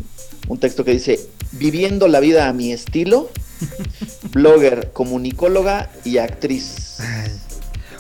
un 0.48 0.58
texto 0.60 0.86
que 0.86 0.92
dice 0.92 1.20
viviendo 1.52 2.08
la 2.08 2.20
vida 2.22 2.48
a 2.48 2.54
mi 2.54 2.72
estilo, 2.72 3.30
blogger, 4.32 4.92
comunicóloga 4.94 5.90
y 6.04 6.18
actriz. 6.20 6.98
Ay. 7.00 7.32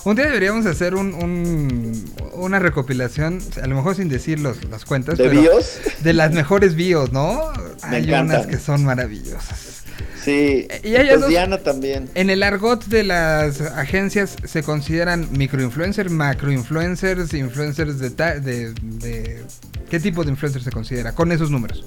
Un 0.06 0.18
día 0.18 0.26
deberíamos 0.26 0.66
hacer 0.66 0.96
un, 0.96 1.14
un- 1.14 2.04
una 2.34 2.60
recopilación, 2.60 3.40
a 3.62 3.68
lo 3.68 3.76
mejor 3.76 3.96
sin 3.96 4.10
decir 4.10 4.38
los, 4.40 4.62
las 4.70 4.84
cuentas, 4.84 5.18
¿De 5.18 5.30
pero 5.30 5.40
bios? 5.42 5.78
de 6.02 6.12
las 6.14 6.34
mejores 6.34 6.76
bios, 6.76 7.14
¿no? 7.14 7.52
Me 7.90 7.98
Hay 7.98 8.04
encantan. 8.04 8.38
unas 8.42 8.48
que 8.48 8.58
son 8.60 8.84
maravillosas. 8.84 9.63
Sí. 10.24 10.68
Y 10.84 10.96
hay 10.96 11.08
pues 11.18 11.28
Diana 11.28 11.58
también. 11.58 12.10
En 12.16 12.30
el 12.30 12.44
argot 12.44 12.86
de 12.86 13.04
las 13.04 13.60
agencias 13.62 14.36
se 14.46 14.64
consideran 14.64 15.28
microinfluencers, 15.32 16.12
macroinfluencers, 16.12 17.34
influencers 17.34 18.00
de, 18.00 18.10
ta- 18.12 18.40
de, 18.40 18.74
de- 18.74 19.42
¿Qué 19.90 20.00
tipo 20.00 20.24
de 20.24 20.32
influencer 20.32 20.64
se 20.64 20.72
considera? 20.72 21.14
Con 21.14 21.32
esos 21.32 21.52
números. 21.52 21.84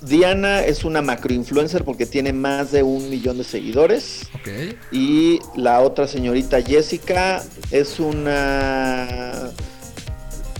Diana 0.00 0.60
es 0.64 0.84
una 0.84 1.02
macroinfluencer 1.02 1.82
porque 1.84 2.06
tiene 2.06 2.32
más 2.32 2.70
de 2.70 2.82
un 2.84 3.10
millón 3.10 3.36
de 3.38 3.44
seguidores. 3.44 4.28
Ok. 4.34 4.76
Y 4.92 5.40
la 5.56 5.80
otra 5.80 6.06
señorita 6.06 6.62
Jessica 6.62 7.42
es 7.72 7.98
una. 7.98 9.50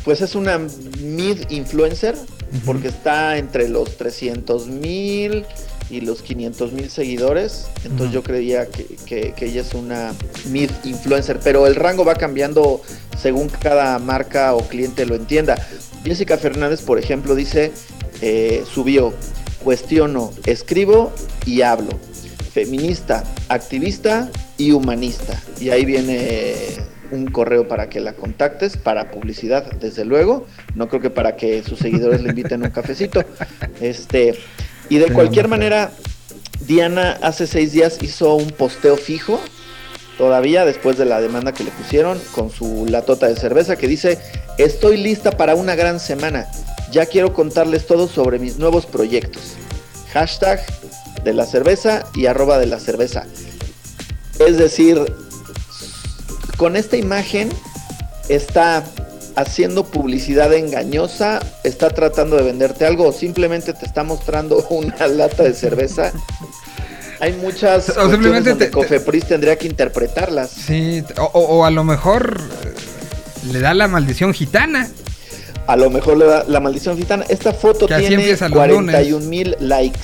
Pues 0.05 0.23
es 0.23 0.35
una 0.35 0.59
mid 1.01 1.39
influencer, 1.51 2.17
porque 2.65 2.89
está 2.89 3.37
entre 3.37 3.69
los 3.69 3.97
300 3.97 4.67
mil 4.69 5.45
y 5.91 6.01
los 6.03 6.23
500 6.23 6.73
mil 6.73 6.91
seguidores. 6.91 7.67
Entonces 7.85 8.13
yo 8.13 8.23
creía 8.23 8.67
que, 8.67 8.85
que- 9.07 9.33
que 9.33 9.47
ella 9.47 9.63
es 9.63 9.75
una 9.75 10.13
mid 10.51 10.71
influencer, 10.85 11.39
pero 11.43 11.67
el 11.67 11.75
rango 11.75 12.05
va 12.05 12.15
cambiando 12.15 12.83
según 13.21 13.49
cada 13.49 13.99
marca 13.99 14.55
o 14.55 14.67
cliente 14.69 15.07
lo 15.07 15.15
entienda. 15.15 15.57
Jessica 16.05 16.37
Fernández, 16.39 16.83
por 16.83 16.99
ejemplo, 16.99 17.35
dice, 17.35 17.73
eh, 18.23 18.65
subió, 18.73 19.13
cuestiono, 19.65 20.33
escribo 20.47 21.13
y 21.47 21.63
hablo. 21.63 21.91
Feminista, 22.53 23.25
activista 23.49 24.31
y 24.57 24.73
humanista. 24.73 25.41
Y 25.61 25.71
ahí 25.71 25.85
viene 25.85 26.55
un 27.11 27.27
correo 27.31 27.67
para 27.69 27.89
que 27.89 28.01
la 28.01 28.13
contactes, 28.15 28.77
para 28.77 29.11
publicidad, 29.11 29.71
desde 29.81 30.05
luego. 30.05 30.47
No 30.75 30.89
creo 30.89 31.01
que 31.01 31.11
para 31.11 31.37
que 31.37 31.63
sus 31.63 31.79
seguidores 31.79 32.21
le 32.23 32.31
inviten 32.31 32.63
un 32.63 32.71
cafecito. 32.71 33.25
Este, 33.81 34.35
y 34.89 34.99
de 34.99 35.13
cualquier 35.13 35.49
manera, 35.49 35.93
Diana 36.61 37.19
hace 37.23 37.47
seis 37.47 37.73
días 37.73 37.99
hizo 38.03 38.35
un 38.35 38.51
posteo 38.51 38.97
fijo, 38.97 39.41
todavía 40.17 40.65
después 40.65 40.99
de 40.99 41.05
la 41.05 41.21
demanda 41.21 41.53
que 41.53 41.65
le 41.65 41.71
pusieron, 41.71 42.21
con 42.33 42.51
su 42.51 42.87
latota 42.87 43.29
de 43.29 43.37
cerveza 43.37 43.77
que 43.77 43.89
dice, 43.89 44.19
estoy 44.59 44.97
lista 44.97 45.33
para 45.33 45.55
una 45.55 45.75
gran 45.75 46.01
semana. 46.01 46.47
Ya 46.91 47.07
quiero 47.07 47.33
contarles 47.33 47.87
todo 47.87 48.09
sobre 48.09 48.39
mis 48.39 48.59
nuevos 48.59 48.87
proyectos. 48.87 49.57
Hashtag 50.13 50.65
de 51.23 51.35
la 51.35 51.45
cerveza 51.45 52.07
y 52.15 52.27
arroba 52.27 52.59
de 52.59 52.67
la 52.67 52.81
cerveza. 52.81 53.27
Es 54.39 54.57
decir, 54.57 55.01
con 56.57 56.77
esta 56.77 56.97
imagen 56.97 57.51
está 58.29 58.85
haciendo 59.41 59.85
publicidad 59.85 60.53
engañosa, 60.55 61.41
está 61.65 61.91
tratando 61.91 62.37
de 62.37 62.43
venderte 62.43 62.85
algo 62.87 63.09
o 63.09 63.13
simplemente 63.13 63.73
te 63.73 63.87
está 63.87 64.03
mostrando 64.05 64.67
una 64.71 65.07
lata 65.07 65.43
de 65.45 65.55
cerveza. 65.55 66.13
Hay 67.21 67.33
muchas 67.33 67.89
O 67.89 67.95
cuestiones 67.95 68.13
simplemente 68.13 68.51
donde 68.51 68.65
te- 68.67 68.71
te- 68.71 68.75
Cofepris 68.75 69.25
tendría 69.27 69.57
que 69.57 69.67
interpretarlas. 69.67 70.51
Sí, 70.51 71.03
o, 71.33 71.65
a 71.65 71.71
lo 71.71 71.83
mejor 71.85 72.41
eh, 72.65 73.49
le 73.53 73.61
da 73.61 73.75
la 73.75 73.89
maldición 73.89 74.33
gitana. 74.35 74.89
A 75.67 75.77
lo 75.77 75.91
mejor 75.91 76.17
le 76.17 76.25
da 76.27 76.45
la 76.49 76.61
maldición 76.61 76.97
gitana. 76.97 77.25
Esta 77.29 77.53
foto 77.53 77.87
Que 77.87 77.97
tiene 77.99 78.15
empiezan 78.17 78.51
los 78.53 78.59
41 78.59 79.27
mil 79.27 79.57
likes. 79.61 79.99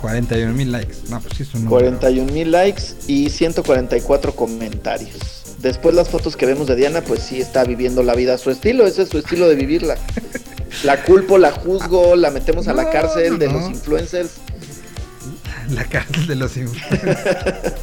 41 0.00 0.52
mil 0.52 0.72
likes. 0.72 0.94
No, 1.08 1.20
pues 1.20 1.34
sí 1.36 1.42
es 1.44 1.54
un 1.54 1.64
número. 1.64 1.86
41 1.86 2.32
mil 2.32 2.50
likes 2.50 2.82
y 3.06 3.30
144 3.30 4.34
comentarios. 4.34 5.41
Después 5.62 5.94
las 5.94 6.08
fotos 6.08 6.36
que 6.36 6.44
vemos 6.44 6.66
de 6.66 6.74
Diana, 6.74 7.02
pues 7.02 7.20
sí 7.22 7.40
está 7.40 7.62
viviendo 7.64 8.02
la 8.02 8.14
vida 8.16 8.34
a 8.34 8.38
su 8.38 8.50
estilo, 8.50 8.84
ese 8.84 9.02
es 9.02 9.08
su 9.10 9.18
estilo 9.18 9.48
de 9.48 9.54
vivirla. 9.54 9.96
La 10.82 11.04
culpo, 11.04 11.38
la 11.38 11.52
juzgo, 11.52 12.16
la 12.16 12.30
metemos 12.30 12.66
a 12.66 12.72
la 12.74 12.90
cárcel 12.90 13.38
de 13.38 13.46
no. 13.46 13.54
los 13.54 13.70
influencers. 13.70 14.30
La 15.70 15.84
cárcel 15.84 16.26
de 16.26 16.34
los 16.34 16.56
influencers. 16.56 17.74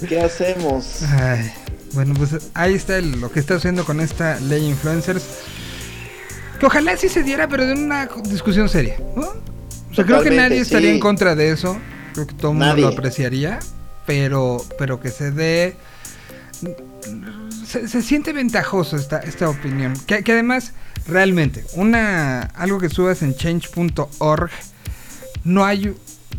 ¿Qué 0.08 0.20
hacemos? 0.20 1.02
Ay, 1.02 1.52
bueno, 1.92 2.14
pues 2.14 2.36
ahí 2.54 2.74
está 2.74 2.96
el- 2.96 3.20
lo 3.20 3.30
que 3.30 3.40
está 3.40 3.54
haciendo 3.56 3.84
con 3.84 4.00
esta 4.00 4.40
ley 4.40 4.64
influencers. 4.66 5.22
Que 6.58 6.66
ojalá 6.66 6.96
sí 6.96 7.10
se 7.10 7.22
diera, 7.22 7.46
pero 7.48 7.66
de 7.66 7.74
una 7.74 8.08
discusión 8.24 8.68
seria. 8.70 8.96
¿no? 9.14 9.22
O 9.90 9.94
sea, 9.94 10.04
creo 10.04 10.22
que 10.22 10.30
nadie 10.30 10.60
estaría 10.60 10.88
sí. 10.88 10.94
en 10.94 11.00
contra 11.00 11.34
de 11.34 11.50
eso. 11.50 11.78
Creo 12.14 12.26
que 12.26 12.34
todo 12.34 12.52
el 12.52 12.58
mundo 12.58 12.76
lo 12.76 12.88
apreciaría. 12.88 13.58
Pero, 14.06 14.64
pero 14.78 15.00
que 15.00 15.10
se 15.10 15.30
dé. 15.30 15.76
Se, 17.66 17.88
se 17.88 18.02
siente 18.02 18.32
ventajoso 18.32 18.96
esta, 18.96 19.18
esta 19.18 19.48
opinión. 19.48 19.94
Que, 20.06 20.22
que 20.22 20.32
además, 20.32 20.72
realmente, 21.06 21.64
una 21.74 22.42
algo 22.42 22.78
que 22.78 22.88
subas 22.88 23.22
en 23.22 23.34
change.org 23.34 24.50
no 25.44 25.64
hay. 25.64 25.94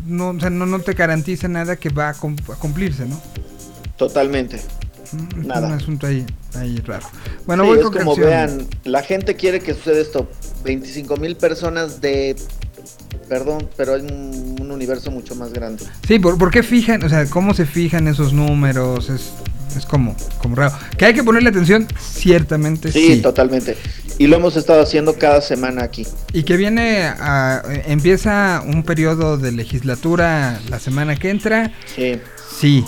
No, 0.06 0.30
o 0.30 0.40
sea, 0.40 0.50
no, 0.50 0.64
no 0.66 0.78
te 0.80 0.92
garantiza 0.94 1.48
nada 1.48 1.76
que 1.76 1.90
va 1.90 2.10
a, 2.10 2.14
cum- 2.14 2.36
a 2.50 2.54
cumplirse, 2.56 3.04
¿no? 3.06 3.20
Totalmente. 3.96 4.60
Mm, 5.12 5.40
Es 5.40 5.46
Nada. 5.46 5.66
un 5.68 5.72
asunto 5.74 6.06
ahí, 6.06 6.24
ahí 6.54 6.76
raro. 6.86 7.06
Bueno, 7.46 7.64
Sí, 7.64 7.68
voy 7.68 7.78
es 7.78 7.84
con 7.84 7.92
como 7.94 8.16
vean, 8.16 8.66
la 8.84 9.02
gente 9.02 9.36
quiere 9.36 9.60
que 9.60 9.74
suceda 9.74 9.98
esto. 10.00 10.30
25 10.64 11.16
mil 11.16 11.36
personas 11.36 12.00
de 12.00 12.36
perdón, 13.28 13.68
pero 13.76 13.94
hay 13.94 14.00
un, 14.02 14.56
un 14.60 14.70
universo 14.70 15.10
mucho 15.10 15.34
más 15.34 15.52
grande. 15.52 15.84
Sí, 16.06 16.18
¿por, 16.18 16.38
por 16.38 16.50
qué 16.50 16.62
fijan? 16.62 17.02
O 17.04 17.08
sea, 17.08 17.26
¿cómo 17.26 17.52
se 17.54 17.66
fijan 17.66 18.08
esos 18.08 18.32
números? 18.32 19.10
Es, 19.10 19.32
es 19.76 19.86
como, 19.86 20.16
como 20.40 20.54
raro. 20.56 20.74
¿Que 20.96 21.06
hay 21.06 21.14
que 21.14 21.22
ponerle 21.22 21.50
atención? 21.50 21.86
Ciertamente 22.00 22.90
Sí, 22.92 23.14
sí. 23.16 23.22
totalmente. 23.22 23.76
Y 24.18 24.26
lo 24.26 24.36
hemos 24.36 24.56
estado 24.56 24.82
haciendo 24.82 25.14
cada 25.14 25.40
semana 25.40 25.84
aquí. 25.84 26.06
Y 26.32 26.42
que 26.42 26.56
viene 26.56 27.02
a... 27.04 27.62
Empieza 27.86 28.62
un 28.66 28.82
periodo 28.82 29.38
de 29.38 29.52
legislatura 29.52 30.60
la 30.68 30.80
semana 30.80 31.16
que 31.16 31.30
entra. 31.30 31.72
Sí. 31.94 32.20
Sí. 32.58 32.84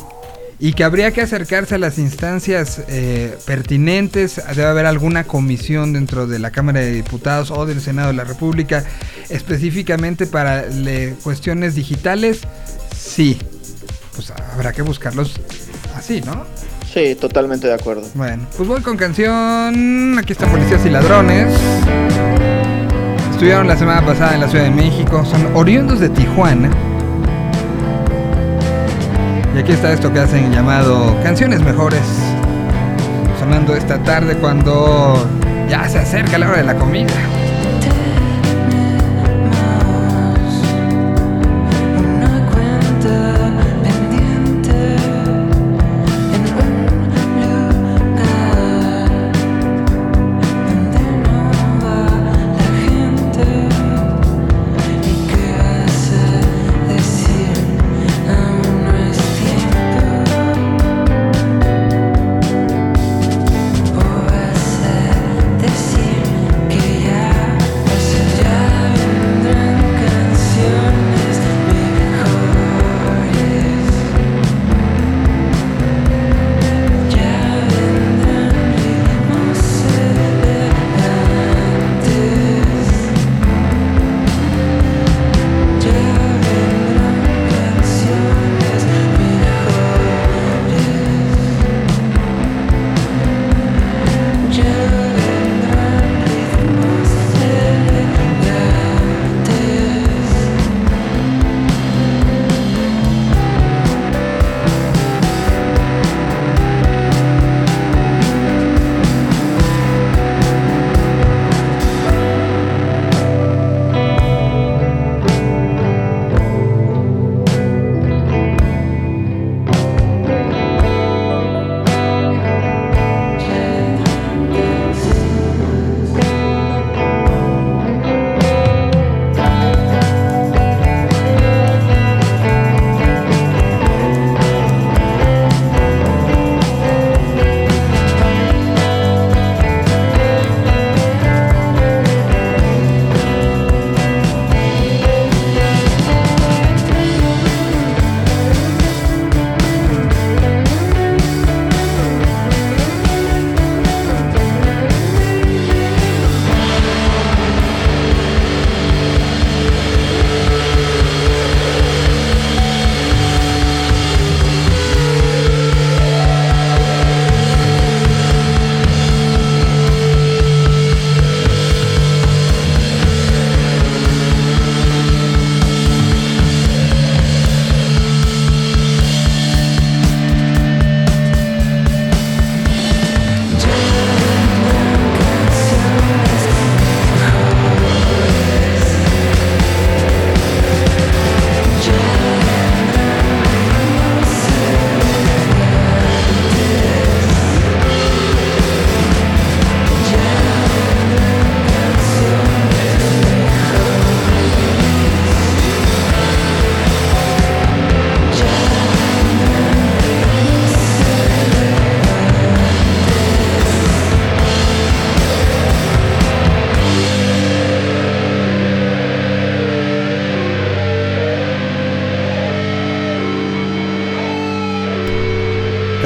Y 0.58 0.72
que 0.74 0.84
habría 0.84 1.12
que 1.12 1.22
acercarse 1.22 1.76
a 1.76 1.78
las 1.78 1.98
instancias 1.98 2.82
eh, 2.88 3.34
pertinentes. 3.46 4.42
Debe 4.54 4.64
haber 4.68 4.86
alguna 4.86 5.24
comisión 5.24 5.92
dentro 5.92 6.26
de 6.26 6.38
la 6.38 6.50
Cámara 6.50 6.80
de 6.80 6.92
Diputados 6.92 7.50
o 7.50 7.64
del 7.64 7.80
Senado 7.80 8.08
de 8.08 8.14
la 8.14 8.24
República 8.24 8.84
específicamente 9.30 10.26
para 10.26 10.66
le- 10.66 11.14
cuestiones 11.22 11.74
digitales. 11.76 12.40
Sí. 12.94 13.38
Pues 14.14 14.32
habrá 14.52 14.72
que 14.72 14.82
buscarlos 14.82 15.40
así, 15.96 16.20
¿no? 16.20 16.44
Sí, 16.92 17.14
totalmente 17.14 17.68
de 17.68 17.74
acuerdo. 17.74 18.02
Bueno, 18.14 18.46
pues 18.56 18.68
voy 18.68 18.80
con 18.82 18.96
canción. 18.96 20.18
Aquí 20.18 20.32
están 20.32 20.50
Policías 20.50 20.84
y 20.84 20.90
Ladrones. 20.90 21.54
Estuvieron 23.30 23.68
la 23.68 23.76
semana 23.76 24.04
pasada 24.04 24.34
en 24.34 24.40
la 24.40 24.48
Ciudad 24.48 24.64
de 24.64 24.72
México. 24.72 25.24
Son 25.24 25.54
oriundos 25.54 26.00
de 26.00 26.08
Tijuana. 26.08 26.68
Y 29.54 29.58
aquí 29.58 29.72
está 29.72 29.92
esto 29.92 30.12
que 30.12 30.18
hacen 30.18 30.50
llamado 30.52 31.16
Canciones 31.22 31.60
Mejores. 31.60 32.02
Sonando 33.38 33.76
esta 33.76 34.02
tarde 34.02 34.36
cuando 34.36 35.28
ya 35.68 35.88
se 35.88 35.98
acerca 36.00 36.38
la 36.38 36.48
hora 36.48 36.58
de 36.58 36.64
la 36.64 36.74
comida. 36.74 37.14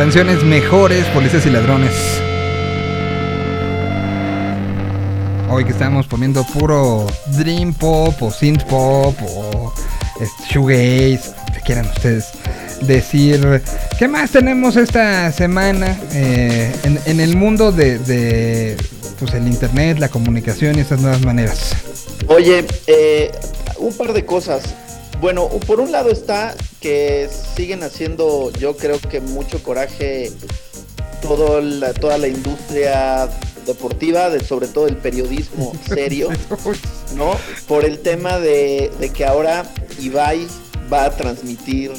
Canciones 0.05 0.44
mejores, 0.44 1.06
policías 1.14 1.47
y 1.47 1.51
ladrones. 1.51 2.20
Hoy 5.48 5.64
que 5.64 5.70
estamos 5.70 6.06
poniendo 6.06 6.44
puro 6.44 7.06
Dream 7.39 7.72
Pop 7.72 8.12
o 8.20 8.31
Synth 8.31 8.64
Pop 8.64 9.16
o 9.22 9.72
este, 10.20 10.43
Shoegaze, 10.51 11.32
que 11.55 11.60
quieran 11.64 11.86
ustedes 11.86 12.32
decir. 12.82 13.62
¿Qué 13.98 14.06
más 14.06 14.31
tenemos 14.31 14.76
esta 14.76 15.32
semana 15.32 15.98
eh, 16.12 16.70
en, 17.06 17.20
el 17.20 17.35
mundo 17.35 17.72
de, 17.72 18.76
pues, 19.18 19.32
el 19.32 19.48
internet, 19.48 19.98
la 20.01 20.10
comunicación 20.10 20.76
y 20.76 20.81
estas 20.81 21.01
nuevas 21.01 21.22
maneras? 21.22 21.74
Oye, 22.26 22.66
eh, 22.89 23.32
un 23.78 23.97
par 23.97 24.12
de 24.12 24.26
cosas. 24.26 24.64
Bueno, 25.18 25.48
por 25.66 25.81
un 25.81 25.90
lado 25.90 26.10
está 26.10 26.55
que 26.78 27.26
siguen 27.55 27.82
haciendo, 27.82 28.51
yo 28.59 28.76
creo 28.76 28.98
que 29.01 29.20
mucho 29.20 29.62
coraje 29.62 30.31
todo 31.22 31.60
la- 31.60 31.94
toda 31.94 32.18
la 32.18 32.28
industria 32.28 33.28
deportiva, 33.66 34.28
de, 34.31 34.40
sobre 34.44 34.68
todo 34.68 34.86
el 34.89 34.97
periodismo 34.97 35.72
serio, 35.89 36.28
¿no? 37.16 37.36
Por 37.66 37.85
el 37.85 37.98
tema 38.01 38.39
de, 38.39 38.90
de 39.01 39.10
que 39.10 39.24
ahora 39.24 39.64
Ibai 40.01 40.47
va 40.93 41.06
a 41.06 41.16
transmitir 41.16 41.93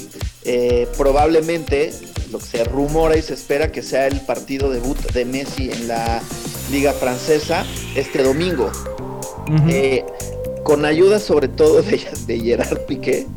eh, 0.43 0.87
probablemente 0.97 1.91
lo 2.31 2.37
que 2.39 2.45
se 2.45 2.63
rumora 2.65 3.17
y 3.17 3.21
se 3.21 3.33
espera 3.33 3.71
que 3.71 3.81
sea 3.81 4.07
el 4.07 4.21
partido 4.21 4.69
debut 4.69 4.97
de 5.13 5.25
Messi 5.25 5.71
en 5.71 5.87
la 5.87 6.21
Liga 6.71 6.93
Francesa 6.93 7.65
este 7.95 8.21
domingo. 8.23 8.71
Eh, 9.69 10.03
con 10.63 10.85
ayuda 10.85 11.19
sobre 11.19 11.47
todo 11.47 11.81
de, 11.83 12.01
de 12.25 12.39
Gerard 12.39 12.79
Piqué, 12.87 13.27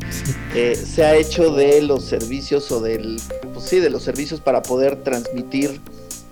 eh, 0.55 0.75
se 0.75 1.03
ha 1.05 1.15
hecho 1.15 1.51
de 1.51 1.81
los 1.81 2.05
servicios 2.05 2.71
o 2.71 2.79
del, 2.81 3.19
pues 3.53 3.65
sí, 3.65 3.79
de 3.79 3.89
los 3.89 4.03
servicios 4.03 4.39
para 4.41 4.61
poder 4.61 5.03
transmitir 5.03 5.79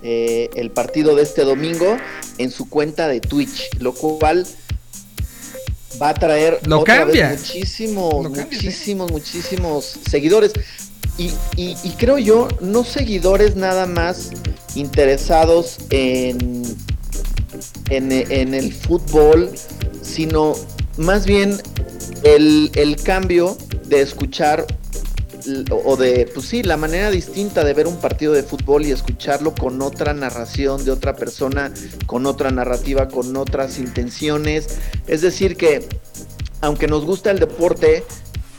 eh, 0.03 0.49
el 0.56 0.72
partido 0.72 1.15
de 1.15 1.23
este 1.23 1.44
domingo 1.44 1.98
en 2.38 2.52
su 2.52 2.69
cuenta 2.69 3.07
de 3.07 3.19
Twitch, 3.22 3.69
lo 3.80 3.94
cual 3.94 4.45
va 6.02 6.10
a 6.10 6.14
traer 6.14 6.60
Lo 6.68 6.80
otra 6.81 7.06
vez 7.06 7.39
muchísimos, 7.39 8.23
Lo 8.23 8.30
muchísimos, 8.30 9.11
muchísimos 9.11 9.95
seguidores. 10.10 10.53
Y, 11.18 11.31
y- 11.56 11.76
y 11.84 11.89
creo 11.98 12.19
yo, 12.19 12.48
no 12.61 12.84
seguidores 12.84 13.56
nada 13.56 13.88
más 13.88 14.30
interesados 14.76 15.77
en, 15.89 16.64
en, 17.89 18.11
en 18.11 18.53
el 18.53 18.72
fútbol, 18.73 19.52
sino 20.03 20.53
más 20.98 21.26
bien 21.26 21.60
el, 22.23 22.72
el 22.76 22.95
cambio 22.98 23.57
de 23.88 24.01
escuchar 24.01 24.65
o 25.72 25.95
de, 25.95 26.30
pues 26.34 26.47
sí, 26.47 26.64
la 26.64 26.77
manera 26.77 27.09
distinta 27.09 27.64
de 27.64 27.73
ver 27.73 27.88
un 27.88 27.97
partido 27.97 28.34
de 28.34 28.43
fútbol 28.43 28.85
y 28.85 28.91
escucharlo 28.91 29.53
con 29.53 29.81
otra 29.81 30.14
narración 30.14 30.84
de 30.84 30.91
otra 30.91 31.15
persona, 31.15 31.72
con 32.05 32.26
otra 32.26 32.51
narrativa, 32.51 33.07
con 33.07 33.35
otras 33.38 33.77
intenciones. 33.77 34.68
Es 35.07 35.22
decir, 35.22 35.55
que 35.55 35.88
aunque 36.61 36.88
nos 36.88 37.05
gusta 37.05 37.31
el 37.31 37.39
deporte, 37.39 38.03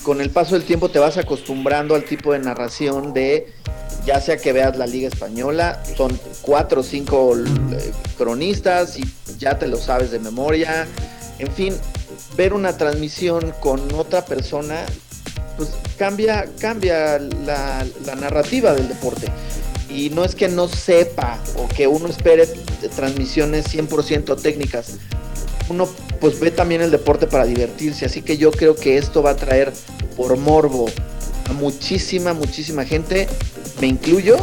con 0.02 0.20
el 0.20 0.30
paso 0.30 0.55
del 0.55 0.64
tiempo 0.64 0.88
te 0.88 0.98
vas 0.98 1.18
acostumbrando 1.18 1.94
al 1.94 2.05
tipo 2.05 2.32
de 2.32 2.38
narración 2.38 3.12
de, 3.12 3.52
ya 4.06 4.20
sea 4.20 4.38
que 4.38 4.52
veas 4.52 4.76
la 4.78 4.86
Liga 4.86 5.09
Española, 5.09 5.82
son 5.96 6.18
cuatro 6.42 6.80
o 6.80 6.84
cinco 6.84 7.36
eh, 7.36 7.92
cronistas 8.16 8.98
y 8.98 9.05
ya 9.38 9.59
te 9.59 9.66
lo 9.66 9.76
sabes 9.76 10.10
de 10.10 10.20
memoria. 10.20 10.86
En 11.38 11.52
fin, 11.52 11.74
ver 12.36 12.55
una 12.55 12.76
transmisión 12.76 13.52
con 13.60 13.92
otra 13.94 14.24
persona, 14.24 14.86
pues 15.59 15.70
cambia, 15.98 16.47
cambia 16.60 17.18
la, 17.18 17.85
narrativa 18.18 18.72
del 18.72 18.89
deporte. 18.89 19.26
Y 19.90 20.10
no 20.10 20.24
es 20.24 20.35
que 20.35 20.48
no 20.48 20.68
sepa 20.68 21.39
o 21.56 21.68
que 21.68 21.86
uno 21.86 22.09
espere 22.09 22.47
transmisiones 22.94 23.74
100% 23.74 24.40
técnicas. 24.40 24.98
Uno 25.68 25.89
pues 26.20 26.39
ve 26.40 26.51
también 26.51 26.80
el 26.80 26.90
deporte 26.90 27.26
para 27.26 27.44
divertirse. 27.44 28.06
Así 28.06 28.22
que 28.22 28.39
yo 28.39 28.52
creo 28.52 28.76
que 28.76 28.97
esto 28.97 29.22
va 29.22 29.30
a 29.30 29.36
traer 29.36 29.72
por 30.16 30.36
morbo 30.36 30.86
a 31.51 31.52
muchísima, 31.52 32.32
muchísima 32.32 32.85
gente. 32.85 33.28
Me 33.80 33.89
incluyo. 33.89 34.36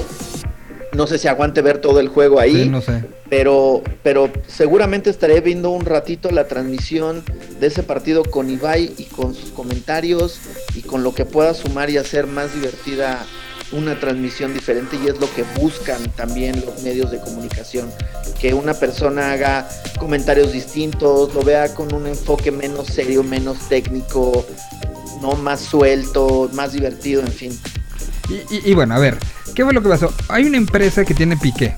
No 0.95 1.07
sé 1.07 1.17
si 1.17 1.27
aguante 1.27 1.61
ver 1.61 1.79
todo 1.79 1.99
el 1.99 2.07
juego 2.07 2.39
ahí 2.39 2.63
Sí, 2.63 2.69
no 2.69 2.81
sé. 2.81 3.03
pero, 3.29 3.81
pero 4.01 4.29
seguramente 4.47 5.09
estaré 5.09 5.41
viendo 5.41 5.69
un 5.71 5.85
ratito 5.85 6.31
la 6.31 6.47
transmisión 6.47 7.23
de 7.59 7.67
ese 7.67 7.83
partido 7.83 8.23
con 8.23 8.49
Ibai 8.49 8.93
y 8.97 9.03
con 9.05 9.33
sus 9.35 9.49
comentarios 9.51 10.39
y 10.73 10.81
con 10.81 11.03
lo 11.03 11.13
que 11.13 11.25
pueda 11.25 11.53
sumar 11.53 11.89
y 11.89 11.97
hacer 11.97 12.27
más 12.27 12.53
divertida 12.53 13.25
una 13.71 13.99
transmisión 13.99 14.53
diferente 14.53 14.95
y 15.03 15.07
es 15.07 15.19
lo 15.19 15.27
que 15.33 15.43
buscan 15.59 16.01
también 16.11 16.63
los 16.65 16.83
medios 16.83 17.09
de 17.11 17.19
comunicación, 17.19 17.89
que 18.39 18.53
una 18.53 18.75
persona 18.75 19.31
haga 19.33 19.67
comentarios 19.99 20.51
distintos, 20.53 21.33
lo 21.33 21.41
vea 21.41 21.73
con 21.73 21.91
un 21.93 22.05
enfoque 22.05 22.51
menos 22.51 22.87
serio, 22.87 23.23
menos 23.23 23.57
técnico, 23.67 24.45
no 25.19 25.31
más 25.33 25.61
suelto, 25.61 26.47
más 26.53 26.73
divertido, 26.73 27.21
en 27.21 27.27
fin. 27.31 27.59
Y, 28.29 28.33
y- 28.55 28.61
y 28.71 28.73
bueno, 28.75 28.93
a 28.95 28.99
ver, 28.99 29.17
¿qué 29.55 29.63
fue 29.63 29.73
lo 29.73 29.81
que 29.81 29.89
pasó? 29.89 30.13
Hay 30.27 30.43
una 30.45 30.57
empresa 30.57 31.05
que 31.05 31.13
tiene 31.13 31.37
pique, 31.37 31.73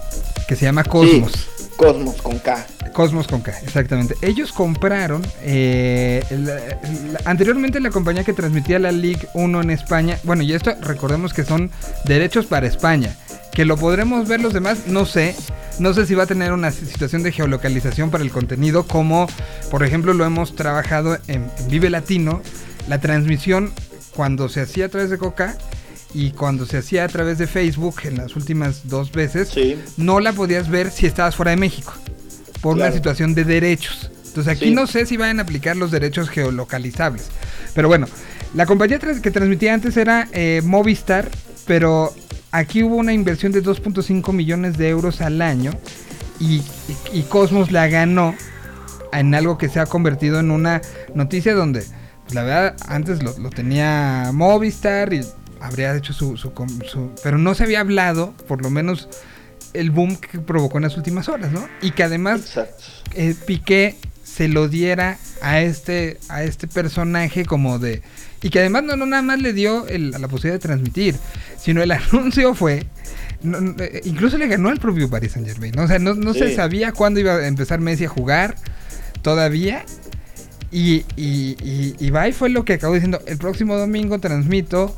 que 0.48 0.56
se 0.56 0.66
llama 0.66 0.84
Cosmos. 0.84 1.32
Sí, 1.32 1.66
Cosmos 1.78 2.22
con 2.22 2.40
K. 2.40 2.66
Cosmos 2.92 3.28
con 3.28 3.42
K, 3.42 3.54
exactamente. 3.64 4.16
Ellos 4.22 4.52
compraron, 4.52 5.26
eh, 5.44 6.24
anteriormente 7.24 7.80
la 7.80 7.92
compañía 7.92 8.24
que 8.24 8.34
transmitía 8.34 8.80
la 8.80 8.92
League 8.92 9.28
1 9.36 9.62
en 9.62 9.70
España, 9.70 10.18
bueno, 10.24 10.42
y 10.42 10.54
esto 10.54 10.74
recordemos 10.82 11.34
que 11.34 11.44
son 11.44 11.70
derechos 12.06 12.48
para 12.48 12.66
España, 12.66 13.16
que 13.54 13.64
lo 13.66 13.78
podremos 13.78 14.28
ver 14.28 14.42
los 14.42 14.54
demás, 14.54 14.88
no 14.88 15.06
sé, 15.06 15.36
no 15.78 15.94
sé 15.94 16.08
si 16.08 16.16
va 16.16 16.24
a 16.24 16.28
tener 16.28 16.54
una 16.54 16.72
situación 16.72 17.22
de 17.22 17.32
geolocalización 17.32 18.10
para 18.10 18.24
el 18.24 18.32
contenido, 18.32 18.88
como 18.88 19.28
por 19.70 19.84
ejemplo 19.84 20.16
lo 20.16 20.26
hemos 20.26 20.56
trabajado 20.56 21.20
en, 21.28 21.44
en 21.60 21.68
Vive 21.70 21.92
Latino, 21.92 22.42
la 22.88 23.00
transmisión 23.00 23.72
cuando 24.16 24.50
se 24.50 24.62
hacía 24.62 24.88
a 24.88 24.90
través 24.90 25.12
de 25.12 25.20
Coca 25.20 25.56
y 26.14 26.32
cuando 26.32 26.66
se 26.66 26.78
hacía 26.78 27.04
a 27.04 27.08
través 27.08 27.38
de 27.38 27.48
Facebook 27.48 27.96
en 28.04 28.18
las 28.18 28.36
últimas 28.36 28.88
dos 28.88 29.12
veces, 29.12 29.50
Sí. 29.50 29.78
no 29.98 30.20
la 30.20 30.34
podías 30.34 30.70
ver 30.70 30.90
si 30.92 31.06
estabas 31.06 31.36
fuera 31.36 31.52
de 31.52 31.58
México 31.58 31.94
por 32.62 32.76
una 32.76 32.92
situación 32.92 33.34
de 33.36 33.44
derechos. 33.44 34.10
Entonces 34.28 34.54
aquí 34.56 34.66
Sí. 34.66 34.72
no 34.76 34.88
sé 34.88 35.06
si 35.06 35.18
van 35.18 35.40
a 35.40 35.44
aplicar 35.44 35.76
los 35.76 35.92
derechos 35.92 36.30
geolocalizables. 36.30 37.28
Pero 37.74 37.88
bueno, 37.88 38.08
la 38.54 38.66
compañía 38.66 39.00
que 39.00 39.32
transmitía 39.32 39.74
antes 39.74 39.98
era 39.98 40.28
eh, 40.32 40.62
Movistar, 40.64 41.30
pero 41.66 42.14
aquí 42.52 42.84
hubo 42.84 42.96
una 42.96 43.14
inversión 43.14 43.52
de 43.52 43.62
2.5 43.62 44.32
millones 44.34 44.78
de 44.78 44.90
euros 44.90 45.22
al 45.22 45.42
año 45.42 45.72
y, 46.40 46.58
y- 46.58 46.64
y 47.20 47.22
Cosmos 47.24 47.72
la 47.72 47.88
ganó 47.88 48.34
en 49.12 49.34
algo 49.36 49.58
que 49.58 49.70
se 49.70 49.80
ha 49.80 49.86
convertido 49.86 50.40
en 50.40 50.52
una 50.52 50.82
noticia 51.16 51.54
donde, 51.54 51.82
pues, 52.24 52.34
la 52.36 52.44
verdad, 52.44 52.76
antes 52.88 53.24
lo, 53.24 53.38
lo 53.40 53.50
tenía 53.50 54.32
Movistar 54.34 55.14
y 55.14 55.22
habría 55.68 55.96
hecho 55.96 56.14
su, 56.14 56.38
su 56.38 56.52
Pero 57.24 57.38
no 57.38 57.54
se 57.54 57.64
había 57.64 57.82
hablado, 57.82 58.34
por 58.48 58.62
lo 58.62 58.70
menos, 58.70 59.08
el 59.74 59.92
boom 59.92 60.16
que 60.18 60.40
provocó 60.40 60.78
en 60.78 60.84
las 60.84 60.98
últimas 60.98 61.30
horas, 61.30 61.52
¿no? 61.52 61.68
Y 61.82 61.92
que 61.92 62.04
además 62.04 62.42
eh, 63.14 63.36
Piqué 63.46 63.96
se 64.24 64.48
lo 64.48 64.68
diera 64.68 65.18
a 65.42 65.62
este, 65.62 66.20
a 66.30 66.44
este 66.44 66.68
personaje 66.68 67.46
como 67.46 67.80
de... 67.80 68.02
Y 68.42 68.50
que 68.52 68.60
además 68.60 68.84
no, 68.84 68.96
no 68.96 69.06
nada 69.08 69.24
más 69.24 69.42
le 69.42 69.52
dio 69.54 69.88
el- 69.88 70.12
la 70.12 70.28
posibilidad 70.28 70.56
de 70.56 70.60
transmitir, 70.60 71.16
sino 71.60 71.82
el 71.82 71.92
anuncio 71.92 72.54
fue... 72.54 72.86
no- 73.42 73.76
eh, 73.80 74.02
incluso 74.06 74.38
le 74.38 74.48
ganó 74.48 74.70
al 74.70 74.80
propio 74.80 75.10
Paris 75.10 75.32
Saint 75.32 75.48
Germain. 75.48 75.74
¿no? 75.76 75.84
O 75.84 75.88
sea, 75.88 75.98
no, 76.00 76.14
no 76.14 76.34
se 76.34 76.56
sabía 76.56 76.92
cuándo 76.92 77.20
iba 77.20 77.34
a 77.36 77.48
empezar 77.48 77.80
Messi 77.80 78.06
a 78.06 78.10
jugar 78.10 78.56
todavía. 79.22 79.84
Y, 80.72 81.06
y, 81.16 81.56
y 81.64 81.96
Ibai 82.00 82.34
fue 82.34 82.50
lo 82.50 82.66
que 82.66 82.74
acabó 82.74 82.94
diciendo. 82.94 83.22
El 83.26 83.38
próximo 83.38 83.78
domingo 83.78 84.20
transmito 84.20 84.96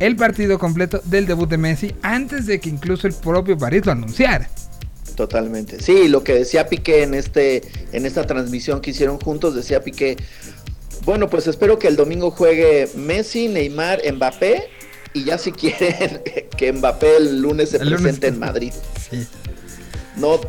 el 0.00 0.16
partido 0.16 0.58
completo 0.58 1.00
del 1.04 1.26
debut 1.26 1.48
de 1.48 1.58
Messi 1.58 1.94
antes 2.02 2.46
de 2.46 2.60
que 2.60 2.68
incluso 2.68 3.06
el 3.06 3.12
propio 3.14 3.56
París 3.56 3.86
lo 3.86 3.92
anunciara. 3.92 4.48
Totalmente. 5.14 5.80
Sí, 5.80 6.08
lo 6.08 6.24
que 6.24 6.34
decía 6.34 6.68
Piqué 6.68 7.02
en 7.02 7.14
este 7.14 7.62
en 7.92 8.06
esta 8.06 8.26
transmisión 8.26 8.80
que 8.80 8.90
hicieron 8.90 9.20
juntos 9.20 9.54
decía 9.54 9.82
Piqué, 9.82 10.16
bueno, 11.04 11.28
pues 11.28 11.46
espero 11.46 11.78
que 11.78 11.88
el 11.88 11.96
domingo 11.96 12.30
juegue 12.30 12.88
Messi, 12.96 13.48
Neymar, 13.48 14.00
Mbappé 14.14 14.64
y 15.12 15.24
ya 15.24 15.36
si 15.38 15.52
quieren 15.52 16.22
que 16.56 16.72
Mbappé 16.72 17.16
el 17.18 17.42
lunes 17.42 17.70
se 17.70 17.76
El 17.76 17.84
lunes. 17.84 18.00
presente 18.02 18.28
en 18.28 18.38
Madrid. 18.38 18.72
Sí. 19.10 19.26
No 20.16 20.40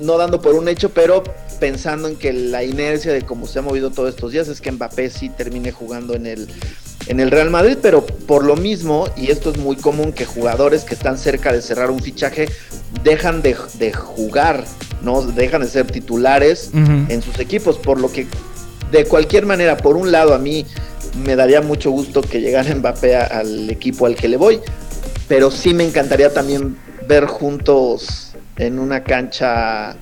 no 0.00 0.16
dando 0.16 0.40
por 0.40 0.54
un 0.54 0.68
hecho, 0.68 0.90
pero 0.90 1.22
pensando 1.58 2.08
en 2.08 2.16
que 2.16 2.32
la 2.32 2.64
inercia 2.64 3.12
de 3.12 3.22
cómo 3.22 3.46
se 3.46 3.58
ha 3.58 3.62
movido 3.62 3.90
todos 3.90 4.10
estos 4.10 4.32
días 4.32 4.48
es 4.48 4.60
que 4.60 4.72
Mbappé 4.72 5.10
sí 5.10 5.28
termine 5.28 5.72
jugando 5.72 6.14
en 6.14 6.26
el 6.26 6.48
en 7.10 7.18
el 7.20 7.30
Real 7.30 7.50
Madrid, 7.50 7.76
pero 7.82 8.06
por 8.06 8.44
lo 8.44 8.54
mismo, 8.56 9.08
y 9.16 9.30
esto 9.30 9.50
es 9.50 9.58
muy 9.58 9.74
común, 9.76 10.12
que 10.12 10.24
jugadores 10.24 10.84
que 10.84 10.94
están 10.94 11.18
cerca 11.18 11.52
de 11.52 11.60
cerrar 11.60 11.90
un 11.90 12.00
fichaje 12.00 12.48
dejan 13.02 13.42
de, 13.42 13.56
de 13.78 13.92
jugar, 13.92 14.64
¿no? 15.02 15.20
Dejan 15.22 15.62
de 15.62 15.68
ser 15.68 15.86
titulares 15.86 16.70
en 17.10 17.20
sus 17.20 17.38
equipos, 17.40 17.78
por 17.78 18.00
lo 18.00 18.12
que 18.12 18.26
de 18.92 19.04
cualquier 19.06 19.44
manera, 19.44 19.76
por 19.76 19.96
un 19.96 20.12
lado 20.12 20.34
a 20.34 20.38
mí 20.38 20.64
me 21.24 21.34
daría 21.34 21.60
mucho 21.60 21.90
gusto 21.90 22.22
que 22.22 22.40
llegara 22.40 22.72
Mbappé 22.74 23.16
al 23.16 23.68
equipo 23.70 24.06
al 24.06 24.14
que 24.14 24.28
le 24.28 24.36
voy, 24.36 24.60
pero 25.26 25.50
sí 25.50 25.74
me 25.74 25.84
encantaría 25.84 26.32
también 26.32 26.76
ver 27.08 27.26
juntos 27.26 28.34
en 28.56 28.78
una 28.78 29.02
cancha 29.02 29.90
a, 29.90 29.94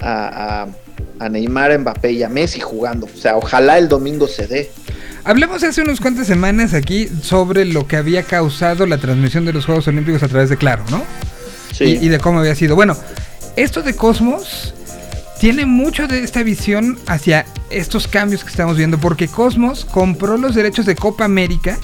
a- 0.00 0.66
a 1.20 1.28
Neymar, 1.28 1.78
Mbappé 1.78 2.12
y 2.12 2.22
a 2.22 2.28
Messi 2.28 2.60
jugando. 2.60 3.06
O 3.12 3.16
sea, 3.16 3.36
ojalá 3.36 3.76
el 3.78 3.88
domingo 3.88 4.26
se 4.28 4.46
dé. 4.46 4.70
Hablamos 5.28 5.62
hace 5.62 5.82
unas 5.82 6.00
cuantas 6.00 6.26
semanas 6.26 6.72
aquí 6.72 7.06
sobre 7.20 7.66
lo 7.66 7.86
que 7.86 7.98
había 7.98 8.22
causado 8.22 8.86
la 8.86 8.96
transmisión 8.96 9.44
de 9.44 9.52
los 9.52 9.66
Juegos 9.66 9.86
Olímpicos 9.86 10.22
a 10.22 10.28
través 10.28 10.48
de 10.48 10.56
Claro, 10.56 10.84
¿no? 10.90 11.04
Sí, 11.70 11.84
Y, 12.00 12.06
y 12.06 12.08
de 12.08 12.18
cómo 12.18 12.38
había 12.38 12.54
sido. 12.54 12.74
Bueno, 12.74 12.96
esto 13.54 13.82
de 13.82 13.94
Cosmos 13.94 14.72
tiene 15.38 15.66
mucho 15.66 16.08
de 16.08 16.20
esta 16.20 16.42
visión 16.42 16.98
hacia 17.06 17.44
estos 17.68 18.08
cambios 18.08 18.42
que 18.42 18.48
estamos 18.48 18.78
viendo, 18.78 18.96
porque 18.96 19.28
Cosmos 19.28 19.84
compró 19.84 20.38
los 20.38 20.54
derechos 20.54 20.86
de 20.86 20.96
Copa 20.96 21.26
América 21.26 21.76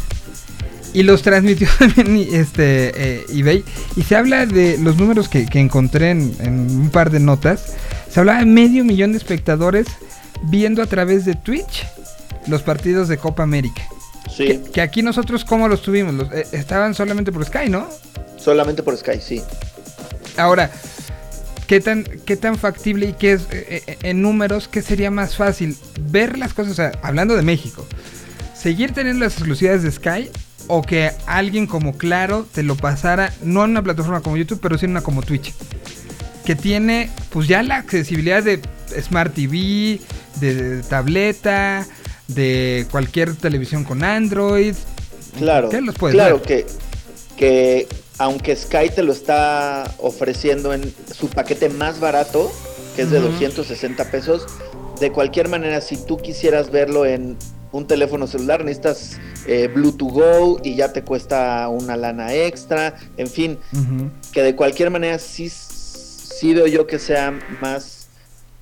y 0.95 1.03
los 1.03 1.21
transmitió 1.21 1.69
también 1.79 2.27
este, 2.33 2.93
eh, 2.97 3.27
eBay. 3.29 3.63
Y 3.95 4.05
se 4.05 4.17
habla 4.17 4.47
de 4.47 4.79
los 4.79 4.97
números 4.97 5.29
que, 5.29 5.45
que 5.45 5.61
encontré 5.61 6.13
en, 6.13 6.35
en 6.41 6.61
un 6.61 6.89
par 6.89 7.11
de 7.11 7.21
notas. 7.21 7.75
Se 8.09 8.21
hablaba 8.21 8.39
de 8.39 8.47
medio 8.47 8.87
millón 8.87 9.13
de 9.13 9.19
espectadores 9.19 9.87
viendo 10.45 10.81
a 10.81 10.87
través 10.87 11.27
de 11.27 11.35
Twitch 11.35 11.85
los 12.47 12.63
partidos 12.63 13.09
de 13.09 13.17
Copa 13.19 13.43
América. 13.43 13.83
sí, 14.35 14.47
Que, 14.47 14.63
que 14.63 14.81
aquí 14.81 15.03
nosotros, 15.03 15.45
¿cómo 15.45 15.69
los 15.69 15.83
tuvimos? 15.83 16.15
Los- 16.15 16.33
eh, 16.33 16.47
estaban 16.53 16.95
solamente 16.95 17.33
por 17.33 17.45
Sky, 17.45 17.69
¿no? 17.69 17.89
solamente 18.37 18.83
por 18.83 18.95
Sky, 18.97 19.21
sí. 19.23 19.43
Ahora, 20.37 20.71
¿qué 21.67 21.81
tan, 21.81 22.05
qué 22.27 22.37
tan 22.37 22.59
factible 22.59 23.07
y 23.11 23.13
qué 23.15 23.33
es 23.33 23.43
eh, 23.51 23.83
eh, 23.87 23.99
en 24.03 24.21
números, 24.21 24.69
qué 24.69 24.83
sería 24.83 25.11
más 25.11 25.37
fácil? 25.37 25.77
Ver 26.11 26.37
las 26.39 26.53
cosas, 26.53 26.73
o 26.73 26.75
sea, 26.75 26.93
hablando 27.03 27.37
de 27.37 27.43
México, 27.43 27.87
seguir 28.55 28.93
teniendo 28.93 29.25
las 29.25 29.35
exclusividades 29.35 29.83
de 29.83 29.91
Sky 29.93 30.31
o 30.67 30.83
que 30.83 31.13
alguien 31.27 31.67
como 31.67 31.97
Claro 31.97 32.47
te 32.53 32.63
lo 32.63 32.77
pasara, 32.77 33.33
no 33.43 33.65
en 33.65 33.71
una 33.71 33.83
plataforma 33.83 34.21
como 34.21 34.37
YouTube, 34.37 34.59
pero 34.61 34.77
sí 34.77 34.85
en 34.85 34.91
una 34.93 35.01
como 35.03 35.23
Twitch. 35.23 35.55
Que 36.45 36.55
tiene 36.55 37.09
pues 37.31 37.49
ya 37.49 37.63
la 37.63 37.77
accesibilidad 37.77 38.43
de 38.43 38.61
Smart 39.01 39.33
TV, 39.35 40.01
de, 40.41 40.55
de 40.55 40.83
tableta, 40.83 41.87
de 42.29 42.87
cualquier 42.91 43.35
televisión 43.37 43.85
con 43.85 44.03
Android. 44.03 44.75
Claro, 45.39 45.69
¿Qué 45.69 45.81
los 45.81 45.95
puedes 45.97 46.15
claro 46.15 46.39
dar? 46.39 46.47
que, 46.47 46.67
que 47.37 47.89
aunque 48.19 48.55
Sky 48.57 48.91
te 48.95 49.03
lo 49.03 49.13
está 49.13 49.93
ofreciendo 49.99 50.73
en 50.73 50.95
su 51.13 51.29
paquete 51.29 51.69
más 51.69 52.01
barato, 52.01 52.51
que 52.97 53.03
es 53.03 53.11
de 53.11 53.19
Ujú. 53.19 53.29
260 53.33 54.11
pesos, 54.11 54.47
de 55.01 55.11
cualquier 55.11 55.49
manera, 55.49 55.81
si 55.81 55.97
tú 55.97 56.19
quisieras 56.19 56.71
verlo 56.71 57.05
en 57.05 57.37
un 57.73 57.87
teléfono 57.89 58.29
celular, 58.29 58.65
necesitas 58.65 59.19
eh, 59.49 59.69
Bluetooth 59.75 60.13
Go 60.13 60.61
y 60.63 60.77
ya 60.77 60.93
te 60.93 61.03
cuesta 61.03 61.69
una 61.69 61.97
lana 61.97 62.33
extra, 62.33 62.95
en 63.17 63.27
fin, 63.27 63.59
que 64.33 64.43
de 64.45 64.55
cualquier 64.55 64.91
manera 64.91 65.19
sí, 65.19 65.49
sí 65.51 66.55
veo 66.55 66.69
yo 66.69 66.87
que 66.87 67.01
sea 67.01 67.37
más 67.61 68.07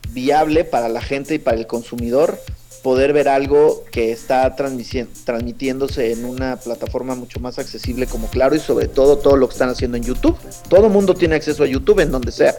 viable 0.08 0.64
para 0.64 0.88
la 0.88 1.02
gente 1.02 1.34
y 1.34 1.38
para 1.38 1.58
el 1.58 1.66
consumidor 1.66 2.38
poder 2.82 3.12
ver 3.12 3.28
algo 3.28 3.84
que 3.90 4.12
está 4.12 4.56
transmitiéndose 4.56 6.12
en 6.12 6.24
una 6.24 6.56
plataforma 6.56 7.14
mucho 7.14 7.40
más 7.40 7.58
accesible 7.58 8.06
como 8.06 8.28
Claro 8.28 8.54
y 8.54 8.60
sobre 8.60 8.88
todo 8.88 9.18
todo 9.18 9.36
lo 9.36 9.48
que 9.48 9.52
están 9.52 9.68
haciendo 9.68 9.96
en 9.96 10.02
YouTube. 10.02 10.36
Todo 10.68 10.88
mundo 10.88 11.14
tiene 11.14 11.36
acceso 11.36 11.62
a 11.62 11.66
YouTube 11.66 12.00
en 12.00 12.10
donde 12.10 12.32
sea. 12.32 12.54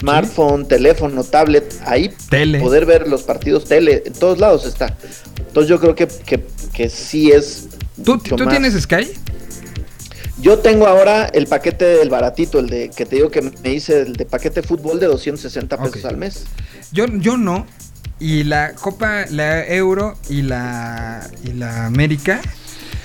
Smartphone, 0.00 0.66
teléfono, 0.66 1.22
tablet, 1.22 1.80
ahí 1.84 2.12
Tele. 2.28 2.60
poder 2.60 2.86
ver 2.86 3.06
los 3.06 3.22
partidos 3.22 3.66
tele, 3.66 4.02
en 4.04 4.12
todos 4.14 4.38
lados 4.38 4.66
está. 4.66 4.96
Entonces 5.38 5.68
yo 5.68 5.78
creo 5.78 5.94
que, 5.94 6.08
que, 6.08 6.44
que 6.72 6.88
sí 6.88 7.30
es... 7.30 7.68
¿Tú, 8.04 8.18
¿tú 8.18 8.46
tienes 8.46 8.74
Sky? 8.80 9.12
yo 10.42 10.58
tengo 10.58 10.86
ahora 10.88 11.26
el 11.26 11.46
paquete 11.46 11.84
del 11.84 12.10
baratito, 12.10 12.58
el 12.58 12.68
de 12.68 12.90
que 12.90 13.06
te 13.06 13.16
digo 13.16 13.30
que 13.30 13.42
me 13.42 13.72
hice 13.72 14.00
el 14.00 14.14
de 14.14 14.24
paquete 14.24 14.62
fútbol 14.62 14.98
de 14.98 15.06
260 15.06 15.80
pesos 15.80 16.04
al 16.04 16.16
mes. 16.16 16.46
Yo, 16.90 17.06
yo 17.06 17.36
no. 17.36 17.64
Y 18.22 18.44
la 18.44 18.74
Copa, 18.74 19.24
la 19.30 19.66
Euro 19.66 20.14
y 20.28 20.42
la, 20.42 21.28
y 21.44 21.52
la 21.54 21.86
América, 21.86 22.40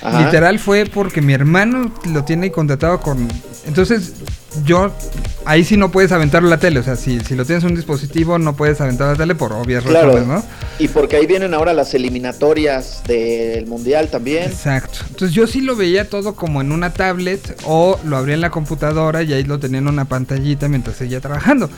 Ajá. 0.00 0.24
literal 0.26 0.60
fue 0.60 0.86
porque 0.86 1.20
mi 1.20 1.32
hermano 1.32 1.92
lo 2.12 2.24
tiene 2.24 2.52
contratado 2.52 3.00
con... 3.00 3.26
Entonces, 3.66 4.12
yo... 4.64 4.92
Ahí 5.44 5.64
sí 5.64 5.78
no 5.78 5.90
puedes 5.90 6.12
aventarlo 6.12 6.48
a 6.48 6.50
la 6.50 6.58
tele. 6.58 6.78
O 6.78 6.82
sea, 6.82 6.94
si, 6.94 7.20
si 7.20 7.34
lo 7.34 7.46
tienes 7.46 7.64
en 7.64 7.70
un 7.70 7.76
dispositivo, 7.76 8.38
no 8.38 8.54
puedes 8.54 8.80
aventarlo 8.82 9.10
a 9.10 9.14
la 9.14 9.18
tele 9.18 9.34
por 9.34 9.52
obvias 9.54 9.82
Claro. 9.82 10.08
razones, 10.12 10.28
¿no? 10.28 10.44
Y 10.78 10.88
porque 10.88 11.16
ahí 11.16 11.26
vienen 11.26 11.54
ahora 11.54 11.72
las 11.72 11.94
eliminatorias 11.94 13.02
del 13.08 13.66
mundial 13.66 14.08
también. 14.10 14.44
Exacto. 14.44 14.98
Entonces 15.08 15.34
yo 15.34 15.46
sí 15.46 15.62
lo 15.62 15.74
veía 15.74 16.08
todo 16.08 16.34
como 16.34 16.60
en 16.60 16.70
una 16.70 16.92
tablet 16.92 17.58
o 17.64 17.98
lo 18.04 18.18
abría 18.18 18.34
en 18.34 18.42
la 18.42 18.50
computadora 18.50 19.22
y 19.22 19.32
ahí 19.32 19.42
lo 19.44 19.58
tenía 19.58 19.78
en 19.78 19.88
una 19.88 20.04
pantallita 20.04 20.68
mientras 20.68 20.96
seguía 20.96 21.20
trabajando. 21.20 21.70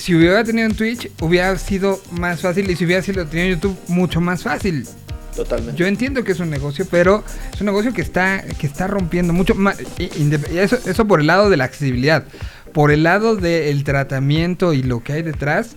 Si 0.00 0.14
hubiera 0.14 0.42
tenido 0.42 0.66
en 0.66 0.74
Twitch, 0.74 1.10
hubiera 1.20 1.56
sido 1.58 2.00
más 2.10 2.40
fácil 2.40 2.70
y 2.70 2.74
si 2.76 2.86
hubiera 2.86 3.02
sido 3.02 3.26
tenido 3.26 3.48
en 3.48 3.54
YouTube, 3.56 3.76
mucho 3.88 4.20
más 4.20 4.42
fácil. 4.42 4.86
Totalmente. 5.36 5.78
Yo 5.78 5.86
entiendo 5.86 6.24
que 6.24 6.32
es 6.32 6.40
un 6.40 6.48
negocio, 6.48 6.86
pero 6.90 7.22
es 7.52 7.60
un 7.60 7.66
negocio 7.66 7.92
que 7.92 8.00
está, 8.00 8.42
que 8.58 8.66
está 8.66 8.86
rompiendo 8.86 9.32
mucho 9.32 9.54
más. 9.54 9.76
Eso, 9.98 10.78
eso 10.86 11.04
por 11.06 11.20
el 11.20 11.26
lado 11.26 11.50
de 11.50 11.56
la 11.58 11.64
accesibilidad. 11.64 12.24
Por 12.72 12.90
el 12.90 13.02
lado 13.02 13.36
del 13.36 13.84
tratamiento 13.84 14.72
y 14.72 14.82
lo 14.82 15.04
que 15.04 15.12
hay 15.12 15.22
detrás, 15.22 15.76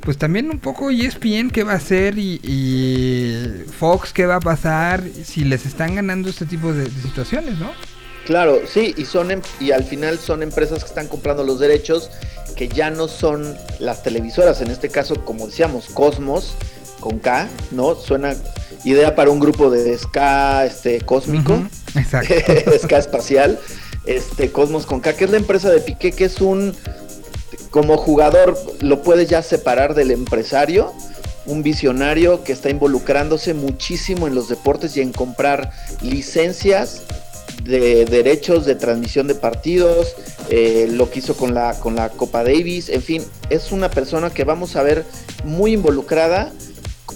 pues 0.00 0.18
también 0.18 0.50
un 0.50 0.58
poco 0.58 0.90
ESPN 0.90 1.50
qué 1.50 1.64
va 1.64 1.72
a 1.72 1.76
hacer 1.76 2.18
y, 2.18 2.40
y 2.42 3.64
Fox 3.78 4.12
qué 4.12 4.26
va 4.26 4.36
a 4.36 4.40
pasar 4.40 5.02
si 5.24 5.44
les 5.44 5.64
están 5.64 5.94
ganando 5.94 6.28
este 6.28 6.44
tipo 6.44 6.72
de, 6.72 6.84
de 6.84 7.02
situaciones, 7.02 7.58
¿no? 7.58 7.70
Claro, 8.26 8.60
sí, 8.72 8.94
y 8.96 9.04
son 9.04 9.30
em- 9.32 9.42
y 9.58 9.72
al 9.72 9.82
final 9.82 10.18
son 10.18 10.42
empresas 10.42 10.80
que 10.84 10.88
están 10.88 11.08
comprando 11.08 11.42
los 11.42 11.58
derechos 11.58 12.10
que 12.54 12.68
ya 12.68 12.90
no 12.90 13.08
son 13.08 13.56
las 13.78 14.02
televisoras, 14.02 14.60
en 14.60 14.70
este 14.70 14.88
caso, 14.88 15.24
como 15.24 15.46
decíamos, 15.46 15.86
Cosmos 15.86 16.54
con 17.00 17.18
K, 17.18 17.48
¿no? 17.70 17.94
Suena 17.94 18.34
idea 18.84 19.14
para 19.14 19.30
un 19.30 19.40
grupo 19.40 19.70
de 19.70 19.96
ska 19.98 20.64
este 20.64 21.00
cósmico. 21.00 21.54
Ujú, 21.54 21.68
Exacto. 21.98 22.34
ska 22.82 22.98
espacial, 22.98 23.58
este 24.06 24.50
Cosmos 24.50 24.86
con 24.86 25.00
K, 25.00 25.14
que 25.14 25.24
es 25.24 25.30
la 25.30 25.36
empresa 25.36 25.70
de 25.70 25.80
Piqué, 25.80 26.12
que 26.12 26.24
es 26.24 26.40
un 26.40 26.74
como 27.70 27.96
jugador 27.96 28.56
lo 28.80 29.02
puedes 29.02 29.28
ya 29.28 29.42
separar 29.42 29.94
del 29.94 30.10
empresario, 30.10 30.92
un 31.46 31.62
visionario 31.62 32.44
que 32.44 32.52
está 32.52 32.70
involucrándose 32.70 33.54
muchísimo 33.54 34.26
en 34.26 34.34
los 34.34 34.48
deportes 34.48 34.96
y 34.96 35.00
en 35.00 35.12
comprar 35.12 35.72
licencias 36.02 37.02
de 37.64 38.04
derechos 38.04 38.66
de 38.66 38.74
transmisión 38.74 39.26
de 39.26 39.34
partidos, 39.34 40.14
eh, 40.54 40.86
lo 40.86 41.08
que 41.08 41.20
hizo 41.20 41.34
con 41.34 41.54
la, 41.54 41.80
con 41.80 41.96
la 41.96 42.10
Copa 42.10 42.44
Davis, 42.44 42.90
en 42.90 43.00
fin, 43.00 43.24
es 43.48 43.72
una 43.72 43.90
persona 43.90 44.28
que 44.28 44.44
vamos 44.44 44.76
a 44.76 44.82
ver 44.82 45.06
muy 45.44 45.72
involucrada 45.72 46.52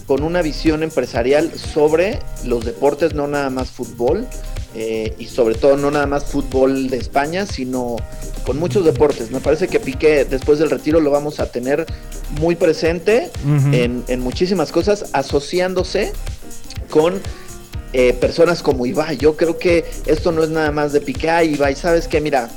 con 0.06 0.22
una 0.22 0.40
visión 0.40 0.82
empresarial 0.82 1.52
sobre 1.52 2.20
los 2.46 2.64
deportes, 2.64 3.12
no 3.12 3.28
nada 3.28 3.50
más 3.50 3.68
fútbol, 3.70 4.26
eh, 4.74 5.14
y 5.18 5.26
sobre 5.26 5.54
todo 5.54 5.76
no 5.76 5.90
nada 5.90 6.06
más 6.06 6.24
fútbol 6.24 6.88
de 6.88 6.96
España, 6.96 7.44
sino 7.44 7.96
con 8.46 8.58
muchos 8.58 8.86
deportes. 8.86 9.30
Me 9.30 9.40
parece 9.40 9.68
que 9.68 9.80
Piqué 9.80 10.24
después 10.24 10.58
del 10.58 10.70
retiro 10.70 11.00
lo 11.00 11.10
vamos 11.10 11.38
a 11.38 11.52
tener 11.52 11.84
muy 12.40 12.56
presente 12.56 13.30
en, 13.44 14.02
en 14.08 14.20
muchísimas 14.20 14.72
cosas, 14.72 15.10
asociándose 15.12 16.14
con 16.88 17.20
eh, 17.92 18.14
personas 18.14 18.62
como 18.62 18.86
Ibai. 18.86 19.18
Yo 19.18 19.36
creo 19.36 19.58
que 19.58 19.84
esto 20.06 20.32
no 20.32 20.42
es 20.42 20.48
nada 20.48 20.72
más 20.72 20.94
de 20.94 21.02
Piqué, 21.02 21.28
Ay, 21.28 21.52
Ibai, 21.52 21.76
¿sabes 21.76 22.08
qué? 22.08 22.22
Mira. 22.22 22.48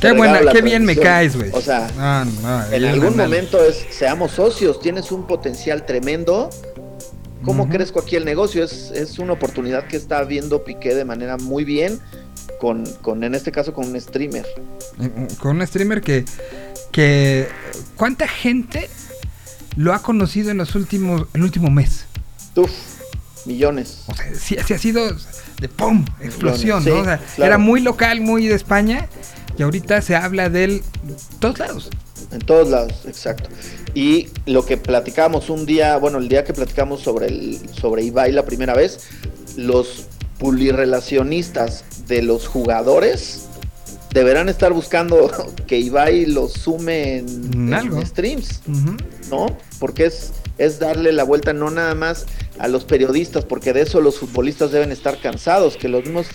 Qué 0.00 0.12
buena, 0.12 0.40
qué 0.52 0.62
bien 0.62 0.84
me 0.84 0.96
caes, 0.96 1.36
güey. 1.36 1.50
O 1.52 1.60
sea, 1.60 1.90
No, 1.96 2.24
no, 2.24 2.72
en 2.72 2.84
algún 2.84 3.16
momento 3.16 3.62
es, 3.62 3.84
seamos 3.90 4.32
socios, 4.32 4.80
tienes 4.80 5.12
un 5.12 5.26
potencial 5.26 5.84
tremendo. 5.86 6.50
¿Cómo 7.44 7.62
Ujú. 7.64 7.72
crezco 7.72 8.00
aquí 8.00 8.16
el 8.16 8.24
negocio? 8.24 8.62
Es, 8.62 8.90
es 8.90 9.18
una 9.18 9.32
oportunidad 9.32 9.86
que 9.86 9.96
está 9.96 10.22
viendo 10.24 10.62
Piqué 10.64 10.94
de 10.94 11.04
manera 11.06 11.38
muy 11.38 11.64
bien, 11.64 11.98
con, 12.60 12.84
con 13.00 13.24
en 13.24 13.34
este 13.34 13.50
caso 13.50 13.72
con 13.72 13.86
un 13.88 13.98
streamer. 14.00 14.46
Eh, 15.00 15.10
Con 15.38 15.56
un 15.56 15.66
streamer 15.66 16.02
que, 16.02 16.24
que 16.92 17.48
¿cuánta 17.96 18.28
gente 18.28 18.90
lo 19.76 19.94
ha 19.94 20.02
conocido 20.02 20.50
en 20.50 20.58
los 20.58 20.74
últimos, 20.74 21.26
el 21.32 21.42
último 21.42 21.70
mes? 21.70 22.04
Uf, 22.56 22.70
millones. 23.46 24.04
O 24.08 24.14
sea, 24.14 24.26
sí, 24.34 24.56
sí 24.66 24.74
ha 24.74 24.78
sido 24.78 25.10
de 25.60 25.68
pum, 25.68 26.04
explosión, 26.20 26.84
¿no? 26.84 26.96
O 26.96 27.04
sea, 27.04 27.18
claro. 27.36 27.44
era 27.52 27.58
muy 27.58 27.80
local, 27.80 28.20
muy 28.20 28.46
de 28.48 28.54
España, 28.54 29.08
y 29.60 29.62
ahorita 29.62 30.00
se 30.00 30.16
habla 30.16 30.48
de 30.48 30.64
él 30.64 30.82
en 31.06 31.38
todos 31.38 31.58
lados. 31.58 31.90
En 32.32 32.38
todos 32.38 32.68
lados, 32.70 32.94
exacto. 33.06 33.50
Y 33.92 34.28
lo 34.46 34.64
que 34.64 34.78
platicamos 34.78 35.50
un 35.50 35.66
día, 35.66 35.98
bueno, 35.98 36.16
el 36.16 36.28
día 36.30 36.44
que 36.44 36.54
platicamos 36.54 37.02
sobre 37.02 37.26
el, 37.26 37.60
sobre 37.78 38.02
Ibai 38.02 38.32
la 38.32 38.46
primera 38.46 38.72
vez, 38.72 39.00
los 39.58 40.06
pulirrelacionistas 40.38 41.84
de 42.08 42.22
los 42.22 42.48
jugadores 42.48 43.48
deberán 44.14 44.48
estar 44.48 44.72
buscando 44.72 45.30
que 45.66 45.78
Ibai 45.78 46.24
los 46.24 46.54
sume 46.54 47.18
en, 47.18 47.28
En 47.52 47.68
en 47.68 47.74
algo. 47.74 48.00
streams. 48.06 48.62
¿no? 49.30 49.58
Porque 49.78 50.06
es, 50.06 50.32
es 50.56 50.78
darle 50.78 51.12
la 51.12 51.24
vuelta 51.24 51.52
no 51.52 51.70
nada 51.70 51.94
más 51.94 52.24
a 52.60 52.68
los 52.68 52.84
periodistas, 52.84 53.46
porque 53.46 53.72
de 53.72 53.80
eso 53.80 54.02
los 54.02 54.18
futbolistas 54.18 54.70
deben 54.70 54.92
estar 54.92 55.18
cansados, 55.18 55.78
que 55.78 55.88
los 55.88 56.04
mismos 56.04 56.26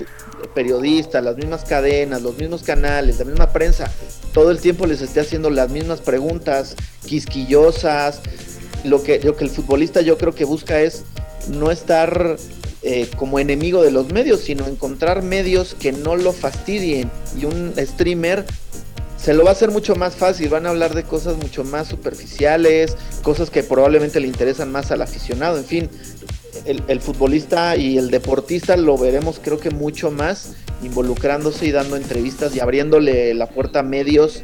periodistas, 0.56 1.24
las 1.24 1.38
mismas 1.38 1.64
cadenas, 1.66 2.24
los 2.24 2.36
mismos 2.36 2.64
canales, 2.64 3.20
la 3.20 3.26
misma 3.26 3.54
prensa, 3.54 3.92
todo 4.34 4.50
el 4.50 4.60
tiempo 4.60 4.88
les 4.88 5.02
esté 5.02 5.20
haciendo 5.20 5.52
las 5.52 5.70
mismas 5.70 6.02
preguntas 6.02 6.76
quisquillosas. 7.06 8.22
Lo 8.84 9.04
que, 9.04 9.20
lo 9.20 9.36
que 9.36 9.44
el 9.44 9.52
futbolista 9.52 10.02
yo 10.02 10.18
creo 10.18 10.34
que 10.34 10.46
busca 10.46 10.82
es 10.82 11.04
no 11.48 11.70
estar 11.70 12.38
eh, 12.82 13.08
como 13.18 13.38
enemigo 13.38 13.84
de 13.84 13.92
los 13.92 14.12
medios, 14.12 14.40
sino 14.40 14.66
encontrar 14.66 15.22
medios 15.22 15.76
que 15.76 15.92
no 15.92 16.16
lo 16.16 16.34
fastidien. 16.34 17.12
Y 17.40 17.46
un 17.46 17.74
streamer 17.78 18.46
se 19.26 19.34
lo 19.34 19.44
va 19.44 19.50
a 19.50 19.54
hacer 19.54 19.72
mucho 19.72 19.96
más 19.96 20.16
fácil, 20.16 20.50
van 20.50 20.68
a 20.68 20.70
hablar 20.70 20.94
de 20.94 21.02
cosas 21.02 21.36
mucho 21.36 21.64
más 21.64 21.88
superficiales, 21.88 22.96
cosas 23.24 23.50
que 23.50 23.64
probablemente 23.64 24.20
le 24.20 24.28
interesan 24.28 24.72
más 24.72 24.92
al 24.92 25.02
aficionado, 25.02 25.58
en 25.58 25.66
fin, 25.66 25.90
el, 26.66 27.02
futbolista 27.02 27.76
y 27.76 27.98
el 27.98 28.12
deportista 28.12 28.78
lo 28.78 28.98
veremos 29.00 29.42
creo 29.44 29.60
que 29.60 29.72
mucho 29.72 30.12
más 30.12 30.54
involucrándose 30.84 31.66
y 31.66 31.72
dando 31.72 31.96
entrevistas 31.96 32.56
y 32.56 32.60
abriéndole 32.60 33.34
la 33.34 33.48
puerta 33.48 33.80
a 33.80 33.84
medios 33.84 34.44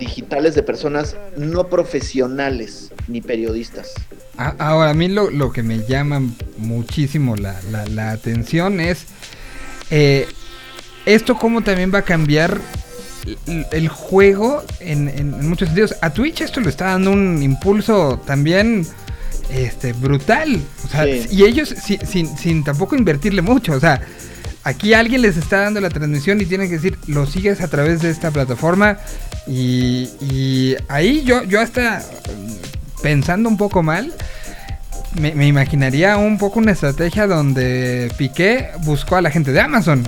digitales 0.00 0.54
de 0.54 0.62
personas 0.62 1.16
no 1.36 1.68
profesionales 1.68 2.92
ni 3.08 3.20
periodistas. 3.20 3.92
A- 4.38 4.54
Ahora, 4.58 4.90
a 4.90 4.94
mí 4.94 5.08
lo, 5.08 5.30
lo 5.30 5.52
que 5.52 5.62
me 5.62 5.84
llama 5.86 6.22
muchísimo 6.56 7.36
la, 7.36 7.60
la- 7.70 7.86
la 7.86 8.10
atención 8.12 8.80
es 8.80 9.04
eh, 9.90 10.26
esto 11.06 11.36
cómo 11.36 11.62
también 11.62 11.92
va 11.94 11.98
a 11.98 12.02
cambiar 12.02 12.58
el- 13.72 13.88
juego 13.88 14.62
en, 14.80 15.08
en- 15.08 15.34
en 15.34 15.48
muchos 15.48 15.68
sentidos. 15.68 15.94
A 16.02 16.10
Twitch 16.10 16.40
esto 16.42 16.60
le 16.60 16.68
está 16.70 16.86
dando 16.86 17.10
un 17.12 17.42
impulso 17.42 18.20
también 18.26 18.86
este 19.50 19.92
brutal. 19.92 20.60
O 20.84 20.88
sea, 20.88 21.04
Sí. 21.04 21.26
y 21.30 21.44
ellos 21.44 21.68
sin, 21.82 22.04
sin, 22.06 22.36
sin 22.38 22.64
tampoco 22.64 22.96
invertirle 22.96 23.42
mucho. 23.42 23.72
O 23.72 23.80
sea, 23.80 24.00
aquí 24.64 24.94
alguien 24.94 25.22
les 25.22 25.36
está 25.36 25.60
dando 25.60 25.80
la 25.80 25.90
transmisión 25.90 26.40
y 26.40 26.46
tienen 26.46 26.68
que 26.68 26.74
decir, 26.76 26.98
lo 27.06 27.26
sigues 27.26 27.60
a 27.60 27.68
través 27.68 28.00
de 28.02 28.10
esta 28.10 28.30
plataforma. 28.30 28.98
Y, 29.46 30.08
y 30.20 30.76
ahí 30.88 31.22
yo, 31.24 31.44
yo 31.44 31.60
hasta 31.60 31.98
mm, 32.00 33.02
pensando 33.02 33.48
un 33.48 33.56
poco 33.56 33.82
mal. 33.82 34.12
Me, 35.20 35.32
me 35.34 35.46
imaginaría 35.46 36.16
un 36.16 36.38
poco 36.38 36.58
una 36.58 36.72
estrategia 36.72 37.28
donde 37.28 38.10
Piqué 38.18 38.70
buscó 38.80 39.14
a 39.16 39.20
la 39.22 39.30
gente 39.30 39.52
de 39.52 39.60
Amazon 39.60 40.02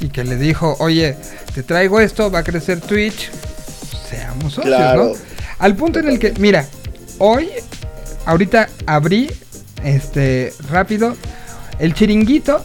y 0.00 0.08
que 0.08 0.24
le 0.24 0.36
dijo, 0.36 0.76
oye, 0.80 1.16
te 1.54 1.62
traigo 1.62 2.00
esto, 2.00 2.30
va 2.30 2.40
a 2.40 2.44
crecer 2.44 2.80
Twitch, 2.80 3.30
seamos 4.08 4.54
socios, 4.54 4.74
Claro. 4.76 5.04
¿no? 5.06 5.12
Al 5.58 5.76
punto 5.76 5.98
en 6.00 6.08
el 6.08 6.18
que, 6.18 6.32
mira, 6.38 6.66
hoy, 7.18 7.48
ahorita 8.26 8.68
abrí, 8.86 9.30
este, 9.84 10.52
rápido, 10.70 11.16
el 11.78 11.94
chiringuito, 11.94 12.64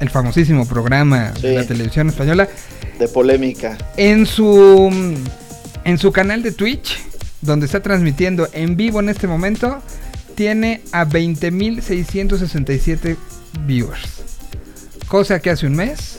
el 0.00 0.08
famosísimo 0.10 0.66
programa 0.66 1.32
de 1.40 1.54
la 1.56 1.64
televisión 1.64 2.08
española, 2.08 2.48
De 2.98 3.06
polémica. 3.08 3.76
en 3.96 4.26
su 4.26 4.90
en 5.84 5.98
su 5.98 6.10
canal 6.12 6.42
de 6.42 6.52
Twitch, 6.52 6.98
donde 7.42 7.66
está 7.66 7.82
transmitiendo 7.82 8.48
en 8.54 8.76
vivo 8.76 9.00
en 9.00 9.08
este 9.10 9.26
momento, 9.26 9.82
tiene 10.34 10.80
a 10.92 11.04
20.667 11.06 13.16
viewers. 13.66 14.13
Cosa 15.08 15.40
que 15.40 15.50
hace 15.50 15.66
un 15.66 15.74
mes 15.74 16.18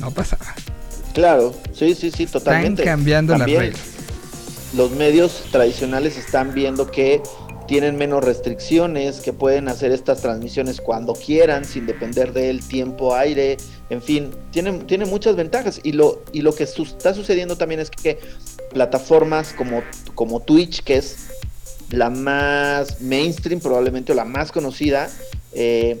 no 0.00 0.10
pasaba. 0.10 0.46
Claro, 1.14 1.54
sí, 1.72 1.94
sí, 1.94 2.10
sí, 2.10 2.26
totalmente. 2.26 2.82
Están 2.82 2.98
cambiando 2.98 3.36
También 3.36 3.58
las 3.58 3.66
reglas. 3.68 3.86
Los 4.74 4.90
medios 4.92 5.44
tradicionales 5.50 6.16
están 6.18 6.52
viendo 6.52 6.90
que 6.90 7.22
tienen 7.66 7.96
menos 7.96 8.22
restricciones, 8.22 9.20
que 9.20 9.32
pueden 9.32 9.68
hacer 9.68 9.90
estas 9.92 10.20
transmisiones 10.20 10.80
cuando 10.80 11.14
quieran, 11.14 11.64
sin 11.64 11.86
depender 11.86 12.32
del 12.32 12.62
tiempo, 12.62 13.14
aire, 13.16 13.56
en 13.90 14.02
fin, 14.02 14.30
tienen, 14.52 14.86
tienen 14.86 15.08
muchas 15.08 15.34
ventajas. 15.36 15.80
Y 15.82 15.92
lo, 15.92 16.22
y 16.32 16.42
lo 16.42 16.54
que 16.54 16.66
su- 16.66 16.82
está 16.84 17.14
sucediendo 17.14 17.56
también 17.56 17.80
es 17.80 17.90
que 17.90 18.18
plataformas 18.72 19.52
como, 19.54 19.82
como 20.14 20.40
Twitch, 20.40 20.82
que 20.82 20.98
es 20.98 21.16
la 21.90 22.10
más 22.10 23.00
mainstream, 23.00 23.60
probablemente, 23.60 24.12
o 24.12 24.14
la 24.14 24.24
más 24.24 24.52
conocida, 24.52 25.08
eh, 25.52 26.00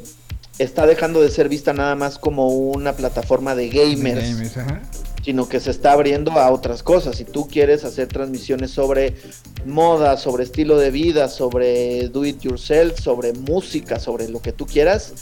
está 0.58 0.86
dejando 0.86 1.20
de 1.20 1.30
ser 1.30 1.48
vista 1.48 1.72
nada 1.72 1.94
más 1.94 2.18
como 2.18 2.48
una 2.48 2.94
plataforma 2.94 3.54
de 3.54 3.68
gamers 3.68 4.30
Gamers, 4.30 4.56
ajá. 4.56 4.82
sino 5.24 5.48
que 5.48 5.60
se 5.60 5.70
está 5.70 5.92
abriendo 5.92 6.32
a 6.32 6.50
otras 6.50 6.82
cosas. 6.82 7.16
Si 7.16 7.24
tú 7.24 7.48
quieres 7.48 7.84
hacer 7.84 8.08
transmisiones 8.08 8.70
sobre 8.70 9.14
moda, 9.64 10.16
sobre 10.16 10.44
estilo 10.44 10.78
de 10.78 10.90
vida, 10.90 11.28
sobre 11.28 12.08
do 12.08 12.24
it 12.24 12.40
yourself, 12.42 13.00
sobre 13.00 13.32
música, 13.32 13.98
sobre 13.98 14.28
lo 14.28 14.40
que 14.40 14.52
tú 14.52 14.66
quieras, 14.66 15.12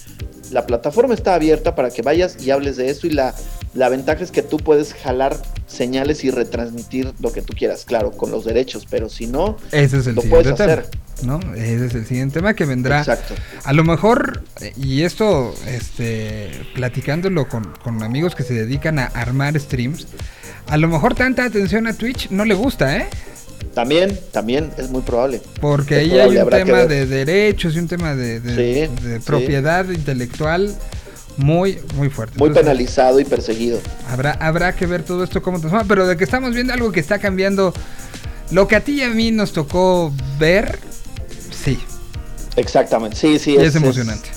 la 0.51 0.67
plataforma 0.67 1.15
está 1.15 1.35
abierta 1.35 1.75
para 1.75 1.91
que 1.91 2.03
vayas 2.03 2.37
y 2.43 2.51
hables 2.51 2.77
de 2.77 2.91
eso 2.91 3.07
y 3.07 3.11
la, 3.11 3.35
la 3.75 3.89
ventaja 3.89 4.23
es 4.23 4.31
que 4.31 4.43
tú 4.43 4.59
puedes 4.59 4.95
jalar 4.95 5.37
señales 5.67 6.25
y 6.25 6.31
retransmitir 6.31 7.13
lo 7.21 7.33
que 7.33 7.43
tú 7.43 7.55
quieras, 7.57 7.85
claro, 7.85 8.13
con 8.13 8.31
los 8.31 8.45
derechos, 8.45 8.87
pero 8.89 9.09
si 9.09 9.27
no, 9.27 9.57
Ese 9.73 9.99
es 9.99 10.07
el 10.07 10.15
Lo 10.17 10.23
siguiente 10.23 10.29
puedes 10.31 10.55
tema. 10.57 10.73
hacer. 10.73 10.87
¿no? 11.25 11.41
Ese 11.55 11.87
es 11.87 11.95
el 11.95 12.07
siguiente 12.07 12.35
tema 12.35 12.55
que 12.55 12.65
vendrá. 12.65 12.99
exacto. 12.99 13.35
A 13.65 13.73
lo 13.73 13.85
mejor, 13.85 14.43
y 14.77 15.03
esto, 15.03 15.55
este, 15.67 16.51
platicándolo 16.75 17.49
con, 17.49 17.65
con 17.83 18.03
amigos 18.03 18.35
que 18.35 18.43
se 18.43 18.55
dedican 18.55 18.99
a 18.99 19.07
armar 19.07 19.59
streams, 19.59 20.07
a 20.67 20.77
lo 20.77 20.89
mejor 20.89 21.15
tanta 21.15 21.45
atención 21.45 21.87
a 21.87 21.95
Twitch 21.95 22.31
no 22.31 22.45
le 22.45 22.55
gusta, 22.55 22.97
¿eh? 22.97 23.07
También, 23.73 24.19
también 24.31 24.71
es 24.77 24.91
muy 24.91 25.03
probable. 25.03 25.41
Porque 25.61 25.97
Es 25.97 26.13
ahí 26.13 26.19
hay 26.19 26.37
un 26.39 26.49
tema 26.51 26.85
de 26.85 27.07
derechos 27.07 27.75
y 27.75 27.79
un 27.79 27.89
tema 27.89 28.15
de, 28.15 28.41
de- 28.41 28.89
Sí, 28.89 29.03
de 29.05 29.19
sí. 29.19 29.25
propiedad 29.25 29.89
intelectual 29.89 30.75
muy, 31.37 31.79
muy 31.97 32.11
fuerte. 32.11 32.39
Muy 32.39 32.49
Entonces, 32.49 32.71
penalizado 32.71 33.19
y 33.21 33.25
perseguido. 33.25 33.81
Habrá, 34.09 34.33
habrá 34.33 34.77
que 34.77 34.87
ver 34.87 35.03
todo 35.03 35.25
esto 35.25 35.43
cómo 35.43 35.59
transforma, 35.59 35.87
pero 35.89 36.07
de 36.07 36.17
que 36.17 36.25
estamos 36.25 36.55
viendo 36.55 36.73
algo 36.73 36.93
que 36.93 37.01
está 37.01 37.19
cambiando, 37.19 37.75
lo 38.53 38.69
que 38.69 38.77
a 38.77 38.81
ti 38.81 38.93
y 39.01 39.03
a 39.03 39.11
mí 39.11 39.33
nos 39.33 39.53
tocó 39.53 40.13
ver, 40.39 40.79
sí, 41.65 41.79
Exactamente, 42.57 43.17
sí, 43.17 43.39
sí. 43.41 43.55
y 43.55 43.57
es, 43.57 43.75
emocionante. 43.75 44.29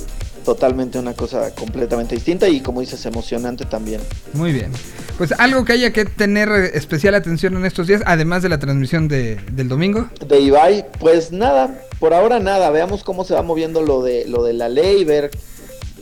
Totalmente 0.47 0.97
una 0.97 1.13
cosa 1.13 1.53
completamente 1.53 2.15
distinta 2.15 2.47
y 2.47 2.61
como 2.61 2.79
dices, 2.79 3.05
emocionante 3.05 3.65
también. 3.65 3.99
Muy 4.31 4.53
bien. 4.53 4.71
Pues 5.17 5.33
algo 5.33 5.65
que 5.65 5.73
haya 5.73 5.91
que 5.91 6.05
tener 6.05 6.47
eh, 6.47 6.71
especial 6.73 7.15
atención 7.15 7.57
en 7.57 7.65
estos 7.65 7.85
días, 7.85 8.01
además 8.05 8.43
de 8.43 8.49
la 8.49 8.57
transmisión 8.57 9.09
de, 9.09 9.35
del 9.51 9.67
domingo. 9.67 10.07
De 10.25 10.39
Ibai, 10.39 10.85
pues 11.01 11.33
nada, 11.33 11.81
por 11.99 12.13
ahora 12.13 12.39
nada, 12.39 12.69
veamos 12.69 13.03
cómo 13.03 13.25
se 13.25 13.33
va 13.33 13.41
moviendo 13.41 13.81
lo 13.81 14.01
de 14.01 14.25
lo 14.25 14.41
de 14.41 14.53
la 14.53 14.69
ley, 14.69 15.03
ver 15.03 15.31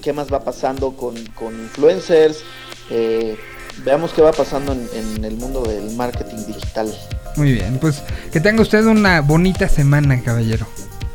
qué 0.04 0.14
más 0.14 0.32
va 0.32 0.44
pasando 0.44 0.92
con, 0.92 1.16
con 1.34 1.60
influencers, 1.60 2.44
eh, 2.92 3.38
veamos 3.84 4.14
qué 4.14 4.22
va 4.22 4.32
pasando 4.32 4.74
en, 4.74 4.88
en 4.94 5.26
el 5.26 5.38
mundo 5.38 5.64
del 5.64 5.90
marketing 5.96 6.46
digital. 6.46 6.94
Muy 7.36 7.52
bien, 7.52 7.80
pues 7.82 8.04
que 8.32 8.40
tenga 8.40 8.62
usted 8.62 8.86
una 8.86 9.22
bonita 9.22 9.68
semana, 9.68 10.22
caballero. 10.22 10.68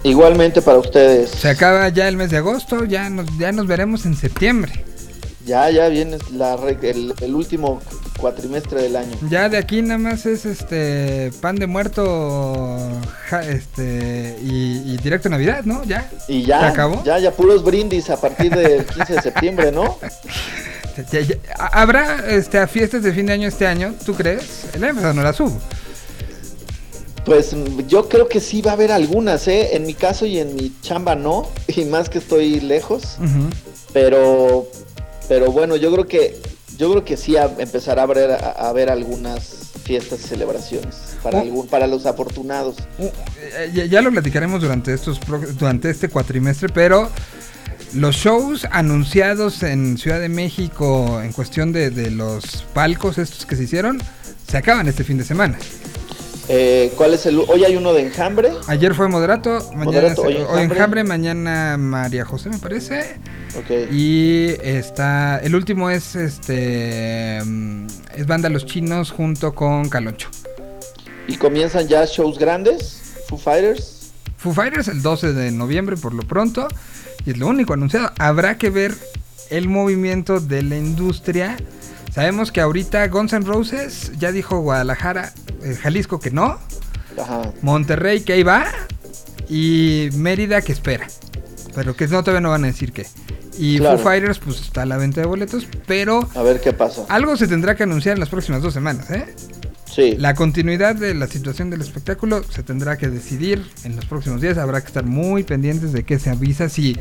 Igualmente 0.03 0.63
para 0.63 0.79
ustedes. 0.79 1.31
Se 1.31 1.49
acaba 1.49 1.89
ya 1.91 2.09
el 2.09 2.17
mes 2.17 2.31
de 2.31 2.39
agosto, 2.39 2.85
ya 2.85 3.11
nos, 3.11 3.27
ya 3.39 3.53
nos 3.53 3.67
veremos 3.67 4.07
en 4.07 4.17
septiembre. 4.17 4.85
Ya, 5.45 5.69
ya 5.71 5.89
viene 5.89 6.19
la, 6.33 6.55
el, 6.83 7.15
el 7.21 7.35
último 7.35 7.81
cuatrimestre 8.19 8.83
del 8.83 8.97
año. 8.97 9.17
Ya 9.29 9.49
de 9.49 9.57
aquí 9.59 9.83
nada 9.83 9.99
más 9.99 10.27
es 10.27 10.45
este 10.47 11.33
pan 11.41 11.57
de 11.57 11.67
muerto 11.67 12.79
ja- 13.29 13.43
este 13.43 14.37
y, 14.43 14.83
y 14.95 14.97
directo 15.03 15.29
Navidad, 15.29 15.65
¿no? 15.65 15.83
Ya. 15.85 16.09
Y 16.29 16.45
ya, 16.45 16.61
¿Se 16.61 16.67
acabó? 16.67 17.03
ya, 17.05 17.19
ya 17.19 17.33
puros 17.33 17.65
brindis 17.65 18.11
a 18.11 18.21
partir 18.21 18.55
del 18.55 18.85
15 18.95 19.13
de 19.15 19.23
septiembre, 19.23 19.73
¿no? 19.73 19.99
Ya- 21.11 21.21
ya- 21.21 21.37
¿Habrá 21.59 22.27
este, 22.29 22.59
a 22.59 22.67
fiestas 22.67 23.03
de 23.03 23.13
fin 23.13 23.27
de 23.27 23.33
año 23.33 23.49
este 23.49 23.67
año? 23.67 23.95
¿Tú 24.05 24.15
crees? 24.15 24.67
El 24.75 24.85
año 24.85 24.95
pasado 24.95 25.15
no 25.15 25.23
la 25.23 25.33
subo. 25.33 25.59
Pues 27.25 27.53
mm, 27.55 27.87
yo 27.87 28.09
creo 28.09 28.29
que 28.29 28.41
sí 28.41 28.63
va 28.63 28.73
a 28.73 28.75
haber 28.75 28.93
algunas, 28.93 29.47
¿eh? 29.49 29.77
En 29.77 29.85
mi 29.87 29.95
caso 29.95 30.27
y 30.27 30.39
en 30.39 30.55
mi 30.55 30.73
chamba 30.83 31.15
no, 31.15 31.49
y 31.69 31.85
más 31.85 32.09
que 32.09 32.19
estoy 32.19 32.61
lejos, 32.61 33.17
pero, 33.93 34.67
pero 35.29 35.51
bueno, 35.53 35.77
yo 35.77 35.93
creo 35.93 36.07
que, 36.07 36.41
yo 36.77 36.91
creo 36.91 37.05
que 37.05 37.17
sí 37.17 37.37
a- 37.37 37.51
empezará 37.59 38.03
a 38.03 38.05
haber, 38.05 38.31
a, 38.33 38.37
a 38.37 38.69
haber 38.69 38.91
algunas 38.91 39.71
fiestas 39.85 40.21
y 40.25 40.29
celebraciones 40.29 40.95
para 41.23 41.39
Oh. 41.39 41.43
algún, 41.43 41.67
para 41.67 41.87
los 41.87 42.07
afortunados. 42.07 42.77
Uh, 42.99 43.05
eh, 43.07 43.71
ya, 43.75 43.85
ya 43.87 44.01
lo 44.03 44.11
platicaremos 44.11 44.61
durante 44.63 44.93
estos 44.95 45.21
durante 45.59 45.91
este 45.91 46.09
cuatrimestre, 46.09 46.69
pero 46.69 47.11
los 47.95 48.15
shows 48.17 48.67
anunciados 48.71 49.63
en 49.63 49.99
Ciudad 49.99 50.21
de 50.21 50.29
México 50.29 51.21
en 51.23 51.33
cuestión 51.33 51.73
de, 51.73 51.91
de 51.91 52.11
los 52.11 52.65
palcos 52.73 53.19
estos 53.19 53.45
que 53.47 53.57
se 53.57 53.65
hicieron 53.65 54.01
se 54.49 54.57
acaban 54.57 54.87
este 54.89 55.03
fin 55.05 55.19
de 55.19 55.25
semana. 55.25 55.59
Eh, 56.53 56.93
¿Cuál 56.97 57.15
es 57.15 57.27
el? 57.27 57.39
Hoy 57.47 57.65
hay 57.65 57.77
uuno 57.77 57.93
de 57.93 58.03
enjambre. 58.03 58.51
Ayer 58.67 58.93
fue 58.93 59.07
Moderato, 59.07 59.61
mañana 59.73 59.85
Moderato, 59.85 60.23
hoy 60.23 60.35
Enjambre. 60.35 60.63
Enjambre, 60.65 61.05
mañana 61.05 61.77
María 61.77 62.25
José 62.25 62.51
me 62.51 62.59
parece. 62.59 63.15
Ok. 63.57 63.93
Y 63.93 64.49
está 64.61 65.39
el 65.39 65.55
último 65.55 65.91
es 65.91 66.17
este 66.17 67.41
mm, 67.45 67.87
es 68.17 68.27
Banda 68.27 68.49
Los 68.49 68.67
Chinos 68.67 69.13
junto 69.13 69.55
con 69.55 69.89
Caloncho. 69.89 70.29
Y 71.29 71.37
comienzan 71.37 71.87
ya 71.87 72.05
shows 72.05 72.37
grandes, 72.37 73.01
Foo 73.29 73.39
Fighters. 73.39 74.11
Foo 74.37 74.53
Fighters 74.53 74.89
el 74.89 75.03
12 75.03 75.33
de 75.33 75.53
noviembre 75.53 75.97
por 75.97 76.13
lo 76.13 76.25
pronto. 76.25 76.67
Y 77.25 77.31
es 77.31 77.39
lo 77.39 77.47
único 77.47 77.75
anunciado. 77.75 78.11
Habrá 78.19 78.59
que 78.59 78.71
ver 78.71 78.93
el 79.51 79.69
movimiento 79.69 80.41
de 80.41 80.65
la 80.65 80.77
industria. 80.77 81.57
Sabemos 82.13 82.51
que 82.53 82.61
ahorita 82.61 83.07
Guns 83.09 83.33
N' 83.33 83.47
Roses 83.47 84.13
ya 84.19 84.33
dijo 84.33 84.59
Guadalajara, 84.61 85.33
eh, 85.63 85.77
Jalisco 85.81 86.19
que 86.21 86.31
no. 86.31 86.59
Ajá. 87.21 87.53
Monterrey 87.63 88.21
que 88.23 88.33
ahí 88.35 88.43
va. 88.43 88.67
Y 89.49 90.09
Mérida 90.15 90.61
que 90.63 90.73
espera. 90.73 91.07
Pero 91.75 91.95
que 91.95 92.07
no, 92.09 92.21
todavía 92.23 92.41
no 92.41 92.51
van 92.51 92.65
a 92.65 92.69
decir 92.69 92.93
qué. 92.93 93.07
Y 93.59 93.79
Claro. 93.79 93.99
Foo 93.99 94.05
Fighters 94.05 94.39
pues 94.39 94.61
está 94.61 94.83
a 94.83 94.87
la 94.87 94.97
venta 94.97 95.21
de 95.21 95.27
boletos. 95.27 95.67
Pero 95.87 96.29
A 96.35 96.43
ver 96.43 96.61
qué 96.61 96.73
pasa. 96.73 97.05
algo 97.09 97.37
se 97.37 97.47
tendrá 97.47 97.75
que 97.77 97.85
anunciar 97.85 98.15
en 98.15 98.21
las 98.21 98.29
próximas 98.29 98.63
dos 98.63 98.75
semanas. 98.75 99.11
¿eh? 99.11 99.35
Sí. 99.85 100.15
La 100.19 100.35
continuidad 100.35 100.95
de 100.97 101.15
la 101.15 101.27
situación 101.27 101.69
del 101.71 101.81
espectáculo 101.81 102.43
se 102.49 102.63
tendrá 102.63 102.97
que 102.97 103.09
decidir 103.09 103.65
en 103.85 103.97
los 103.97 104.05
próximos 104.07 104.41
días. 104.41 104.57
Habrá 104.59 104.81
que 104.81 104.87
estar 104.89 105.05
muy 105.05 105.43
pendientes 105.45 105.93
de 105.93 106.05
qué 106.05 106.19
se 106.19 106.31
avisa, 106.31 106.69
si 106.69 106.97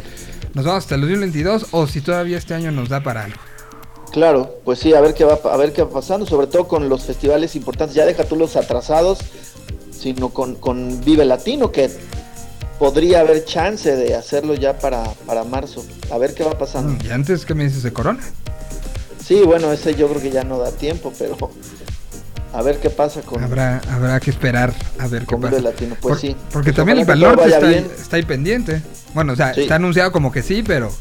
nos 0.54 0.66
vamos 0.66 0.84
hasta 0.84 0.96
el 0.96 1.02
2022 1.02 1.68
o 1.72 1.88
si 1.88 2.02
todavía 2.02 2.38
este 2.38 2.54
año 2.56 2.72
nos 2.72 2.90
da 2.90 3.02
para 3.02 3.26
algo. 3.26 3.40
Claro, 4.12 4.60
pues 4.66 4.80
sí, 4.80 4.94
a 4.94 5.02
ver 5.02 5.14
qué 5.14 5.24
va 5.24 5.40
a 5.52 5.58
ver 5.58 5.72
qué 5.74 5.84
va 5.84 5.90
pasando, 5.92 6.26
sobre 6.26 6.48
todo 6.48 6.68
con 6.68 6.90
los 6.90 7.04
festivales 7.04 7.56
importantes. 7.56 7.96
Ya 7.96 8.06
deja 8.06 8.24
tú 8.24 8.36
los 8.36 8.56
atrasados, 8.56 9.20
sino 9.92 10.30
con, 10.30 10.56
con 10.56 11.00
Vive 11.06 11.26
Latino, 11.26 11.72
que 11.72 11.92
podría 12.80 13.20
haber 13.20 13.46
chance 13.46 13.96
de 13.96 14.16
hacerlo 14.16 14.56
ya 14.56 14.80
para, 14.80 15.04
para 15.26 15.44
marzo. 15.44 15.86
A 16.12 16.18
ver 16.18 16.34
qué 16.34 16.44
va 16.44 16.58
pasando. 16.58 17.04
Y 17.06 17.10
antes, 17.12 17.46
¿qué 17.46 17.54
me 17.54 17.66
dices 17.66 17.84
de 17.84 17.94
Corona? 17.94 18.24
Sí, 19.24 19.42
bueno, 19.46 19.72
ese 19.72 19.94
yo 19.94 20.08
creo 20.08 20.22
que 20.22 20.32
ya 20.32 20.44
no 20.44 20.58
da 20.58 20.72
tiempo, 20.72 21.14
pero 21.20 21.38
A 22.52 22.64
ver 22.64 22.80
qué 22.80 22.90
pasa 22.90 23.22
con, 23.22 23.44
Habrá, 23.44 23.80
habrá 23.92 24.20
que 24.20 24.32
esperar 24.32 24.74
a 24.98 25.06
ver 25.08 25.22
qué 25.22 25.28
con 25.28 25.42
pasa. 25.42 25.58
Vive 25.58 25.70
Latino. 25.70 25.96
Pues 26.02 26.14
Por- 26.14 26.20
sí. 26.20 26.36
Porque 26.52 26.72
Pues 26.72 26.78
también 26.78 26.98
el 26.98 27.06
valor 27.06 27.40
está, 27.46 27.70
está 27.72 28.16
ahí 28.16 28.24
pendiente. 28.24 28.82
Bueno, 29.14 29.34
o 29.34 29.36
sea, 29.36 29.54
Sí. 29.54 29.62
está 29.62 29.76
anunciado 29.76 30.12
como 30.12 30.32
que 30.32 30.42
sí, 30.42 30.64
pero, 30.66 30.92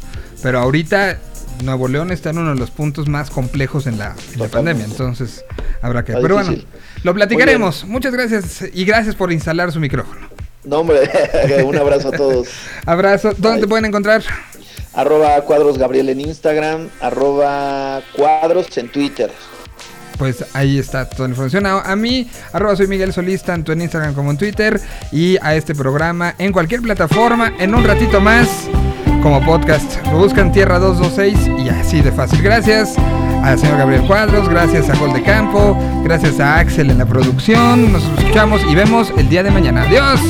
pero 0.43 0.59
ahorita 0.59 1.19
Nuevo 1.63 1.89
León 1.89 2.11
está 2.11 2.31
en 2.31 2.39
uno 2.39 2.55
de 2.55 2.61
los 2.61 2.71
puntos 2.71 3.09
más 3.09 3.31
complejos 3.31 3.87
en 3.87 3.99
la, 3.99 4.07
en 4.07 4.11
la 4.39 4.47
Totalmente. 4.47 4.51
pandemia. 4.51 4.85
Entonces, 4.85 5.45
habrá 5.83 6.05
que. 6.05 6.13
Está 6.13 6.23
Pero 6.23 6.35
bueno, 6.37 6.55
lo 7.03 7.15
platicaremos. 7.15 7.85
Muchas 7.85 8.13
gracias 8.13 8.65
y 8.73 8.85
gracias 8.85 9.15
por 9.15 9.33
instalar 9.33 9.73
su 9.73 9.81
micrófono. 9.81 10.29
No, 10.65 10.79
hombre, 10.81 11.09
un 11.65 11.77
abrazo 11.77 12.09
a 12.09 12.13
todos. 12.13 12.49
Abrazo. 12.87 13.31
¿Dónde 13.39 13.51
Bye. 13.53 13.61
te 13.61 13.67
pueden 13.69 13.85
encontrar? 13.87 14.23
Arroba 14.93 15.41
cuadros 15.43 15.79
Gabriel 15.79 16.09
en 16.09 16.21
Instagram, 16.21 16.89
arroba 17.01 18.03
cuadros 18.17 18.77
en 18.79 18.89
Twitter. 18.91 19.31
Pues 20.19 20.45
ahí 20.53 20.79
está 20.79 21.09
toda 21.09 21.29
la 21.29 21.33
información. 21.33 21.65
A, 21.67 21.81
a 21.83 21.95
mí, 21.95 22.29
arroba 22.53 22.75
soy 22.75 22.89
Miguel 22.89 23.13
Solís, 23.13 23.43
tanto 23.45 23.71
en 23.71 23.83
Instagram 23.83 24.15
como 24.15 24.33
en 24.33 24.37
Twitter. 24.39 24.81
Y 25.13 25.37
a 25.43 25.55
este 25.55 25.75
programa 25.77 26.35
en 26.39 26.53
cualquier 26.53 26.81
plataforma, 26.83 27.53
en 27.61 27.75
un 27.75 27.85
ratito 27.85 28.21
más, 28.21 28.49
como 29.23 29.41
podcast. 29.41 30.05
Lo 30.07 30.19
buscan 30.19 30.53
Tierra 30.53 30.79
226 30.79 31.65
y 31.65 31.69
así 31.69 32.01
de 32.01 32.13
fácil. 32.13 32.43
Gracias 32.43 32.97
al 33.43 33.59
señor 33.59 33.79
Gabriel 33.79 34.03
Cuadros, 34.07 34.49
gracias 34.49 34.91
a 34.91 34.97
Gol 34.97 35.13
de 35.13 35.23
Campo, 35.23 35.77
gracias 36.05 36.41
a 36.41 36.59
Axel 36.59 36.91
en 36.91 36.99
la 36.99 37.07
producción. 37.07 37.93
Nos 37.93 38.05
escuchamos 38.05 38.63
y 38.71 38.75
vemos 38.75 39.13
el 39.17 39.29
día 39.29 39.43
de 39.43 39.51
mañana. 39.51 39.83
Adiós. 39.83 40.21